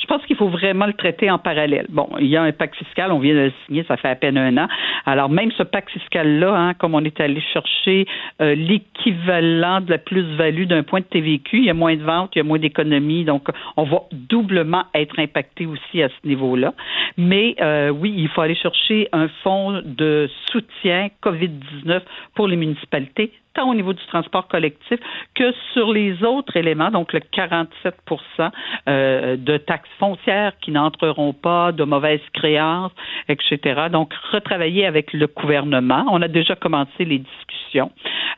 Je 0.00 0.06
pense 0.06 0.24
qu'il 0.26 0.36
faut 0.36 0.48
vraiment 0.48 0.86
le 0.86 0.92
traiter 0.92 1.30
en 1.30 1.38
parallèle. 1.38 1.86
Bon, 1.88 2.08
il 2.18 2.26
y 2.26 2.36
a 2.36 2.42
un 2.42 2.52
pacte 2.52 2.76
fiscal, 2.76 3.12
on 3.12 3.18
vient 3.18 3.34
de 3.34 3.40
le 3.40 3.52
signer, 3.66 3.84
ça 3.88 3.96
fait 3.96 4.08
à 4.08 4.14
peine 4.14 4.38
un 4.38 4.56
an. 4.56 4.68
Alors, 5.06 5.28
même 5.28 5.50
ce 5.52 5.62
pacte 5.62 5.90
fiscal-là, 5.90 6.54
hein, 6.54 6.74
comme 6.74 6.94
on 6.94 7.04
est 7.04 7.20
allé 7.20 7.40
chercher 7.52 8.06
euh, 8.40 8.54
l'équivalent 8.54 9.80
de 9.80 9.90
la 9.90 9.98
plus-value 9.98 10.64
d'un 10.64 10.82
point 10.82 11.00
de 11.00 11.04
TVQ, 11.06 11.58
il 11.58 11.64
y 11.64 11.70
a 11.70 11.74
moins 11.74 11.96
de 11.96 12.02
ventes, 12.02 12.30
il 12.34 12.38
y 12.38 12.40
a 12.40 12.44
moins 12.44 12.58
d'économies, 12.58 13.24
donc 13.24 13.48
on 13.76 13.84
va 13.84 14.02
doublement 14.12 14.84
être 14.94 15.18
impacté 15.18 15.66
aussi 15.66 16.02
à 16.02 16.08
ce 16.08 16.26
niveau-là. 16.26 16.74
Mais 17.16 17.56
euh, 17.60 17.90
oui, 17.90 18.14
il 18.16 18.28
faut 18.28 18.40
aller 18.40 18.54
chercher 18.54 19.08
un 19.12 19.28
fonds 19.42 19.82
de 19.84 20.28
soutien 20.50 21.08
COVID-19 21.22 22.02
pour 22.34 22.48
les 22.48 22.56
municipalités 22.56 23.32
tant 23.54 23.70
au 23.70 23.74
niveau 23.74 23.92
du 23.92 24.04
transport 24.06 24.48
collectif 24.48 24.98
que 25.34 25.52
sur 25.72 25.92
les 25.92 26.22
autres 26.24 26.56
éléments, 26.56 26.90
donc 26.90 27.12
le 27.12 27.20
47% 27.20 28.50
euh, 28.88 29.36
de 29.36 29.56
taxes 29.56 29.90
foncières 29.98 30.52
qui 30.60 30.70
n'entreront 30.70 31.32
pas, 31.32 31.72
de 31.72 31.84
mauvaises 31.84 32.20
créances, 32.32 32.92
etc. 33.28 33.86
Donc, 33.90 34.12
retravailler 34.32 34.86
avec 34.86 35.12
le 35.12 35.26
gouvernement. 35.26 36.04
On 36.10 36.22
a 36.22 36.28
déjà 36.28 36.54
commencé 36.56 37.04
les 37.04 37.18
discussions 37.18 37.90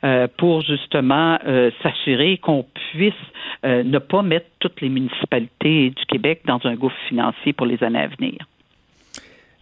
euh, 0.05 0.27
pour 0.39 0.63
justement 0.63 1.39
euh, 1.47 1.71
s'assurer 1.83 2.39
qu'on 2.39 2.65
puisse 2.93 3.15
ne 3.63 3.99
pas 3.99 4.23
mettre 4.23 4.47
toutes 4.59 4.81
les 4.81 4.89
municipalités 4.89 5.91
du 5.91 6.07
Québec 6.07 6.41
dans 6.47 6.61
un 6.65 6.77
gouffre 6.77 6.97
financier 7.09 7.53
pour 7.53 7.67
les 7.67 7.83
années 7.85 8.01
à 8.01 8.07
venir. 8.07 8.39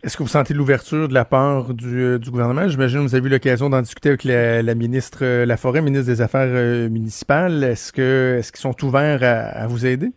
Est-ce 0.05 0.16
que 0.16 0.22
vous 0.22 0.28
sentez 0.28 0.55
l'ouverture 0.55 1.09
de 1.09 1.14
la 1.14 1.24
part 1.24 1.74
du, 1.74 1.99
euh, 1.99 2.18
gouvernement? 2.20 2.68
J'imagine 2.68 3.01
que 3.01 3.09
vous 3.09 3.14
avez 3.16 3.26
eu 3.26 3.30
l'occasion 3.30 3.68
d'en 3.68 3.82
discuter 3.82 4.11
avec 4.11 4.22
la, 4.22 4.74
ministre 4.76 5.18
euh, 5.22 5.44
Laforêt, 5.44 5.82
ministre 5.82 6.07
des 6.07 6.20
Affaires 6.20 6.46
euh, 6.49 6.88
municipales. 6.88 7.64
Est-ce 7.64 7.92
que 7.92 8.36
est-ce 8.38 8.53
qu'ils 8.53 8.61
sont 8.61 8.84
ouverts 8.84 9.24
à 9.24 9.66
vous 9.66 9.86
aider? 9.86 10.12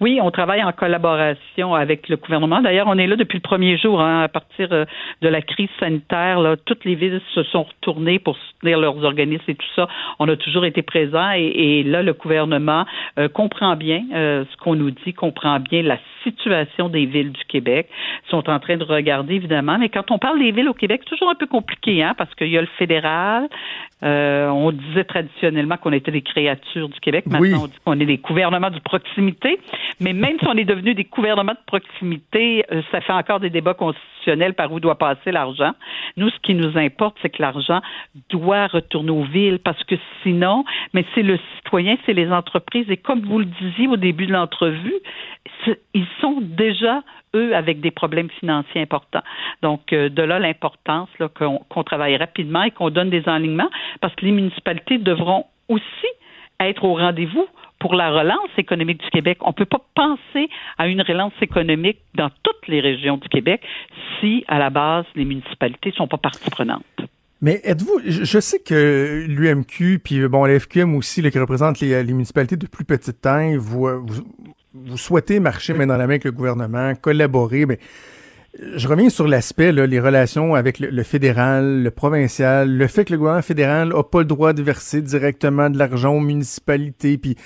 Oui, 0.00 0.18
on 0.22 0.30
travaille 0.30 0.62
en 0.62 0.72
collaboration 0.72 1.74
avec 1.74 2.08
le 2.08 2.16
gouvernement. 2.16 2.62
D'ailleurs, 2.62 2.86
on 2.88 2.96
est 2.96 3.06
là 3.06 3.16
depuis 3.16 3.36
le 3.36 3.42
premier 3.42 3.76
jour. 3.76 4.00
Hein, 4.00 4.22
à 4.22 4.28
partir 4.28 4.68
euh, 4.72 4.86
de 5.20 5.28
la 5.28 5.42
crise 5.42 5.68
sanitaire, 5.78 6.40
là, 6.40 6.56
toutes 6.56 6.86
les 6.86 6.94
villes 6.94 7.20
se 7.34 7.42
sont 7.42 7.64
retournées 7.64 8.18
pour 8.18 8.36
soutenir 8.36 8.78
leurs 8.78 9.04
organismes 9.04 9.44
et 9.48 9.54
tout 9.54 9.66
ça. 9.76 9.88
On 10.18 10.26
a 10.28 10.36
toujours 10.36 10.64
été 10.64 10.80
présents 10.80 11.32
et, 11.36 11.82
là, 11.82 12.02
le 12.02 12.14
gouvernement 12.14 12.86
euh, 13.18 13.28
comprend 13.28 13.76
bien 13.76 14.02
euh, 14.14 14.44
ce 14.50 14.56
qu'on 14.56 14.74
nous 14.74 14.90
dit, 14.90 15.12
comprend 15.12 15.60
bien 15.60 15.82
la 15.82 15.98
situation 16.24 16.88
des 16.88 17.04
villes 17.04 17.32
du 17.32 17.44
Québec. 17.44 17.88
Ils 18.26 18.30
sont 18.30 18.48
en 18.48 18.58
train 18.58 18.78
de 18.78 18.84
regarder, 18.84 19.34
évidemment. 19.34 19.76
Mais 19.78 19.90
quand 19.90 20.10
on 20.10 20.18
parle 20.18 20.38
des 20.38 20.50
villes 20.50 20.68
au 20.68 20.74
Québec, 20.74 21.02
c'est 21.04 21.10
toujours 21.10 21.30
un 21.30 21.34
peu 21.34 21.46
compliqué, 21.46 22.02
hein, 22.02 22.14
parce 22.16 22.34
qu'il 22.34 22.48
y 22.48 22.56
a 22.56 22.62
le 22.62 22.68
fédéral. 22.78 23.48
on 24.02 24.72
disait 24.72 25.04
traditionnellement 25.04 25.76
qu'on 25.76 25.92
était 25.92 26.10
des 26.10 26.22
créatures 26.22 26.88
du 26.88 27.00
Québec. 27.00 27.26
Maintenant, 27.26 27.64
on 27.64 27.66
dit 27.66 27.78
qu'on 27.84 28.00
est 28.00 28.06
des 28.06 28.18
gouvernements 28.18 28.70
de 28.70 28.78
proximité. 28.78 29.58
Mais 29.98 30.12
même 30.12 30.38
si 30.38 30.46
on 30.46 30.56
est 30.56 30.64
devenu 30.64 30.94
des 30.94 31.04
gouvernements 31.04 31.52
de 31.52 31.64
proximité, 31.66 32.64
euh, 32.70 32.82
ça 32.90 33.00
fait 33.00 33.12
encore 33.12 33.40
des 33.40 33.50
débats 33.50 33.74
constitutionnels 33.74 34.54
par 34.54 34.72
où 34.72 34.80
doit 34.80 34.98
passer 34.98 35.32
l'argent. 35.32 35.72
Nous, 36.16 36.30
ce 36.30 36.38
qui 36.40 36.54
nous 36.54 36.76
importe, 36.78 37.16
c'est 37.22 37.30
que 37.30 37.42
l'argent 37.42 37.80
doit 38.28 38.66
retourner 38.66 39.10
aux 39.10 39.24
villes 39.24 39.58
parce 39.58 39.82
que 39.84 39.96
sinon, 40.22 40.64
mais 40.94 41.04
c'est 41.14 41.22
le 41.22 41.38
citoyen, 41.56 41.96
c'est 42.06 42.12
les 42.12 42.30
entreprises. 42.30 42.90
Et 42.90 42.96
comme 42.96 43.20
vous 43.20 43.38
le 43.38 43.46
disiez 43.46 43.88
au 43.88 43.96
début 43.96 44.26
de 44.26 44.32
l'entrevue, 44.32 44.94
ils 45.94 46.06
sont 46.20 46.40
déjà 46.40 47.02
eux, 47.34 47.54
avec 47.54 47.80
des 47.80 47.90
problèmes 47.90 48.30
financiers 48.30 48.80
importants. 48.80 49.22
Donc, 49.62 49.92
euh, 49.92 50.08
de 50.08 50.22
là 50.22 50.38
l'importance 50.38 51.08
qu'on 51.34 51.84
travaille 51.84 52.16
rapidement 52.16 52.62
et 52.62 52.70
qu'on 52.70 52.90
donne 52.90 53.10
des 53.10 53.28
enlignements 53.28 53.70
parce 54.00 54.14
que 54.14 54.24
les 54.24 54.32
municipalités 54.32 54.98
devront 54.98 55.46
aussi 55.68 56.08
être 56.58 56.84
au 56.84 56.94
rendez-vous 56.94 57.46
pour 57.80 57.94
la 57.94 58.10
relance 58.10 58.50
économique 58.56 59.02
du 59.02 59.10
Québec. 59.10 59.38
On 59.40 59.48
ne 59.48 59.54
peut 59.54 59.64
pas 59.64 59.82
penser 59.94 60.48
à 60.78 60.86
une 60.86 61.02
relance 61.02 61.32
économique 61.40 61.98
dans 62.14 62.30
toutes 62.42 62.68
les 62.68 62.80
régions 62.80 63.16
du 63.16 63.28
Québec 63.28 63.62
si, 64.20 64.44
à 64.46 64.58
la 64.58 64.70
base, 64.70 65.06
les 65.16 65.24
municipalités 65.24 65.90
ne 65.90 65.94
sont 65.94 66.06
pas 66.06 66.18
partie 66.18 66.48
prenante. 66.50 66.84
Mais 67.42 67.60
êtes-vous, 67.64 68.00
je 68.04 68.38
sais 68.38 68.60
que 68.60 69.24
l'UMQ, 69.26 70.00
puis 70.04 70.28
bon, 70.28 70.44
l'FQM 70.44 70.94
aussi, 70.94 71.22
qui 71.30 71.38
représente 71.38 71.80
les, 71.80 72.04
municipalités 72.04 72.56
de 72.56 72.66
plus 72.66 72.84
petite 72.84 73.22
taille, 73.22 73.56
vous, 73.56 73.88
vous, 74.04 74.22
vous 74.74 74.96
souhaitez 74.98 75.40
marcher 75.40 75.72
main 75.72 75.86
dans 75.86 75.96
la 75.96 76.06
main 76.06 76.12
avec 76.12 76.24
le 76.24 76.32
gouvernement, 76.32 76.94
collaborer, 76.94 77.64
mais 77.64 77.78
je 78.58 78.88
reviens 78.88 79.10
sur 79.10 79.28
l'aspect, 79.28 79.70
les 79.70 80.00
relations 80.00 80.56
avec 80.56 80.80
le, 80.80 81.02
fédéral, 81.04 81.84
le 81.84 81.90
provincial, 81.92 82.68
le 82.68 82.86
fait 82.88 83.04
que 83.04 83.12
le 83.12 83.18
gouvernement 83.18 83.42
fédéral 83.42 83.90
n'a 83.90 84.02
pas 84.02 84.18
le 84.18 84.24
droit 84.24 84.52
de 84.52 84.60
verser 84.60 85.02
directement 85.02 85.70
de 85.70 85.78
l'argent 85.78 86.14
aux 86.14 86.20
municipalités. 86.20 87.16
Puis, 87.16 87.36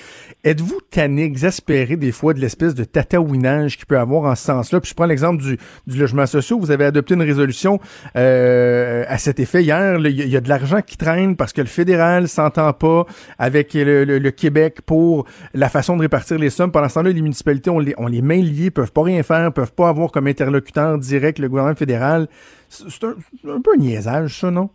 êtes-vous 0.44 0.80
tanné, 0.90 1.24
exaspéré 1.24 1.96
des 1.96 2.10
fois 2.10 2.32
de 2.32 2.40
l'espèce 2.40 2.74
de 2.74 2.84
tataouinage 2.84 3.76
qu'il 3.76 3.84
peut 3.84 3.98
avoir 3.98 4.24
en 4.24 4.34
ce 4.34 4.44
sens-là? 4.44 4.80
Puis 4.80 4.90
je 4.90 4.94
prends 4.94 5.04
l'exemple 5.04 5.42
du, 5.42 5.58
logement 5.98 6.24
social. 6.24 6.58
Vous 6.58 6.70
avez 6.70 6.86
adopté 6.86 7.12
une 7.12 7.22
résolution 7.22 7.80
euh, 8.16 9.04
à 9.06 9.18
cet 9.18 9.40
effet 9.40 9.62
hier. 9.62 9.98
Il 9.98 10.28
y, 10.28 10.36
a 10.36 10.40
de 10.40 10.48
l'argent 10.48 10.80
qui 10.80 10.96
traîne 10.96 11.36
parce 11.36 11.52
que 11.52 11.60
le 11.60 11.66
fédéral 11.66 12.28
s'entend 12.28 12.72
pas 12.72 13.04
avec 13.38 13.74
le, 13.74 14.30
Québec 14.30 14.78
pour 14.86 15.26
la 15.52 15.68
façon 15.68 15.96
de 15.96 16.02
répartir 16.02 16.38
les 16.38 16.48
sommes. 16.48 16.72
Pendant 16.72 16.88
ce 16.88 16.94
temps-là, 16.94 17.10
les 17.10 17.22
municipalités 17.22 17.68
ont 17.68 17.78
les, 17.78 17.94
ont 17.98 18.06
les 18.06 18.22
mains 18.22 18.40
liées, 18.40 18.70
peuvent 18.70 18.92
pas 18.92 19.02
rien 19.02 19.22
faire, 19.22 19.52
peuvent 19.52 19.72
pas 19.72 19.90
avoir 19.90 20.10
comme 20.10 20.26
interlocuteur 20.26 20.93
direct 20.98 21.38
le 21.38 21.48
gouvernement 21.48 21.76
fédéral. 21.76 22.28
C'est 22.68 23.04
un, 23.04 23.60
peu 23.60 23.72
un 23.74 23.78
niaisage, 23.78 24.40
ça, 24.40 24.50
non? 24.50 24.70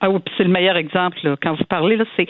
Ah 0.00 0.10
oui, 0.10 0.20
c'est 0.36 0.44
le 0.44 0.50
meilleur 0.50 0.76
exemple. 0.76 1.18
Quand 1.42 1.54
vous 1.54 1.64
parlez, 1.64 1.96
là, 1.96 2.04
c'est 2.16 2.28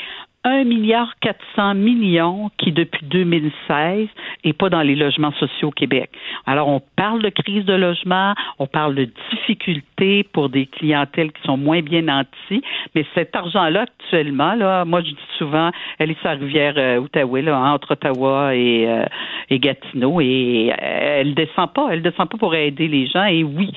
1 0.48 0.64
milliard 0.64 1.14
400 1.20 1.74
millions 1.74 2.50
qui, 2.58 2.72
depuis 2.72 3.04
2016, 3.06 4.08
est 4.44 4.52
pas 4.52 4.70
dans 4.70 4.82
les 4.82 4.94
logements 4.94 5.32
sociaux 5.32 5.68
au 5.68 5.72
Québec. 5.72 6.10
Alors, 6.46 6.68
on 6.68 6.80
parle 6.96 7.22
de 7.22 7.28
crise 7.28 7.64
de 7.64 7.74
logement, 7.74 8.34
on 8.58 8.66
parle 8.66 8.94
de 8.94 9.08
difficultés 9.30 10.24
pour 10.32 10.48
des 10.48 10.66
clientèles 10.66 11.32
qui 11.32 11.42
sont 11.42 11.56
moins 11.56 11.82
bien 11.82 12.02
nantis, 12.02 12.62
mais 12.94 13.04
cet 13.14 13.36
argent-là, 13.36 13.82
actuellement, 13.82 14.54
là, 14.54 14.84
moi, 14.84 15.00
je 15.00 15.10
dis 15.10 15.28
souvent, 15.36 15.70
elle 15.98 16.10
est 16.10 16.18
sur 16.20 16.28
la 16.28 16.34
rivière 16.34 16.74
euh, 16.76 16.98
Outaouais, 17.00 17.42
là, 17.42 17.58
entre 17.58 17.92
Ottawa 17.92 18.54
et, 18.54 18.86
euh, 18.88 19.04
Gatineau, 19.50 20.20
et 20.20 20.72
euh, 20.72 21.20
elle 21.20 21.34
descend 21.34 21.72
pas, 21.72 21.88
elle 21.90 22.02
descend 22.02 22.28
pas 22.28 22.38
pour 22.38 22.54
aider 22.54 22.88
les 22.88 23.06
gens, 23.06 23.24
et 23.24 23.44
oui, 23.44 23.72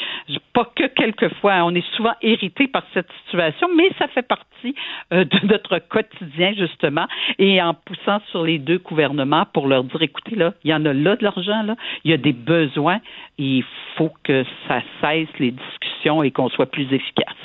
pas 0.54 0.70
que 0.76 0.88
quelquefois, 0.88 1.64
on 1.64 1.76
est 1.76 1.86
souvent 1.96 2.14
irrité 2.22 2.68
par 2.68 2.84
cette 2.94 3.10
situation, 3.24 3.68
mais 3.76 3.90
ça 3.98 4.08
fait 4.08 4.28
partie 4.28 4.76
de 5.12 5.48
notre 5.48 5.80
quotidien 5.80 6.54
justement, 6.62 7.08
et 7.40 7.62
en 7.62 7.74
poussant 7.74 8.20
sur 8.30 8.44
les 8.44 8.60
deux 8.60 8.78
gouvernements 8.78 9.46
pour 9.54 9.68
leur 9.68 9.84
dire, 9.84 10.02
écoutez, 10.02 10.36
là, 10.36 10.54
il 10.64 10.72
y 10.72 10.74
en 10.74 10.86
a 10.86 10.94
là 10.94 11.16
de 11.16 11.24
l'argent, 11.24 11.64
là, 11.64 11.76
il 12.04 12.12
y 12.12 12.14
a 12.14 12.18
des 12.18 12.34
besoins, 12.34 13.00
il 13.38 13.64
faut 13.96 14.12
que 14.24 14.44
ça 14.68 14.82
cesse 15.02 15.30
les 15.40 15.52
discussions 15.52 16.24
et 16.24 16.32
qu'on 16.32 16.50
soit 16.50 16.68
plus 16.68 16.92
efficace. 16.94 17.36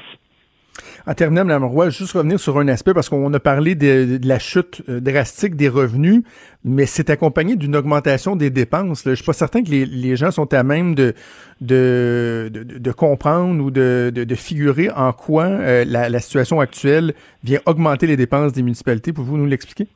En 1.07 1.15
terminant, 1.15 1.45
Mme 1.45 1.65
Roy, 1.65 1.91
juste 1.91 2.13
revenir 2.13 2.41
sur 2.41 2.59
un 2.59 2.69
aspect 2.69 2.95
parce 2.95 3.09
qu'on 3.09 3.33
a 3.33 3.41
parlé 3.41 3.75
de, 3.75 4.19
la 4.27 4.39
chute 4.39 4.83
euh, 4.89 5.01
drastique 5.01 5.57
des 5.57 5.69
revenus, 5.69 6.23
mais 6.65 6.87
c'est 6.87 7.11
accompagné 7.11 7.57
d'une 7.57 7.77
augmentation 7.77 8.37
des 8.37 8.51
dépenses. 8.51 9.05
Je 9.05 9.11
Je 9.11 9.15
suis 9.17 9.25
pas 9.25 9.33
certain 9.33 9.63
que 9.63 9.71
les, 9.71 10.17
gens 10.17 10.31
sont 10.31 10.53
à 10.53 10.63
même 10.63 10.95
de, 10.95 11.15
de, 11.61 12.51
de, 12.53 12.93
comprendre 12.93 13.63
ou 13.63 13.71
de, 13.71 14.13
de, 14.15 14.35
figurer 14.35 14.91
en 14.91 15.13
quoi 15.13 15.45
euh, 15.45 15.85
la, 15.87 16.09
la 16.09 16.19
situation 16.21 16.61
actuelle 16.61 17.15
vient 17.45 17.61
augmenter 17.67 18.07
les 18.07 18.17
dépenses 18.17 18.53
des 18.53 18.63
municipalités. 18.63 19.13
Pouvez-vous 19.13 19.37
nous 19.37 19.47
l'expliquer? 19.47 19.87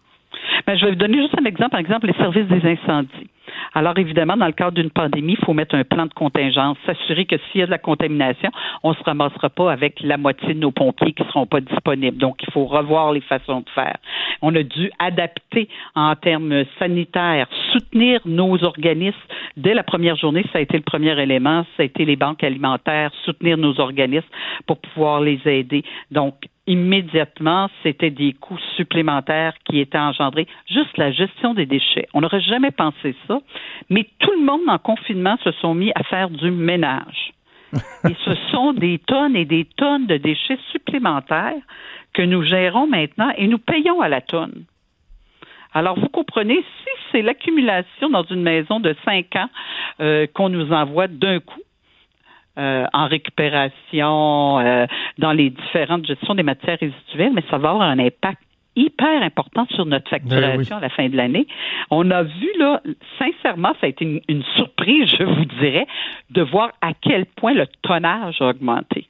Ben, 0.66 0.76
je 0.76 0.84
vais 0.84 0.92
vous 0.92 0.98
donner 0.98 1.20
juste 1.20 1.34
un 1.40 1.44
exemple, 1.44 1.70
par 1.72 1.80
exemple, 1.80 2.06
les 2.06 2.14
services 2.14 2.46
des 2.46 2.62
incendies. 2.64 3.30
Alors, 3.74 3.98
évidemment, 3.98 4.36
dans 4.36 4.46
le 4.46 4.52
cadre 4.52 4.72
d'une 4.72 4.90
pandémie, 4.90 5.36
il 5.38 5.44
faut 5.44 5.52
mettre 5.52 5.74
un 5.74 5.84
plan 5.84 6.06
de 6.06 6.14
contingence, 6.14 6.76
s'assurer 6.86 7.24
que 7.24 7.36
s'il 7.36 7.60
y 7.60 7.62
a 7.62 7.66
de 7.66 7.70
la 7.70 7.78
contamination, 7.78 8.50
on 8.82 8.94
se 8.94 9.02
ramassera 9.04 9.48
pas 9.48 9.72
avec 9.72 10.00
la 10.00 10.16
moitié 10.16 10.54
de 10.54 10.58
nos 10.58 10.72
pompiers 10.72 11.12
qui 11.12 11.22
seront 11.24 11.46
pas 11.46 11.60
disponibles. 11.60 12.18
Donc, 12.18 12.36
il 12.42 12.52
faut 12.52 12.66
revoir 12.66 13.12
les 13.12 13.20
façons 13.20 13.60
de 13.60 13.68
faire. 13.74 13.96
On 14.42 14.54
a 14.54 14.62
dû 14.62 14.90
adapter 14.98 15.68
en 15.94 16.14
termes 16.16 16.64
sanitaires, 16.78 17.46
soutenir 17.72 18.20
nos 18.24 18.62
organismes. 18.64 19.16
Dès 19.56 19.74
la 19.74 19.82
première 19.82 20.16
journée, 20.16 20.44
ça 20.52 20.58
a 20.58 20.62
été 20.62 20.76
le 20.76 20.82
premier 20.82 21.18
élément, 21.20 21.64
ça 21.76 21.82
a 21.82 21.86
été 21.86 22.04
les 22.04 22.16
banques 22.16 22.42
alimentaires, 22.42 23.10
soutenir 23.24 23.56
nos 23.56 23.78
organismes 23.80 24.28
pour 24.66 24.78
pouvoir 24.78 25.20
les 25.20 25.40
aider. 25.46 25.84
Donc, 26.10 26.34
immédiatement, 26.70 27.68
c'était 27.82 28.10
des 28.10 28.32
coûts 28.32 28.60
supplémentaires 28.76 29.54
qui 29.64 29.80
étaient 29.80 29.98
engendrés. 29.98 30.46
Juste 30.68 30.96
la 30.96 31.10
gestion 31.10 31.52
des 31.52 31.66
déchets. 31.66 32.06
On 32.14 32.20
n'aurait 32.20 32.40
jamais 32.40 32.70
pensé 32.70 33.16
ça, 33.26 33.40
mais 33.88 34.06
tout 34.20 34.30
le 34.30 34.44
monde 34.44 34.60
en 34.68 34.78
confinement 34.78 35.36
se 35.42 35.50
sont 35.50 35.74
mis 35.74 35.90
à 35.96 36.04
faire 36.04 36.30
du 36.30 36.52
ménage. 36.52 37.32
et 37.72 38.14
ce 38.24 38.34
sont 38.52 38.72
des 38.72 38.98
tonnes 38.98 39.34
et 39.34 39.44
des 39.44 39.64
tonnes 39.64 40.06
de 40.06 40.16
déchets 40.16 40.58
supplémentaires 40.70 41.62
que 42.12 42.22
nous 42.22 42.42
gérons 42.42 42.86
maintenant 42.86 43.32
et 43.36 43.48
nous 43.48 43.58
payons 43.58 44.00
à 44.00 44.08
la 44.08 44.20
tonne. 44.20 44.64
Alors, 45.72 45.98
vous 45.98 46.08
comprenez, 46.08 46.56
si 46.56 46.90
c'est 47.10 47.22
l'accumulation 47.22 48.10
dans 48.10 48.24
une 48.24 48.42
maison 48.42 48.80
de 48.80 48.94
cinq 49.04 49.34
ans 49.36 49.48
euh, 50.00 50.26
qu'on 50.32 50.48
nous 50.48 50.72
envoie 50.72 51.08
d'un 51.08 51.40
coup, 51.40 51.62
euh, 52.58 52.86
en 52.92 53.06
récupération, 53.06 54.58
euh, 54.58 54.86
dans 55.18 55.32
les 55.32 55.50
différentes 55.50 56.06
gestions 56.06 56.34
des 56.34 56.42
matières 56.42 56.78
résiduelles, 56.80 57.32
mais 57.32 57.44
ça 57.50 57.58
va 57.58 57.70
avoir 57.70 57.88
un 57.88 57.98
impact 57.98 58.40
hyper 58.76 59.22
important 59.22 59.66
sur 59.74 59.84
notre 59.86 60.08
facturation 60.08 60.76
à 60.76 60.80
la 60.80 60.88
fin 60.88 61.08
de 61.08 61.16
l'année. 61.16 61.46
On 61.90 62.10
a 62.10 62.22
vu, 62.22 62.48
là, 62.58 62.80
sincèrement, 63.18 63.72
ça 63.80 63.86
a 63.86 63.88
été 63.88 64.04
une, 64.04 64.20
une 64.28 64.42
surprise, 64.56 65.08
je 65.18 65.24
vous 65.24 65.44
dirais, 65.44 65.86
de 66.30 66.42
voir 66.42 66.70
à 66.80 66.92
quel 67.00 67.26
point 67.26 67.52
le 67.52 67.66
tonnage 67.82 68.40
a 68.40 68.48
augmenté. 68.48 69.06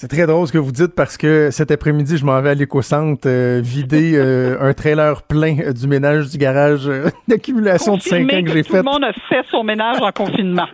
C'est 0.00 0.06
très 0.06 0.28
drôle 0.28 0.46
ce 0.46 0.52
que 0.52 0.58
vous 0.58 0.70
dites 0.70 0.94
parce 0.94 1.16
que 1.16 1.50
cet 1.50 1.72
après-midi, 1.72 2.18
je 2.18 2.24
m'en 2.24 2.40
vais 2.40 2.50
à 2.50 2.54
l'éco-centre 2.54 3.26
euh, 3.26 3.60
vider 3.60 4.12
euh, 4.14 4.56
un 4.60 4.72
trailer 4.72 5.22
plein 5.22 5.58
euh, 5.58 5.72
du 5.72 5.88
ménage 5.88 6.30
du 6.30 6.38
garage 6.38 6.88
d'accumulation 7.28 7.96
de 7.96 8.02
5 8.02 8.32
ans 8.32 8.42
que 8.44 8.52
j'ai 8.52 8.62
fait. 8.62 8.68
Tout 8.68 8.76
le 8.76 8.82
monde 8.84 9.02
a 9.02 9.12
fait 9.12 9.44
son 9.50 9.64
ménage 9.64 10.00
en 10.00 10.12
confinement. 10.12 10.68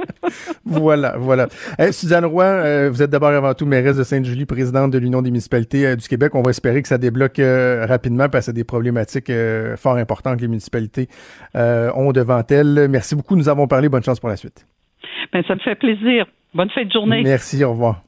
voilà, 0.66 1.14
voilà. 1.16 1.48
Suzanne 1.92 2.26
Roy, 2.26 2.90
vous 2.90 3.02
êtes 3.02 3.08
d'abord 3.08 3.30
avant 3.30 3.54
tout 3.54 3.64
mairesse 3.64 3.96
de 3.96 4.02
Sainte-Julie, 4.02 4.44
présidente 4.44 4.90
de 4.90 4.98
l'Union 4.98 5.22
des 5.22 5.30
municipalités 5.30 5.96
du 5.96 6.06
Québec. 6.06 6.34
On 6.34 6.42
va 6.42 6.50
espérer 6.50 6.82
que 6.82 6.88
ça 6.88 6.98
débloque 6.98 7.40
rapidement 7.40 8.28
parce 8.28 8.44
que 8.44 8.50
c'est 8.50 8.52
des 8.52 8.64
problématiques 8.64 9.32
fort 9.78 9.96
importantes 9.96 10.36
que 10.36 10.42
les 10.42 10.48
municipalités 10.48 11.08
ont 11.54 12.12
devant 12.12 12.42
elles. 12.50 12.86
Merci 12.90 13.16
beaucoup. 13.16 13.34
Nous 13.34 13.48
avons 13.48 13.66
parlé. 13.66 13.88
Bonne 13.88 14.04
chance 14.04 14.20
pour 14.20 14.28
la 14.28 14.36
suite. 14.36 14.66
Ben, 15.32 15.42
ça 15.48 15.54
me 15.54 15.60
fait 15.60 15.74
plaisir. 15.74 16.26
Bonne 16.52 16.68
fin 16.68 16.84
de 16.84 16.92
journée. 16.92 17.22
Merci. 17.22 17.64
Au 17.64 17.70
revoir. 17.70 18.02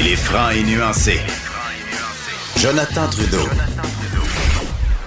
Il 0.00 0.06
est 0.06 0.14
franc 0.14 0.50
et 0.50 0.62
nuancé. 0.62 1.18
Jonathan 2.56 3.08
Trudeau. 3.10 3.48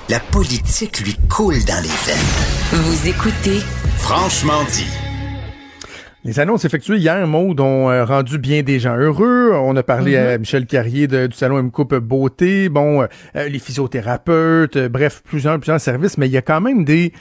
La 0.09 0.19
politique 0.19 0.99
lui 0.99 1.15
coule 1.29 1.63
dans 1.63 1.81
les 1.81 1.87
veines. 1.87 2.17
Vous 2.73 3.07
écoutez 3.07 3.61
Franchement 3.99 4.61
dit. 4.69 4.89
Les 6.25 6.41
annonces 6.41 6.65
effectuées 6.65 6.97
hier, 6.97 7.25
Maud, 7.25 7.61
ont 7.61 7.89
euh, 7.89 8.03
rendu 8.03 8.37
bien 8.37 8.63
des 8.63 8.81
gens 8.81 8.97
heureux. 8.97 9.53
On 9.55 9.77
a 9.77 9.81
parlé 9.81 10.17
à 10.17 10.37
Michel 10.37 10.65
Carrier 10.65 11.07
du 11.07 11.31
salon 11.31 11.57
M 11.57 11.71
Coupe 11.71 11.95
Beauté, 11.95 12.67
bon, 12.67 13.01
euh, 13.01 13.47
les 13.47 13.59
physiothérapeutes, 13.59 14.75
euh, 14.75 14.89
bref, 14.89 15.23
plusieurs, 15.23 15.57
plusieurs 15.57 15.79
services, 15.79 16.17
mais 16.17 16.27
il 16.27 16.33
y 16.33 16.37
a 16.37 16.41
quand 16.41 16.59
même 16.59 16.83
des 16.83 17.13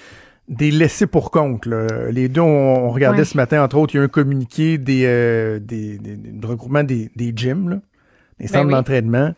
des 0.51 0.73
laissés 0.73 1.07
pour 1.07 1.31
compte. 1.31 1.67
Les 2.11 2.29
deux, 2.29 2.41
on, 2.41 2.91
regardait 2.91 3.25
ce 3.25 3.37
matin, 3.37 3.63
entre 3.63 3.79
autres, 3.79 3.95
il 3.95 3.99
y 3.99 4.01
a 4.01 4.03
un 4.03 4.09
communiqué 4.09 4.77
des, 4.77 5.05
euh, 5.07 5.61
des, 5.61 5.97
des, 5.99 6.19
regroupement 6.47 6.83
des, 6.83 7.11
des 7.15 7.33
gyms, 7.35 7.71
là, 7.71 7.77
des 8.39 8.49
centres 8.49 8.67
ben 8.67 8.77
d'entraînement. 8.77 9.35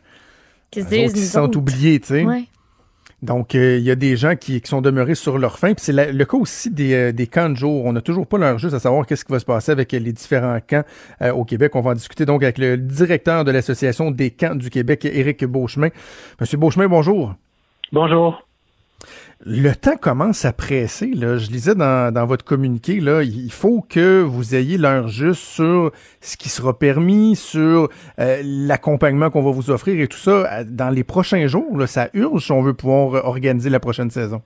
Qui 0.71 0.83
se 0.83 1.09
sont 1.11 1.55
oubliés, 1.57 2.01
tu 2.01 2.09
sais. 2.09 2.27
Donc, 3.21 3.55
euh, 3.55 3.77
il 3.79 3.85
y 3.85 3.91
a 3.93 3.95
des 3.95 4.17
gens 4.17 4.35
qui, 4.35 4.61
qui, 4.61 4.69
sont 4.69 4.81
demeurés 4.81 5.15
sur 5.15 5.39
leur 5.39 5.59
faim. 5.59 5.75
Puis 5.75 5.85
c'est 5.85 6.13
le 6.13 6.25
cas 6.25 6.37
aussi 6.37 6.71
des, 6.71 6.93
euh, 6.93 7.13
des, 7.13 7.29
camps 7.29 7.51
de 7.51 7.55
jour. 7.55 7.85
On 7.85 7.93
n'a 7.93 8.01
toujours 8.01 8.27
pas 8.27 8.37
l'heure 8.37 8.59
juste 8.59 8.75
à 8.75 8.81
savoir 8.81 9.07
qu'est-ce 9.07 9.25
qui 9.25 9.31
va 9.31 9.39
se 9.39 9.45
passer 9.45 9.71
avec 9.71 9.93
les 9.93 10.13
différents 10.13 10.59
camps 10.67 10.83
au 11.33 11.45
Québec. 11.45 11.77
On 11.77 11.83
va 11.83 11.91
en 11.91 11.95
discuter 11.95 12.25
donc 12.27 12.43
avec 12.43 12.59
le 12.59 12.77
directeur 12.77 13.45
de 13.45 13.53
l'Association 13.53 14.11
des 14.11 14.31
camps 14.31 14.57
du 14.57 14.71
Québec, 14.71 15.05
Éric 15.05 15.45
Beauchemin. 15.45 15.91
Monsieur 16.41 16.59
Beauchemin, 16.59 16.89
bonjour. 16.89 17.37
Bonjour. 17.93 18.43
Le 19.45 19.73
temps 19.73 19.97
commence 20.01 20.45
à 20.45 20.53
presser. 20.53 21.15
Là. 21.15 21.37
Je 21.37 21.51
lisais 21.51 21.75
dans, 21.75 22.15
dans 22.15 22.27
votre 22.27 22.45
communiqué, 22.45 23.01
là, 23.01 23.25
il 23.25 23.51
faut 23.51 23.85
que 23.89 24.23
vous 24.23 24.55
ayez 24.55 24.79
l'heure 24.79 25.09
juste 25.09 25.43
sur 25.43 25.91
ce 26.21 26.37
qui 26.37 26.49
sera 26.49 26.79
permis, 26.79 27.35
sur 27.35 27.89
euh, 28.21 28.41
l'accompagnement 28.45 29.31
qu'on 29.31 29.43
va 29.43 29.51
vous 29.51 29.73
offrir 29.73 30.01
et 30.01 30.07
tout 30.07 30.17
ça. 30.17 30.63
Dans 30.63 30.91
les 30.91 31.03
prochains 31.03 31.49
jours, 31.49 31.77
là, 31.77 31.89
ça 31.89 32.09
urge 32.15 32.45
si 32.45 32.53
on 32.53 32.63
veut 32.63 32.75
pouvoir 32.75 33.27
organiser 33.27 33.69
la 33.69 33.81
prochaine 33.81 34.11
saison. 34.11 34.43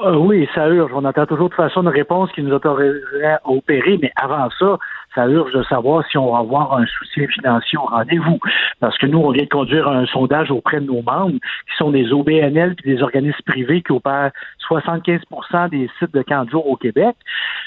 Euh, 0.00 0.16
oui, 0.16 0.48
ça 0.52 0.68
urge. 0.68 0.90
On 0.94 1.04
attend 1.04 1.26
toujours 1.26 1.50
de 1.50 1.54
façon 1.54 1.82
une 1.82 1.88
réponse 1.88 2.32
qui 2.32 2.42
nous 2.42 2.52
autoriserait 2.52 3.34
à 3.34 3.40
opérer, 3.44 3.98
mais 4.02 4.10
avant 4.16 4.48
ça, 4.58 4.78
ça 5.14 5.26
urge 5.26 5.52
de 5.52 5.62
savoir 5.64 6.04
si 6.08 6.18
on 6.18 6.32
va 6.32 6.38
avoir 6.38 6.78
un 6.78 6.86
soutien 6.86 7.26
financier 7.28 7.78
au 7.78 7.86
rendez-vous. 7.86 8.38
Parce 8.80 8.96
que 8.98 9.06
nous, 9.06 9.18
on 9.18 9.30
vient 9.30 9.44
de 9.44 9.48
conduire 9.48 9.88
un 9.88 10.06
sondage 10.06 10.50
auprès 10.50 10.80
de 10.80 10.86
nos 10.86 11.02
membres, 11.02 11.32
qui 11.32 11.76
sont 11.76 11.90
des 11.90 12.12
OBNL 12.12 12.76
et 12.84 12.94
des 12.94 13.02
organismes 13.02 13.42
privés 13.46 13.82
qui 13.82 13.92
opèrent 13.92 14.30
75% 14.68 15.70
des 15.70 15.90
sites 15.98 16.14
de 16.14 16.22
camp 16.22 16.46
au 16.54 16.76
Québec. 16.76 17.16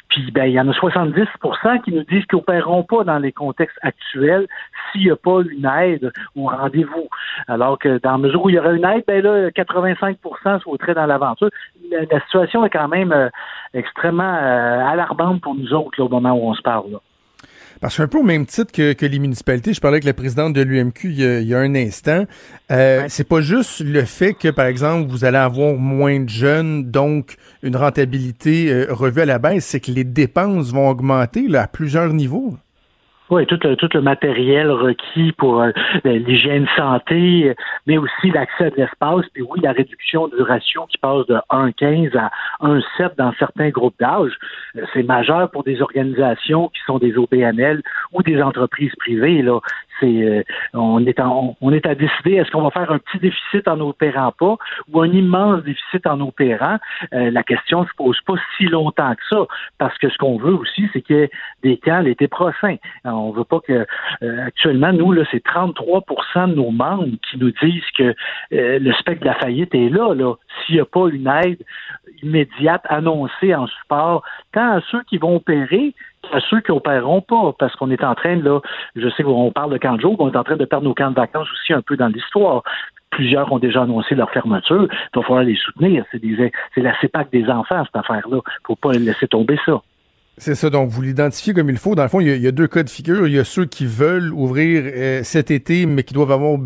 Puis, 0.10 0.32
ben, 0.32 0.46
il 0.46 0.54
y 0.54 0.60
en 0.60 0.68
a 0.68 0.72
70% 0.72 1.82
qui 1.84 1.92
nous 1.92 2.04
disent 2.04 2.26
qu'ils 2.26 2.38
n'opéreront 2.38 2.84
pas 2.84 3.04
dans 3.04 3.20
les 3.20 3.32
contextes 3.32 3.78
actuels 3.82 4.48
s'il 4.92 5.06
n'y 5.06 5.12
a 5.12 5.16
pas 5.16 5.42
une 5.50 5.66
aide 5.66 6.12
au 6.36 6.48
rendez-vous. 6.48 7.10
Alors 7.48 7.78
que 7.80 8.00
dans 8.00 8.14
la 8.14 8.18
mesure 8.18 8.44
où 8.44 8.50
il 8.50 8.56
y 8.56 8.60
aurait 8.60 8.76
une 8.76 8.86
aide, 8.86 9.04
ben 9.08 9.24
là, 9.24 9.50
85% 9.50 10.62
sauteraient 10.62 10.94
dans 10.94 11.06
l'aventure. 11.06 11.50
La, 11.92 12.20
situation 12.22 12.66
est 12.66 12.70
quand 12.70 12.88
même 12.88 13.12
euh, 13.12 13.30
extrêmement 13.74 14.24
euh, 14.24 14.86
alarmante 14.86 15.42
pour 15.42 15.56
nous 15.56 15.74
autres 15.74 16.00
là, 16.00 16.06
au 16.06 16.10
moment 16.10 16.32
où 16.32 16.50
on 16.50 16.54
se 16.54 16.62
parle. 16.62 16.92
Là. 16.92 17.00
Parce 17.84 17.98
qu'un 17.98 18.08
peu 18.08 18.20
au 18.20 18.24
même 18.24 18.46
titre 18.46 18.72
que, 18.72 19.06
les 19.06 19.20
municipalités, 19.20 19.74
je 19.74 19.82
parlais 19.82 19.96
avec 19.96 20.06
la 20.06 20.14
présidente 20.14 20.54
de 20.54 20.62
l'UMQ 20.62 21.10
il, 21.10 21.44
y 21.44 21.54
a 21.54 21.60
un 21.60 21.76
instant, 21.76 22.24
euh, 22.72 23.04
c'est 23.10 23.28
pas 23.28 23.42
juste 23.42 23.82
le 23.82 24.06
fait 24.06 24.34
que, 24.34 24.48
par 24.48 24.68
exemple, 24.68 25.12
vous 25.12 25.26
allez 25.26 25.38
avoir 25.38 25.74
moins 25.76 26.22
de 26.22 26.30
jeunes, 26.30 26.90
donc 26.90 27.36
une 27.62 27.76
rentabilité 27.76 28.72
euh, 28.72 28.86
revue 28.90 29.20
à 29.20 29.26
la 29.26 29.38
baisse, 29.38 29.66
c'est 29.66 29.82
que 29.82 29.92
les 29.92 30.06
dépenses 30.06 30.72
vont 30.72 30.88
augmenter 30.88 31.50
là, 31.50 31.64
à 31.64 31.68
plusieurs 31.68 32.14
niveaux. 32.14 32.56
Oui, 33.34 33.48
tout 33.48 33.58
le, 33.64 34.02
matériel 34.02 34.70
requis 34.70 35.32
pour 35.32 35.60
euh, 35.60 35.72
l'hygiène 36.06 36.68
santé, 36.78 37.56
mais 37.88 37.98
aussi 37.98 38.30
l'accès 38.30 38.66
à 38.66 38.70
l'espace, 38.78 39.26
puis 39.34 39.42
oui, 39.42 39.60
la 39.64 39.72
réduction 39.72 40.28
du 40.28 40.40
ratio 40.44 40.86
qui 40.86 41.00
passe 41.00 41.26
de 41.26 41.38
1,15 41.50 42.16
à 42.16 42.30
1,7 42.62 43.16
dans 43.18 43.34
certains 43.40 43.70
groupes 43.70 43.96
d'âge. 44.00 44.34
Euh, 44.76 44.86
c'est 44.94 45.02
majeur 45.02 45.50
pour 45.50 45.64
des 45.64 45.82
organisations 45.82 46.68
qui 46.68 46.80
sont 46.86 47.00
des 47.00 47.18
OBNL 47.18 47.82
ou 48.12 48.22
des 48.22 48.40
entreprises 48.40 48.94
privées. 49.00 49.44
Euh, 50.04 50.44
on 50.74 51.06
est 51.06 51.20
on 51.20 51.72
est 51.72 51.86
à 51.86 51.96
décider 51.96 52.34
est-ce 52.34 52.52
qu'on 52.52 52.62
va 52.62 52.72
faire 52.72 52.92
un 52.92 53.00
petit 53.00 53.20
déficit 53.20 53.68
en 53.68 53.80
opérant 53.80 54.32
pas 54.38 54.58
ou 54.92 55.02
un 55.02 55.12
immense 55.12 55.64
déficit 55.64 56.06
en 56.08 56.20
opérant? 56.22 56.78
Euh, 57.14 57.32
la 57.32 57.44
question 57.44 57.86
se 57.86 57.94
pose 57.96 58.20
pas 58.26 58.34
si 58.58 58.66
longtemps 58.66 59.14
que 59.16 59.36
ça 59.36 59.46
parce 59.78 59.98
que 59.98 60.10
ce 60.10 60.18
qu'on 60.18 60.38
veut 60.38 60.54
aussi 60.54 60.90
c'est 60.94 61.02
qu'il 61.02 61.18
y 61.18 61.20
ait 61.20 61.32
des 61.64 61.78
camps 61.78 62.00
l'été 62.00 62.28
prochain. 62.28 62.78
on 63.06 63.32
veut 63.32 63.44
pas 63.44 63.60
que 63.60 63.86
euh, 64.24 64.46
actuellement 64.46 64.94
nous 64.94 65.12
là 65.12 65.24
c'est 65.32 65.44
33% 65.46 66.50
de 66.50 66.56
nos 66.56 66.72
membres 66.72 67.06
qui 67.30 67.38
nous 67.38 67.52
disent 67.62 67.84
que 67.98 68.14
le 68.52 68.94
spectre 68.94 69.22
de 69.22 69.28
la 69.28 69.36
faillite 69.36 69.74
est 69.76 69.90
là 69.90 70.14
là 70.14 70.36
s'il 70.66 70.76
n'y 70.76 70.82
a 70.82 70.86
pas 70.86 71.08
une 71.10 71.28
aide 71.28 71.64
immédiate 72.22 72.84
annoncée 72.90 73.54
en 73.56 73.68
support 73.68 74.24
tant 74.52 74.78
à 74.78 74.82
ceux 74.92 75.04
qui 75.04 75.18
vont 75.18 75.36
opérer 75.36 75.94
à 76.32 76.40
ceux 76.50 76.62
qui 76.62 76.72
opéreront 76.72 77.22
pas, 77.22 77.54
parce 77.58 77.76
qu'on 77.76 77.92
est 77.92 78.04
en 78.04 78.16
train, 78.16 78.36
là, 78.36 78.60
je 78.96 79.10
sais 79.10 79.24
qu'on 79.24 79.52
parle 79.52 79.74
de 79.74 79.78
camp 79.78 79.96
de 79.96 80.02
jour, 80.02 80.16
on 80.20 80.32
est 80.32 80.38
en 80.38 80.44
train 80.44 80.56
de 80.56 80.66
perdre 80.66 80.86
nos 80.86 80.94
camps 80.94 81.12
de 81.12 81.16
vacances 81.16 81.52
aussi 81.52 81.74
un 81.74 81.82
peu 81.82 81.98
dans 81.98 82.08
l'histoire. 82.08 82.64
Plusieurs 83.12 83.52
ont 83.52 83.60
déjà 83.60 83.84
annoncé 83.84 84.16
leur 84.16 84.32
fermeture. 84.32 84.88
Il 84.90 85.20
va 85.20 85.22
falloir 85.22 85.44
les 85.44 85.56
soutenir. 85.56 86.04
C'est, 86.12 86.82
la 86.82 87.00
CEPAC 87.00 87.30
des 87.32 87.48
enfants, 87.48 87.84
cette 87.86 87.96
affaire-là. 87.96 88.40
faut 88.66 88.76
pas 88.76 88.94
laisser 88.94 89.28
tomber 89.28 89.60
ça. 89.66 89.82
C'est 90.38 90.56
ça, 90.56 90.72
donc 90.72 90.90
vous 90.90 91.04
l'identifiez 91.04 91.54
comme 91.54 91.70
il 91.70 91.78
faut. 91.78 91.94
Dans 91.94 92.02
le 92.02 92.10
fond, 92.10 92.20
il 92.20 92.42
y, 92.42 92.48
a, 92.48 92.52
deux 92.52 92.68
cas 92.68 92.82
de 92.82 92.90
figure. 92.90 93.28
Il 93.28 93.34
y 93.34 93.40
a 93.40 93.44
ceux 93.44 93.66
qui 93.66 93.86
veulent 93.86 94.34
ouvrir 94.34 94.84
euh, 94.86 95.24
cet 95.24 95.52
été, 95.52 95.86
mais 95.86 96.02
qui 96.02 96.16
doivent 96.16 96.32
avoir, 96.32 96.58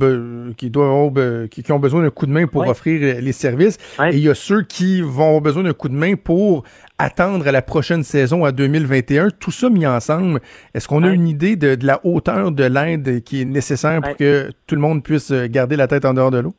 qui 0.55 0.69
doivent 0.69 1.47
qui, 1.49 1.69
ont 1.73 1.79
besoin 1.79 2.01
d'un 2.01 2.09
coup 2.09 2.27
de 2.27 2.31
main 2.31 2.47
pour 2.47 2.65
offrir 2.65 3.21
les 3.21 3.31
services. 3.33 3.77
Et 4.09 4.15
il 4.15 4.19
y 4.19 4.29
a 4.29 4.35
ceux 4.35 4.61
qui 4.61 5.01
vont 5.01 5.25
avoir 5.25 5.41
besoin 5.41 5.63
d'un 5.63 5.73
coup 5.73 5.89
de 5.89 5.95
main 5.95 6.15
pour 6.15 6.63
attendre 6.97 7.45
à 7.45 7.51
la 7.51 7.61
prochaine 7.61 8.03
saison 8.03 8.45
à 8.45 8.53
2021. 8.53 9.31
Tout 9.31 9.51
ça 9.51 9.69
mis 9.69 9.85
ensemble, 9.85 10.39
est-ce 10.73 10.87
qu'on 10.87 11.03
a 11.03 11.09
une 11.09 11.27
idée 11.27 11.57
de, 11.57 11.75
de, 11.75 11.85
la 11.85 11.99
hauteur 12.05 12.53
de 12.53 12.63
l'aide 12.63 13.21
qui 13.23 13.41
est 13.41 13.45
nécessaire 13.45 14.01
pour 14.01 14.15
que 14.15 14.49
tout 14.65 14.75
le 14.75 14.81
monde 14.81 15.03
puisse 15.03 15.33
garder 15.33 15.75
la 15.75 15.87
tête 15.87 16.05
en 16.05 16.13
dehors 16.13 16.31
de 16.31 16.39
l'eau? 16.39 16.55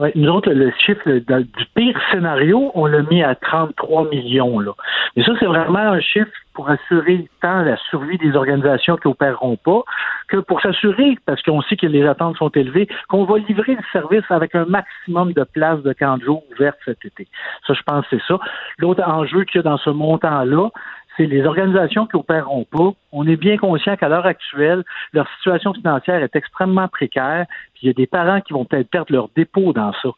Oui, 0.00 0.10
nous 0.16 0.28
autres, 0.28 0.50
le 0.50 0.72
chiffre 0.72 1.08
du 1.08 1.64
pire 1.76 1.96
scénario, 2.10 2.72
on 2.74 2.86
l'a 2.86 3.02
mis 3.02 3.22
à 3.22 3.36
33 3.36 4.08
millions. 4.10 4.58
Là. 4.58 4.72
Mais 5.14 5.22
ça, 5.22 5.32
c'est 5.38 5.46
vraiment 5.46 5.78
un 5.78 6.00
chiffre 6.00 6.32
pour 6.52 6.68
assurer 6.68 7.28
tant 7.40 7.62
la 7.62 7.76
survie 7.90 8.18
des 8.18 8.34
organisations 8.34 8.96
qui 8.96 9.06
opéreront 9.06 9.56
pas, 9.56 9.82
que 10.28 10.38
pour 10.38 10.60
s'assurer, 10.60 11.16
parce 11.26 11.42
qu'on 11.42 11.62
sait 11.62 11.76
que 11.76 11.86
les 11.86 12.04
attentes 12.06 12.36
sont 12.38 12.48
élevées, 12.50 12.88
qu'on 13.08 13.24
va 13.24 13.38
livrer 13.38 13.76
le 13.76 13.82
service 13.92 14.24
avec 14.30 14.56
un 14.56 14.64
maximum 14.64 15.32
de 15.32 15.44
places 15.44 15.82
de 15.82 15.92
camp 15.92 16.18
de 16.18 16.26
ouvertes 16.26 16.78
cet 16.84 17.04
été. 17.04 17.28
Ça, 17.66 17.74
je 17.74 17.82
pense 17.82 18.04
que 18.08 18.16
c'est 18.16 18.26
ça. 18.26 18.38
L'autre 18.78 19.02
enjeu 19.06 19.44
qu'il 19.44 19.56
y 19.56 19.60
a 19.60 19.62
dans 19.62 19.78
ce 19.78 19.90
montant-là, 19.90 20.70
c'est 21.16 21.26
les 21.26 21.44
organisations 21.44 22.06
qui 22.06 22.16
opéreront 22.16 22.66
pas. 22.70 22.92
On 23.12 23.26
est 23.26 23.36
bien 23.36 23.56
conscient 23.56 23.96
qu'à 23.96 24.08
l'heure 24.08 24.26
actuelle, 24.26 24.82
leur 25.12 25.28
situation 25.36 25.72
financière 25.72 26.22
est 26.22 26.34
extrêmement 26.34 26.88
précaire. 26.88 27.46
Puis 27.74 27.84
il 27.84 27.86
y 27.86 27.90
a 27.90 27.92
des 27.92 28.06
parents 28.06 28.40
qui 28.40 28.52
vont 28.52 28.64
peut-être 28.64 28.88
perdre 28.88 29.12
leur 29.12 29.28
dépôt 29.36 29.72
dans 29.72 29.92
ça. 29.92 30.08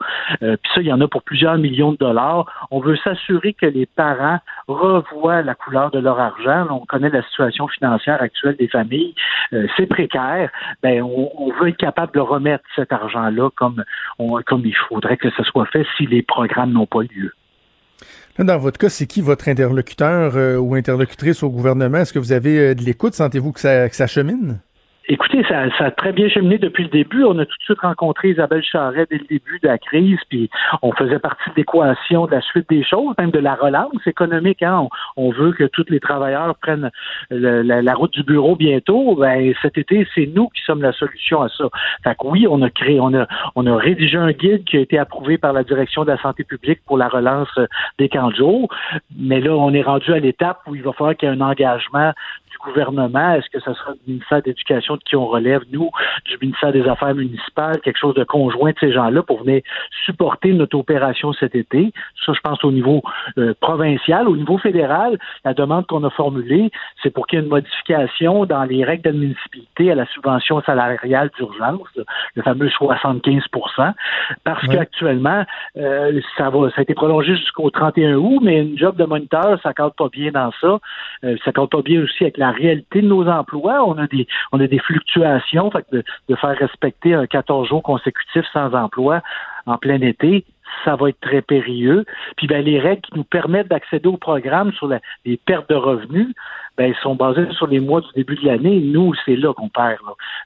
Euh, 0.43 0.57
puis 0.57 0.73
ça, 0.75 0.81
il 0.81 0.87
y 0.87 0.93
en 0.93 1.01
a 1.01 1.09
pour 1.09 1.23
plusieurs 1.23 1.59
millions 1.59 1.93
de 1.93 1.99
dollars. 1.99 2.47
On 2.71 2.81
veut 2.81 2.97
s'assurer 2.97 3.53
que 3.53 3.67
les 3.67 3.87
parents 3.87 4.39
revoient 4.69 5.43
la 5.43 5.55
couleur 5.55 5.91
de 5.91 5.99
leur 5.99 6.19
argent. 6.19 6.67
On 6.71 6.87
connaît 6.87 7.11
la 7.11 7.23
situation 7.23 7.69
financière 7.69 8.23
actuelle 8.23 8.57
des 8.57 8.69
familles. 8.69 9.15
Euh, 9.53 9.67
c'est 9.77 9.87
précaire. 9.87 10.51
Ben, 10.83 11.03
on, 11.03 11.53
veut 11.61 11.69
être 11.69 11.77
capable 11.77 12.13
de 12.13 12.21
remettre 12.21 12.65
cet 12.75 12.93
argent-là 12.93 13.51
comme, 13.57 13.83
comme 14.47 14.63
il 14.65 14.77
faudrait 14.89 15.17
que 15.17 15.31
ce 15.31 15.43
soit 15.45 15.67
fait 15.67 15.87
si 15.97 16.07
les 16.07 16.23
programmes 16.23 16.73
n'ont 16.73 16.87
pas 16.87 17.03
lieu 17.03 17.33
dans 18.45 18.59
votre 18.59 18.79
cas, 18.79 18.91
c'est 18.91 19.07
qui 19.07 19.23
votre 19.23 19.49
interlocuteur 19.49 20.37
euh, 20.37 20.59
ou 20.59 20.75
interlocutrice 20.75 21.43
au 21.43 21.51
gouvernement? 21.51 21.99
Est-ce 21.99 22.13
que 22.13 22.19
vous 22.19 22.33
avez 22.33 22.59
euh, 22.59 22.75
de 22.75 22.83
l'écoute? 22.83 23.15
Sentez-vous 23.15 23.53
que 23.53 23.61
ça, 23.61 23.89
que 23.89 23.97
ça 23.97 24.07
chemine? 24.07 24.61
Écoutez, 25.09 25.45
ça, 25.45 25.71
ça, 25.79 25.85
a 25.85 25.91
très 25.93 26.13
bien 26.13 26.29
cheminé 26.29 26.59
depuis 26.59 26.83
le 26.83 26.91
début. 26.91 27.23
On 27.23 27.39
a 27.39 27.47
tout 27.47 27.57
de 27.59 27.65
suite 27.65 27.81
rencontré 27.81 28.31
Isabelle 28.31 28.65
Charret 28.65 29.07
dès 29.09 29.19
le 29.19 29.27
début 29.27 29.61
de 29.63 29.69
la 29.69 29.79
crise, 29.79 30.19
puis 30.29 30.51
on 30.83 30.91
faisait 30.93 31.21
partie 31.21 31.49
de 31.51 31.55
l'équation 31.57 32.27
de 32.27 32.33
la 32.33 32.41
suite 32.41 32.69
des 32.69 32.83
choses, 32.83 33.15
même 33.17 33.31
de 33.31 33.39
la 33.39 33.55
relance 33.55 34.05
économique. 34.07 34.65
Hein. 34.65 34.89
On, 35.17 35.31
veut 35.31 35.53
que 35.53 35.65
tous 35.65 35.85
les 35.91 36.01
travailleurs 36.01 36.57
prennent 36.57 36.91
la, 37.31 37.95
route 37.95 38.13
du 38.15 38.25
bureau 38.25 38.57
bientôt. 38.57 39.15
Ben, 39.15 39.55
cet 39.63 39.79
été, 39.79 40.09
c'est 40.13 40.27
nous 40.27 40.49
qui 40.49 40.63
sommes 40.63 40.83
la 40.83 40.93
solution 40.93 41.43
à 41.43 41.49
ça. 41.51 41.67
Fait 42.03 42.17
que 42.17 42.27
oui, 42.27 42.49
on 42.51 42.61
a 42.63 42.71
créé, 42.71 42.99
on 42.99 43.15
a, 43.15 43.29
on 43.55 43.65
a 43.67 43.77
rédigé 43.77 44.17
un 44.17 44.33
guide 44.33 44.65
qui 44.65 44.77
a 44.77 44.81
été 44.81 44.99
approuvé 44.99 45.39
par 45.39 45.53
la 45.53 45.63
direction 45.63 46.03
de 46.03 46.11
la 46.11 46.19
santé 46.19 46.43
publique 46.43 46.81
pour 46.85 46.99
la 46.99 47.07
relance 47.07 47.57
des 47.99 48.09
camps 48.09 48.31
de 48.31 48.37
jour. 48.37 48.69
Mais 49.17 49.41
là, 49.41 49.53
on 49.53 49.73
est 49.73 49.83
rendu 49.83 50.13
à 50.13 50.19
l'étape 50.19 50.63
où 50.67 50.75
il 50.75 50.83
va 50.83 50.93
falloir 50.93 51.17
qu'il 51.17 51.29
y 51.29 51.33
ait 51.33 51.37
un 51.37 51.41
engagement 51.41 52.13
gouvernement? 52.59 53.35
Est-ce 53.35 53.49
que 53.51 53.61
ce 53.61 53.73
sera 53.75 53.93
le 53.93 53.99
ministère 54.07 54.43
d'éducation 54.43 54.97
de 54.97 55.03
qui 55.03 55.17
on 55.17 55.27
relève, 55.27 55.63
nous, 55.73 55.91
du 56.27 56.39
ministère 56.41 56.73
des 56.73 56.87
Affaires 56.89 57.15
municipales, 57.15 57.81
quelque 57.81 57.99
chose 57.99 58.15
de 58.15 58.25
conjoint 58.25 58.71
de 58.71 58.77
ces 58.81 58.93
gens-là 58.93 59.23
pour 59.23 59.43
venir 59.43 59.63
supporter 60.05 60.53
notre 60.53 60.79
opération 60.79 61.33
cet 61.33 61.55
été? 61.55 61.93
Ça, 62.25 62.33
je 62.33 62.41
pense 62.41 62.63
au 62.65 62.73
niveau 62.73 63.03
euh, 63.39 63.55
provincial. 63.61 64.29
Au 64.29 64.37
niveau 64.37 64.59
fédéral, 64.59 65.19
la 65.45 65.55
demande 65.55 65.87
qu'on 65.87 66.05
a 66.05 66.11
formulée, 66.11 66.71
c'est 67.03 67.11
pour 67.11 67.27
qu'il 67.27 67.39
y 67.39 67.43
ait 67.43 67.45
une 67.45 67.51
modification 67.51 68.45
dans 68.45 68.65
les 68.65 68.85
règles 68.85 69.03
d'admissibilité 69.03 69.91
à 69.91 69.95
la 69.95 70.07
subvention 70.07 70.63
salariale 70.63 71.31
d'urgence, 71.37 71.89
le 72.35 72.43
fameux 72.43 72.69
75% 72.69 73.93
parce 74.45 74.67
qu'actuellement, 74.69 75.45
euh, 75.77 76.21
ça 76.37 76.51
va, 76.51 76.71
ça 76.71 76.77
a 76.79 76.83
été 76.83 76.95
prolongé 76.95 77.37
jusqu'au 77.37 77.71
31 77.71 78.15
août, 78.15 78.41
mais 78.43 78.61
une 78.63 78.79
job 78.79 78.97
de 78.97 79.05
moniteur, 79.05 79.59
ça 79.63 79.71
ne 79.71 79.89
pas 79.91 80.09
bien 80.09 80.31
dans 80.31 80.51
ça. 80.61 80.79
Euh, 81.25 81.37
ça 81.45 81.53
ne 81.57 81.67
pas 81.67 81.83
bien 81.83 82.03
aussi 82.03 82.25
avec 82.25 82.39
la 82.39 82.46
réalité 82.51 83.03
de 83.03 83.09
nos 83.09 83.27
emplois. 83.29 83.85
On 83.85 83.99
a 83.99 84.07
des, 84.07 84.27
on 84.53 84.61
a 84.61 84.67
des 84.67 84.79
fluctuations. 84.79 85.71
Fait 85.71 85.87
de, 85.93 86.05
de 86.29 86.35
faire 86.35 86.57
respecter 86.57 87.15
un 87.15 87.27
14 87.27 87.69
jours 87.69 87.83
consécutifs 87.83 88.47
sans 88.53 88.75
emploi 88.75 89.23
en 89.67 89.79
plein 89.79 90.01
été, 90.01 90.45
ça 90.85 90.97
va 90.97 91.09
être 91.09 91.21
très 91.21 91.43
périlleux. 91.43 92.05
Puis 92.37 92.47
ben, 92.47 92.65
les 92.65 92.79
règles 92.79 93.03
qui 93.03 93.17
nous 93.17 93.25
permettent 93.25 93.69
d'accéder 93.69 94.09
au 94.09 94.17
programme 94.17 94.73
sur 94.73 94.89
les 95.25 95.37
pertes 95.37 95.69
de 95.69 95.75
revenus, 95.75 96.29
ben, 96.77 96.95
sont 97.03 97.15
basées 97.15 97.51
sur 97.53 97.67
les 97.67 97.81
mois 97.81 98.01
du 98.01 98.09
début 98.15 98.37
de 98.37 98.47
l'année. 98.47 98.81
Nous, 98.81 99.15
c'est 99.25 99.37
là 99.37 99.53
qu'on 99.55 99.69
perd. 99.69 99.99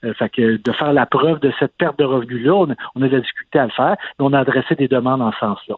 Euh, 0.05 0.14
fait 0.14 0.28
que 0.28 0.57
de 0.57 0.72
faire 0.72 0.92
la 0.92 1.07
preuve 1.07 1.40
de 1.40 1.53
cette 1.59 1.76
perte 1.76 1.98
de 1.98 2.05
revenus-là, 2.05 2.55
on, 2.55 2.68
on, 2.94 3.03
a 3.03 3.09
de 3.09 3.16
la 3.16 3.20
difficulté 3.20 3.59
à 3.59 3.64
le 3.64 3.70
faire, 3.70 3.96
mais 4.18 4.24
on 4.24 4.32
a 4.32 4.40
adressé 4.40 4.74
des 4.74 4.88
demandes 4.88 5.22
en 5.22 5.32
ce 5.32 5.38
sens-là. 5.38 5.76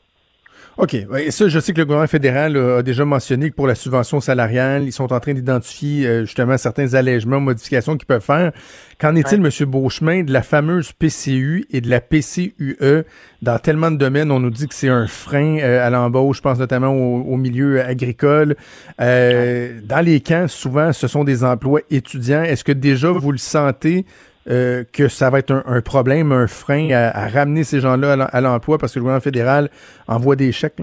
OK. 0.79 0.95
Et 0.95 1.31
ça, 1.31 1.49
je 1.49 1.61
sais 1.61 1.73
que 1.73 1.79
le 1.79 1.85
gouvernement 1.85 2.09
fédéral 2.09 2.57
a 2.57 2.83
déjà 2.83 3.05
mentionné 3.05 3.51
que 3.51 3.55
pour 3.55 3.67
la 3.67 3.75
subvention 3.75 4.21
salariale, 4.21 4.85
ils 4.85 4.93
sont 4.93 5.13
en 5.13 5.21
train 5.21 5.35
d'identifier 5.35 6.07
euh, 6.07 6.25
justement 6.25 6.57
certains 6.57 6.95
allègements, 6.95 7.41
modifications 7.41 7.97
qu'ils 7.99 8.07
peuvent 8.07 8.23
faire. 8.23 8.53
Qu'en 8.99 9.15
est-il, 9.15 9.45
M. 9.45 9.51
Beauchemin, 9.69 10.23
de 10.23 10.33
la 10.33 10.43
fameuse 10.43 10.93
PCU 10.93 11.67
et 11.71 11.83
de 11.83 11.91
la 11.91 12.01
PCUE? 12.01 13.05
Dans 13.43 13.59
tellement 13.59 13.91
de 13.91 13.97
domaines, 13.97 14.31
on 14.31 14.41
nous 14.41 14.51
dit 14.51 14.67
que 14.67 14.75
c'est 14.75 14.89
un 14.89 15.07
frein 15.07 15.59
euh, 15.59 15.87
à 15.87 15.91
l'embauche, 15.91 16.39
je 16.39 16.43
pense 16.43 16.59
notamment 16.59 16.91
au, 16.91 17.37
milieu 17.37 17.85
agricole. 17.85 18.57
Euh, 19.01 19.81
dans 19.85 20.01
les 20.01 20.21
camps, 20.21 20.49
souvent, 20.49 20.93
ce 20.93 21.07
sont 21.07 21.25
des 21.25 21.45
emplois 21.45 21.81
étudiants. 21.91 22.43
Est-ce 22.43 22.65
que 22.65 22.73
déjà 22.73 23.11
vous 23.11 23.33
le 23.33 23.39
sentez 23.39 24.07
euh, 24.51 24.85
que 24.93 25.09
ça 25.09 25.31
va 25.31 25.39
être 25.39 25.63
un, 25.67 25.81
problème, 25.81 26.33
un 26.33 26.47
frein 26.47 26.91
à, 26.91 27.29
ramener 27.29 27.65
ces 27.65 27.81
gens-là 27.81 28.25
à 28.25 28.41
l'emploi 28.41 28.79
parce 28.79 28.95
que 28.95 28.99
le 28.99 29.03
gouvernement 29.03 29.23
fédéral 29.23 29.69
envoie 30.09 30.37
des 30.37 30.53
chèques? 30.53 30.83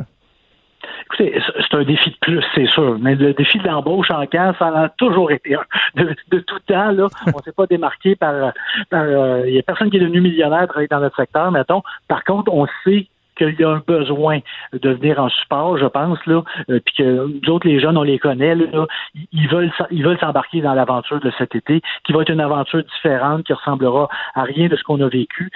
Écoutez, 1.06 1.42
c'est 1.70 1.78
un 1.78 1.84
défi 1.84 2.12
de 2.12 2.16
plus, 2.22 2.44
c'est 2.54 2.68
sûr. 2.68 2.98
Mais 3.00 3.16
le 3.16 3.34
défi 3.34 3.58
de 3.58 3.68
l'embauche 3.68 4.12
en 4.12 4.26
camp, 4.28 4.54
ça 4.60 4.68
en 4.68 4.76
a 4.76 4.90
toujours 4.90 5.32
été 5.32 5.56
un. 5.56 5.64
De, 5.96 6.40
tout 6.40 6.60
temps, 6.68 6.92
là, 6.92 7.08
on 7.34 7.40
s'est 7.40 7.52
pas 7.52 7.66
démarqué 7.66 8.16
par. 8.16 8.54
Euh, 8.94 9.44
il 9.48 9.54
y 9.54 9.60
a 9.60 9.64
personne 9.64 9.90
qui 9.90 9.98
est 9.98 10.02
devenu 10.02 10.22
millionnaire 10.22 10.68
travailler 10.68 10.88
dans 10.88 11.00
notre 11.00 11.16
secteur, 11.16 11.52
mettons. 11.52 11.82
Par 12.08 12.24
contre, 12.24 12.54
on 12.54 12.68
sait 12.84 13.08
qu'il 13.40 13.60
y 13.60 13.64
a 13.64 13.70
un 13.70 13.82
besoin 13.86 14.40
de 14.74 14.90
venir 14.92 15.20
en 15.20 15.30
support, 15.30 15.78
je 15.78 15.86
pense, 15.86 16.24
là, 16.26 16.44
euh, 16.70 16.80
puis 16.86 16.96
que 16.98 17.28
nous 17.28 17.54
autres, 17.54 17.68
les 17.68 17.80
jeunes, 17.80 17.98
on 17.98 18.04
les 18.04 18.20
connaît, 18.20 18.56
ils 19.32 19.50
veulent 19.50 20.20
s'embarquer 20.20 20.62
dans 20.62 20.74
l'aventure 20.74 21.20
de 21.20 21.32
cet 21.38 21.56
été, 21.56 21.82
qui 22.06 22.14
va 22.14 22.22
être 22.22 22.32
une 22.32 22.42
aventure 22.42 22.84
différente, 22.84 23.44
qui 23.44 23.54
ressemblera 23.54 24.10
à 24.36 24.44
rien 24.44 24.68
de 24.68 24.76
ce 24.76 24.84
qu'on 24.84 25.02
a 25.02 25.08
vécu. 25.08 25.50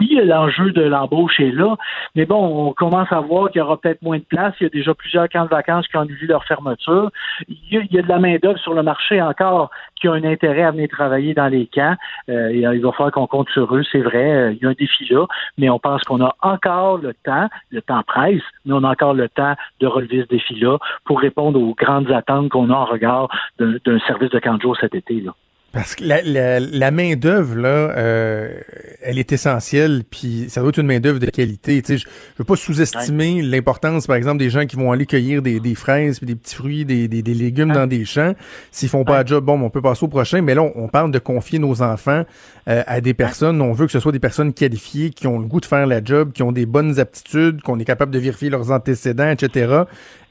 oui, 0.00 0.20
l'enjeu 0.24 0.70
de 0.72 0.82
l'embauche 0.82 1.40
est 1.40 1.52
là, 1.52 1.76
mais 2.14 2.26
bon, 2.26 2.68
on 2.68 2.72
commence 2.72 3.10
à 3.12 3.20
voir 3.20 3.50
qu'il 3.50 3.60
y 3.60 3.62
aura 3.62 3.76
peut-être 3.78 4.02
moins 4.02 4.18
de 4.18 4.24
place. 4.24 4.54
Il 4.60 4.64
y 4.64 4.66
a 4.66 4.70
déjà 4.70 4.94
plusieurs 4.94 5.28
camps 5.28 5.44
de 5.44 5.50
vacances 5.50 5.86
qui 5.88 5.96
ont 5.96 6.04
vu 6.04 6.26
leur 6.26 6.44
fermeture. 6.44 7.10
Il 7.48 7.86
y 7.90 7.98
a, 7.98 8.02
de 8.02 8.08
la 8.08 8.18
main-d'œuvre 8.18 8.58
sur 8.58 8.74
le 8.74 8.82
marché 8.82 9.20
encore 9.20 9.70
qui 10.06 10.08
a 10.08 10.12
un 10.12 10.24
intérêt 10.24 10.62
à 10.62 10.70
venir 10.70 10.88
travailler 10.88 11.34
dans 11.34 11.48
les 11.48 11.66
camps. 11.66 11.96
Euh, 12.28 12.52
il 12.52 12.80
va 12.80 12.92
falloir 12.92 13.12
qu'on 13.12 13.26
compte 13.26 13.48
sur 13.50 13.74
eux, 13.74 13.82
c'est 13.90 14.00
vrai. 14.00 14.30
Euh, 14.30 14.52
il 14.52 14.62
y 14.62 14.66
a 14.66 14.68
un 14.68 14.72
défi 14.72 15.06
là, 15.10 15.26
mais 15.58 15.68
on 15.68 15.78
pense 15.78 16.02
qu'on 16.04 16.22
a 16.24 16.34
encore 16.42 16.98
le 16.98 17.14
temps, 17.14 17.48
le 17.70 17.82
temps 17.82 18.02
presse, 18.06 18.42
mais 18.64 18.74
on 18.74 18.84
a 18.84 18.90
encore 18.90 19.14
le 19.14 19.28
temps 19.28 19.54
de 19.80 19.86
relever 19.86 20.22
ce 20.22 20.28
défi-là 20.28 20.78
pour 21.04 21.20
répondre 21.20 21.60
aux 21.60 21.74
grandes 21.74 22.10
attentes 22.10 22.50
qu'on 22.50 22.70
a 22.70 22.74
en 22.74 22.84
regard 22.84 23.28
d'un 23.58 23.98
service 24.06 24.30
de 24.30 24.38
camp 24.38 24.58
cet 24.80 24.94
été. 24.94 25.20
Là. 25.20 25.34
Parce 25.76 25.94
que 25.94 26.04
la, 26.04 26.22
la, 26.22 26.58
la 26.58 26.90
main 26.90 27.16
d'œuvre 27.16 27.54
là, 27.54 27.68
euh, 27.68 28.58
elle 29.02 29.18
est 29.18 29.30
essentielle, 29.30 30.04
puis 30.10 30.46
ça 30.48 30.62
doit 30.62 30.70
être 30.70 30.78
une 30.78 30.86
main 30.86 31.00
d'œuvre 31.00 31.18
de 31.18 31.26
qualité. 31.26 31.82
Tu 31.82 31.92
sais, 31.92 31.98
je, 31.98 32.04
je 32.04 32.38
veux 32.38 32.44
pas 32.44 32.56
sous-estimer 32.56 33.42
l'importance, 33.42 34.06
par 34.06 34.16
exemple, 34.16 34.38
des 34.38 34.48
gens 34.48 34.64
qui 34.64 34.76
vont 34.76 34.90
aller 34.90 35.04
cueillir 35.04 35.42
des, 35.42 35.60
des 35.60 35.74
fraises, 35.74 36.18
puis 36.18 36.26
des 36.26 36.34
petits 36.34 36.54
fruits, 36.54 36.84
des, 36.86 37.08
des, 37.08 37.20
des 37.20 37.34
légumes 37.34 37.72
dans 37.72 37.86
des 37.86 38.06
champs. 38.06 38.32
S'ils 38.70 38.88
font 38.88 39.04
pas 39.04 39.20
un 39.20 39.26
job, 39.26 39.44
bon, 39.44 39.60
on 39.60 39.68
peut 39.68 39.82
passer 39.82 40.04
au 40.04 40.08
prochain. 40.08 40.40
Mais 40.40 40.54
là, 40.54 40.62
on, 40.62 40.88
parle 40.88 41.10
de 41.10 41.18
confier 41.18 41.58
nos 41.58 41.82
enfants 41.82 42.24
euh, 42.68 42.82
à 42.86 43.02
des 43.02 43.12
personnes. 43.12 43.60
On 43.60 43.72
veut 43.72 43.84
que 43.84 43.92
ce 43.92 44.00
soit 44.00 44.12
des 44.12 44.18
personnes 44.18 44.54
qualifiées, 44.54 45.10
qui 45.10 45.26
ont 45.26 45.38
le 45.38 45.46
goût 45.46 45.60
de 45.60 45.66
faire 45.66 45.86
la 45.86 46.02
job, 46.02 46.32
qui 46.32 46.42
ont 46.42 46.52
des 46.52 46.64
bonnes 46.64 46.98
aptitudes, 46.98 47.60
qu'on 47.60 47.78
est 47.78 47.84
capable 47.84 48.12
de 48.12 48.18
vérifier 48.18 48.48
leurs 48.48 48.70
antécédents, 48.70 49.30
etc. 49.30 49.82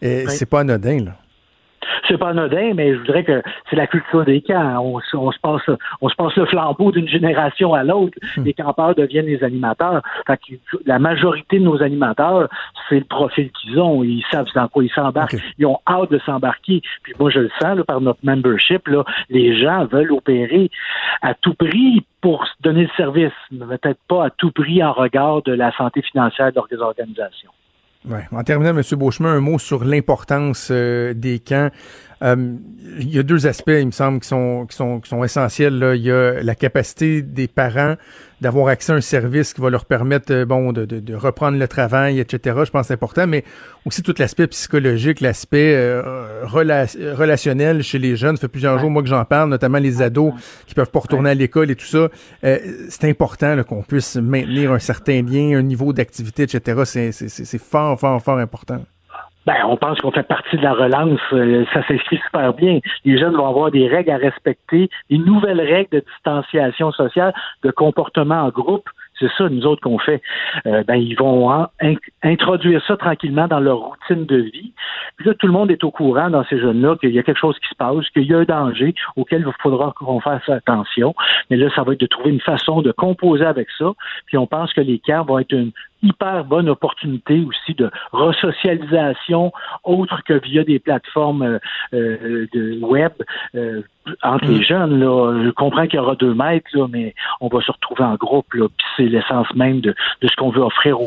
Et 0.01 0.25
c'est 0.27 0.47
pas 0.47 0.61
anodin 0.61 1.05
là 1.05 1.17
c'est 2.07 2.17
pas 2.17 2.29
anodin, 2.29 2.73
mais 2.75 2.93
je 2.93 2.99
voudrais 2.99 3.23
que 3.23 3.41
c'est 3.69 3.75
la 3.75 3.87
culture 3.87 4.25
des 4.25 4.41
camps. 4.41 4.79
On, 4.83 4.99
se 5.31 5.39
passe, 5.39 5.77
on 6.01 6.09
se 6.09 6.15
passe 6.15 6.35
le 6.35 6.45
flambeau 6.45 6.91
d'une 6.91 7.07
génération 7.07 7.73
à 7.73 7.83
l'autre. 7.83 8.17
Hmm. 8.37 8.43
Les 8.43 8.53
campeurs 8.53 8.95
deviennent 8.95 9.25
les 9.25 9.43
animateurs. 9.43 10.01
Fait 10.27 10.39
la 10.85 10.99
majorité 10.99 11.59
de 11.59 11.63
nos 11.63 11.81
animateurs, 11.81 12.49
c'est 12.89 12.99
le 12.99 13.05
profil 13.05 13.51
qu'ils 13.51 13.79
ont. 13.79 14.03
Ils 14.03 14.23
savent 14.31 14.47
dans 14.55 14.67
quoi 14.67 14.83
ils 14.83 14.91
s'embarquent. 14.91 15.37
Ils 15.57 15.65
ont 15.65 15.79
hâte 15.87 16.11
de 16.11 16.19
s'embarquer. 16.19 16.81
Puis 17.03 17.13
moi, 17.19 17.29
je 17.29 17.39
le 17.39 17.49
sens 17.61 17.79
par 17.87 18.01
notre 18.01 18.19
membership. 18.23 18.87
Là, 18.87 19.03
les 19.29 19.57
gens 19.59 19.85
veulent 19.85 20.11
opérer 20.11 20.69
à 21.21 21.33
tout 21.33 21.53
prix 21.53 22.05
pour 22.21 22.45
donner 22.61 22.83
le 22.83 22.89
service, 22.97 23.33
mais 23.51 23.77
peut-être 23.77 23.99
pas 24.07 24.25
à 24.25 24.29
tout 24.29 24.51
prix 24.51 24.83
en 24.83 24.93
regard 24.93 25.41
de 25.43 25.53
la 25.53 25.71
santé 25.73 26.01
financière 26.01 26.51
de 26.51 26.55
leurs 26.55 26.81
organisations. 26.81 27.51
Ouais. 28.07 28.25
En 28.31 28.43
terminant, 28.43 28.77
M. 28.77 28.83
Beauchemin, 28.97 29.29
un 29.29 29.39
mot 29.39 29.57
sur 29.59 29.83
l'importance 29.83 30.69
euh, 30.71 31.13
des 31.13 31.39
camps. 31.39 31.69
Euh, 32.21 32.55
il 32.99 33.13
y 33.13 33.19
a 33.19 33.23
deux 33.23 33.47
aspects, 33.47 33.69
il 33.69 33.87
me 33.87 33.91
semble, 33.91 34.19
qui 34.19 34.27
sont, 34.27 34.65
qui 34.69 34.75
sont, 34.75 34.99
qui 34.99 35.09
sont 35.09 35.23
essentiels. 35.23 35.77
Là. 35.77 35.95
Il 35.95 36.03
y 36.03 36.11
a 36.11 36.41
la 36.41 36.55
capacité 36.55 37.21
des 37.21 37.47
parents 37.47 37.95
d'avoir 38.41 38.67
accès 38.67 38.91
à 38.91 38.95
un 38.95 39.01
service 39.01 39.53
qui 39.53 39.61
va 39.61 39.69
leur 39.69 39.85
permettre 39.85 40.31
euh, 40.33 40.45
bon 40.45 40.73
de, 40.73 40.85
de, 40.85 40.99
de 40.99 41.15
reprendre 41.15 41.57
le 41.57 41.67
travail, 41.67 42.19
etc. 42.19 42.57
Je 42.65 42.71
pense 42.71 42.81
que 42.81 42.87
c'est 42.87 42.93
important, 42.93 43.27
mais 43.27 43.43
aussi 43.85 44.03
tout 44.03 44.13
l'aspect 44.17 44.47
psychologique, 44.47 45.21
l'aspect 45.21 45.73
euh, 45.75 46.45
relationnel 46.45 47.81
chez 47.81 47.97
les 47.97 48.15
jeunes. 48.15 48.35
Ça 48.35 48.41
fait 48.41 48.47
plusieurs 48.47 48.77
jours 48.79 48.89
moi 48.89 49.01
que 49.01 49.07
j'en 49.07 49.25
parle, 49.25 49.49
notamment 49.49 49.77
les 49.77 50.01
ados 50.01 50.33
qui 50.67 50.75
peuvent 50.75 50.91
pas 50.91 50.99
retourner 50.99 51.29
à 51.29 51.33
l'école 51.33 51.71
et 51.71 51.75
tout 51.75 51.85
ça. 51.85 52.09
Euh, 52.43 52.57
c'est 52.89 53.09
important 53.09 53.63
qu'on 53.63 53.83
puisse 53.83 54.15
maintenir 54.17 54.73
un 54.73 54.79
certain 54.79 55.21
lien, 55.21 55.57
un 55.57 55.63
niveau 55.63 55.93
d'activité, 55.93 56.43
etc. 56.43 57.11
C'est 57.11 57.57
fort, 57.57 57.99
fort, 57.99 58.21
fort 58.21 58.37
important. 58.37 58.81
Ben, 59.45 59.57
on 59.65 59.77
pense 59.77 59.99
qu'on 59.99 60.11
fait 60.11 60.27
partie 60.27 60.57
de 60.57 60.63
la 60.63 60.73
relance. 60.73 61.19
Euh, 61.33 61.65
ça 61.73 61.85
s'inscrit 61.87 62.17
super 62.25 62.53
bien. 62.53 62.79
Les 63.03 63.17
jeunes 63.17 63.35
vont 63.35 63.47
avoir 63.47 63.69
des 63.69 63.87
règles 63.87 64.09
à 64.09 64.17
respecter, 64.17 64.89
des 65.09 65.19
nouvelles 65.19 65.61
règles 65.61 65.89
de 65.91 66.03
distanciation 66.13 66.91
sociale, 66.91 67.33
de 67.63 67.71
comportement 67.71 68.41
en 68.43 68.49
groupe. 68.49 68.89
C'est 69.19 69.29
ça, 69.37 69.47
nous 69.47 69.65
autres, 69.65 69.81
qu'on 69.81 69.97
fait. 69.97 70.21
Euh, 70.65 70.83
ben, 70.83 70.95
ils 70.95 71.15
vont 71.15 71.49
introduire 72.23 72.83
ça 72.85 72.97
tranquillement 72.97 73.47
dans 73.47 73.61
leur 73.61 73.77
routine 73.77 74.25
de 74.25 74.37
vie. 74.37 74.73
Puis 75.15 75.27
là, 75.27 75.33
tout 75.35 75.47
le 75.47 75.53
monde 75.53 75.71
est 75.71 75.83
au 75.83 75.91
courant 75.91 76.29
dans 76.29 76.43
ces 76.45 76.59
jeunes-là 76.59 76.97
qu'il 76.97 77.11
y 77.11 77.19
a 77.19 77.23
quelque 77.23 77.39
chose 77.39 77.57
qui 77.59 77.69
se 77.69 77.75
passe, 77.75 78.09
qu'il 78.09 78.23
y 78.23 78.33
a 78.33 78.39
un 78.39 78.43
danger 78.43 78.93
auquel 79.15 79.45
il 79.47 79.53
faudra 79.61 79.93
qu'on 79.95 80.19
fasse 80.19 80.47
attention. 80.49 81.15
Mais 81.49 81.55
là, 81.55 81.69
ça 81.73 81.83
va 81.83 81.93
être 81.93 82.01
de 82.01 82.07
trouver 82.07 82.31
une 82.31 82.41
façon 82.41 82.81
de 82.81 82.91
composer 82.91 83.45
avec 83.45 83.69
ça. 83.77 83.93
Puis 84.25 84.37
on 84.37 84.47
pense 84.47 84.73
que 84.73 84.81
les 84.81 84.99
camps 84.99 85.23
vont 85.23 85.39
être 85.39 85.53
une 85.53 85.71
hyper 86.05 86.45
bonne 86.45 86.69
opportunité 86.69 87.43
aussi 87.45 87.73
de 87.73 87.89
resocialisation 88.11 89.51
autre 89.83 90.21
que 90.23 90.33
via 90.33 90.63
des 90.63 90.79
plateformes 90.79 91.41
euh, 91.41 91.59
euh, 91.93 92.47
de 92.53 92.79
web 92.81 93.13
entre 94.23 94.45
les 94.45 94.63
jeunes, 94.63 94.99
là, 94.99 95.43
je 95.43 95.49
comprends 95.49 95.85
qu'il 95.87 95.95
y 95.95 95.99
aura 95.99 96.15
deux 96.15 96.33
mètres, 96.33 96.69
là, 96.73 96.87
mais 96.89 97.13
on 97.41 97.47
va 97.47 97.61
se 97.61 97.71
retrouver 97.71 98.03
en 98.03 98.15
groupe, 98.15 98.53
là, 98.53 98.67
puis 98.67 98.87
c'est 98.97 99.05
l'essence 99.05 99.53
même 99.55 99.81
de, 99.81 99.95
de 100.21 100.27
ce 100.27 100.35
qu'on 100.35 100.49
veut 100.49 100.61
offrir 100.61 100.97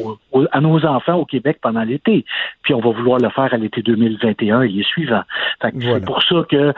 à 0.52 0.60
nos 0.60 0.84
enfants 0.84 1.14
au 1.14 1.24
Québec 1.24 1.58
pendant 1.62 1.82
l'été. 1.82 2.24
Puis 2.62 2.74
on 2.74 2.80
va 2.80 2.90
vouloir 2.90 3.18
le 3.18 3.30
faire 3.30 3.52
à 3.52 3.56
l'été 3.56 3.82
2021 3.82 4.62
et 4.62 4.68
les 4.68 4.82
suivants. 4.82 5.22
Fait 5.60 5.72
que 5.72 5.76
Voilà. 5.78 6.00
C'est 6.00 6.06
pour 6.06 6.22
ça 6.22 6.44
que 6.48 6.72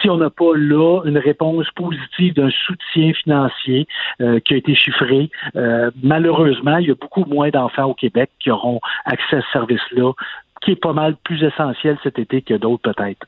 si 0.00 0.10
on 0.10 0.16
n'a 0.16 0.30
pas 0.30 0.54
là 0.54 1.02
une 1.04 1.18
réponse 1.18 1.66
positive 1.74 2.34
d'un 2.34 2.50
soutien 2.50 3.12
financier 3.14 3.86
euh, 4.20 4.40
qui 4.40 4.54
a 4.54 4.56
été 4.56 4.74
chiffré, 4.74 5.30
euh, 5.56 5.90
malheureusement, 6.02 6.78
il 6.78 6.88
y 6.88 6.90
a 6.90 6.94
beaucoup 6.94 7.24
moins 7.24 7.50
d'enfants 7.50 7.84
au 7.84 7.94
Québec 7.94 8.30
qui 8.40 8.50
auront 8.50 8.80
accès 9.04 9.36
à 9.36 9.42
ce 9.42 9.50
service-là, 9.52 10.12
qui 10.62 10.72
est 10.72 10.80
pas 10.80 10.92
mal 10.92 11.16
plus 11.24 11.42
essentiel 11.42 11.98
cet 12.02 12.18
été 12.18 12.42
que 12.42 12.54
d'autres 12.54 12.92
peut-être. 12.92 13.26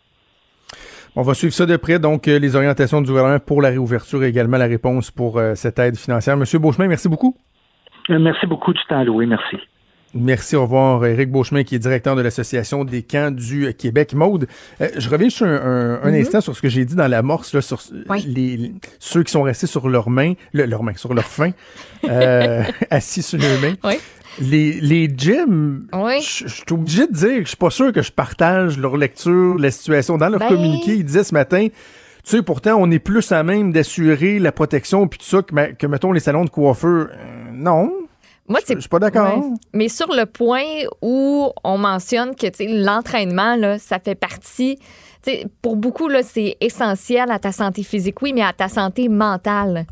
On 1.20 1.22
va 1.22 1.34
suivre 1.34 1.52
ça 1.52 1.66
de 1.66 1.76
près, 1.76 1.98
donc 1.98 2.28
euh, 2.28 2.38
les 2.38 2.54
orientations 2.54 3.00
du 3.00 3.08
gouvernement 3.08 3.40
pour 3.40 3.60
la 3.60 3.70
réouverture 3.70 4.22
et 4.22 4.28
également 4.28 4.56
la 4.56 4.66
réponse 4.66 5.10
pour 5.10 5.38
euh, 5.38 5.56
cette 5.56 5.76
aide 5.80 5.96
financière. 5.96 6.36
Monsieur 6.36 6.60
Beauchemin, 6.60 6.86
merci 6.86 7.08
beaucoup. 7.08 7.36
Euh, 8.08 8.20
Merci 8.20 8.46
beaucoup 8.46 8.72
du 8.72 8.78
temps 8.88 9.00
alloué, 9.00 9.26
merci. 9.26 9.56
Merci, 10.14 10.54
au 10.56 10.62
revoir. 10.62 11.04
Éric 11.04 11.30
Beauchemin, 11.30 11.64
qui 11.64 11.74
est 11.74 11.78
directeur 11.80 12.14
de 12.16 12.22
l'Association 12.22 12.84
des 12.84 13.02
camps 13.02 13.30
du 13.32 13.74
Québec. 13.74 14.14
Maude, 14.14 14.46
euh, 14.80 14.88
je 14.96 15.10
reviens 15.10 15.28
sur 15.28 15.44
un, 15.46 15.50
un- 15.56 16.02
un 16.04 16.08
Mhm. 16.12 16.20
instant 16.20 16.40
sur 16.40 16.54
ce 16.56 16.62
que 16.62 16.68
j'ai 16.68 16.84
dit 16.84 16.94
dans 16.94 17.08
l'amorce, 17.08 17.52
là, 17.52 17.60
sur 17.62 17.78
Oui. 18.08 18.24
les, 18.26 18.72
ceux 19.00 19.22
qui 19.24 19.32
sont 19.32 19.42
restés 19.42 19.66
sur 19.66 19.88
leurs 19.88 20.08
mains, 20.10 20.34
le- 20.52 20.64
leurs 20.66 20.82
mains, 20.84 20.94
sur 20.94 21.12
leurs 21.12 21.26
fins, 21.26 21.50
euh, 22.08 22.62
assis 22.90 23.22
sur 23.22 23.38
leurs 23.38 23.60
mains. 23.60 23.74
Oui. 23.84 23.94
Les, 24.40 24.80
les 24.80 25.08
gyms, 25.16 25.86
Oui. 25.92 26.20
je 26.20 26.46
suis 26.48 26.64
obligé 26.70 27.06
de 27.06 27.12
dire 27.12 27.36
que 27.38 27.42
je 27.42 27.48
suis 27.48 27.56
pas 27.56 27.70
sûr 27.70 27.92
que 27.92 28.02
je 28.02 28.12
partage 28.12 28.78
leur 28.78 28.96
lecture, 28.96 29.56
la 29.58 29.70
situation. 29.70 30.16
Dans 30.18 30.28
leur 30.28 30.38
Ben- 30.40 30.48
communiqué, 30.48 30.94
ils 30.94 31.04
disaient 31.04 31.24
ce 31.24 31.34
matin, 31.34 31.68
tu 32.24 32.36
sais, 32.36 32.42
pourtant, 32.42 32.76
on 32.78 32.90
est 32.90 32.98
plus 32.98 33.32
à 33.32 33.42
même 33.42 33.72
d'assurer 33.72 34.38
la 34.38 34.52
protection 34.52 35.08
puis 35.08 35.18
tout 35.18 35.24
ça 35.24 35.42
que, 35.42 35.54
ma- 35.54 35.72
que, 35.72 35.86
mettons, 35.86 36.12
les 36.12 36.20
salons 36.20 36.44
de 36.44 36.50
coiffeur. 36.50 37.08
Euh, 37.10 37.50
non, 37.52 37.90
Moi, 38.48 38.60
je 38.60 38.66
c'est 38.66 38.74
je 38.74 38.80
suis 38.80 38.88
pas 38.88 38.98
d'accord. 38.98 39.38
Ouais. 39.38 39.56
Mais 39.74 39.88
sur 39.88 40.08
le 40.12 40.24
point 40.26 40.62
où 41.02 41.50
on 41.64 41.78
mentionne 41.78 42.34
que 42.36 42.46
tu 42.46 42.52
sais, 42.54 42.66
l'entraînement, 42.68 43.56
là, 43.56 43.78
ça 43.78 43.98
fait 43.98 44.14
partie. 44.14 44.78
Pour 45.62 45.76
beaucoup, 45.76 46.08
là, 46.08 46.22
c'est 46.22 46.56
essentiel 46.60 47.30
à 47.30 47.38
ta 47.38 47.52
santé 47.52 47.82
physique, 47.82 48.22
oui, 48.22 48.32
mais 48.32 48.42
à 48.42 48.52
ta 48.52 48.68
santé 48.68 49.08
mentale. 49.08 49.84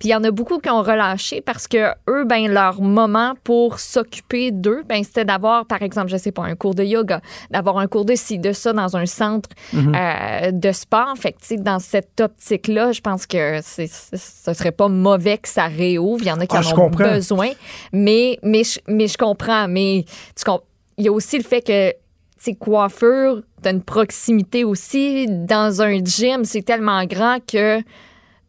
Puis 0.00 0.08
il 0.08 0.12
y 0.12 0.14
en 0.16 0.24
a 0.24 0.30
beaucoup 0.32 0.58
qui 0.58 0.70
ont 0.70 0.82
relâché 0.82 1.42
parce 1.42 1.68
que 1.68 1.90
eux, 2.08 2.24
ben 2.24 2.50
leur 2.50 2.80
moment 2.80 3.34
pour 3.44 3.78
s'occuper 3.78 4.50
d'eux, 4.50 4.82
ben 4.88 5.04
c'était 5.04 5.24
d'avoir, 5.26 5.66
par 5.66 5.82
exemple, 5.82 6.08
je 6.08 6.16
sais 6.16 6.32
pas, 6.32 6.42
un 6.42 6.56
cours 6.56 6.74
de 6.74 6.82
yoga, 6.82 7.20
d'avoir 7.50 7.76
un 7.78 7.86
cours 7.86 8.06
de 8.06 8.14
ci, 8.14 8.38
de 8.38 8.52
ça 8.52 8.72
dans 8.72 8.96
un 8.96 9.04
centre 9.06 9.50
euh, 9.74 10.50
de 10.52 10.72
sport. 10.72 11.12
Fait 11.18 11.32
que, 11.32 11.40
tu 11.40 11.46
sais, 11.48 11.56
dans 11.58 11.78
cette 11.78 12.18
optique-là, 12.20 12.92
je 12.92 13.00
pense 13.02 13.26
que 13.26 13.60
c'est, 13.62 13.86
c'est- 13.88 14.16
ce 14.16 14.52
serait 14.54 14.72
pas 14.72 14.88
mauvais 14.88 15.36
que 15.36 15.48
ça 15.48 15.66
réouvre. 15.66 16.22
Il 16.22 16.28
y 16.28 16.32
en 16.32 16.40
a 16.40 16.46
qui 16.46 16.56
Ah, 16.56 16.62
en 16.66 16.72
ont 16.72 16.74
comprends. 16.74 17.04
besoin. 17.12 17.50
Mais, 17.92 18.38
mais, 18.42 18.64
je- 18.64 18.80
mais 18.88 19.06
je 19.06 19.18
comprends. 19.18 19.68
Mais 19.68 20.06
tu 20.34 20.44
comp- 20.44 20.64
il 20.96 21.04
y 21.04 21.08
a 21.08 21.12
aussi 21.12 21.36
le 21.36 21.44
fait 21.44 21.60
que 21.60 21.92
c'est 22.38 22.54
coiffure, 22.54 23.42
t'as 23.60 23.72
une 23.72 23.82
proximité 23.82 24.64
aussi. 24.64 25.26
Dans 25.28 25.82
un 25.82 26.02
gym, 26.02 26.44
c'est 26.44 26.62
tellement 26.62 27.04
grand 27.04 27.36
que 27.46 27.80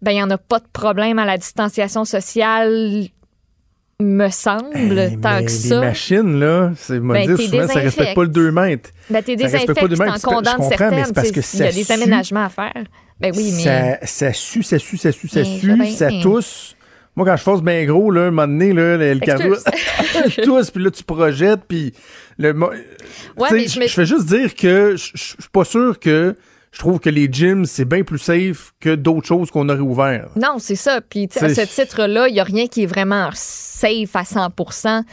ben 0.02 0.11
il 0.11 0.18
y 0.18 0.23
en 0.23 0.30
a 0.30 0.38
pas 0.38 0.60
de 0.60 0.68
problème 0.72 1.19
à 1.19 1.26
la 1.26 1.38
distanciation 1.38 2.06
sociale, 2.06 3.06
me 3.99 4.30
semble, 4.30 4.98
Hey, 4.98 5.18
tant 5.19 5.38
que 5.38 5.44
les 5.44 5.48
ça. 5.49 5.80
machines, 5.80 6.40
là, 6.40 6.72
c'est 6.76 6.99
Ben, 6.99 7.26
dire 7.28 7.38
souvent, 7.38 7.68
ça 7.68 7.80
respecte 7.80 8.15
pas 8.15 8.23
le 8.23 8.30
2 8.30 8.52
mètres. 8.52 8.90
Ben, 9.10 9.22
t'es 9.22 9.36
même, 9.36 9.49
t'en 10.19 10.30
condamnes 10.30 10.61
certaines. 10.69 11.06
Il 11.53 11.60
y 11.60 11.64
a 11.64 11.72
des 11.72 11.91
aménagements 11.91 12.45
à 12.45 12.49
faire. 12.49 12.84
Ben 13.19 13.32
oui, 13.36 13.53
mais... 13.56 13.61
Ça, 13.64 14.06
ça 14.07 14.34
sue, 14.34 14.64
ça 14.64 14.80
sue, 14.80 14.98
ça 14.98 15.11
sue, 15.11 15.28
ça 15.28 15.44
sue, 15.44 15.91
ça 15.91 16.10
tousse. 16.23 16.76
Moi, 17.15 17.26
quand 17.28 17.36
je 17.36 17.44
force 17.44 17.61
bien 17.61 17.86
gros, 17.86 18.10
là, 18.10 18.22
un 18.22 18.32
moment 18.32 18.48
donné, 18.48 18.73
là, 18.73 18.98
le, 18.98 19.18
Excuse. 19.22 19.64
tousse, 20.44 20.72
puis 20.72 20.84
là, 20.84 20.90
tu 20.90 21.03
projettes, 21.03 21.60
puis 21.68 21.94
le... 22.40 22.53
Ouais, 22.57 23.48
mais 23.52 23.60
me- 23.64 23.88
je 23.88 23.94
fais 23.94 24.06
juste 24.06 24.26
dire 24.26 24.56
que 24.56 24.95
je 24.95 25.03
je- 25.06 25.11
je 25.14 25.23
suis 25.41 25.49
pas 25.52 25.65
sûr 25.65 25.99
que 25.99 26.36
je 26.73 26.80
trouve 26.80 26.99
que 26.99 27.10
les 27.10 27.27
gyms, 27.31 27.65
c'est 27.65 27.84
bien 27.85 28.03
plus 28.03 28.18
safe 28.18 28.73
que 28.80 28.95
d'autres 28.95 29.27
choses 29.27 29.52
qu'on 29.52 29.68
aurait 29.68 29.80
ouvert. 29.80 30.30
Non, 30.38 30.56
c'est 30.57 30.76
ça. 30.77 31.02
Puis, 31.02 31.27
à 31.41 31.49
ce 31.53 31.61
titre-là, 31.61 32.30
il 32.30 32.34
n'y 32.34 32.39
a 32.39 32.45
rien 32.45 32.68
qui 32.68 32.84
est 32.84 32.85
vraiment 32.85 33.30
safe 33.34 34.15
à 34.15 34.23
100% 34.23 35.03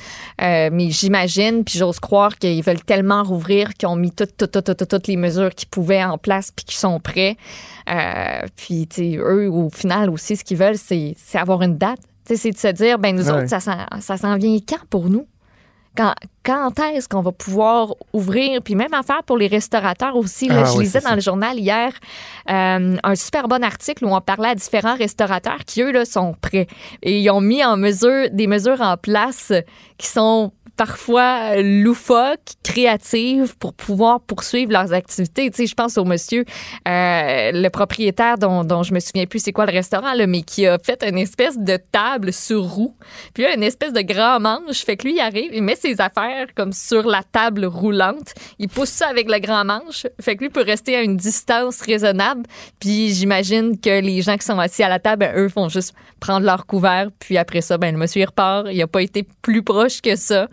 Euh, 0.41 0.71
Mais 0.73 0.91
j'imagine, 0.91 1.65
puis 1.65 1.79
j'ose 1.79 1.99
croire 1.99 2.37
qu'ils 2.39 2.63
veulent 2.63 2.83
tellement 2.85 3.25
rouvrir 3.25 3.75
qu'ils 3.75 3.89
ont 3.89 3.97
mis 3.97 4.13
toutes, 4.13 4.37
toutes, 4.37 4.63
toutes, 4.63 4.87
toutes 4.89 5.07
les 5.09 5.17
mesures 5.17 5.53
qu'ils 5.55 5.69
pouvaient 5.69 6.05
en 6.05 6.17
place 6.17 6.53
puis 6.55 6.65
qu'ils 6.65 6.79
sont 6.79 7.01
prêts. 7.01 7.37
Euh, 7.91 8.47
puis, 8.57 8.87
tu 8.87 9.13
sais, 9.13 9.17
eux, 9.19 9.51
au 9.51 9.69
final 9.71 10.11
aussi, 10.11 10.37
ce 10.37 10.45
qu'ils 10.45 10.59
veulent, 10.59 10.77
c'est 10.79 11.17
avoir 11.35 11.63
une 11.63 11.77
date. 11.77 11.99
C'est 12.25 12.51
de 12.53 12.57
se 12.59 12.69
dire, 12.69 12.99
ben 12.99 13.17
nous 13.17 13.31
Ouais. 13.31 13.43
autres, 13.45 13.49
ça 13.49 14.17
s'en 14.19 14.37
vient 14.37 14.57
quand 14.69 14.85
pour 14.91 15.09
nous? 15.09 15.27
Quand, 15.99 16.15
quand 16.45 16.79
est-ce 16.95 17.09
qu'on 17.09 17.23
va 17.23 17.33
pouvoir 17.33 17.95
ouvrir? 18.13 18.63
Puis 18.63 18.77
même 18.77 18.95
affaire 18.95 19.25
pour 19.25 19.37
les 19.37 19.49
restaurateurs 19.49 20.15
aussi. 20.15 20.47
Là, 20.47 20.61
Ah 20.61 20.65
je 20.71 20.79
oui, 20.79 20.85
lisais 20.85 21.01
dans 21.01 21.09
ça. 21.09 21.15
le 21.17 21.21
journal 21.21 21.59
hier 21.59 21.91
euh, 22.49 22.97
un 23.03 23.15
super 23.17 23.49
bon 23.49 23.65
article 23.65 24.05
où 24.05 24.15
on 24.15 24.21
parlait 24.21 24.51
à 24.51 24.55
différents 24.55 24.95
restaurateurs 24.95 25.59
qui, 25.67 25.83
eux, 25.83 25.91
là, 25.91 26.05
sont 26.05 26.35
prêts. 26.41 26.69
Et 27.03 27.19
ils 27.19 27.31
ont 27.31 27.41
mis 27.41 27.65
en 27.65 27.77
mesure 27.77 28.31
des 28.31 28.47
mesures 28.47 28.81
en 28.81 28.97
place 28.97 29.53
qui 29.99 30.07
sont 30.07 30.53
parfois 30.79 31.57
euh, 31.57 31.83
loufoques, 31.83 32.55
créatives 32.63 33.57
pour 33.59 33.75
pouvoir 33.75 34.21
poursuivre 34.21 34.73
leurs 34.73 34.93
activités. 34.93 35.51
Tu 35.51 35.57
sais, 35.57 35.67
je 35.67 35.75
pense 35.75 35.99
au 35.99 36.05
monsieur, 36.05 36.45
euh, 36.87 37.51
le 37.53 37.69
propriétaire 37.69 38.39
dont, 38.39 38.63
dont 38.63 38.85
je 38.85 38.95
me 38.95 39.01
souviens 39.01 39.27
plus 39.27 39.41
c'est 39.41 39.53
quoi 39.53 39.67
le 39.67 39.73
restaurant, 39.73 40.15
là, 40.15 40.27
mais 40.29 40.43
qui 40.43 40.67
a 40.67 40.79
fait 40.79 41.03
une 41.03 41.19
espèce 41.19 41.59
de 41.59 41.79
table 41.91 42.33
sur 42.33 42.63
roue. 42.63 42.95
Puis 43.35 43.43
là, 43.43 43.55
une 43.55 43.65
espèce 43.65 43.93
de 43.93 44.03
grand 44.03 44.39
manche. 44.39 44.85
Fait 44.85 44.97
que 44.97 45.09
lui, 45.09 45.17
il 45.17 45.21
arrive, 45.21 45.51
il 45.53 45.65
met 45.65 45.75
ses 45.75 46.01
affaires 46.01 46.47
comme 46.55 46.73
sur 46.73 47.09
la 47.09 47.25
table 47.25 47.65
roulante. 47.65 48.35
Il 48.61 48.69
pousse 48.69 48.91
ça 48.91 49.09
avec 49.09 49.29
le 49.29 49.41
grand 49.41 49.65
manche. 49.65 50.07
Fait 50.21 50.37
que 50.37 50.45
lui 50.45 50.51
peut 50.51 50.63
rester 50.63 50.95
à 50.95 51.03
une 51.03 51.17
distance 51.17 51.81
raisonnable. 51.81 52.45
Puis 52.79 53.15
j'imagine 53.15 53.81
que 53.81 54.01
les 54.01 54.23
gens 54.23 54.37
qui 54.37 54.47
sont 54.47 54.61
assis 54.61 54.85
à 54.85 54.89
la 54.89 55.01
table, 55.01 55.27
ben, 55.27 55.37
eux, 55.37 55.49
font 55.49 55.69
juste 55.69 55.93
prendre 56.21 56.47
leur 56.47 56.67
couvert. 56.67 57.09
Puis 57.19 57.37
après 57.37 57.63
ça, 57.63 57.79
ben, 57.79 57.93
le 57.93 57.99
monsieur, 57.99 58.21
il 58.21 58.27
repart. 58.27 58.69
Il 58.71 58.81
a 58.81 58.87
pas 58.87 59.03
été 59.03 59.27
plus 59.43 59.65
proche 59.65 60.01
que 60.01 60.15
ça. 60.15 60.47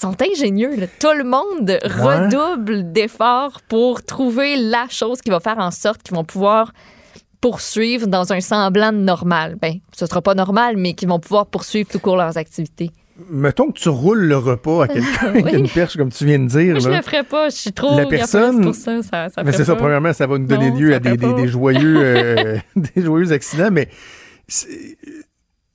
Sont 0.00 0.16
ingénieux. 0.22 0.76
là. 0.76 0.86
Tout 0.98 1.12
le 1.16 1.24
monde 1.24 1.78
redouble 1.84 2.90
d'efforts 2.92 3.60
pour 3.68 4.02
trouver 4.02 4.56
la 4.56 4.86
chose 4.88 5.20
qui 5.20 5.30
va 5.30 5.40
faire 5.40 5.58
en 5.58 5.70
sorte 5.70 6.02
qu'ils 6.02 6.14
vont 6.16 6.24
pouvoir 6.24 6.72
poursuivre 7.40 8.06
dans 8.06 8.32
un 8.32 8.40
semblant 8.40 8.92
de 8.92 8.98
normal. 8.98 9.56
Ben, 9.60 9.74
ce 9.96 10.06
sera 10.06 10.22
pas 10.22 10.34
normal, 10.34 10.76
mais 10.76 10.94
qu'ils 10.94 11.08
vont 11.08 11.20
pouvoir 11.20 11.46
poursuivre 11.46 11.88
tout 11.90 11.98
court 11.98 12.16
leurs 12.16 12.36
activités. 12.38 12.90
Mettons 13.30 13.70
que 13.70 13.78
tu 13.78 13.90
roules 13.90 14.24
le 14.24 14.36
repas 14.38 14.84
à 14.84 14.88
quelqu'un 14.88 15.26
avec 15.28 15.44
Oui. 15.44 15.52
une 15.58 15.68
perche, 15.68 15.96
comme 15.98 16.10
tu 16.10 16.24
viens 16.24 16.38
de 16.38 16.46
dire. 16.48 16.70
Moi, 16.72 16.78
je 16.80 16.88
le 16.88 17.02
ferais 17.02 17.22
pas. 17.24 17.50
Je 17.50 17.56
suis 17.56 17.72
trop 17.72 17.98
La 17.98 18.06
personne- 18.06 18.62
pour 18.62 18.74
ça. 18.74 19.02
ça, 19.02 19.28
ça 19.28 19.42
Mais 19.42 19.52
c'est 19.52 19.64
ça, 19.66 19.76
premièrement, 19.76 20.12
ça 20.14 20.26
va 20.26 20.38
nous 20.38 20.46
donner 20.46 20.70
Non, 20.70 20.78
lieu 20.78 20.94
à 20.94 20.98
des, 21.00 21.46
joyeux, 21.48 21.96
euh, 22.02 22.56
des 22.76 23.02
joyeux 23.02 23.32
accidents, 23.32 23.68
mais 23.70 23.88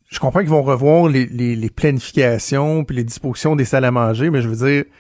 je 0.08 0.20
comprends 0.20 0.40
qu'ils 0.42 0.50
vont 0.50 0.64
revoir 0.64 1.08
les, 1.10 1.26
les- 1.26 1.56
les 1.56 1.70
planifications 1.70 2.84
puis 2.84 2.96
les 2.96 3.04
dispositions 3.04 3.56
des 3.56 3.66
salles 3.66 3.86
à 3.86 3.92
manger, 3.92 4.30
mais 4.30 4.42
je 4.42 4.48
veux 4.50 4.56
dire, 4.68 4.84
il 4.88 4.92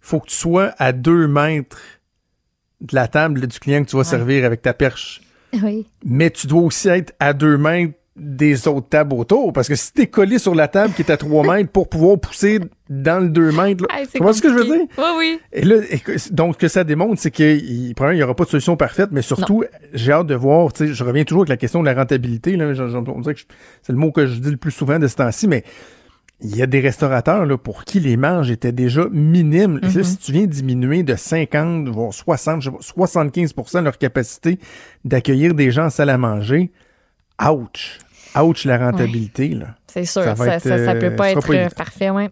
faut 0.00 0.20
que 0.20 0.28
tu 0.28 0.36
sois 0.36 0.72
à 0.78 0.92
deux 0.92 1.26
mètres 1.26 1.80
de 2.80 2.94
la 2.94 3.08
table 3.08 3.46
du 3.46 3.58
client 3.58 3.84
que 3.84 3.90
tu 3.90 3.96
vas 3.96 4.04
servir 4.04 4.44
avec 4.44 4.62
ta 4.62 4.72
perche. 4.72 5.20
Oui. 5.62 5.86
Mais 6.04 6.30
tu 6.30 6.46
dois 6.46 6.62
aussi 6.62 6.88
être 6.88 7.12
à 7.20 7.32
deux 7.32 7.58
mètres 7.58 7.94
des 8.22 8.68
autres 8.68 8.88
tables 8.90 9.14
autour, 9.14 9.52
parce 9.54 9.66
que 9.66 9.74
si 9.74 9.92
t'es 9.94 10.06
collé 10.06 10.38
sur 10.38 10.54
la 10.54 10.68
table 10.68 10.92
qui 10.92 11.00
est 11.00 11.10
à 11.10 11.16
trois 11.16 11.42
mètres 11.56 11.70
pour 11.70 11.88
pouvoir 11.88 12.18
pousser 12.20 12.60
dans 12.90 13.22
le 13.22 13.30
deux 13.30 13.50
mètres, 13.50 13.84
là, 13.88 13.98
Hey, 14.00 14.06
tu 14.06 14.18
vois 14.22 14.34
ce 14.34 14.42
que 14.42 14.50
je 14.50 14.54
veux 14.54 14.64
dire? 14.64 14.86
Oui, 14.98 15.04
oui. 15.18 15.40
Et 15.52 15.62
là, 15.64 15.76
donc, 16.30 16.54
ce 16.54 16.58
que 16.58 16.68
ça 16.68 16.84
démontre, 16.84 17.18
c'est 17.20 17.30
qu'il 17.30 17.64
il 17.64 17.94
n'y 18.14 18.22
aura 18.22 18.34
pas 18.36 18.44
de 18.44 18.50
solution 18.50 18.76
parfaite, 18.76 19.08
mais 19.12 19.22
surtout, 19.22 19.64
j'ai 19.94 20.12
hâte 20.12 20.26
de 20.26 20.34
voir, 20.34 20.70
tu 20.72 20.88
sais, 20.88 20.92
je 20.92 21.02
reviens 21.02 21.24
toujours 21.24 21.42
avec 21.42 21.48
la 21.48 21.56
question 21.56 21.80
de 21.80 21.86
la 21.86 21.94
rentabilité, 21.94 22.56
là, 22.56 22.74
je- 22.74 22.88
je- 22.88 22.96
on 22.98 23.20
dirait 23.20 23.34
que 23.34 23.40
c'est 23.82 23.92
le 23.92 23.98
mot 23.98 24.12
que 24.12 24.26
je 24.26 24.38
dis 24.38 24.50
le 24.50 24.56
plus 24.58 24.70
souvent 24.70 24.98
de 24.98 25.06
ce 25.08 25.16
temps-ci, 25.16 25.48
mais 25.48 25.64
il 26.42 26.54
y 26.56 26.62
a 26.62 26.66
des 26.66 26.80
restaurateurs 26.80 27.46
là, 27.46 27.56
pour 27.58 27.84
qui 27.84 28.00
les 28.00 28.16
marges 28.18 28.50
étaient 28.50 28.72
déjà 28.72 29.06
minimes. 29.10 29.78
Là, 29.82 30.02
si 30.02 30.16
tu 30.18 30.32
viens 30.32 30.46
diminuer 30.46 31.02
de 31.02 31.14
50, 31.14 31.88
voire 31.88 32.12
60, 32.12 32.60
je 32.62 32.70
sais 32.70 32.92
pas, 32.94 33.06
75 33.06 33.54
de 33.54 33.78
leur 33.80 33.96
capacité 33.98 34.58
d'accueillir 35.04 35.54
des 35.54 35.70
gens 35.70 35.86
en 35.86 35.90
salle 35.90 36.10
à 36.10 36.18
manger, 36.18 36.70
ouch! 37.42 37.98
Ouch 38.36 38.64
la 38.64 38.78
rentabilité, 38.78 39.48
là. 39.48 39.66
C'est 39.86 40.04
sûr. 40.04 40.22
Ça 40.22 40.36
Ça, 40.36 40.94
peut 40.94 41.06
euh, 41.06 41.16
pas 41.16 41.30
être 41.32 41.46
pas 41.46 41.54
euh, 41.54 41.68
parfait, 41.76 42.10
ouais. 42.10 42.30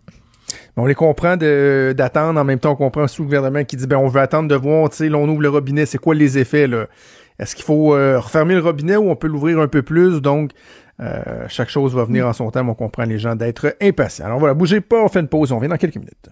On 0.77 0.87
les 0.87 0.95
comprend 0.95 1.37
de- 1.37 1.93
d'attendre. 1.97 2.41
En 2.41 2.45
même 2.45 2.59
temps, 2.61 2.73
on 2.73 2.77
comprend 2.77 3.07
sous 3.09 3.23
le 3.23 3.27
gouvernement 3.27 3.65
qui 3.65 3.77
dit 3.77 3.87
ben 3.87 3.97
on 3.99 4.07
veut 4.09 4.21
attendre 4.21 4.49
de 4.49 4.55
voir, 4.55 4.89
tu 4.91 4.97
sais, 4.97 5.13
on 5.13 5.29
ouvre 5.29 5.43
le 5.43 5.49
robinet, 5.49 5.87
c'est 5.87 5.99
quoi 5.99 6.15
les 6.15 6.39
effets 6.39 6.67
là? 6.67 6.87
Est-ce 7.39 7.55
qu'il 7.55 7.65
faut 7.65 7.95
euh, 7.95 8.19
refermer 8.19 8.55
le 8.55 8.61
robinet 8.61 8.97
ou 8.97 9.11
on 9.11 9.17
peut 9.17 9.27
l'ouvrir 9.29 9.59
un 9.61 9.69
peu 9.69 9.83
plus? 9.83 10.21
Donc 10.21 10.53
euh, 11.01 11.45
chaque 11.49 11.69
chose 11.69 11.95
va 11.95 12.05
venir 12.05 12.27
en 12.27 12.33
son 12.33 12.51
temps. 12.51 12.65
mais 12.65 12.71
On 12.71 12.75
comprend 12.75 13.05
les 13.05 13.19
gens 13.19 13.35
d'être 13.37 13.77
impatients. 13.83 14.27
Alors 14.27 14.39
voilà, 14.39 14.55
bougez 14.55 14.81
pas, 14.81 15.03
on 15.03 15.09
fait 15.09 15.21
une 15.21 15.29
pause, 15.29 15.53
on 15.53 15.57
revient 15.57 15.69
dans 15.69 15.77
quelques 15.77 15.97
minutes. 15.97 16.29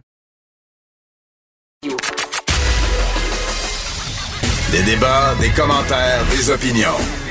Des 4.72 4.82
débats, 4.82 5.34
des 5.40 5.50
commentaires, 5.50 6.24
des 6.30 6.50
opinions. 6.50 7.25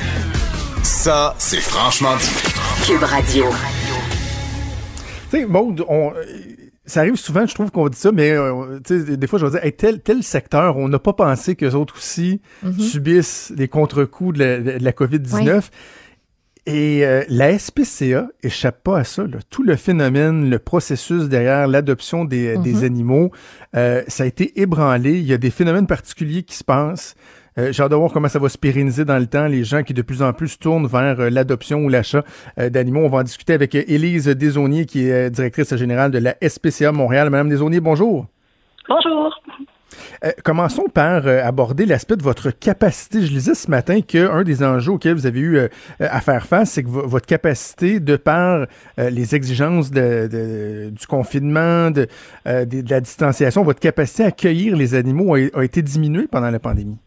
Ça, 0.86 1.34
c'est 1.40 1.62
franchement 1.62 2.16
dit. 2.18 2.30
Cube 2.86 3.02
Radio. 3.02 3.46
Tu 5.32 5.40
sais, 5.40 5.46
Maud, 5.48 5.84
on, 5.88 6.12
euh, 6.14 6.24
ça 6.86 7.00
arrive 7.00 7.16
souvent, 7.16 7.48
je 7.48 7.56
trouve 7.56 7.72
qu'on 7.72 7.90
dit 7.90 7.98
ça, 7.98 8.12
mais 8.12 8.30
euh, 8.30 8.80
des 8.88 9.26
fois, 9.26 9.40
je 9.40 9.46
vais 9.48 9.52
dire, 9.54 9.66
hey, 9.66 9.74
tel, 9.74 10.00
tel 10.02 10.22
secteur, 10.22 10.78
on 10.78 10.88
n'a 10.88 11.00
pas 11.00 11.14
pensé 11.14 11.56
qu'eux 11.56 11.74
autres 11.74 11.96
aussi 11.98 12.40
Mhm. 12.62 12.80
subissent 12.80 13.52
les 13.58 13.68
contre-coups 13.68 14.38
de 14.38 14.44
la, 14.44 14.60
de 14.60 14.84
la 14.84 14.92
COVID-19. 14.92 15.72
Et 16.68 17.04
euh, 17.04 17.24
la 17.30 17.58
SPCA 17.58 18.28
échappe 18.44 18.84
pas 18.84 19.00
à 19.00 19.04
ça. 19.04 19.24
là. 19.24 19.40
Tout 19.50 19.64
le 19.64 19.76
phénomène, 19.78 20.50
le 20.52 20.60
processus 20.60 21.24
derrière 21.30 21.68
l'adoption 21.68 22.26
des, 22.26 22.58
Mhm. 22.58 22.64
des 22.64 22.84
animaux, 22.84 23.32
euh, 23.76 24.04
ça 24.08 24.24
a 24.24 24.28
été 24.28 24.60
ébranlé. 24.62 25.14
Il 25.14 25.26
y 25.26 25.34
a 25.34 25.38
des 25.38 25.52
phénomènes 25.52 25.88
particuliers 25.88 26.44
qui 26.44 26.56
se 26.56 26.64
passent. 26.64 27.16
Euh, 27.58 27.72
J'ai 27.72 27.84
hâte 27.84 27.92
de 27.92 27.96
voir 27.96 28.12
comment 28.12 28.28
ça 28.28 28.40
va 28.40 28.50
se 28.50 28.58
pérenniser 28.58 29.06
dans 29.06 29.18
le 29.18 29.28
temps. 29.28 29.48
Les 29.48 29.64
gens 29.64 29.82
qui 29.84 29.94
de 29.94 30.02
plus 30.02 30.22
en 30.22 30.34
plus 30.34 30.50
se 30.50 30.58
tournent 30.58 30.88
vers 30.88 31.20
euh, 31.22 31.30
l'adoption 31.30 31.80
ou 31.86 31.90
l'achat 31.90 32.24
euh, 32.60 32.70
d'animaux. 32.70 33.02
On 33.06 33.10
va 33.10 33.20
en 33.20 33.24
discuter 33.24 33.54
avec 33.54 33.76
euh, 33.76 33.84
Élise 33.88 34.26
Desaunier, 34.28 34.86
qui 34.86 35.08
est 35.08 35.30
directrice 35.30 35.74
générale 35.76 36.12
de 36.12 36.18
la 36.20 36.36
SPCA 36.46 36.92
Montréal. 36.92 37.30
Madame 37.30 37.48
Desaunier, 37.50 37.80
bonjour. 37.80 38.28
Bonjour. 38.90 39.34
Euh, 40.26 40.32
commençons 40.44 40.88
par 40.94 41.26
euh, 41.28 41.42
aborder 41.46 41.86
l'aspect 41.86 42.18
de 42.18 42.24
votre 42.24 42.52
capacité. 42.52 43.22
Je 43.26 43.32
lisais 43.32 43.56
ce 43.56 43.72
matin 43.72 44.02
qu'un 44.02 44.44
des 44.44 44.62
enjeux 44.62 44.92
auxquels 44.92 45.14
vous 45.16 45.26
avez 45.26 45.40
eu 45.40 45.56
euh, 45.58 45.68
à 46.00 46.20
faire 46.20 46.46
face, 46.48 46.72
c'est 46.72 46.84
que 46.84 46.90
vo- 46.90 47.08
votre 47.08 47.26
capacité, 47.26 48.02
de 48.02 48.18
par 48.18 48.66
les 48.98 49.34
exigences 49.36 49.92
de, 49.92 50.28
de- 50.30 50.90
du 50.90 51.08
confinement, 51.08 51.90
de, 51.92 52.08
de, 52.46 52.66
de 52.82 52.90
la 52.90 53.00
distanciation, 53.00 53.64
votre 53.64 53.80
capacité 53.80 54.24
à 54.24 54.28
accueillir 54.28 54.76
les 54.76 54.94
animaux 54.96 55.36
a, 55.36 55.40
a 55.54 55.64
été 55.64 55.82
diminuée 55.82 56.28
pendant 56.30 56.50
la 56.52 56.60
pandémie. 56.60 56.98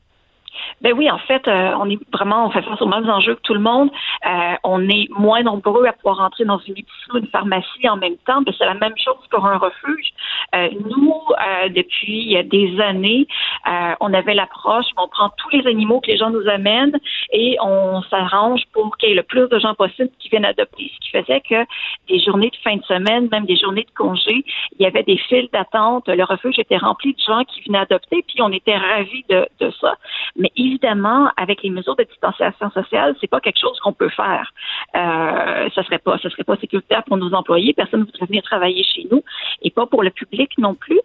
Ben 0.81 0.93
oui, 0.97 1.11
en 1.11 1.19
fait, 1.19 1.47
euh, 1.49 1.73
on 1.81 1.89
est 1.91 1.99
vraiment, 2.13 2.47
on 2.47 2.51
fait 2.51 2.63
face 2.63 2.81
aux 2.81 2.89
mêmes 2.89 3.09
enjeux 3.09 3.35
que 3.35 3.43
tout 3.43 3.55
le 3.55 3.61
monde. 3.61 3.91
Euh, 4.27 4.55
on 4.65 4.89
est 4.89 5.09
moins 5.11 5.43
nombreux 5.43 5.87
à 5.87 5.93
pouvoir 5.93 6.21
entrer 6.21 6.45
dans 6.45 6.59
une 6.59 6.73
épicerie 6.73 7.11
ou 7.15 7.19
une 7.19 7.27
pharmacie 7.29 7.89
en 7.89 7.97
même 7.97 8.17
temps. 8.27 8.43
Ben, 8.43 8.55
c'est 8.57 8.67
la 8.67 8.75
même 8.75 8.95
chose 8.97 9.17
pour 9.31 9.47
un 9.47 9.59
refuge. 9.59 10.13
Euh, 10.55 10.69
nous, 10.73 11.23
euh, 11.31 11.69
depuis 11.69 12.37
des 12.45 12.81
années, 12.81 13.27
euh, 13.67 13.95
on 14.01 14.15
avait 14.15 14.35
l'approche, 14.35 14.87
on 14.97 15.09
prend 15.09 15.31
tous 15.37 15.51
les 15.51 15.67
animaux 15.67 16.01
que 16.01 16.11
les 16.11 16.17
gens 16.17 16.31
nous 16.31 16.49
amènent 16.49 16.99
et 17.33 17.57
on 17.61 18.03
s'arrange 18.03 18.63
pour 18.73 18.97
qu'il 18.97 19.11
y 19.11 19.13
ait 19.13 19.15
le 19.15 19.23
plus 19.23 19.49
de 19.49 19.59
gens 19.59 19.75
possible 19.75 20.11
qui 20.19 20.29
viennent 20.29 20.45
adopter. 20.45 20.91
Ce 20.95 20.99
qui 21.01 21.11
faisait 21.11 21.41
que 21.41 21.67
des 22.09 22.21
journées 22.21 22.51
de 22.51 22.57
fin 22.57 22.77
de 22.77 22.85
semaine, 22.85 23.29
même 23.31 23.47
des 23.47 23.57
journées 23.57 23.85
de 23.85 23.95
congé, 23.95 24.45
il 24.79 24.83
y 24.83 24.87
avait 24.87 25.03
des 25.03 25.19
files 25.29 25.49
d'attente. 25.53 26.09
Le 26.09 26.25
refuge 26.25 26.59
était 26.59 26.77
rempli 26.77 27.13
de 27.13 27.21
gens 27.21 27.45
qui 27.45 27.63
venaient 27.63 27.79
adopter, 27.79 28.25
puis 28.27 28.41
on 28.41 28.53
était 28.53 28.77
ravis 28.77 29.25
de, 29.29 29.47
de 29.61 29.71
ça. 29.81 29.97
Mais 30.37 30.51
évidemment, 30.59 31.31
avec 31.37 31.63
les 31.63 31.71
mesures 31.71 31.97
de 31.97 32.05
distanciation 32.05 32.71
sociale, 32.71 33.17
c'est 33.21 33.31
pas 33.31 33.41
quelque 33.41 33.61
chose 33.61 33.79
qu'on 33.81 33.93
peut 33.93 34.09
faire. 34.09 34.53
Euh, 34.95 35.69
ça 35.75 35.83
serait 35.85 35.99
pas, 35.99 36.19
ça 36.19 36.31
serait 36.31 36.45
pas 36.45 36.57
sécuritaire 36.57 37.05
pour 37.05 37.17
nos 37.17 37.33
employés. 37.33 37.73
Personne 37.73 38.01
ne 38.01 38.05
voudrait 38.07 38.27
venir 38.27 38.43
travailler 38.43 38.85
chez 38.85 39.07
nous, 39.11 39.23
et 39.63 39.71
pas 39.71 39.87
pour 39.87 40.03
le 40.03 40.11
public 40.11 40.51
non 40.59 40.75
plus. 40.75 41.01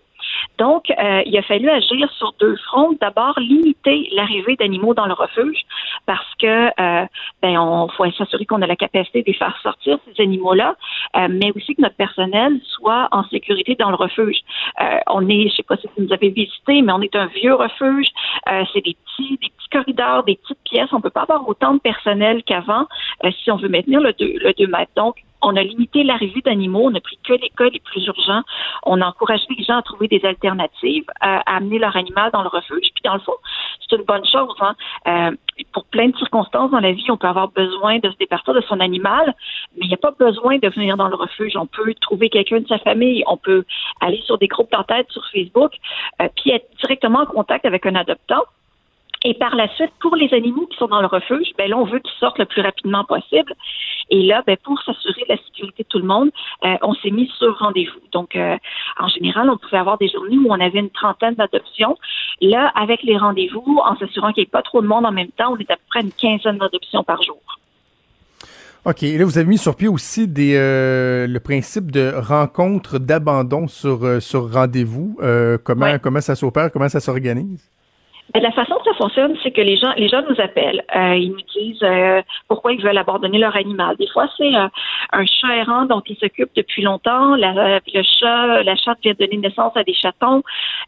Donc, 0.57 0.89
euh, 0.89 1.21
il 1.25 1.37
a 1.37 1.41
fallu 1.41 1.69
agir 1.69 2.11
sur 2.13 2.33
deux 2.39 2.55
fronts. 2.67 2.95
D'abord, 2.99 3.39
limiter 3.39 4.09
l'arrivée 4.13 4.55
d'animaux 4.55 4.93
dans 4.93 5.05
le 5.05 5.13
refuge 5.13 5.59
parce 6.05 6.35
que 6.39 6.67
euh, 6.67 7.05
ben, 7.41 7.57
on 7.57 7.87
faut 7.89 8.09
s'assurer 8.11 8.45
qu'on 8.45 8.61
a 8.61 8.67
la 8.67 8.75
capacité 8.75 9.23
de 9.23 9.33
faire 9.33 9.57
sortir 9.61 9.97
ces 10.05 10.23
animaux-là, 10.23 10.75
euh, 11.15 11.27
mais 11.29 11.51
aussi 11.55 11.75
que 11.75 11.81
notre 11.81 11.95
personnel 11.95 12.59
soit 12.63 13.07
en 13.11 13.23
sécurité 13.29 13.75
dans 13.75 13.89
le 13.89 13.95
refuge. 13.95 14.37
Euh, 14.81 14.99
on 15.07 15.27
est, 15.29 15.49
je 15.49 15.55
sais 15.55 15.63
pas 15.63 15.77
si 15.77 15.87
vous 15.87 16.03
nous 16.03 16.13
avez 16.13 16.29
visité, 16.29 16.81
mais 16.81 16.91
on 16.91 17.01
est 17.01 17.15
un 17.15 17.27
vieux 17.27 17.53
refuge. 17.53 18.07
Euh, 18.51 18.63
c'est 18.73 18.83
des 18.83 18.95
petits, 18.95 19.37
des 19.41 19.49
petits 19.49 19.69
corridors, 19.71 20.23
des 20.23 20.35
petites 20.35 20.63
pièces. 20.63 20.89
On 20.91 21.01
peut 21.01 21.09
pas 21.09 21.23
avoir 21.23 21.47
autant 21.47 21.73
de 21.73 21.79
personnel 21.79 22.43
qu'avant 22.43 22.87
euh, 23.23 23.31
si 23.43 23.51
on 23.51 23.57
veut 23.57 23.69
maintenir 23.69 24.01
le 24.01 24.13
2 24.13 24.33
le 24.43 24.53
deux 24.53 24.67
mètres. 24.67 24.91
Donc, 24.95 25.15
on 25.43 25.55
a 25.55 25.63
limité 25.63 26.03
l'arrivée 26.03 26.41
d'animaux, 26.41 26.85
on 26.85 26.91
n'a 26.91 27.01
pris 27.01 27.19
que 27.23 27.33
les 27.33 27.49
cas 27.49 27.69
les 27.69 27.79
plus 27.79 28.05
urgents. 28.05 28.43
On 28.85 29.01
a 29.01 29.07
encouragé 29.07 29.45
les 29.57 29.63
gens 29.63 29.77
à 29.77 29.81
trouver 29.81 30.07
des 30.07 30.23
alternatives, 30.25 31.05
euh, 31.23 31.39
à 31.45 31.57
amener 31.57 31.79
leur 31.79 31.95
animal 31.95 32.31
dans 32.31 32.41
le 32.41 32.49
refuge. 32.49 32.89
Puis 32.93 33.03
dans 33.03 33.13
le 33.13 33.19
fond, 33.19 33.35
c'est 33.81 33.95
une 33.95 34.03
bonne 34.03 34.25
chose. 34.25 34.55
Hein. 34.61 34.75
Euh, 35.07 35.31
pour 35.71 35.85
plein 35.85 36.09
de 36.09 36.17
circonstances 36.17 36.71
dans 36.71 36.79
la 36.79 36.91
vie, 36.91 37.05
on 37.09 37.17
peut 37.17 37.27
avoir 37.27 37.49
besoin 37.49 37.99
de 37.99 38.09
se 38.09 38.17
départir 38.17 38.53
de 38.53 38.61
son 38.61 38.79
animal, 38.79 39.35
mais 39.75 39.85
il 39.85 39.87
n'y 39.87 39.93
a 39.93 39.97
pas 39.97 40.11
besoin 40.11 40.57
de 40.57 40.69
venir 40.69 40.97
dans 40.97 41.07
le 41.07 41.15
refuge. 41.15 41.55
On 41.55 41.67
peut 41.67 41.93
trouver 42.01 42.29
quelqu'un 42.29 42.61
de 42.61 42.67
sa 42.67 42.79
famille, 42.79 43.23
on 43.27 43.37
peut 43.37 43.65
aller 44.01 44.21
sur 44.25 44.37
des 44.37 44.47
groupes 44.47 44.71
d'entraide 44.71 45.05
sur 45.09 45.23
Facebook, 45.31 45.73
euh, 46.21 46.27
puis 46.35 46.51
être 46.51 46.69
directement 46.79 47.19
en 47.19 47.25
contact 47.25 47.65
avec 47.65 47.85
un 47.85 47.95
adoptant. 47.95 48.43
Et 49.25 49.33
par 49.35 49.55
la 49.55 49.73
suite, 49.75 49.91
pour 50.01 50.15
les 50.17 50.33
animaux 50.33 50.65
qui 50.67 50.77
sont 50.77 50.87
dans 50.87 50.99
le 50.99 51.07
refuge, 51.07 51.47
ben 51.57 51.69
là, 51.69 51.77
on 51.77 51.85
veut 51.85 51.99
qu'ils 51.99 52.19
sortent 52.19 52.39
le 52.39 52.45
plus 52.45 52.61
rapidement 52.61 53.05
possible. 53.05 53.53
Et 54.09 54.21
là, 54.23 54.43
ben, 54.45 54.57
pour 54.63 54.81
s'assurer 54.83 55.21
de 55.21 55.33
la 55.33 55.37
sécurité 55.37 55.83
de 55.83 55.87
tout 55.87 55.99
le 55.99 56.05
monde, 56.05 56.29
euh, 56.65 56.75
on 56.81 56.93
s'est 56.95 57.09
mis 57.09 57.31
sur 57.37 57.57
rendez-vous. 57.57 58.01
Donc, 58.11 58.35
euh, 58.35 58.57
en 58.99 59.07
général, 59.07 59.49
on 59.49 59.57
pouvait 59.57 59.77
avoir 59.77 59.97
des 59.97 60.09
journées 60.09 60.37
où 60.37 60.47
on 60.49 60.59
avait 60.59 60.79
une 60.79 60.89
trentaine 60.89 61.35
d'adoptions. 61.35 61.97
Là, 62.41 62.71
avec 62.75 63.01
les 63.03 63.17
rendez-vous, 63.17 63.79
en 63.85 63.95
s'assurant 63.97 64.33
qu'il 64.33 64.41
n'y 64.41 64.47
ait 64.47 64.51
pas 64.51 64.61
trop 64.61 64.81
de 64.81 64.87
monde 64.87 65.05
en 65.05 65.11
même 65.13 65.31
temps, 65.31 65.53
on 65.53 65.57
est 65.57 65.71
à 65.71 65.77
peu 65.77 65.83
près 65.89 66.01
une 66.01 66.11
quinzaine 66.11 66.57
d'adoptions 66.57 67.03
par 67.03 67.23
jour. 67.23 67.39
OK. 68.85 69.03
Et 69.03 69.17
là, 69.17 69.23
vous 69.23 69.37
avez 69.37 69.47
mis 69.47 69.57
sur 69.57 69.77
pied 69.77 69.87
aussi 69.87 70.27
des, 70.27 70.57
euh, 70.57 71.25
le 71.27 71.39
principe 71.39 71.89
de 71.91 72.11
rencontre 72.17 72.99
d'abandon 72.99 73.69
sur, 73.69 74.03
euh, 74.03 74.19
sur 74.19 74.51
rendez-vous. 74.51 75.17
Euh, 75.21 75.57
comment, 75.63 75.85
Ouais. 75.85 75.99
comment 75.99 76.19
ça 76.19 76.35
s'opère? 76.35 76.69
Comment 76.71 76.89
ça 76.89 76.99
s'organise? 76.99 77.71
Ben, 78.33 78.41
La 78.41 78.51
façon 78.51 78.75
que 78.75 78.85
ça 78.85 78.93
fonctionne, 78.95 79.35
c'est 79.43 79.51
que 79.51 79.61
les 79.61 79.77
gens, 79.77 79.93
les 79.97 80.07
gens 80.07 80.21
nous 80.29 80.39
appellent. 80.39 80.83
Euh, 80.95 81.15
ils 81.15 81.31
nous 81.31 81.41
disent 81.55 81.83
euh, 81.83 82.21
pourquoi 82.47 82.73
ils 82.73 82.81
veulent 82.81 82.97
abandonner 82.97 83.37
leur 83.37 83.55
animal. 83.55 83.95
Des 83.97 84.07
fois, 84.07 84.27
c'est 84.37 84.55
euh, 84.55 84.67
un 85.11 85.25
chat 85.25 85.55
errant 85.55 85.85
dont 85.85 86.01
ils 86.07 86.15
s'occupent 86.17 86.55
depuis 86.55 86.81
longtemps. 86.81 87.35
La, 87.35 87.79
le 87.93 88.03
chat, 88.19 88.63
la 88.63 88.75
chatte 88.75 88.99
vient 89.03 89.13
donner 89.19 89.37
naissance 89.37 89.73
à 89.75 89.83
des 89.83 89.93
chatons. 89.93 90.41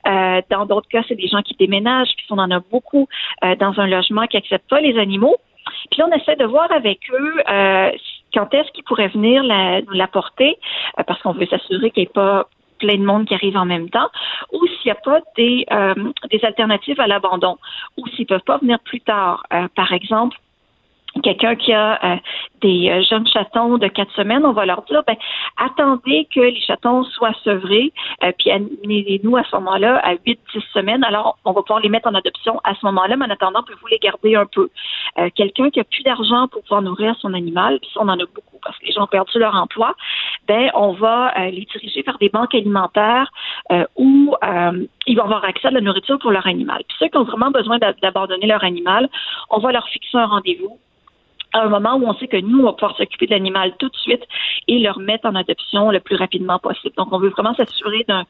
Euh, 0.08 0.42
dans 0.50 0.66
d'autres 0.66 0.88
cas, 0.90 1.04
c'est 1.08 1.16
des 1.16 1.28
gens 1.28 1.42
qui 1.42 1.56
déménagent. 1.56 2.16
Puis 2.18 2.26
on 2.30 2.38
en 2.40 2.52
a 2.52 2.60
beaucoup 2.60 3.08
euh, 3.44 3.56
dans 3.56 3.80
un 3.80 3.88
logement 3.88 4.26
qui 4.28 4.38
accepte 4.38 4.70
pas 4.70 4.80
les 4.80 4.98
animaux. 4.98 5.36
Puis 5.92 6.02
on 6.04 6.12
essaie 6.12 6.36
de 6.36 6.46
voir 6.46 6.72
avec 6.72 7.00
eux 7.12 7.34
euh, 7.50 7.92
quand 8.34 8.54
est-ce 8.54 8.72
qu'ils 8.72 8.84
pourraient 8.84 9.08
venir 9.08 9.44
la- 9.44 9.82
nous 9.82 9.94
l'apporter, 9.94 10.58
parce 11.08 11.22
qu'on 11.22 11.32
veut 11.32 11.46
s'assurer 11.46 11.90
qu'il 11.92 12.02
n'y 12.02 12.08
ait 12.08 12.12
pas 12.14 12.48
plein 12.78 12.98
de 12.98 13.06
monde 13.06 13.26
qui 13.26 13.34
arrive 13.34 13.58
en 13.58 13.66
même 13.66 13.90
temps, 13.90 14.10
ou 14.52 14.66
s'il 14.68 14.86
n'y 14.86 14.92
a 14.92 14.96
pas 14.96 15.20
des, 15.38 15.66
euh, 15.72 15.94
des 16.32 16.44
alternatives 16.44 17.00
à 17.00 17.08
l'abandon, 17.08 17.58
ou 17.98 18.08
s'ils 18.10 18.26
peuvent 18.26 18.42
pas 18.46 18.58
venir 18.58 18.80
plus 18.80 19.02
tard. 19.02 19.44
Euh, 19.54 19.68
par 19.76 19.94
exemple, 19.94 20.38
quelqu'un 21.22 21.56
qui 21.56 21.74
a 21.74 22.00
euh, 22.04 22.18
des 22.62 22.90
euh, 22.90 23.02
jeunes 23.10 23.28
chatons 23.28 23.78
de 23.78 23.88
quatre 23.88 24.12
semaines, 24.14 24.46
on 24.46 24.52
va 24.52 24.66
leur 24.66 24.84
dire, 24.84 25.04
ben, 25.08 25.16
attendez 25.58 26.28
que 26.34 26.40
les 26.40 26.60
chatons 26.62 27.04
soient 27.04 27.34
sevrés, 27.44 27.94
euh, 28.24 28.32
puis 28.38 28.52
amenez-nous 28.52 29.38
à 29.38 29.44
ce 29.44 29.56
moment-là 29.56 29.98
à 30.04 30.16
8-10 30.16 30.38
semaines. 30.74 31.04
Alors, 31.04 31.38
on 31.46 31.52
va 31.52 31.62
pouvoir 31.62 31.80
les 31.80 31.90
mettre 31.90 32.08
en 32.08 32.14
adoption 32.14 32.60
à 32.64 32.76
ce 32.76 32.86
moment-là, 32.86 33.16
mais 33.18 33.26
en 33.26 33.30
attendant, 33.30 33.62
pouvez-vous 33.64 33.88
les 33.88 34.00
garder 34.00 34.36
un 34.36 34.46
peu. 34.46 34.70
Euh, 35.18 35.30
quelqu'un 35.36 35.70
qui 35.70 35.80
a 35.80 35.84
plus 35.84 36.04
d'argent 36.04 36.48
pour 36.48 36.62
pouvoir 36.64 36.82
nourrir 36.82 37.16
son 37.20 37.34
animal, 37.34 37.80
puis 37.80 37.92
on 37.96 38.08
en 38.08 38.20
a 38.20 38.26
beaucoup 38.26 38.60
parce 38.64 38.78
que 38.80 38.86
les 38.86 38.94
gens 38.94 39.04
ont 39.04 39.08
perdu 39.08 39.38
leur 39.38 39.56
emploi, 39.56 39.96
ben, 40.48 40.72
on 40.74 40.94
va 40.94 41.34
euh, 41.38 41.52
les 41.52 41.68
diriger 41.72 42.02
vers 42.02 42.18
des 42.18 42.30
banques 42.30 42.56
alimentaires 42.56 43.32
euh, 43.72 43.86
où 43.96 44.36
ils 45.06 45.16
vont 45.16 45.24
avoir 45.24 45.46
accès 45.46 45.68
à 45.68 45.72
la 45.72 45.82
nourriture 45.82 46.18
pour 46.20 46.32
leur 46.32 46.48
animal. 46.48 46.84
Puis 46.88 46.98
ceux 47.00 47.08
qui 47.08 47.18
ont 47.18 47.24
vraiment 47.24 47.52
besoin 47.52 47.78
d'a- 47.78 47.94
d'abandonner 47.94 48.48
leur 48.48 48.64
animal, 48.64 49.08
on 49.52 49.60
va 49.60 49.72
leur 49.72 49.88
fixer 49.88 50.18
un 50.18 50.26
rendez-vous 50.26 50.80
à 51.56 51.64
un 51.64 51.70
moment 51.70 51.96
où 51.96 52.06
on 52.06 52.14
sait 52.16 52.28
que 52.28 52.38
nous, 52.38 52.60
on 52.60 52.66
va 52.66 52.74
pouvoir 52.74 52.98
s'occuper 52.98 53.28
de 53.28 53.32
l'animal 53.32 53.74
tout 53.80 53.88
de 53.88 53.96
suite 53.96 54.24
et 54.68 54.80
le 54.80 54.92
remettre 54.92 55.26
en 55.26 55.36
adoption 55.36 55.90
le 55.90 56.02
plus 56.02 56.18
rapidement 56.18 56.60
possible. 56.60 56.94
Donc, 56.98 57.14
on 57.14 57.18
veut 57.18 57.30
vraiment 57.30 57.54
s'assurer 57.54 58.04
d'un 58.08 58.26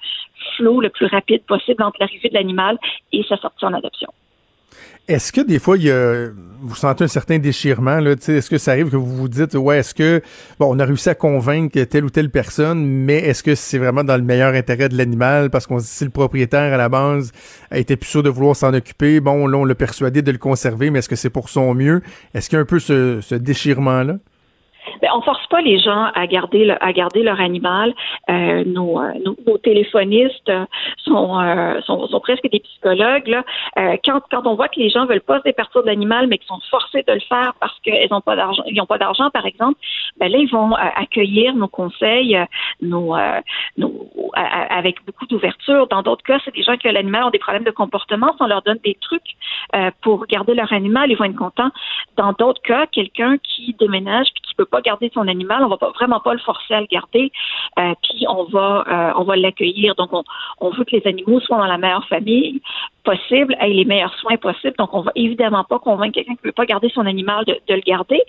flot 0.56 0.80
le 0.80 0.89
plus 0.89 1.07
rapide 1.07 1.43
possible 1.45 1.81
entre 1.81 1.97
l'arrivée 1.99 2.30
de 2.30 2.35
l'animal 2.35 2.77
et 3.11 3.23
sa 3.23 3.38
sortie 3.38 3.65
en 3.65 3.73
adoption. 3.73 4.10
Est-ce 5.07 5.31
que 5.31 5.41
des 5.41 5.60
fois, 5.60 5.77
vous 6.61 6.76
sentez 6.76 7.03
un 7.03 7.07
certain 7.07 7.38
déchirement, 7.38 7.99
est-ce 7.99 8.49
que 8.49 8.57
ça 8.57 8.72
arrive 8.72 8.89
que 8.89 8.95
vous 8.95 9.15
vous 9.15 9.30
dites, 9.30 9.53
ouais, 9.53 9.77
est-ce 9.77 9.93
que, 9.93 10.19
bon, 10.60 10.76
on 10.76 10.80
a 10.80 10.85
réussi 10.85 11.10
à 11.10 11.15
convaincre 11.15 11.80
telle 11.84 12.06
ou 12.06 12.10
telle 12.10 12.31
personne, 12.31 12.84
mais 12.84 13.18
est-ce 13.18 13.43
que 13.43 13.53
c'est 13.53 13.77
vraiment 13.77 14.03
dans 14.03 14.18
le 14.18 14.23
meilleur 14.23 14.56
intérêt 14.56 14.89
de 14.89 14.97
l'animal? 14.97 15.52
Parce 15.52 15.68
qu'on 15.68 15.80
si 15.80 16.03
le 16.03 16.10
propriétaire, 16.10 16.73
à 16.73 16.77
la 16.77 16.89
base, 16.89 17.31
a 17.69 17.77
été 17.77 17.97
plus 17.97 18.10
sûr 18.10 18.23
de 18.23 18.30
vouloir 18.30 18.56
s'en 18.56 18.73
occuper, 18.73 19.19
bon, 19.19 19.45
là, 19.45 19.57
on 19.60 19.65
l'a 19.65 19.76
persuadé 19.76 20.23
de 20.23 20.31
le 20.31 20.39
conserver, 20.39 20.89
mais 20.89 20.99
est-ce 20.99 21.10
que 21.10 21.15
c'est 21.15 21.30
pour 21.30 21.49
son 21.49 21.76
mieux? 21.76 22.02
Est-ce 22.34 22.49
qu'il 22.49 22.57
y 22.57 22.60
a 22.60 22.61
un 22.64 22.65
peu 22.65 22.80
ce, 22.80 23.19
ce 23.22 23.35
déchirement-là? 23.35 24.18
Ben, 25.01 25.09
on 25.15 25.21
force 25.21 25.45
pas 25.47 25.61
les 25.61 25.79
gens 25.79 26.11
à 26.13 26.27
garder 26.27 26.65
le, 26.65 26.83
à 26.83 26.93
garder 26.93 27.23
leur 27.23 27.39
animal. 27.39 27.93
Euh, 28.29 28.63
nos, 28.65 28.99
euh, 28.99 29.13
nos, 29.23 29.57
téléphonistes 29.57 30.49
euh, 30.49 30.65
sont, 30.97 31.39
euh, 31.39 31.81
sont, 31.81 32.07
sont, 32.07 32.19
presque 32.19 32.49
des 32.49 32.59
psychologues. 32.59 33.27
Là. 33.27 33.43
Euh, 33.77 33.97
quand, 34.03 34.21
quand 34.31 34.45
on 34.45 34.55
voit 34.55 34.67
que 34.67 34.79
les 34.79 34.89
gens 34.89 35.05
veulent 35.05 35.21
pas 35.21 35.39
se 35.39 35.43
départir 35.43 35.81
de 35.81 35.87
l'animal, 35.87 36.27
mais 36.27 36.37
qu'ils 36.37 36.47
sont 36.47 36.59
forcés 36.69 37.03
de 37.07 37.13
le 37.13 37.19
faire 37.21 37.53
parce 37.59 37.77
qu'ils 37.81 38.07
n'ont 38.11 38.21
pas 38.21 38.35
d'argent, 38.35 38.63
ils 38.67 38.79
ont 38.81 38.85
pas 38.85 38.97
d'argent, 38.97 39.29
par 39.31 39.45
exemple, 39.45 39.79
ben 40.17 40.31
là 40.31 40.37
ils 40.37 40.49
vont 40.49 40.73
accueillir 40.73 41.55
nos 41.55 41.67
conseils, 41.67 42.37
nos, 42.81 43.15
nos 43.77 44.09
avec 44.33 45.03
beaucoup 45.05 45.25
d'ouverture. 45.25 45.87
Dans 45.87 46.01
d'autres 46.01 46.23
cas, 46.23 46.39
c'est 46.43 46.53
des 46.53 46.63
gens 46.63 46.77
qui 46.77 46.87
ont 46.87 46.91
l'animal 46.91 47.23
ont 47.23 47.29
des 47.29 47.39
problèmes 47.39 47.63
de 47.63 47.71
comportement. 47.71 48.33
Si 48.35 48.41
on 48.41 48.47
leur 48.47 48.61
donne 48.61 48.79
des 48.83 48.97
trucs 49.01 49.35
pour 50.01 50.25
garder 50.27 50.53
leur 50.53 50.71
animal, 50.73 51.11
ils 51.11 51.17
vont 51.17 51.25
être 51.25 51.35
contents. 51.35 51.71
Dans 52.17 52.33
d'autres 52.33 52.61
cas, 52.61 52.87
quelqu'un 52.87 53.37
qui 53.37 53.75
déménage 53.79 54.27
puis 54.33 54.41
qui 54.41 54.55
peut 54.55 54.65
pas 54.65 54.74
garder 54.81 55.11
son 55.14 55.27
animal, 55.27 55.64
on 55.64 55.68
va 55.68 55.77
pas, 55.77 55.91
vraiment 55.91 56.19
pas 56.19 56.34
le 56.34 56.39
forcer 56.39 56.73
à 56.73 56.81
le 56.81 56.88
garder, 56.88 57.31
euh, 57.80 57.93
puis 58.03 58.26
on 58.27 58.43
va 58.45 58.84
euh, 58.88 59.14
on 59.18 59.23
va 59.23 59.35
l'accueillir. 59.35 59.95
Donc 59.95 60.14
on, 60.14 60.23
on 60.60 60.69
veut 60.69 60.84
que 60.84 60.95
les 60.95 61.07
animaux 61.07 61.39
soient 61.39 61.57
dans 61.57 61.65
la 61.65 61.77
meilleure 61.77 62.07
famille 62.07 62.61
possible, 63.03 63.56
aient 63.60 63.69
les 63.69 63.85
meilleurs 63.85 64.14
soins 64.15 64.38
possibles. 64.38 64.76
Donc 64.77 64.93
on 64.93 65.02
va 65.02 65.11
évidemment 65.15 65.64
pas 65.64 65.80
convaincre 65.80 66.15
quelqu'un 66.15 66.35
qui 66.35 66.45
veut 66.45 66.52
pas 66.52 66.65
garder 66.65 66.89
son 66.89 67.06
animal 67.06 67.45
de, 67.45 67.53
de 67.68 67.76
le 67.76 67.81
garder, 67.81 68.22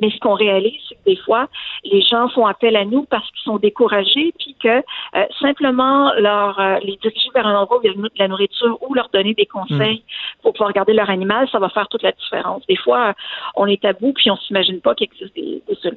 mais 0.00 0.10
ce 0.10 0.18
qu'on 0.18 0.34
réalise, 0.34 0.80
c'est 0.88 0.94
que 0.94 1.04
des 1.04 1.16
fois 1.16 1.48
les 1.84 2.02
gens 2.02 2.28
font 2.30 2.46
appel 2.46 2.76
à 2.76 2.84
nous 2.84 3.04
parce 3.04 3.28
qu'ils 3.30 3.42
sont 3.42 3.58
découragés, 3.58 4.32
puis 4.38 4.56
que 4.62 4.68
euh, 4.68 5.26
simplement 5.40 6.12
leur 6.14 6.58
les 6.82 6.96
diriger 7.02 7.28
vers 7.34 7.46
un 7.46 7.56
endroit 7.56 7.78
où 7.78 7.80
il 7.84 7.88
y 7.88 7.90
a 7.90 7.94
de 7.94 8.10
la 8.18 8.28
nourriture 8.28 8.78
ou 8.82 8.94
leur 8.94 9.08
donner 9.10 9.34
des 9.34 9.46
conseils 9.46 9.98
mm. 9.98 10.42
pour 10.42 10.52
pouvoir 10.54 10.72
garder 10.72 10.94
leur 10.94 11.10
animal, 11.10 11.48
ça 11.50 11.58
va 11.58 11.68
faire 11.68 11.88
toute 11.88 12.02
la 12.02 12.12
différence. 12.12 12.66
Des 12.66 12.76
fois, 12.76 13.14
on 13.54 13.66
est 13.66 13.82
bout 14.00 14.12
puis 14.12 14.30
on 14.30 14.36
s'imagine 14.36 14.80
pas 14.80 14.94
qu'il 14.94 15.08
existe 15.12 15.34
des, 15.34 15.62
des 15.68 15.74
solutions. 15.76 15.91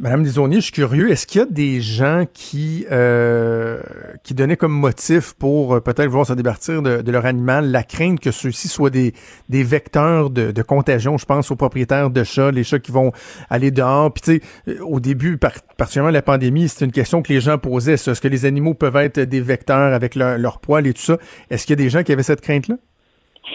Madame 0.00 0.24
Lisonier, 0.24 0.56
je 0.56 0.62
suis 0.62 0.72
curieux, 0.72 1.10
est-ce 1.10 1.26
qu'il 1.26 1.40
y 1.40 1.42
a 1.42 1.46
des 1.46 1.82
gens 1.82 2.24
qui 2.32 2.86
euh, 2.90 3.82
qui 4.24 4.32
donnaient 4.32 4.56
comme 4.56 4.72
motif 4.72 5.34
pour 5.34 5.74
euh, 5.74 5.80
peut-être 5.80 6.06
vouloir 6.06 6.26
se 6.26 6.32
départir 6.32 6.80
de, 6.80 7.10
leur 7.10 7.26
animal 7.26 7.70
la 7.70 7.82
crainte 7.82 8.18
que 8.18 8.30
ceux-ci 8.30 8.68
soient 8.68 8.88
des, 8.88 9.12
vecteurs 9.50 10.30
de, 10.30 10.62
contagion? 10.62 11.18
Je 11.18 11.26
pense 11.26 11.50
aux 11.50 11.56
propriétaires 11.56 12.08
de 12.08 12.24
chats, 12.24 12.50
les 12.50 12.64
chats 12.64 12.78
qui 12.78 12.92
vont 12.92 13.12
aller 13.50 13.70
dehors. 13.70 14.10
Puis 14.10 14.22
tu 14.22 14.38
sais, 14.38 14.72
euh, 14.72 14.82
au 14.86 15.00
début, 15.00 15.36
par, 15.36 15.52
particulièrement 15.76 16.12
la 16.12 16.22
pandémie, 16.22 16.70
c'est 16.70 16.86
une 16.86 16.92
question 16.92 17.20
que 17.20 17.30
les 17.30 17.42
gens 17.42 17.58
posaient. 17.58 17.92
Est-ce 17.92 18.22
que 18.22 18.28
les 18.28 18.46
animaux 18.46 18.72
peuvent 18.72 18.96
être 18.96 19.20
des 19.20 19.42
vecteurs 19.42 19.92
avec 19.92 20.14
leur, 20.14 20.38
leur 20.38 20.60
poil 20.60 20.86
et 20.86 20.94
tout 20.94 21.02
ça? 21.02 21.18
Est-ce 21.50 21.66
qu'il 21.66 21.78
y 21.78 21.78
a 21.78 21.84
des 21.84 21.90
gens 21.90 22.02
qui 22.04 22.12
avaient 22.12 22.22
cette 22.22 22.40
crainte-là? 22.40 22.76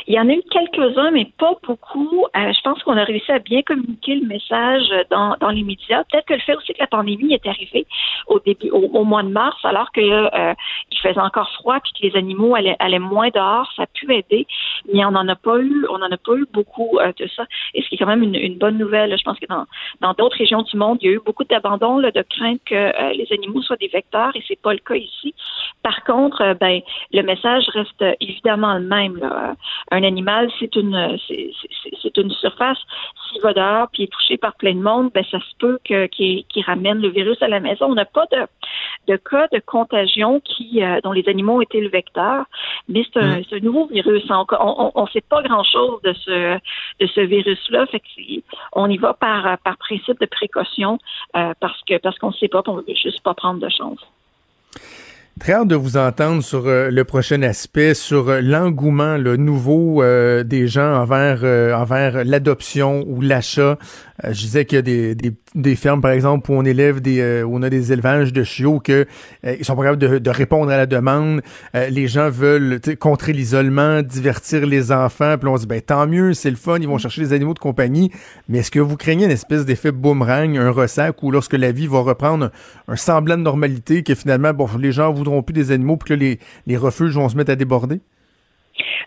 Il 0.08 0.14
y 0.14 0.20
en 0.20 0.30
a 0.30 0.34
eu 0.34 0.42
quelques-uns, 0.52 1.12
mais 1.12 1.26
pas 1.38 1.54
beaucoup. 1.64 2.26
Euh, 2.36 2.54
je 2.54 2.62
pense 2.62 2.82
qu'on 2.84 2.98
a 2.98 3.04
réussi 3.04 3.32
à 3.32 3.40
bien 3.40 3.62
communiquer 3.62 4.16
le 4.16 4.28
message 4.28 4.84
dans, 5.10 5.36
dans 5.40 5.50
les 5.50 5.64
médias. 5.64 6.04
Peut-être 6.06 6.26
que 6.26 6.34
le 6.34 6.40
fait 6.40 6.56
aussi 6.56 6.74
que 6.74 6.80
la 6.80 6.88
pandémie 6.88 7.34
est 7.34 7.48
arrivée 7.48 7.86
au 8.28 8.40
début, 8.40 8.70
au, 8.70 9.04
mois 9.04 9.24
de 9.24 9.30
mars, 9.30 9.58
alors 9.64 9.92
que 9.92 10.02
euh, 10.02 10.54
il 10.92 11.00
faisait 11.00 11.20
encore 11.20 11.50
froid 11.54 11.80
puis 11.80 11.92
que 11.94 12.08
les 12.08 12.18
animaux 12.18 12.56
allaient, 12.56 12.76
allaient, 12.80 13.00
moins 13.00 13.30
dehors, 13.30 13.72
ça 13.76 13.84
a 13.84 13.88
pu 13.88 14.14
aider. 14.14 14.48
Mais 14.94 15.06
on 15.06 15.12
n'en 15.12 15.28
a 15.28 15.36
pas 15.36 15.60
eu, 15.60 15.86
on 15.90 15.98
n'en 15.98 16.12
a 16.12 16.18
pas 16.18 16.34
eu 16.36 16.46
beaucoup 16.52 17.00
euh, 17.00 17.12
de 17.18 17.28
ça. 17.28 17.46
Et 17.74 17.82
ce 17.82 17.90
qui 17.90 17.96
est 17.96 17.98
quand 17.98 18.06
même 18.06 18.24
une, 18.24 18.36
une 18.36 18.58
bonne 18.58 18.78
nouvelle. 18.78 19.16
Je 19.18 19.24
pense 19.24 19.40
que 19.40 19.46
dans 20.02 20.14
d'autres 20.14 20.38
régions 20.38 20.62
du 20.62 20.78
monde, 20.78 20.98
il 21.02 21.08
y 21.08 21.10
a 21.10 21.14
eu 21.14 21.22
beaucoup 21.26 21.44
d'abandon, 21.44 22.00
de 22.00 22.26
crainte 22.30 22.62
que 22.66 22.76
euh, 22.76 23.14
les 23.14 23.28
animaux 23.32 23.62
soient 23.62 23.76
des 23.78 23.88
vecteurs, 23.88 24.36
et 24.36 24.44
c'est 24.48 24.62
pas 24.62 24.74
le 24.74 24.80
cas 24.80 24.96
ici. 24.96 25.34
Par 25.84 26.04
contre, 26.04 26.42
euh, 26.42 26.54
ben 26.54 26.82
le 27.14 27.22
message 27.22 27.66
reste 27.74 28.04
évidemment 28.20 28.76
le 28.76 28.82
même. 28.82 29.18
Là 29.18 29.56
un 29.92 30.04
animal, 30.04 30.50
c'est 30.60 30.76
une 30.76 31.18
c'est 31.28 32.18
une 32.18 32.32
surface. 32.32 32.78
S'il 33.30 33.42
va 33.42 33.54
dehors 33.54 33.88
puis 33.92 34.04
est 34.04 34.12
touché 34.12 34.38
par 34.38 34.56
plein 34.56 34.74
de 34.74 34.82
monde, 34.82 35.12
ben 35.14 35.24
ça 35.30 35.40
se 35.40 35.56
peut 35.60 35.78
que 35.86 36.08
qu'il 36.08 36.64
ramène 36.66 37.02
le 37.02 37.10
virus 37.10 37.42
à 37.42 37.48
la 37.48 37.60
maison. 37.60 37.86
On 37.86 37.96
n'a 37.96 38.06
pas 38.06 38.26
de 38.32 38.48
de 39.08 39.18
cas 39.18 39.48
de 39.52 39.60
contagion 39.60 40.40
qui 40.40 40.84
euh, 40.84 41.00
dont 41.04 41.12
les 41.12 41.28
animaux 41.30 41.58
ont 41.58 41.62
été 41.62 41.82
le 41.82 41.90
vecteur, 41.90 42.46
mais 42.90 43.06
c'est 43.06 43.20
un, 43.20 43.40
mm. 43.40 43.44
un, 43.52 43.60
nouveau 43.60 43.86
virus. 43.86 44.24
On 44.30 45.02
ne 45.04 45.08
sait 45.10 45.22
pas 45.22 45.44
grand 45.44 45.64
chose 45.64 46.02
de 46.04 46.14
ce 46.14 46.58
de 47.00 47.08
ce 47.08 47.22
virus-là. 47.22 47.86
Fait 47.88 48.00
que 48.00 48.06
on 48.74 48.90
y 48.90 48.98
va 48.98 49.14
par 49.14 49.58
par 49.60 49.78
principe 49.78 50.20
de 50.20 50.26
précaution 50.26 50.98
euh, 51.36 51.54
parce 51.60 51.82
que 51.84 51.98
parce 51.98 52.18
qu'on 52.18 52.30
ne 52.30 52.34
sait 52.34 52.48
pas, 52.48 52.64
on 52.68 52.78
veut 52.78 52.86
juste 52.88 53.22
pas 53.22 53.36
prendre 53.36 53.60
de 53.60 53.70
chance. 53.70 54.00
Très 55.38 55.52
hâte 55.52 55.68
de 55.68 55.76
vous 55.76 55.98
entendre 55.98 56.42
sur 56.42 56.66
euh, 56.66 56.90
le 56.90 57.04
prochain 57.04 57.42
aspect, 57.42 57.94
sur 57.94 58.30
euh, 58.30 58.40
l'engouement 58.40 59.18
le 59.18 59.36
nouveau 59.36 60.02
euh, 60.02 60.46
des 60.46 60.70
gens 60.70 60.96
envers 60.96 61.44
envers 61.78 62.24
l'adoption 62.24 63.04
ou 63.06 63.20
l'achat. 63.20 63.78
je 64.24 64.32
disais 64.32 64.64
qu'il 64.64 64.78
y 64.78 64.80
a 64.80 64.82
des, 64.82 65.14
des, 65.14 65.34
des, 65.56 65.76
fermes, 65.76 66.00
par 66.00 66.12
exemple, 66.12 66.50
où 66.50 66.54
on 66.54 66.64
élève 66.64 67.02
des 67.02 67.44
où 67.44 67.58
on 67.58 67.64
a 67.64 67.70
des 67.70 67.92
élevages 67.92 68.32
de 68.32 68.44
chiots 68.44 68.80
que 68.80 69.06
ils 69.44 69.66
sont 69.66 69.76
pas 69.76 69.84
capables 69.84 70.02
de, 70.02 70.20
de, 70.20 70.30
répondre 70.30 70.72
à 70.72 70.78
la 70.78 70.86
demande. 70.86 71.42
les 71.74 72.08
gens 72.08 72.30
veulent 72.30 72.80
contrer 72.98 73.34
l'isolement, 73.34 74.02
divertir 74.02 74.66
les 74.66 74.94
enfants. 74.94 75.38
Puis 75.38 75.50
on 75.50 75.58
se 75.58 75.64
dit 75.64 75.68
ben 75.68 75.82
tant 75.82 76.08
mieux, 76.08 76.34
c'est 76.34 76.50
le 76.50 76.56
fun, 76.56 76.78
ils 76.80 76.88
vont 76.88 76.98
chercher 76.98 77.22
des 77.22 77.34
animaux 77.34 77.54
de 77.54 77.60
compagnie. 77.60 78.10
Mais 78.48 78.60
est-ce 78.60 78.72
que 78.72 78.80
vous 78.80 78.96
craignez 78.96 79.26
une 79.26 79.32
espèce 79.32 79.66
d'effet 79.66 79.92
boomerang, 79.92 80.58
un 80.58 80.72
ressac, 80.72 81.22
où 81.24 81.30
lorsque 81.30 81.54
la 81.54 81.74
vie 81.74 81.88
va 81.88 82.00
reprendre 82.00 82.52
un 82.88 82.96
semblant 82.96 83.38
de 83.38 83.44
normalité, 83.44 84.02
que 84.04 84.16
finalement 84.16 84.54
bon 84.54 84.70
les 84.80 84.94
gens 84.94 85.12
vous 85.12 85.25
voudront 85.26 85.44
plus 85.44 85.54
des 85.54 85.72
animaux 85.72 85.98
puis 85.98 86.10
que 86.10 86.14
les, 86.14 86.40
les 86.68 86.78
refuges 86.78 87.16
vont 87.16 87.30
se 87.30 87.36
mettre 87.36 87.52
à 87.52 87.56
déborder? 87.56 88.00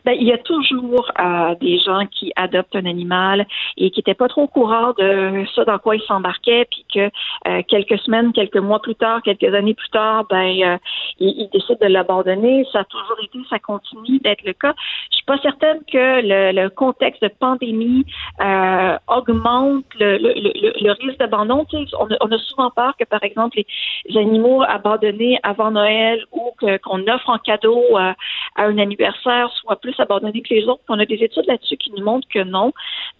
Ben, 0.04 0.12
il 0.18 0.26
y 0.26 0.32
a 0.32 0.38
toujours 0.38 1.10
euh, 1.18 1.54
des 1.60 1.78
gens 1.78 2.06
qui 2.06 2.32
adoptent 2.36 2.76
un 2.76 2.86
animal 2.86 3.46
et 3.76 3.90
qui 3.90 4.00
n'étaient 4.00 4.14
pas 4.14 4.28
trop 4.28 4.42
au 4.42 4.46
courant 4.48 4.92
de 4.98 5.44
ce 5.54 5.60
dans 5.62 5.78
quoi 5.78 5.96
ils 5.96 6.02
s'embarquaient, 6.02 6.66
puis 6.70 6.84
que 6.92 7.10
euh, 7.48 7.62
quelques 7.68 7.98
semaines, 8.00 8.32
quelques 8.32 8.56
mois 8.56 8.80
plus 8.80 8.94
tard, 8.94 9.22
quelques 9.22 9.54
années 9.54 9.74
plus 9.74 9.88
tard, 9.90 10.24
ben 10.28 10.56
euh, 10.62 10.78
ils, 11.18 11.34
ils, 11.42 11.48
décident 11.52 11.78
de 11.80 11.86
l'abandonner. 11.86 12.64
Ça 12.72 12.80
a 12.80 12.84
toujours 12.84 13.16
été, 13.22 13.38
ça 13.50 13.58
continue 13.58 14.18
d'être 14.20 14.44
le 14.44 14.52
cas. 14.52 14.74
Je 15.10 15.16
suis 15.16 15.24
pas 15.24 15.38
certaine 15.38 15.78
que 15.90 16.20
le, 16.22 16.62
le 16.62 16.70
contexte 16.70 17.22
de 17.22 17.28
pandémie 17.28 18.04
euh, 18.40 18.96
augmente 19.08 19.84
le, 19.98 20.18
le, 20.18 20.32
le 20.80 20.92
risque 20.92 21.18
d'abandon. 21.18 21.64
Tu 21.70 21.76
sais, 21.76 21.96
on, 21.98 22.08
on, 22.20 22.32
a 22.32 22.38
souvent 22.38 22.70
peur 22.70 22.94
que, 22.98 23.04
par 23.04 23.22
exemple, 23.22 23.58
les 24.06 24.16
animaux 24.18 24.62
abandonnés 24.62 25.38
avant 25.42 25.70
Noël 25.70 26.24
ou 26.32 26.52
qu'on 26.60 27.06
offre 27.08 27.30
en 27.30 27.38
cadeau 27.38 27.96
à 27.96 28.14
un 28.56 28.78
anniversaire 28.78 29.50
soient 29.60 29.76
plus 29.76 29.87
abandonnés 29.98 30.42
que 30.42 30.54
les 30.54 30.64
autres. 30.66 30.82
On 30.88 30.98
a 30.98 31.04
des 31.04 31.22
études 31.22 31.46
là-dessus 31.46 31.76
qui 31.76 31.90
nous 31.92 32.04
montrent 32.04 32.28
que 32.28 32.42
non. 32.42 32.72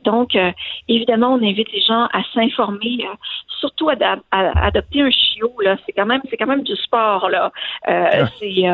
Donc, 0.04 0.36
euh, 0.36 0.52
évidemment, 0.88 1.34
on 1.34 1.42
invite 1.42 1.72
les 1.72 1.80
gens 1.80 2.06
à 2.12 2.22
s'informer, 2.32 2.98
euh, 3.02 3.14
surtout 3.60 3.90
à, 3.90 3.94
adopter 4.30 5.02
un 5.02 5.10
chiot. 5.10 5.52
Là, 5.60 5.76
c'est 5.84 5.92
quand 5.92 6.06
même, 6.06 6.20
c'est 6.30 6.36
quand 6.36 6.46
même 6.46 6.62
du 6.62 6.76
sport. 6.76 7.28
Là, 7.28 7.52
euh, 7.88 8.26
c'est, 8.38 8.64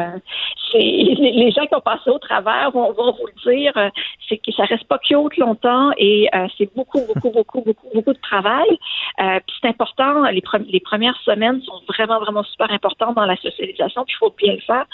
c'est 0.71 0.79
les 0.79 1.51
gens 1.51 1.67
qui 1.67 1.75
ont 1.75 1.81
passé 1.81 2.11
au 2.11 2.19
travers 2.19 2.71
vont, 2.73 2.93
vont 2.93 3.13
vous 3.13 3.27
le 3.27 3.53
dire. 3.53 3.73
c'est 4.29 4.39
que 4.39 4.53
ça 4.53 4.65
reste 4.65 4.85
pas 4.85 4.99
cute 4.99 5.37
longtemps 5.39 5.91
et 5.97 6.29
c'est 6.59 6.75
beaucoup, 6.75 7.01
beaucoup, 7.07 7.31
beaucoup, 7.35 7.63
beaucoup, 7.63 7.89
beaucoup 7.95 8.13
de 8.13 8.21
travail. 8.21 8.69
puis 9.19 9.57
c'est 9.61 9.69
important. 9.69 10.25
Les, 10.25 10.43
les 10.69 10.81
premières 10.81 11.19
semaines 11.25 11.63
sont 11.63 11.81
vraiment, 11.89 12.19
vraiment 12.21 12.43
super 12.43 12.71
importantes 12.71 13.15
dans 13.15 13.27
la 13.27 13.37
socialisation. 13.37 14.05
Puis 14.05 14.15
il 14.15 14.19
faut 14.19 14.35
bien 14.37 14.55
le 14.55 14.61
faire. 14.61 14.85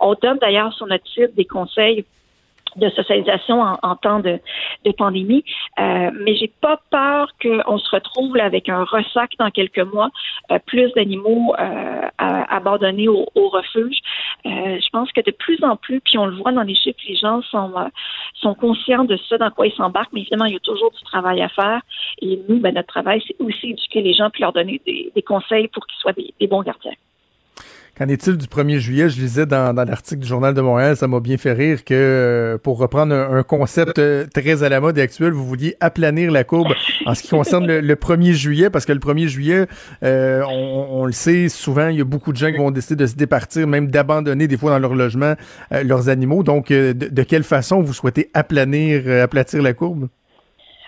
On 0.00 0.14
donne 0.14 0.38
d'ailleurs 0.38 0.72
sur 0.72 0.86
notre 0.86 1.06
site 1.08 1.34
des 1.34 1.44
conseils 1.44 2.04
de 2.76 2.88
socialisation 2.90 3.60
en, 3.60 3.78
en 3.82 3.96
temps 3.96 4.20
de, 4.20 4.40
de 4.84 4.92
pandémie. 4.92 5.44
Euh, 5.78 6.10
mais 6.20 6.34
j'ai 6.36 6.52
pas 6.60 6.80
peur 6.90 7.28
qu'on 7.42 7.78
se 7.78 7.90
retrouve 7.90 8.36
là, 8.36 8.44
avec 8.44 8.68
un 8.68 8.84
ressac 8.84 9.32
dans 9.38 9.50
quelques 9.50 9.78
mois, 9.78 10.10
euh, 10.50 10.58
plus 10.66 10.92
d'animaux 10.94 11.54
euh, 11.58 12.08
abandonnés 12.18 13.08
au, 13.08 13.26
au 13.34 13.48
refuge. 13.48 13.98
Euh, 14.46 14.78
je 14.80 14.88
pense 14.90 15.10
que 15.12 15.20
de 15.20 15.30
plus 15.30 15.62
en 15.64 15.76
plus, 15.76 16.00
puis 16.00 16.18
on 16.18 16.26
le 16.26 16.36
voit 16.36 16.52
dans 16.52 16.62
les 16.62 16.74
chiffres, 16.74 16.98
les 17.08 17.16
gens 17.16 17.42
sont 17.42 17.72
euh, 17.76 17.88
sont 18.34 18.54
conscients 18.54 19.04
de 19.04 19.16
ça, 19.28 19.38
dans 19.38 19.50
quoi 19.50 19.66
ils 19.66 19.74
s'embarquent. 19.74 20.12
Mais 20.12 20.20
évidemment, 20.20 20.44
il 20.44 20.54
y 20.54 20.56
a 20.56 20.60
toujours 20.60 20.90
du 20.90 21.02
travail 21.04 21.40
à 21.42 21.48
faire. 21.48 21.80
Et 22.20 22.38
nous, 22.48 22.58
ben, 22.60 22.74
notre 22.74 22.88
travail, 22.88 23.22
c'est 23.26 23.36
aussi 23.40 23.70
éduquer 23.70 24.02
les 24.02 24.14
gens 24.14 24.30
puis 24.30 24.42
leur 24.42 24.52
donner 24.52 24.80
des, 24.86 25.10
des 25.14 25.22
conseils 25.22 25.68
pour 25.68 25.86
qu'ils 25.86 25.98
soient 25.98 26.12
des, 26.12 26.34
des 26.38 26.46
bons 26.46 26.62
gardiens. 26.62 26.92
Qu'en 27.96 28.08
est-il 28.08 28.36
du 28.36 28.46
1er 28.46 28.78
juillet? 28.78 29.08
Je 29.08 29.20
lisais 29.20 29.46
dans, 29.46 29.72
l'article 29.72 30.20
du 30.20 30.26
Journal 30.26 30.52
de 30.52 30.60
Montréal, 30.60 30.96
ça 30.96 31.06
m'a 31.06 31.20
bien 31.20 31.36
fait 31.36 31.52
rire 31.52 31.84
que, 31.84 31.94
euh, 31.94 32.58
pour 32.58 32.78
reprendre 32.78 33.14
un, 33.14 33.44
concept 33.44 34.00
euh, 34.00 34.26
très 34.34 34.64
à 34.64 34.68
la 34.68 34.80
mode 34.80 34.98
et 34.98 35.00
actuel, 35.00 35.32
vous 35.32 35.46
vouliez 35.46 35.76
aplanir 35.78 36.32
la 36.32 36.42
courbe 36.42 36.72
en 37.06 37.14
ce 37.14 37.22
qui 37.22 37.28
concerne 37.28 37.66
le, 37.66 37.94
1er 37.94 38.32
juillet, 38.32 38.68
parce 38.68 38.84
que 38.84 38.92
le 38.92 38.98
1er 38.98 39.28
juillet, 39.28 39.66
euh, 40.02 40.42
on, 40.48 41.02
on, 41.02 41.04
le 41.04 41.12
sait, 41.12 41.48
souvent, 41.48 41.86
il 41.86 41.98
y 41.98 42.00
a 42.00 42.04
beaucoup 42.04 42.32
de 42.32 42.36
gens 42.36 42.50
qui 42.50 42.58
vont 42.58 42.72
décider 42.72 43.04
de 43.04 43.06
se 43.06 43.14
départir, 43.14 43.68
même 43.68 43.86
d'abandonner 43.86 44.48
des 44.48 44.56
fois 44.56 44.72
dans 44.72 44.80
leur 44.80 44.96
logement 44.96 45.34
leurs 45.70 46.08
animaux. 46.08 46.42
Donc, 46.42 46.70
de, 46.70 46.92
de, 46.92 47.22
quelle 47.22 47.44
façon 47.44 47.80
vous 47.80 47.92
souhaitez 47.92 48.28
aplanir, 48.34 49.22
aplatir 49.22 49.62
la 49.62 49.72
courbe? 49.72 50.08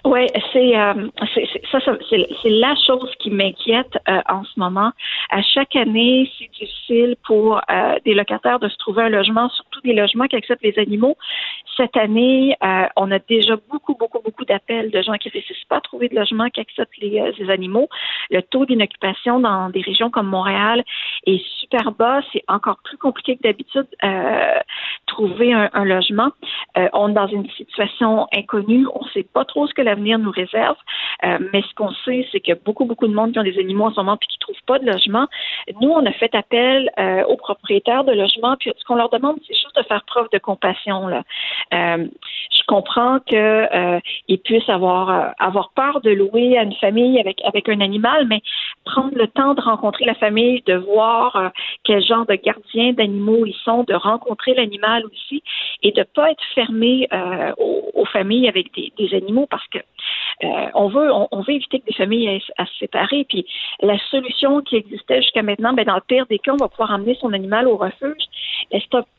Oui, 0.07 0.24
c'est 0.53 0.78
euh, 0.78 1.09
c'est- 1.35 1.49
ça, 1.73 1.78
c'est 2.09 2.49
la 2.49 2.74
chose 2.87 3.11
qui 3.19 3.28
m'inquiète 3.31 3.99
euh, 4.09 4.20
en 4.28 4.45
ce 4.45 4.53
moment. 4.61 4.93
À 5.31 5.43
chaque 5.43 5.74
année, 5.74 6.31
c'est 6.39 6.49
difficile 6.53 7.16
pour 7.27 7.57
euh, 7.69 7.97
des 8.05 8.15
locataires 8.15 8.61
de 8.61 8.69
se 8.69 8.77
trouver 8.77 9.03
un 9.03 9.09
logement, 9.09 9.49
surtout 9.49 9.81
des 9.81 9.95
logements 9.95 10.27
qui 10.28 10.37
acceptent 10.37 10.62
les 10.62 10.78
animaux. 10.78 11.16
Cette 11.77 11.97
année, 11.97 12.57
euh, 12.62 12.87
on 12.97 13.11
a 13.11 13.19
déjà 13.19 13.57
beaucoup, 13.69 13.97
beaucoup, 13.97 14.20
beaucoup 14.24 14.45
d'appels 14.45 14.93
de 14.93 15.03
gens 15.03 15.15
qui 15.15 15.28
ne 15.28 15.33
réussissent 15.33 15.65
pas 15.69 15.78
à 15.78 15.81
trouver 15.81 16.09
de 16.09 16.15
logement 16.15 16.49
qui 16.51 16.61
acceptent 16.61 16.97
les, 16.99 17.19
euh, 17.20 17.33
ces 17.37 17.51
animaux. 17.51 17.89
Le 18.31 18.43
taux 18.43 18.65
d'inoccupation 18.65 19.41
dans 19.41 19.70
des 19.70 19.81
régions 19.81 20.11
comme 20.11 20.28
Montréal 20.28 20.85
est 21.27 21.43
super 21.61 21.91
bas. 21.91 22.20
C'est 22.33 22.45
encore 22.47 22.78
plus 22.85 22.97
compliqué 22.97 23.37
que 23.37 23.43
d'habitude 23.43 23.89
euh, 24.05 24.61
trouver 25.09 25.53
un, 25.53 25.69
un 25.73 25.85
logement. 25.85 26.31
On 26.93 27.09
est 27.09 27.15
dans 27.15 27.27
une 27.27 27.49
situation 27.51 28.27
inconnue. 28.33 28.87
On 28.95 29.05
ne 29.05 29.11
sait 29.11 29.27
pas 29.35 29.45
trop 29.45 29.66
ce 29.66 29.74
que 29.74 29.83
l'avenir 29.97 30.18
nous 30.18 30.31
réserve. 30.31 30.77
Euh, 31.24 31.39
mais 31.52 31.62
ce 31.62 31.74
qu'on 31.74 31.90
sait, 32.05 32.27
c'est 32.31 32.47
a 32.51 32.55
beaucoup, 32.55 32.85
beaucoup 32.85 33.09
de 33.09 33.14
monde 33.14 33.32
qui 33.32 33.39
ont 33.39 33.43
des 33.43 33.59
animaux 33.59 33.86
en 33.86 33.90
ce 33.90 33.97
moment 33.97 34.16
puis 34.16 34.28
qui 34.28 34.36
ne 34.39 34.40
trouvent 34.40 34.64
pas 34.66 34.78
de 34.78 34.86
logement. 34.86 35.27
Nous, 35.81 35.89
on 35.89 36.05
a 36.05 36.12
fait 36.12 36.35
appel 36.35 36.90
euh, 36.98 37.24
aux 37.24 37.36
propriétaires 37.36 38.05
de 38.05 38.12
logements. 38.12 38.56
Puis 38.59 38.73
ce 38.77 38.85
qu'on 38.85 38.97
leur 38.97 39.10
demande, 39.10 39.36
c'est 39.47 39.55
juste 39.55 39.77
de 39.77 39.82
faire 39.82 40.05
preuve 40.06 40.28
de 40.32 40.39
compassion. 40.39 41.09
Là. 41.09 41.23
Euh, 41.74 42.06
je 42.51 42.62
comprends 42.66 43.18
que 43.20 43.35
euh, 43.35 44.01
ils 44.28 44.39
puissent 44.39 44.68
avoir 44.68 45.35
avoir 45.39 45.70
peur 45.74 46.01
de 46.01 46.10
louer 46.10 46.59
à 46.59 46.62
une 46.62 46.74
famille 46.74 47.18
avec 47.18 47.40
avec 47.44 47.68
un 47.68 47.81
animal, 47.81 48.27
mais 48.27 48.40
prendre 48.85 49.16
le 49.16 49.27
temps 49.28 49.55
de 49.55 49.60
rencontrer 49.60 50.05
la 50.05 50.14
famille, 50.14 50.62
de 50.66 50.74
voir 50.74 51.52
quel 51.85 52.02
genre 52.05 52.27
de 52.27 52.35
gardiens 52.35 52.93
d'animaux 52.93 53.47
ils 53.47 53.56
sont, 53.64 53.85
de 53.85 53.94
rencontrer 53.94 54.55
l'animal 54.55 55.05
aussi, 55.06 55.43
et 55.82 55.93
de 55.93 56.02
pas 56.02 56.31
être 56.31 56.44
fermé 56.55 57.09
aux, 57.59 58.05
familles 58.12 58.48
avec 58.48 58.70
des 58.74 59.14
animaux 59.14 59.47
parce 59.51 59.66
que 59.68 59.78
euh, 60.45 60.67
on 60.75 60.89
veut 60.89 61.11
on, 61.11 61.41
veut 61.41 61.55
éviter 61.55 61.81
que 61.81 61.87
des 61.87 61.95
familles 61.95 62.27
aient 62.27 62.43
à 62.59 62.67
se 62.67 62.77
séparer. 62.79 63.25
Puis 63.29 63.47
la 63.81 63.99
solution 64.11 64.61
qui 64.61 64.77
existait 64.77 65.23
jusqu'à 65.23 65.43
maintenant, 65.43 65.73
ben 65.73 65.85
dans 65.85 65.95
le 65.95 66.03
pire 66.07 66.27
des 66.27 66.39
cas, 66.39 66.53
on 66.53 66.57
va 66.57 66.69
pouvoir 66.69 66.91
emmener 66.91 67.17
son 67.21 67.33
animal 67.33 67.67
au 67.67 67.77
refuge. 67.77 68.23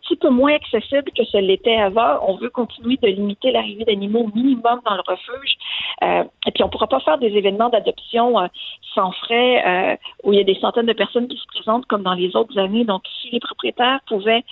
Petit 0.07 0.15
peu 0.15 0.29
moins 0.29 0.53
accessible 0.53 1.11
que 1.15 1.23
ce 1.25 1.37
l'était 1.37 1.75
avant. 1.75 2.19
On 2.27 2.37
veut 2.37 2.49
continuer 2.49 2.97
de 2.97 3.07
limiter 3.07 3.51
l'arrivée 3.51 3.83
d'animaux 3.85 4.29
minimum 4.33 4.81
dans 4.85 4.95
le 4.95 5.01
refuge. 5.07 5.57
Euh, 6.03 6.23
et 6.45 6.51
puis 6.51 6.63
on 6.63 6.67
ne 6.67 6.71
pourra 6.71 6.87
pas 6.87 6.99
faire 7.01 7.17
des 7.17 7.27
événements 7.27 7.69
d'adoption 7.69 8.39
euh, 8.39 8.47
sans 8.93 9.11
frais 9.11 9.63
euh, 9.65 9.95
où 10.23 10.33
il 10.33 10.37
y 10.37 10.41
a 10.41 10.45
des 10.45 10.59
centaines 10.59 10.85
de 10.85 10.93
personnes 10.93 11.27
qui 11.27 11.37
se 11.37 11.47
présentent 11.47 11.85
comme 11.85 12.03
dans 12.03 12.13
les 12.13 12.35
autres 12.35 12.57
années. 12.57 12.85
Donc 12.85 13.03
si 13.21 13.29
les 13.31 13.39
propriétaires 13.39 13.99
pouvaient 14.07 14.43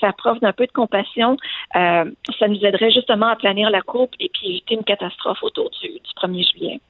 faire 0.00 0.14
preuve 0.14 0.40
d'un 0.40 0.52
peu 0.52 0.66
de 0.66 0.72
compassion, 0.72 1.36
euh, 1.76 2.10
ça 2.38 2.48
nous 2.48 2.64
aiderait 2.64 2.90
justement 2.90 3.26
à 3.26 3.36
planir 3.36 3.70
la 3.70 3.82
courbe 3.82 4.10
et 4.20 4.30
puis 4.32 4.48
éviter 4.48 4.74
une 4.74 4.84
catastrophe 4.84 5.42
autour 5.42 5.70
du, 5.70 5.88
du 5.88 6.10
1er 6.16 6.50
juillet. 6.52 6.80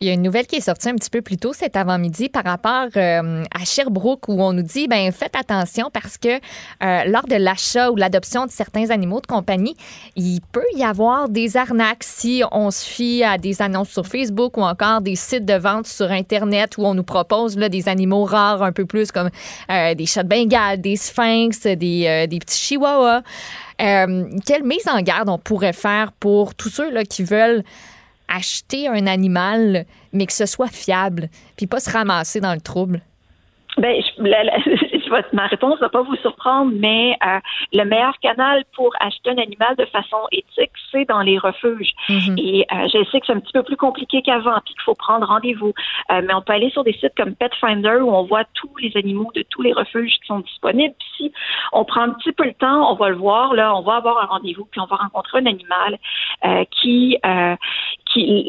Il 0.00 0.06
y 0.06 0.10
a 0.10 0.14
une 0.14 0.22
nouvelle 0.22 0.46
qui 0.46 0.54
est 0.54 0.60
sortie 0.60 0.88
un 0.88 0.94
petit 0.94 1.10
peu 1.10 1.22
plus 1.22 1.38
tôt 1.38 1.52
cet 1.52 1.74
avant-midi 1.74 2.28
par 2.28 2.44
rapport 2.44 2.86
euh, 2.96 3.42
à 3.52 3.64
Sherbrooke 3.64 4.28
où 4.28 4.40
on 4.40 4.52
nous 4.52 4.62
dit 4.62 4.86
ben 4.86 5.10
faites 5.10 5.34
attention 5.34 5.90
parce 5.92 6.16
que 6.18 6.28
euh, 6.28 7.04
lors 7.06 7.26
de 7.26 7.34
l'achat 7.34 7.90
ou 7.90 7.96
l'adoption 7.96 8.46
de 8.46 8.50
certains 8.52 8.90
animaux 8.90 9.20
de 9.20 9.26
compagnie, 9.26 9.76
il 10.14 10.40
peut 10.52 10.62
y 10.76 10.84
avoir 10.84 11.28
des 11.28 11.56
arnaques 11.56 12.04
si 12.04 12.44
on 12.52 12.70
se 12.70 12.86
fie 12.86 13.24
à 13.24 13.38
des 13.38 13.60
annonces 13.60 13.88
sur 13.88 14.06
Facebook 14.06 14.56
ou 14.56 14.62
encore 14.62 15.00
des 15.00 15.16
sites 15.16 15.44
de 15.44 15.54
vente 15.54 15.88
sur 15.88 16.12
internet 16.12 16.78
où 16.78 16.86
on 16.86 16.94
nous 16.94 17.02
propose 17.02 17.58
là, 17.58 17.68
des 17.68 17.88
animaux 17.88 18.22
rares 18.22 18.62
un 18.62 18.70
peu 18.70 18.86
plus 18.86 19.10
comme 19.10 19.30
euh, 19.68 19.94
des 19.94 20.06
chats 20.06 20.22
de 20.22 20.28
Bengale, 20.28 20.80
des 20.80 20.94
sphinx, 20.94 21.62
des, 21.62 22.26
des 22.28 22.38
petits 22.38 22.58
chihuahuas. 22.58 23.22
Quelle 23.78 24.62
mise 24.62 24.86
en 24.88 25.00
garde 25.02 25.28
on 25.28 25.38
pourrait 25.38 25.72
faire 25.72 26.12
pour 26.12 26.54
tous 26.54 26.68
ceux 26.68 26.92
là, 26.92 27.04
qui 27.04 27.24
veulent 27.24 27.64
acheter 28.28 28.88
un 28.88 29.06
animal, 29.06 29.84
mais 30.12 30.26
que 30.26 30.32
ce 30.32 30.46
soit 30.46 30.68
fiable, 30.72 31.28
puis 31.56 31.66
pas 31.66 31.80
se 31.80 31.90
ramasser 31.90 32.40
dans 32.40 32.54
le 32.54 32.60
trouble? 32.60 33.00
Ben, 33.76 33.94
je, 34.02 34.22
la- 34.24 34.42
la- 34.42 34.58
je 34.64 35.08
vais- 35.10 35.24
ma 35.32 35.46
réponse 35.46 35.76
ne 35.76 35.82
va 35.82 35.88
pas 35.88 36.02
vous 36.02 36.16
surprendre, 36.16 36.72
mais 36.74 37.16
euh, 37.24 37.38
le 37.72 37.84
meilleur 37.84 38.18
canal 38.18 38.64
pour 38.74 38.90
acheter 38.98 39.30
un 39.30 39.38
animal 39.38 39.76
de 39.76 39.84
façon 39.86 40.16
éthique, 40.32 40.72
c'est 40.90 41.04
dans 41.04 41.20
les 41.20 41.38
refuges. 41.38 41.92
Et 42.38 42.66
euh, 42.72 42.88
je 42.92 43.04
sais 43.12 43.20
que 43.20 43.26
c'est 43.26 43.34
un 43.34 43.38
petit 43.38 43.52
peu 43.52 43.62
plus 43.62 43.76
compliqué 43.76 44.20
qu'avant, 44.22 44.58
puis 44.64 44.74
qu'il 44.74 44.82
faut 44.82 44.96
prendre 44.96 45.28
rendez-vous. 45.28 45.74
Euh, 46.10 46.22
mais 46.26 46.34
on 46.34 46.42
peut 46.42 46.54
aller 46.54 46.70
sur 46.70 46.82
des 46.82 46.92
sites 46.94 47.12
comme 47.16 47.36
Pet 47.36 47.54
Finder 47.60 47.98
où 48.00 48.10
on 48.12 48.24
voit 48.24 48.42
tous 48.54 48.74
les 48.78 48.90
animaux 48.96 49.30
de 49.36 49.44
tous 49.48 49.62
les 49.62 49.72
refuges 49.72 50.14
qui 50.22 50.26
sont 50.26 50.40
disponibles. 50.40 50.94
Puis 50.98 51.08
si 51.28 51.32
on 51.72 51.84
prend 51.84 52.00
un 52.00 52.10
petit 52.14 52.32
peu 52.32 52.44
le 52.46 52.54
temps, 52.54 52.90
on 52.90 52.96
va 52.96 53.10
le 53.10 53.16
voir. 53.16 53.54
Là, 53.54 53.76
on 53.76 53.82
va 53.82 53.96
avoir 53.96 54.20
un 54.24 54.26
rendez-vous, 54.26 54.64
puis 54.64 54.80
on 54.80 54.86
va 54.86 54.96
rencontrer 54.96 55.38
un 55.38 55.46
animal 55.46 55.98
qui 56.72 57.16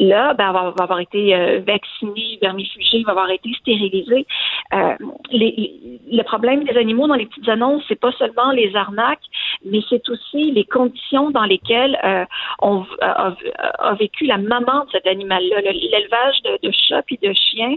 là 0.08 0.34
ben, 0.34 0.52
va, 0.52 0.72
avoir 0.80 1.00
été 1.00 1.34
euh, 1.34 1.60
vacciné, 1.66 2.38
vermifugé, 2.40 3.02
va 3.04 3.12
avoir 3.12 3.30
été 3.30 3.52
stérilisé. 3.60 4.26
Euh, 4.74 4.94
le 5.32 6.22
problème 6.22 6.64
des 6.64 6.76
animaux 6.76 7.06
dans 7.06 7.14
les 7.14 7.26
petites 7.26 7.48
annonces, 7.48 7.82
c'est 7.88 8.00
pas 8.00 8.12
seulement 8.12 8.50
les 8.52 8.74
arnaques, 8.74 9.22
mais 9.64 9.80
c'est 9.88 10.08
aussi 10.08 10.52
les 10.52 10.64
conditions 10.64 11.30
dans 11.30 11.44
lesquelles 11.44 11.98
euh, 12.04 12.24
on 12.60 12.84
a, 13.00 13.32
a- 13.78 13.94
vécu 13.94 14.26
la 14.26 14.38
maman 14.38 14.84
de 14.86 14.90
cet 14.92 15.06
animal-là. 15.06 15.60
Le- 15.60 15.70
L'élevage 15.90 16.42
de, 16.62 16.70
chats 16.72 17.02
puis 17.02 17.18
de 17.22 17.32
chiens, 17.32 17.74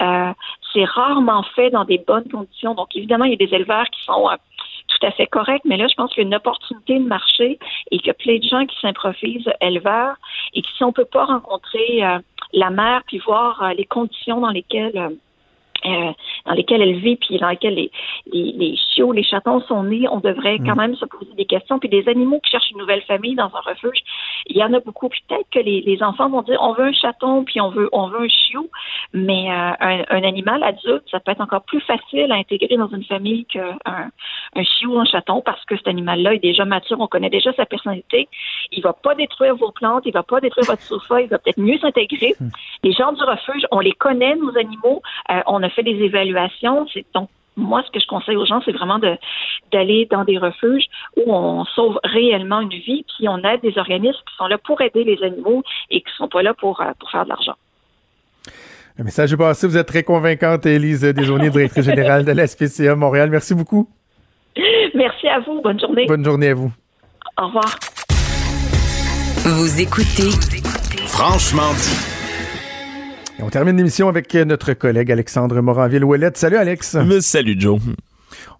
euh, 0.00 0.32
c'est 0.72 0.84
rarement 0.84 1.42
fait 1.54 1.70
dans 1.70 1.84
des 1.84 1.98
bonnes 1.98 2.28
conditions. 2.30 2.74
Donc 2.74 2.94
évidemment, 2.94 3.24
il 3.24 3.32
y 3.32 3.34
a 3.34 3.46
des 3.46 3.54
éleveurs 3.54 3.86
qui 3.90 4.02
sont 4.04 4.28
euh, 4.28 4.36
tout 4.88 5.06
à 5.06 5.10
fait 5.10 5.26
corrects, 5.26 5.64
mais 5.64 5.76
là, 5.76 5.86
je 5.88 5.94
pense 5.94 6.12
qu'il 6.12 6.22
y 6.22 6.26
a 6.26 6.28
une 6.28 6.34
opportunité 6.34 6.98
de 6.98 7.04
marché 7.04 7.58
et 7.90 7.98
qu'il 7.98 8.06
y 8.06 8.10
a 8.10 8.14
plein 8.14 8.38
de 8.38 8.44
gens 8.44 8.66
qui 8.66 8.78
s'improvisent 8.80 9.50
éleveurs 9.60 10.16
et 10.54 10.62
qui, 10.62 10.72
si 10.76 10.84
on 10.84 10.92
peut 10.92 11.04
pas 11.04 11.24
rencontrer 11.24 12.04
euh, 12.04 12.18
la 12.52 12.70
mère 12.70 13.02
puis 13.06 13.18
voir 13.18 13.62
euh, 13.62 13.74
les 13.74 13.84
conditions 13.84 14.40
dans 14.40 14.50
lesquelles 14.50 15.10
euh, 15.86 16.12
dans 16.46 16.54
lesquelles 16.54 16.82
elle 16.82 16.98
vit, 16.98 17.16
puis 17.16 17.38
dans 17.38 17.48
lesquelles 17.48 17.74
les, 17.74 17.90
les, 18.32 18.52
les 18.52 18.76
chiots, 18.76 19.12
les 19.12 19.22
chatons 19.22 19.60
sont 19.62 19.84
nés, 19.84 20.06
on 20.10 20.20
devrait 20.20 20.58
quand 20.58 20.76
même 20.76 20.94
se 20.96 21.04
poser 21.04 21.32
des 21.36 21.44
questions. 21.44 21.78
Puis 21.78 21.88
des 21.88 22.08
animaux 22.08 22.40
qui 22.40 22.50
cherchent 22.50 22.70
une 22.70 22.78
nouvelle 22.78 23.02
famille 23.02 23.34
dans 23.34 23.50
un 23.54 23.60
refuge, 23.60 23.98
il 24.46 24.56
y 24.56 24.64
en 24.64 24.72
a 24.72 24.80
beaucoup. 24.80 25.08
Puis 25.08 25.22
peut-être 25.28 25.48
que 25.50 25.58
les, 25.58 25.80
les 25.82 26.02
enfants 26.02 26.28
vont 26.28 26.42
dire 26.42 26.58
on 26.60 26.72
veut 26.72 26.86
un 26.86 26.92
chaton, 26.92 27.44
puis 27.44 27.60
on 27.60 27.70
veut 27.70 27.88
on 27.92 28.08
veut 28.08 28.22
un 28.22 28.28
chiot, 28.28 28.70
mais 29.12 29.50
euh, 29.50 29.72
un, 29.80 30.02
un 30.10 30.22
animal 30.24 30.62
adulte, 30.62 31.04
ça 31.10 31.20
peut 31.20 31.32
être 31.32 31.40
encore 31.40 31.62
plus 31.62 31.80
facile 31.80 32.30
à 32.32 32.36
intégrer 32.36 32.76
dans 32.76 32.88
une 32.88 33.04
famille 33.04 33.44
qu'un 33.46 33.76
un 34.56 34.62
chiot 34.64 34.90
ou 34.90 34.98
un 34.98 35.04
chaton 35.04 35.42
parce 35.44 35.64
que 35.64 35.76
cet 35.76 35.88
animal-là 35.88 36.34
est 36.34 36.38
déjà 36.38 36.64
mature, 36.64 36.98
on 37.00 37.06
connaît 37.06 37.30
déjà 37.30 37.52
sa 37.52 37.66
personnalité. 37.66 38.28
Il 38.72 38.82
va 38.82 38.92
pas 38.92 39.14
détruire 39.14 39.56
vos 39.56 39.70
plantes, 39.70 40.04
il 40.06 40.12
va 40.12 40.22
pas 40.22 40.40
détruire 40.40 40.66
votre 40.66 40.82
sofa, 40.82 41.20
il 41.20 41.28
va 41.28 41.38
peut-être 41.38 41.60
mieux 41.60 41.78
s'intégrer. 41.78 42.34
Les 42.82 42.92
gens 42.92 43.12
du 43.12 43.22
refuge, 43.22 43.66
on 43.70 43.80
les 43.80 43.92
connaît, 43.92 44.34
nos 44.36 44.56
animaux, 44.56 45.02
euh, 45.30 45.40
on 45.46 45.62
a 45.62 45.68
fait 45.76 45.84
des 45.84 46.02
évaluations. 46.02 46.86
C'est 46.92 47.04
donc 47.14 47.28
moi, 47.56 47.82
ce 47.86 47.90
que 47.90 48.00
je 48.00 48.06
conseille 48.06 48.36
aux 48.36 48.44
gens, 48.44 48.60
c'est 48.64 48.72
vraiment 48.72 48.98
de 48.98 49.16
d'aller 49.72 50.06
dans 50.10 50.24
des 50.24 50.38
refuges 50.38 50.84
où 51.16 51.32
on 51.32 51.64
sauve 51.64 51.98
réellement 52.04 52.60
une 52.60 52.68
vie, 52.68 53.04
puis 53.16 53.28
on 53.28 53.38
aide 53.38 53.62
des 53.62 53.78
organismes 53.78 54.18
qui 54.28 54.36
sont 54.36 54.46
là 54.46 54.58
pour 54.58 54.80
aider 54.80 55.04
les 55.04 55.22
animaux 55.22 55.62
et 55.90 56.00
qui 56.00 56.12
sont 56.16 56.28
pas 56.28 56.42
là 56.42 56.54
pour, 56.54 56.80
euh, 56.80 56.92
pour 57.00 57.10
faire 57.10 57.24
de 57.24 57.30
l'argent. 57.30 57.54
Le 58.98 59.04
message 59.04 59.32
est 59.32 59.36
passé. 59.36 59.66
Vous 59.66 59.76
êtes 59.76 59.88
très 59.88 60.02
convaincante, 60.02 60.64
Élise 60.66 61.02
Desauniers, 61.02 61.50
directrice 61.50 61.84
générale 61.84 62.24
de 62.24 62.32
la 62.32 62.46
SPCA 62.46 62.94
Montréal. 62.94 63.30
Merci 63.30 63.54
beaucoup. 63.54 63.88
Merci 64.94 65.28
à 65.28 65.40
vous. 65.40 65.60
Bonne 65.60 65.80
journée. 65.80 66.06
Bonne 66.06 66.24
journée 66.24 66.48
à 66.48 66.54
vous. 66.54 66.72
Au 67.38 67.46
revoir. 67.46 67.76
Vous 69.44 69.80
écoutez 69.80 70.30
Franchement 71.06 71.72
dit. 71.74 72.15
On 73.40 73.50
termine 73.50 73.76
l'émission 73.76 74.08
avec 74.08 74.32
notre 74.34 74.72
collègue 74.72 75.12
Alexandre 75.12 75.60
Moranville-Ouellette. 75.60 76.36
Salut, 76.36 76.56
Alex. 76.56 76.96
Salut, 77.20 77.56
Joe. 77.58 77.78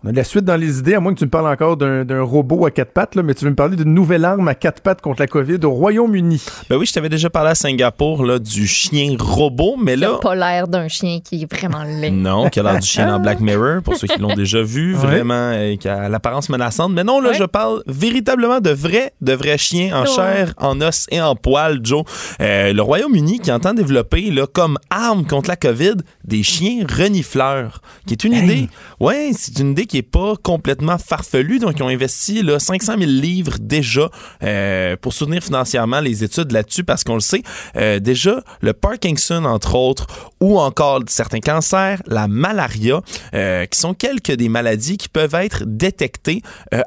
On 0.04 0.08
a 0.08 0.12
de 0.12 0.16
la 0.16 0.24
suite 0.24 0.44
dans 0.44 0.56
les 0.56 0.78
idées, 0.78 0.94
à 0.94 1.00
moins 1.00 1.12
que 1.14 1.18
tu 1.18 1.24
me 1.24 1.30
parles 1.30 1.46
encore 1.48 1.76
d'un 1.76 2.04
d'un 2.04 2.22
robot 2.22 2.66
à 2.66 2.70
quatre 2.70 2.92
pattes, 2.92 3.14
là, 3.14 3.22
mais 3.22 3.34
tu 3.34 3.44
veux 3.44 3.50
me 3.50 3.56
parler 3.56 3.76
d'une 3.76 3.92
nouvelle 3.94 4.24
arme 4.24 4.46
à 4.48 4.54
quatre 4.54 4.80
pattes 4.82 5.00
contre 5.00 5.20
la 5.20 5.26
COVID 5.26 5.58
au 5.64 5.70
Royaume-Uni. 5.70 6.42
Ben 6.70 6.76
oui, 6.76 6.86
je 6.86 6.92
t'avais 6.92 7.08
déjà 7.08 7.28
parlé 7.30 7.50
à 7.50 7.54
Singapour 7.54 8.24
là, 8.24 8.38
du 8.38 8.66
chien 8.66 9.16
robot, 9.18 9.76
mais 9.82 9.94
Il 9.94 10.04
a 10.04 10.08
là. 10.12 10.18
pas 10.20 10.34
l'air 10.34 10.68
d'un 10.68 10.88
chien 10.88 11.20
qui 11.24 11.42
est 11.42 11.52
vraiment 11.52 11.82
laid. 11.84 12.10
Non, 12.10 12.48
qui 12.48 12.60
a 12.60 12.62
l'air 12.62 12.78
du 12.78 12.86
chien 12.86 13.06
dans 13.06 13.18
Black 13.20 13.40
Mirror, 13.40 13.82
pour 13.82 13.96
ceux 13.96 14.06
qui 14.06 14.20
l'ont 14.20 14.34
déjà 14.34 14.62
vu, 14.62 14.94
Ouais. 14.96 15.00
vraiment, 15.00 15.34
euh, 15.54 15.76
qui 15.76 15.88
a 15.88 16.08
l'apparence 16.08 16.48
menaçante. 16.48 16.92
Mais 16.92 17.04
non, 17.04 17.20
là, 17.20 17.30
Ouais. 17.30 17.34
je 17.38 17.44
parle 17.44 17.82
véritablement 17.86 18.60
de 18.60 18.70
vrais, 18.70 19.12
de 19.20 19.32
vrais 19.32 19.58
chiens 19.58 19.96
en 19.96 20.02
Ouais. 20.02 20.06
chair, 20.14 20.54
en 20.58 20.80
os 20.80 21.06
et 21.10 21.20
en 21.20 21.34
poil, 21.34 21.80
Joe. 21.82 22.04
Euh, 22.40 22.72
le 22.72 22.82
Royaume-Uni 22.82 23.40
qui 23.40 23.50
entend 23.50 23.74
développer, 23.74 24.30
là, 24.30 24.46
comme 24.46 24.78
arme 24.90 25.26
contre 25.26 25.48
la 25.48 25.56
COVID, 25.56 25.94
des 26.24 26.42
chiens 26.42 26.84
renifleurs, 26.88 27.80
qui 28.06 28.14
est 28.14 28.24
une 28.24 28.34
Hey. 28.34 28.44
idée. 28.44 28.68
Ouais, 29.00 29.30
c'est 29.36 29.58
une 29.58 29.65
une 29.66 29.72
idée 29.72 29.86
qui 29.86 29.98
est 29.98 30.02
pas 30.02 30.34
complètement 30.42 30.96
farfelue. 30.98 31.58
Donc, 31.58 31.74
ils 31.78 31.82
ont 31.82 31.88
investi 31.88 32.42
là, 32.42 32.58
500 32.58 32.94
000 32.98 33.10
livres 33.10 33.56
déjà 33.60 34.08
euh, 34.42 34.96
pour 35.00 35.12
soutenir 35.12 35.42
financièrement 35.42 36.00
les 36.00 36.22
études 36.24 36.52
là-dessus 36.52 36.84
parce 36.84 37.04
qu'on 37.04 37.14
le 37.14 37.20
sait, 37.20 37.42
euh, 37.76 37.98
déjà, 37.98 38.42
le 38.60 38.72
Parkinson, 38.72 39.44
entre 39.44 39.74
autres, 39.74 40.06
ou 40.40 40.58
encore 40.58 41.00
certains 41.08 41.40
cancers, 41.40 42.02
la 42.06 42.28
malaria, 42.28 43.00
euh, 43.34 43.66
qui 43.66 43.78
sont 43.78 43.94
quelques 43.94 44.32
des 44.32 44.48
maladies 44.48 44.96
qui 44.96 45.08
peuvent 45.08 45.34
être 45.34 45.64
détectées 45.66 46.42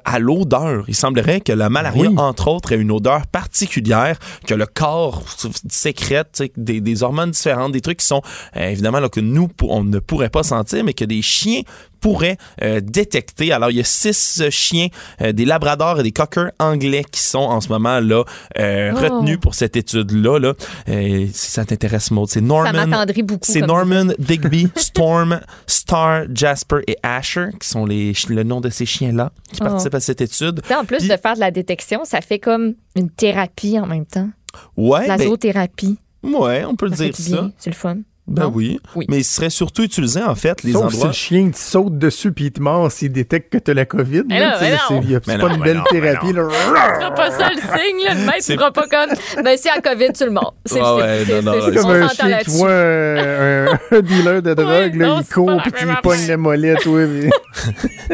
à 0.06 0.20
l'odeur. 0.20 0.86
Il 0.88 0.96
semblerait 0.96 1.42
que 1.42 1.52
la 1.52 1.70
malaria, 1.70 2.10
Oui. 2.10 2.16
entre 2.18 2.48
autres, 2.48 2.72
ait 2.72 2.78
une 2.78 2.92
odeur 2.92 3.28
particulière, 3.28 4.18
que 4.48 4.54
le 4.54 4.66
corps 4.66 5.24
sécrète 5.70 6.44
des, 6.56 6.80
des 6.82 7.04
hormones 7.04 7.32
différentes, 7.32 7.72
des 7.72 7.82
trucs 7.82 8.00
qui 8.00 8.06
sont 8.06 8.22
évidemment 8.56 9.00
là, 9.00 9.10
que 9.10 9.20
nous, 9.20 9.50
on 9.64 9.84
ne 9.84 10.00
pourrait 10.00 10.30
pas 10.30 10.44
sentir, 10.44 10.84
mais 10.84 10.94
que 10.94 11.06
des 11.06 11.22
chiens 11.22 11.62
pourraient 12.00 12.38
euh, 12.62 12.80
détecter. 12.82 13.52
Alors, 13.52 13.72
il 13.72 13.78
y 13.78 13.80
a 13.80 13.84
six 13.84 14.42
euh, 14.42 14.50
chiens, 14.50 14.88
euh, 15.22 15.32
des 15.32 15.46
labradors 15.46 16.00
et 16.00 16.04
des 16.04 16.12
cockers 16.12 16.52
anglais 16.60 17.04
qui 17.12 17.22
sont 17.22 17.40
en 17.40 17.62
ce 17.62 17.70
moment 17.70 18.00
là 18.00 18.24
Oh. 18.58 18.96
retenus 18.96 19.40
pour 19.40 19.56
cette 19.56 19.76
étude-là. 19.76 20.40
Là. 20.40 20.54
Si 20.88 21.52
ça 21.52 21.66
t'intéresse, 21.66 22.12
Maud, 22.12 22.30
c'est 22.30 22.42
Norman. 22.42 22.72
Ça 22.90 23.06
beaucoup. 23.24 23.40
C'est 23.44 23.62
Norman, 23.62 24.06
Digby, 24.20 24.68
Storm, 24.76 25.40
Star, 25.68 26.24
Jasper 26.34 26.80
et 26.88 26.98
Asher 27.04 27.48
qui 27.60 27.68
sont 27.68 27.86
les, 27.86 28.14
le 28.30 28.44
nom 28.44 28.62
de 28.62 28.70
ces 28.70 28.86
chiens-là 28.86 29.32
qui 29.52 29.60
Oh. 29.62 29.66
participent 29.66 29.96
à 29.96 30.00
cette 30.00 30.22
étude. 30.22 30.62
En 30.72 30.86
plus 30.86 31.08
de 31.08 31.18
faire 31.18 31.36
de 31.36 31.40
la 31.40 31.52
détection, 31.52 32.06
ça 32.06 32.22
fait 32.22 32.40
comme 32.40 32.76
une 32.96 33.10
thérapie 33.10 33.80
en 33.80 33.86
même 33.86 34.06
temps. 34.06 34.30
Ouais, 34.78 35.08
la 35.08 35.18
ben, 35.18 35.28
zoothérapie. 35.28 35.98
ouais, 36.24 36.64
on 36.66 36.76
peut 36.76 36.90
Ça 36.90 36.96
dire 37.06 37.16
ça. 37.16 37.50
C'est 37.58 37.70
le 37.70 37.76
fun. 37.76 37.98
Ben 38.30 38.52
oui. 38.54 38.80
Oui. 38.96 39.06
Mais 39.10 39.18
il 39.18 39.24
serait 39.24 39.50
surtout 39.50 39.82
utilisé, 39.84 40.22
en 40.22 40.36
fait, 40.36 40.64
les 40.64 40.74
Sauf 40.74 40.90
si 40.90 40.96
endroits. 40.96 41.08
le 41.08 41.14
chien 41.14 41.50
te 41.50 41.58
saute 41.58 41.98
dessus 41.98 42.32
puis 42.32 42.46
il 42.46 42.52
te 42.52 42.62
mord 42.62 42.92
s'il 42.92 43.12
détecte 43.12 43.52
que 43.52 43.58
t'as 43.58 43.74
la 43.74 43.86
COVID. 43.86 44.24
Mais 44.28 44.40
là, 44.40 44.58
mais 44.62 44.68
c'est 44.88 44.96
c'est 45.02 45.28
Mais 45.28 45.38
pas 45.38 45.50
non, 45.50 45.56
une 45.56 45.62
belle 45.64 45.78
non, 45.78 45.84
thérapie. 45.90 46.34
là. 46.34 46.44
Ce 46.52 47.00
sera 47.02 47.12
pas 47.16 47.32
ça 47.32 47.50
le 47.50 47.58
signe, 47.60 48.06
là. 48.06 48.14
Le 48.14 48.26
maître 48.26 48.38
C'est- 48.42 48.56
fera 48.56 48.72
pas 48.72 48.88
comme. 48.88 49.44
Ben, 49.44 49.58
c'est 49.60 49.70
à 49.70 49.82
COVID, 49.82 50.14
tu 50.14 50.26
le 50.26 50.32
mords. 50.32 50.54
C'est 50.66 50.80
Ah 50.82 50.96
le 50.98 51.02
ouais, 51.04 51.26
signe. 51.26 51.36
non, 51.36 51.42
non, 51.42 51.52
C'est- 51.54 51.60
C'est 51.60 51.72
c'est- 51.78 51.82
comme 51.82 51.92
un 51.92 52.08
chien 52.10 52.38
qui 52.40 52.50
voit 52.52 52.72
un, 52.72 53.66
un- 53.66 54.02
dealer 54.02 54.42
de 54.44 54.54
drogue, 54.54 54.96
là, 54.96 55.08
non, 55.08 55.20
il 55.20 55.26
c'est 55.26 55.34
court 55.34 55.50
la 55.52 55.62
puis 55.64 55.72
il 55.82 55.96
pogne 56.04 56.28
la 56.28 56.38
molette. 56.38 56.86
Ouais, 56.86 57.08
mais 57.08 57.30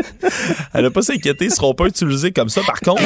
Elle 0.73 0.83
n'a 0.83 0.91
pas 0.91 1.01
s'inquiéter, 1.01 1.45
ils 1.45 1.51
seront 1.51 1.73
pas 1.73 1.85
utilisés 1.85 2.31
comme 2.31 2.49
ça. 2.49 2.61
Par 2.65 2.79
contre, 2.79 3.01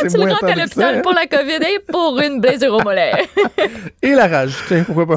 c'est 0.00 0.08
Tu 0.08 0.16
le 0.16 0.22
rentres 0.30 0.44
à 0.44 0.54
l'hôpital 0.54 1.02
pour 1.02 1.12
la 1.12 1.26
COVID 1.26 1.54
et 1.56 1.78
pour 1.90 2.18
une 2.20 2.40
blessure 2.40 2.74
au 2.74 2.82
mollet. 2.82 3.12
Et 4.02 4.12
la 4.12 4.26
rage, 4.28 4.52
tiens, 4.68 4.84
pourquoi 4.84 5.06
pas? 5.06 5.16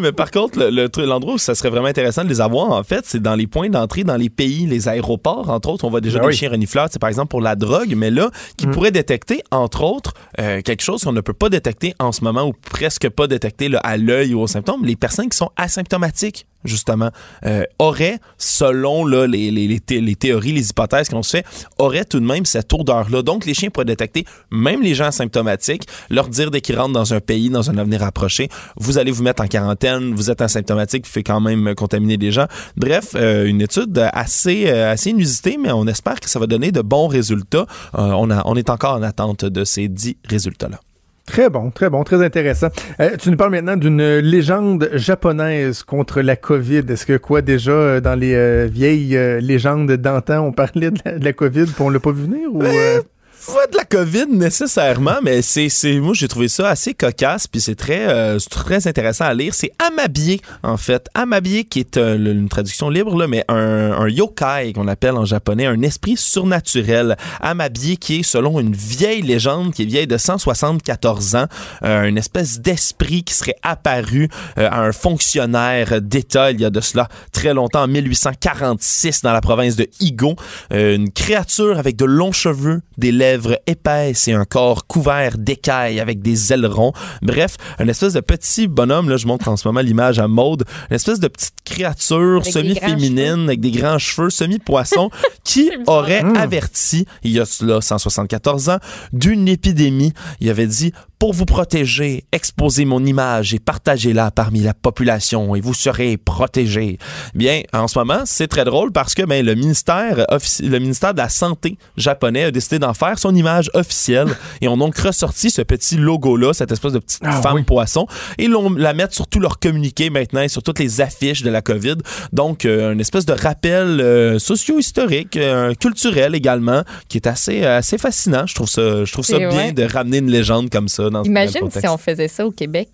Mais 0.00 0.12
par 0.12 0.30
contre, 0.36 0.58
le 0.58 1.06
l'endroit 1.06 1.34
où 1.34 1.38
ça 1.38 1.54
serait 1.54 1.70
vraiment 1.70 1.86
intéressant 1.86 2.24
de 2.24 2.28
les 2.28 2.40
avoir, 2.40 2.70
en 2.70 2.82
fait, 2.82 3.04
c'est 3.06 3.22
dans 3.22 3.34
les 3.34 3.46
points 3.46 3.68
d'entrée 3.68 4.04
dans 4.04 4.16
les 4.16 4.28
pays, 4.28 4.66
les 4.66 4.88
aéroports, 4.88 5.50
entre 5.50 5.70
autres. 5.70 5.84
On 5.84 5.90
voit 5.90 6.00
déjà 6.00 6.18
Ben 6.18 6.26
des 6.26 6.28
oui. 6.28 6.36
chiens 6.36 6.50
renifleurs, 6.50 6.88
c'est 6.90 6.98
par 6.98 7.08
exemple 7.08 7.28
pour 7.28 7.40
la 7.40 7.56
drogue, 7.56 7.94
mais 7.96 8.10
là, 8.10 8.30
qui 8.56 8.66
pourraient 8.66 8.90
détecter, 8.90 9.42
entre 9.50 9.82
autres, 9.82 10.14
euh, 10.40 10.60
quelque 10.62 10.82
chose 10.82 11.04
qu'on 11.04 11.12
ne 11.12 11.20
peut 11.20 11.32
pas 11.32 11.48
détecter 11.48 11.94
en 11.98 12.12
ce 12.12 12.22
moment 12.24 12.44
ou 12.44 12.52
presque 12.52 13.08
pas 13.08 13.26
détecter 13.26 13.68
là, 13.68 13.78
à 13.78 13.96
l'œil 13.96 14.34
ou 14.34 14.40
aux 14.40 14.46
symptômes, 14.46 14.84
les 14.84 14.96
personnes 14.96 15.28
qui 15.28 15.36
sont 15.36 15.50
asymptomatiques 15.56 16.46
justement, 16.66 17.10
euh, 17.44 17.62
auraient, 17.78 18.18
selon 18.38 19.06
les, 19.06 19.50
les, 19.50 19.66
les 19.68 19.80
thé- 19.80 20.00
les 20.00 20.16
théories, 20.16 20.52
les 20.52 20.70
hypothèses 20.70 21.08
qu'on 21.08 21.22
se 21.22 21.38
fait, 21.38 21.46
auraient 21.78 22.04
tout 22.04 22.20
de 22.20 22.26
même 22.26 22.44
cette 22.44 22.72
odeur-là. 22.72 23.22
Donc, 23.22 23.46
les 23.46 23.54
chiens 23.54 23.70
pourraient 23.70 23.84
détecter 23.84 24.24
même 24.50 24.82
les 24.82 24.94
gens 24.94 25.06
asymptomatiques, 25.06 25.84
leur 26.10 26.28
dire 26.28 26.50
dès 26.50 26.60
qu'ils 26.60 26.78
rentrent 26.78 26.92
dans 26.92 27.14
un 27.14 27.20
pays, 27.20 27.50
dans 27.50 27.70
un 27.70 27.78
avenir 27.78 28.02
approché, 28.02 28.48
vous 28.76 28.98
allez 28.98 29.10
vous 29.10 29.22
mettre 29.22 29.42
en 29.42 29.46
quarantaine, 29.46 30.14
vous 30.14 30.30
êtes 30.30 30.40
asymptomatique, 30.40 31.06
vous 31.06 31.12
faites 31.12 31.26
quand 31.26 31.40
même 31.40 31.74
contaminer 31.74 32.16
des 32.16 32.32
gens. 32.32 32.46
Bref, 32.76 33.12
euh, 33.14 33.46
une 33.46 33.60
étude 33.60 33.98
assez, 34.12 34.66
euh, 34.66 34.92
assez 34.92 35.10
inusitée, 35.10 35.58
mais 35.62 35.72
on 35.72 35.86
espère 35.86 36.20
que 36.20 36.28
ça 36.28 36.38
va 36.38 36.46
donner 36.46 36.72
de 36.72 36.82
bons 36.82 37.08
résultats. 37.08 37.66
On, 37.94 38.30
on 38.30 38.56
est 38.56 38.70
encore 38.70 38.94
en 38.94 39.02
attente 39.02 39.44
de 39.44 39.64
ces 39.64 39.88
dix 39.88 40.16
résultats-là. 40.28 40.80
Très 41.26 41.50
bon, 41.50 41.70
très 41.70 41.90
bon, 41.90 42.04
très 42.04 42.24
intéressant. 42.24 42.68
Euh, 43.00 43.16
tu 43.18 43.30
nous 43.30 43.36
parles 43.36 43.50
maintenant 43.50 43.76
d'une 43.76 44.18
légende 44.18 44.88
japonaise 44.94 45.82
contre 45.82 46.20
la 46.20 46.36
COVID. 46.36 46.84
Est-ce 46.88 47.04
que 47.04 47.16
quoi 47.16 47.42
déjà 47.42 47.72
euh, 47.72 48.00
dans 48.00 48.14
les 48.14 48.34
euh, 48.34 48.68
vieilles 48.70 49.16
euh, 49.16 49.40
légendes 49.40 49.90
d'antan, 49.90 50.46
on 50.46 50.52
parlait 50.52 50.92
de 50.92 50.98
la, 51.04 51.18
de 51.18 51.24
la 51.24 51.32
COVID 51.32 51.64
puis 51.64 51.82
on 51.82 51.90
l'a 51.90 51.98
pas 52.00 52.12
vu 52.12 52.22
venir 52.22 52.48
ou 52.52 52.62
euh, 52.62 53.00
Pas 53.46 53.66
de 53.68 53.76
la 53.76 53.84
COVID 53.84 54.26
nécessairement, 54.30 55.18
mais 55.22 55.40
c'est, 55.40 55.68
moi 56.00 56.14
j'ai 56.14 56.26
trouvé 56.26 56.48
ça 56.48 56.68
assez 56.68 56.94
cocasse 56.94 57.46
puis 57.46 57.60
c'est 57.60 57.76
très 57.76 58.08
euh, 58.08 58.38
très 58.50 58.88
intéressant 58.88 59.24
à 59.26 59.34
lire. 59.34 59.54
C'est 59.54 59.70
Amabié 59.78 60.40
en 60.64 60.76
fait, 60.76 61.08
Amabié 61.14 61.64
qui 61.64 61.78
est 61.80 61.96
euh, 61.96 62.16
une 62.16 62.48
traduction 62.48 62.90
libre 62.90 63.16
là, 63.16 63.28
mais 63.28 63.44
un, 63.46 63.92
un 63.92 64.08
yokai 64.08 64.72
qu'on 64.74 64.88
appelle 64.88 65.14
en 65.14 65.24
japonais, 65.24 65.64
un 65.66 65.80
esprit 65.82 66.16
surnaturel. 66.16 67.16
Amabié 67.40 67.96
qui 67.96 68.20
est 68.20 68.22
selon 68.24 68.58
une 68.58 68.74
vieille 68.74 69.22
légende 69.22 69.72
qui 69.72 69.82
est 69.82 69.86
vieille 69.86 70.08
de 70.08 70.18
174 70.18 71.36
ans, 71.36 71.46
euh, 71.84 72.04
une 72.04 72.18
espèce 72.18 72.60
d'esprit 72.60 73.22
qui 73.22 73.34
serait 73.34 73.56
apparu 73.62 74.28
euh, 74.58 74.68
à 74.68 74.80
un 74.80 74.92
fonctionnaire 74.92 76.02
d'État 76.02 76.50
il 76.50 76.60
y 76.60 76.64
a 76.64 76.70
de 76.70 76.80
cela 76.80 77.08
très 77.32 77.54
longtemps 77.54 77.84
en 77.84 77.88
1846 77.88 79.22
dans 79.22 79.32
la 79.32 79.40
province 79.40 79.76
de 79.76 79.88
Higo, 80.00 80.34
une 80.72 81.12
créature 81.12 81.78
avec 81.78 81.94
de 81.96 82.04
longs 82.04 82.32
cheveux, 82.32 82.82
des 82.98 83.12
lèvres 83.12 83.35
épaisses 83.66 84.28
et 84.28 84.32
un 84.32 84.44
corps 84.44 84.86
couvert 84.86 85.38
d'écailles 85.38 86.00
avec 86.00 86.20
des 86.20 86.52
ailerons. 86.52 86.92
Bref, 87.22 87.56
une 87.78 87.88
espèce 87.88 88.14
de 88.14 88.20
petit 88.20 88.68
bonhomme, 88.68 89.08
là 89.08 89.16
je 89.16 89.26
montre 89.26 89.48
en 89.48 89.56
ce 89.56 89.66
moment 89.66 89.80
l'image 89.80 90.18
à 90.18 90.28
mode, 90.28 90.64
une 90.90 90.96
espèce 90.96 91.20
de 91.20 91.28
petite 91.28 91.54
créature 91.64 92.44
semi-féminine 92.44 93.44
avec 93.44 93.60
des 93.60 93.70
grands 93.70 93.98
cheveux, 93.98 94.30
semi-poisson, 94.30 95.10
qui 95.44 95.70
aurait 95.86 96.24
averti, 96.36 97.06
il 97.22 97.32
y 97.32 97.40
a 97.40 97.44
cela 97.44 97.80
174 97.80 98.70
ans, 98.70 98.78
d'une 99.12 99.48
épidémie. 99.48 100.12
Il 100.40 100.50
avait 100.50 100.66
dit, 100.66 100.92
pour 101.18 101.32
vous 101.32 101.46
protéger, 101.46 102.24
exposez 102.32 102.84
mon 102.84 103.04
image 103.04 103.54
et 103.54 103.58
partagez-la 103.58 104.30
parmi 104.30 104.60
la 104.60 104.74
population 104.74 105.54
et 105.56 105.60
vous 105.60 105.72
serez 105.74 106.16
protégés. 106.18 106.98
Bien, 107.34 107.62
en 107.72 107.88
ce 107.88 107.98
moment, 107.98 108.20
c'est 108.26 108.48
très 108.48 108.64
drôle 108.64 108.92
parce 108.92 109.14
que 109.14 109.22
ben, 109.22 109.44
le, 109.44 109.54
ministère 109.54 110.26
le 110.60 110.78
ministère 110.78 111.14
de 111.14 111.18
la 111.18 111.28
Santé 111.28 111.78
japonais 111.96 112.44
a 112.44 112.50
décidé 112.50 112.78
d'en 112.78 112.92
faire 112.94 113.18
son 113.18 113.34
image 113.34 113.70
officielle 113.74 114.28
et 114.60 114.68
ont 114.68 114.76
donc 114.76 114.96
ressorti 114.98 115.50
ce 115.50 115.62
petit 115.62 115.96
logo-là, 115.96 116.52
cette 116.52 116.70
espèce 116.72 116.92
de 116.92 116.98
petite 116.98 117.22
Ah, 117.24 117.40
femme 117.40 117.56
oui. 117.56 117.62
poisson, 117.62 118.06
et 118.38 118.46
l'on 118.46 118.70
la 118.74 118.92
mettre 118.92 119.14
sur 119.14 119.26
tous 119.26 119.40
leurs 119.40 119.58
communiqués 119.58 120.10
maintenant 120.10 120.42
et 120.42 120.48
sur 120.48 120.62
toutes 120.62 120.78
les 120.78 121.00
affiches 121.00 121.42
de 121.42 121.50
la 121.50 121.62
COVID. 121.62 121.96
Donc, 122.32 122.64
euh, 122.64 122.92
une 122.92 123.00
espèce 123.00 123.24
de 123.24 123.32
rappel 123.32 124.00
euh, 124.00 124.38
socio-historique, 124.38 125.36
euh, 125.36 125.72
culturel 125.74 126.34
également, 126.34 126.82
qui 127.08 127.18
est 127.18 127.26
assez, 127.26 127.64
euh, 127.64 127.78
assez 127.78 127.98
fascinant. 127.98 128.46
Je 128.46 128.54
trouve 128.54 128.68
ça, 128.68 129.04
je 129.04 129.12
trouve 129.12 129.24
ça 129.24 129.36
Et 129.36 129.46
bien 129.48 129.56
ouais. 129.56 129.72
de 129.72 129.84
ramener 129.84 130.18
une 130.18 130.30
légende 130.30 130.70
comme 130.70 130.88
ça 130.88 131.05
dans 131.10 131.22
Imagine 131.24 131.70
si 131.70 131.86
on 131.88 131.96
faisait 131.98 132.28
ça 132.28 132.46
au 132.46 132.50
Québec. 132.50 132.88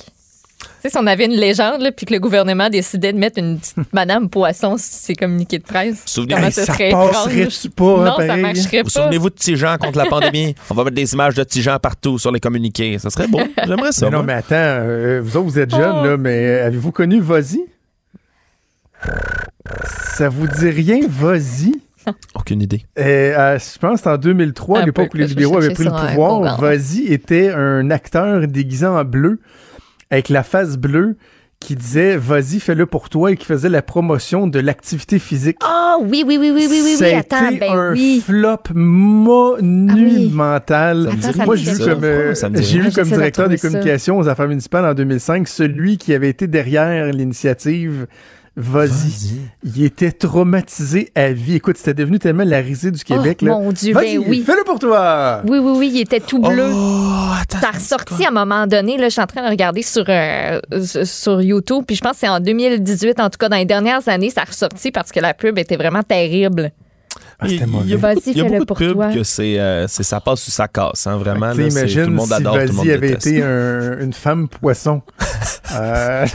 Tu 0.61 0.69
sais, 0.83 0.91
si 0.91 0.97
on 0.97 1.07
avait 1.09 1.25
une 1.27 1.33
légende, 1.33 1.81
là, 1.81 1.91
puis 1.91 2.07
que 2.07 2.13
le 2.15 2.21
gouvernement 2.21 2.69
décidait 2.69 3.13
de 3.13 3.19
mettre 3.19 3.39
une 3.39 3.59
petite 3.59 3.77
Madame 3.93 4.29
Poisson 4.29 4.77
sur 4.77 4.87
ses 4.87 5.15
communiqués 5.17 5.59
de 5.59 5.65
presse. 5.65 6.03
Souvenez- 6.07 6.35
comment 6.35 6.47
Hey, 6.47 6.53
ce 6.53 6.65
ça 6.65 6.73
serait 6.73 6.91
passerait-tu 6.91 7.41
étrange? 7.41 7.69
pas, 7.71 7.85
hein, 7.85 8.05
Non, 8.05 8.17
ça 8.17 8.27
pareil? 8.29 8.43
marcherait 8.43 8.79
Vous 8.83 8.91
pas. 8.91 9.03
souvenez-vous 9.03 9.31
de 9.31 9.35
Tijan 9.35 9.77
contre 9.79 9.99
la 9.99 10.07
pandémie? 10.07 10.55
On 10.71 10.75
va 10.75 10.85
mettre 10.85 10.95
des 10.97 11.13
images 11.15 11.35
de 11.35 11.43
Tijan 11.43 11.79
partout 11.81 12.17
sur 12.19 12.31
les 12.31 12.39
communiqués. 12.41 12.97
Ça 13.01 13.11
serait 13.11 13.27
beau. 13.27 13.41
J'aimerais 13.67 13.91
ça. 13.93 14.09
Mais 14.09 14.17
non, 14.17 14.23
mais 14.23 14.35
attends, 14.35 14.55
euh, 14.55 15.21
vous 15.23 15.37
autres, 15.37 15.47
vous 15.49 15.59
êtes 15.59 15.71
jeunes, 15.75 15.97
Oh. 16.01 16.05
là, 16.07 16.17
mais 16.17 16.47
euh, 16.47 16.67
avez-vous 16.69 16.93
connu 16.93 17.21
Vozy? 17.21 17.63
Ça 20.17 20.29
vous 20.29 20.47
dit 20.47 20.71
rien, 20.71 21.01
Vozy? 21.09 21.81
Aucune 22.35 22.63
idée. 22.63 22.85
Euh, 22.99 23.59
je 23.59 23.79
pense 23.79 23.99
que 23.99 24.03
c'est 24.05 24.11
en 24.11 24.19
2003, 24.19 24.81
à 24.81 24.87
l'époque 24.87 25.11
où 25.15 25.17
les 25.17 25.27
libéraux 25.27 25.59
avaient 25.59 25.75
pris 25.75 25.85
le 25.85 25.91
pouvoir. 25.91 26.59
Vozy 26.61 27.13
était 27.13 27.51
un 27.53 27.91
acteur 27.91 28.47
déguisé 28.49 28.87
en 28.87 29.05
bleu, 29.05 29.39
avec 30.11 30.29
la 30.29 30.43
face 30.43 30.77
bleue, 30.77 31.17
qui 31.61 31.77
disait 31.77 32.17
«Vas-y, 32.19 32.59
fais-le 32.59 32.87
pour 32.87 33.09
toi» 33.09 33.31
et 33.33 33.37
qui 33.37 33.47
faisait 33.47 33.69
la 33.69 33.83
promotion 33.83 34.49
de 34.49 34.59
l'activité 34.59 35.21
physique. 35.21 35.59
Ah 35.63 35.97
oui, 36.01 36.25
oui, 36.27 36.37
oui, 36.39 36.51
oui, 36.53 36.67
oui, 36.69 36.81
oui, 36.83 36.97
oui. 37.01 37.13
Attends, 37.13 37.53
ben 37.53 37.73
un 37.73 37.93
oui. 37.93 38.21
flop 38.25 38.59
monumental. 38.75 41.09
Attends, 41.09 41.33
ça 41.33 41.45
Moi, 41.45 41.55
j'ai 41.57 41.73
eu 41.73 41.79
comme, 41.79 42.03
euh, 42.03 42.35
j'ai 42.57 42.79
eu 42.79 42.91
comme 42.91 42.91
J'essaie 42.91 43.05
de 43.05 43.11
directeur 43.15 43.49
des 43.49 43.57
ça. 43.59 43.69
communications 43.69 44.19
aux 44.19 44.27
affaires 44.29 44.49
municipales 44.49 44.85
en 44.85 44.95
2005 44.95 45.47
celui 45.47 45.99
qui 45.99 46.13
avait 46.15 46.31
été 46.31 46.49
derrière 46.49 47.13
l'initiative 47.13 48.09
Vas-y. 48.55 49.41
Il 49.65 49.83
était 49.83 50.13
traumatisé 50.13 51.11
à 51.15 51.33
vie. 51.33 51.55
Écoute, 51.57 51.79
c'était 51.79 51.95
devenu 51.95 52.19
tellement 52.19 52.45
la 52.45 52.59
risée 52.59 52.91
du 52.91 53.03
Québec. 53.03 53.39
Oh, 53.43 53.47
là. 53.47 53.53
mon 53.53 53.73
Dieu, 53.73 53.95
Vas-y, 53.95 54.19
ben 54.19 54.25
oui. 54.29 54.43
fais-le 54.45 54.63
pour 54.65 54.79
toi! 54.79 55.41
Oui, 55.49 55.59
oui, 55.59 55.73
oui, 55.79 55.91
il 55.95 56.01
était 56.03 56.21
tout 56.21 56.39
bleu. 56.39 56.71
Oh, 56.71 57.31
attends. 57.41 57.61
Ça 57.61 57.69
a 57.69 57.73
ressorti 57.73 58.25
à 58.25 58.29
un 58.29 58.33
moment 58.33 58.67
donné. 58.67 58.99
Là, 58.99 59.05
je 59.09 59.13
suis 59.13 59.23
en 59.23 59.27
train 59.27 59.43
de 59.45 59.49
regarder 59.51 59.81
sur, 59.83 60.05
euh, 60.07 60.61
sur 61.05 61.41
YouTube. 61.41 61.85
Puis 61.87 61.97
je 61.97 62.03
pense 62.03 62.13
que 62.13 62.19
c'est 62.19 62.29
en 62.29 62.41
2018, 62.41 63.21
en 63.21 63.31
tout 63.31 63.39
cas, 63.39 63.49
dans 63.49 63.57
les 63.57 63.65
dernières 63.65 64.07
années, 64.09 64.29
ça 64.31 64.43
a 64.43 64.45
ressorti 64.45 64.91
parce 64.91 65.13
que 65.13 65.21
la 65.21 65.33
pub 65.33 65.59
était 65.59 65.77
vraiment 65.77 66.03
terrible. 66.03 66.73
Ah, 67.39 67.49
c'était 67.49 67.55
Il- 67.55 67.61
y 67.61 67.63
a, 67.63 67.67
beaucoup- 67.97 68.21
il 68.27 68.37
y 68.37 68.41
a 68.41 68.45
beaucoup 68.45 68.59
de 68.61 68.65
pour 68.65 68.77
pubs 68.77 68.93
toi. 68.93 69.13
que 69.13 69.23
c'est, 69.23 69.59
euh, 69.59 69.87
c'est 69.89 70.03
ça 70.03 70.21
passe 70.21 70.47
ou 70.47 70.51
ça 70.51 70.69
casse, 70.69 71.07
hein, 71.07 71.17
vraiment. 71.17 71.49
Là, 71.49 71.55
c'est- 71.55 71.69
imagine 71.69 72.05
tout 72.05 72.11
le 72.11 72.17
monde 72.17 72.27
si 72.29 72.35
adore, 72.35 72.55
tout 72.55 72.61
le 72.61 72.67
monde 72.73 72.87
Vas-y 72.87 72.95
avait 72.95 73.09
déteste. 73.09 73.27
été 73.27 73.43
un- 73.43 73.99
une 74.01 74.13
femme 74.13 74.47
poisson. 74.49 75.01
Euh, 75.75 76.27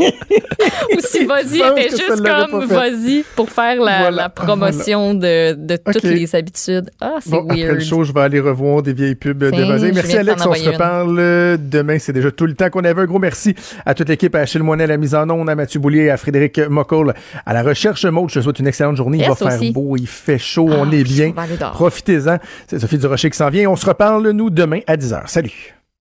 Ou 0.96 1.00
si 1.00 1.24
vas-y 1.24 1.58
était 1.58 1.90
juste 1.90 2.22
comme 2.22 2.64
vas-y 2.64 3.24
pour 3.36 3.48
faire 3.50 3.76
la, 3.80 3.98
Voilà. 4.00 4.10
la 4.10 4.28
promotion 4.28 5.14
de, 5.14 5.54
de 5.54 5.76
toutes 5.76 6.02
les 6.02 6.34
habitudes. 6.34 6.90
Ah, 7.00 7.16
c'est 7.20 7.30
Bon, 7.30 7.44
après 7.44 7.62
weird. 7.62 7.74
le 7.74 7.80
show, 7.80 8.04
je 8.04 8.12
vais 8.12 8.20
aller 8.20 8.40
revoir 8.40 8.82
des 8.82 8.92
vieilles 8.92 9.14
pubs 9.14 9.38
de 9.38 9.46
Vas-y. 9.50 9.92
Merci 9.92 10.16
Alex, 10.18 10.44
on 10.46 10.54
se 10.54 10.62
une. 10.64 10.68
reparle 10.70 11.58
demain. 11.68 11.98
C'est 11.98 12.12
déjà 12.12 12.30
tout 12.30 12.46
le 12.46 12.54
temps 12.54 12.70
qu'on 12.70 12.84
avait. 12.84 13.02
Un 13.02 13.06
gros 13.06 13.18
merci 13.18 13.54
à 13.86 13.94
toute 13.94 14.08
l'équipe, 14.08 14.34
à 14.34 14.40
Achille 14.40 14.62
Moinet 14.62 14.84
à 14.84 14.88
la 14.88 14.96
mise 14.96 15.14
en 15.14 15.28
onde, 15.30 15.48
à 15.48 15.54
Mathieu 15.54 15.80
Boulier, 15.80 16.10
à 16.10 16.16
Frédéric 16.16 16.58
Mocoll 16.68 17.14
à 17.46 17.52
la 17.54 17.62
recherche 17.62 18.04
mode. 18.04 18.28
Je 18.30 18.34
te 18.40 18.40
souhaite 18.44 18.58
une 18.58 18.66
excellente 18.66 18.96
journée. 18.96 19.18
Il 19.20 19.28
va 19.28 19.34
faire 19.34 19.72
beau, 19.72 19.96
il 19.96 20.06
fait 20.06 20.38
chaud, 20.38 20.68
on 20.70 20.88
Ah, 20.90 20.94
est 20.94 21.02
bien. 21.04 21.32
Profitez-en. 21.72 22.38
C'est 22.66 22.78
Sophie 22.78 22.98
Durocher 22.98 23.30
qui 23.30 23.36
s'en 23.36 23.48
vient. 23.50 23.68
On 23.70 23.76
se 23.76 23.86
reparle, 23.86 24.30
nous, 24.30 24.50
demain 24.50 24.80
à 24.86 24.96
10h. 24.96 25.22
Salut. 25.26 25.74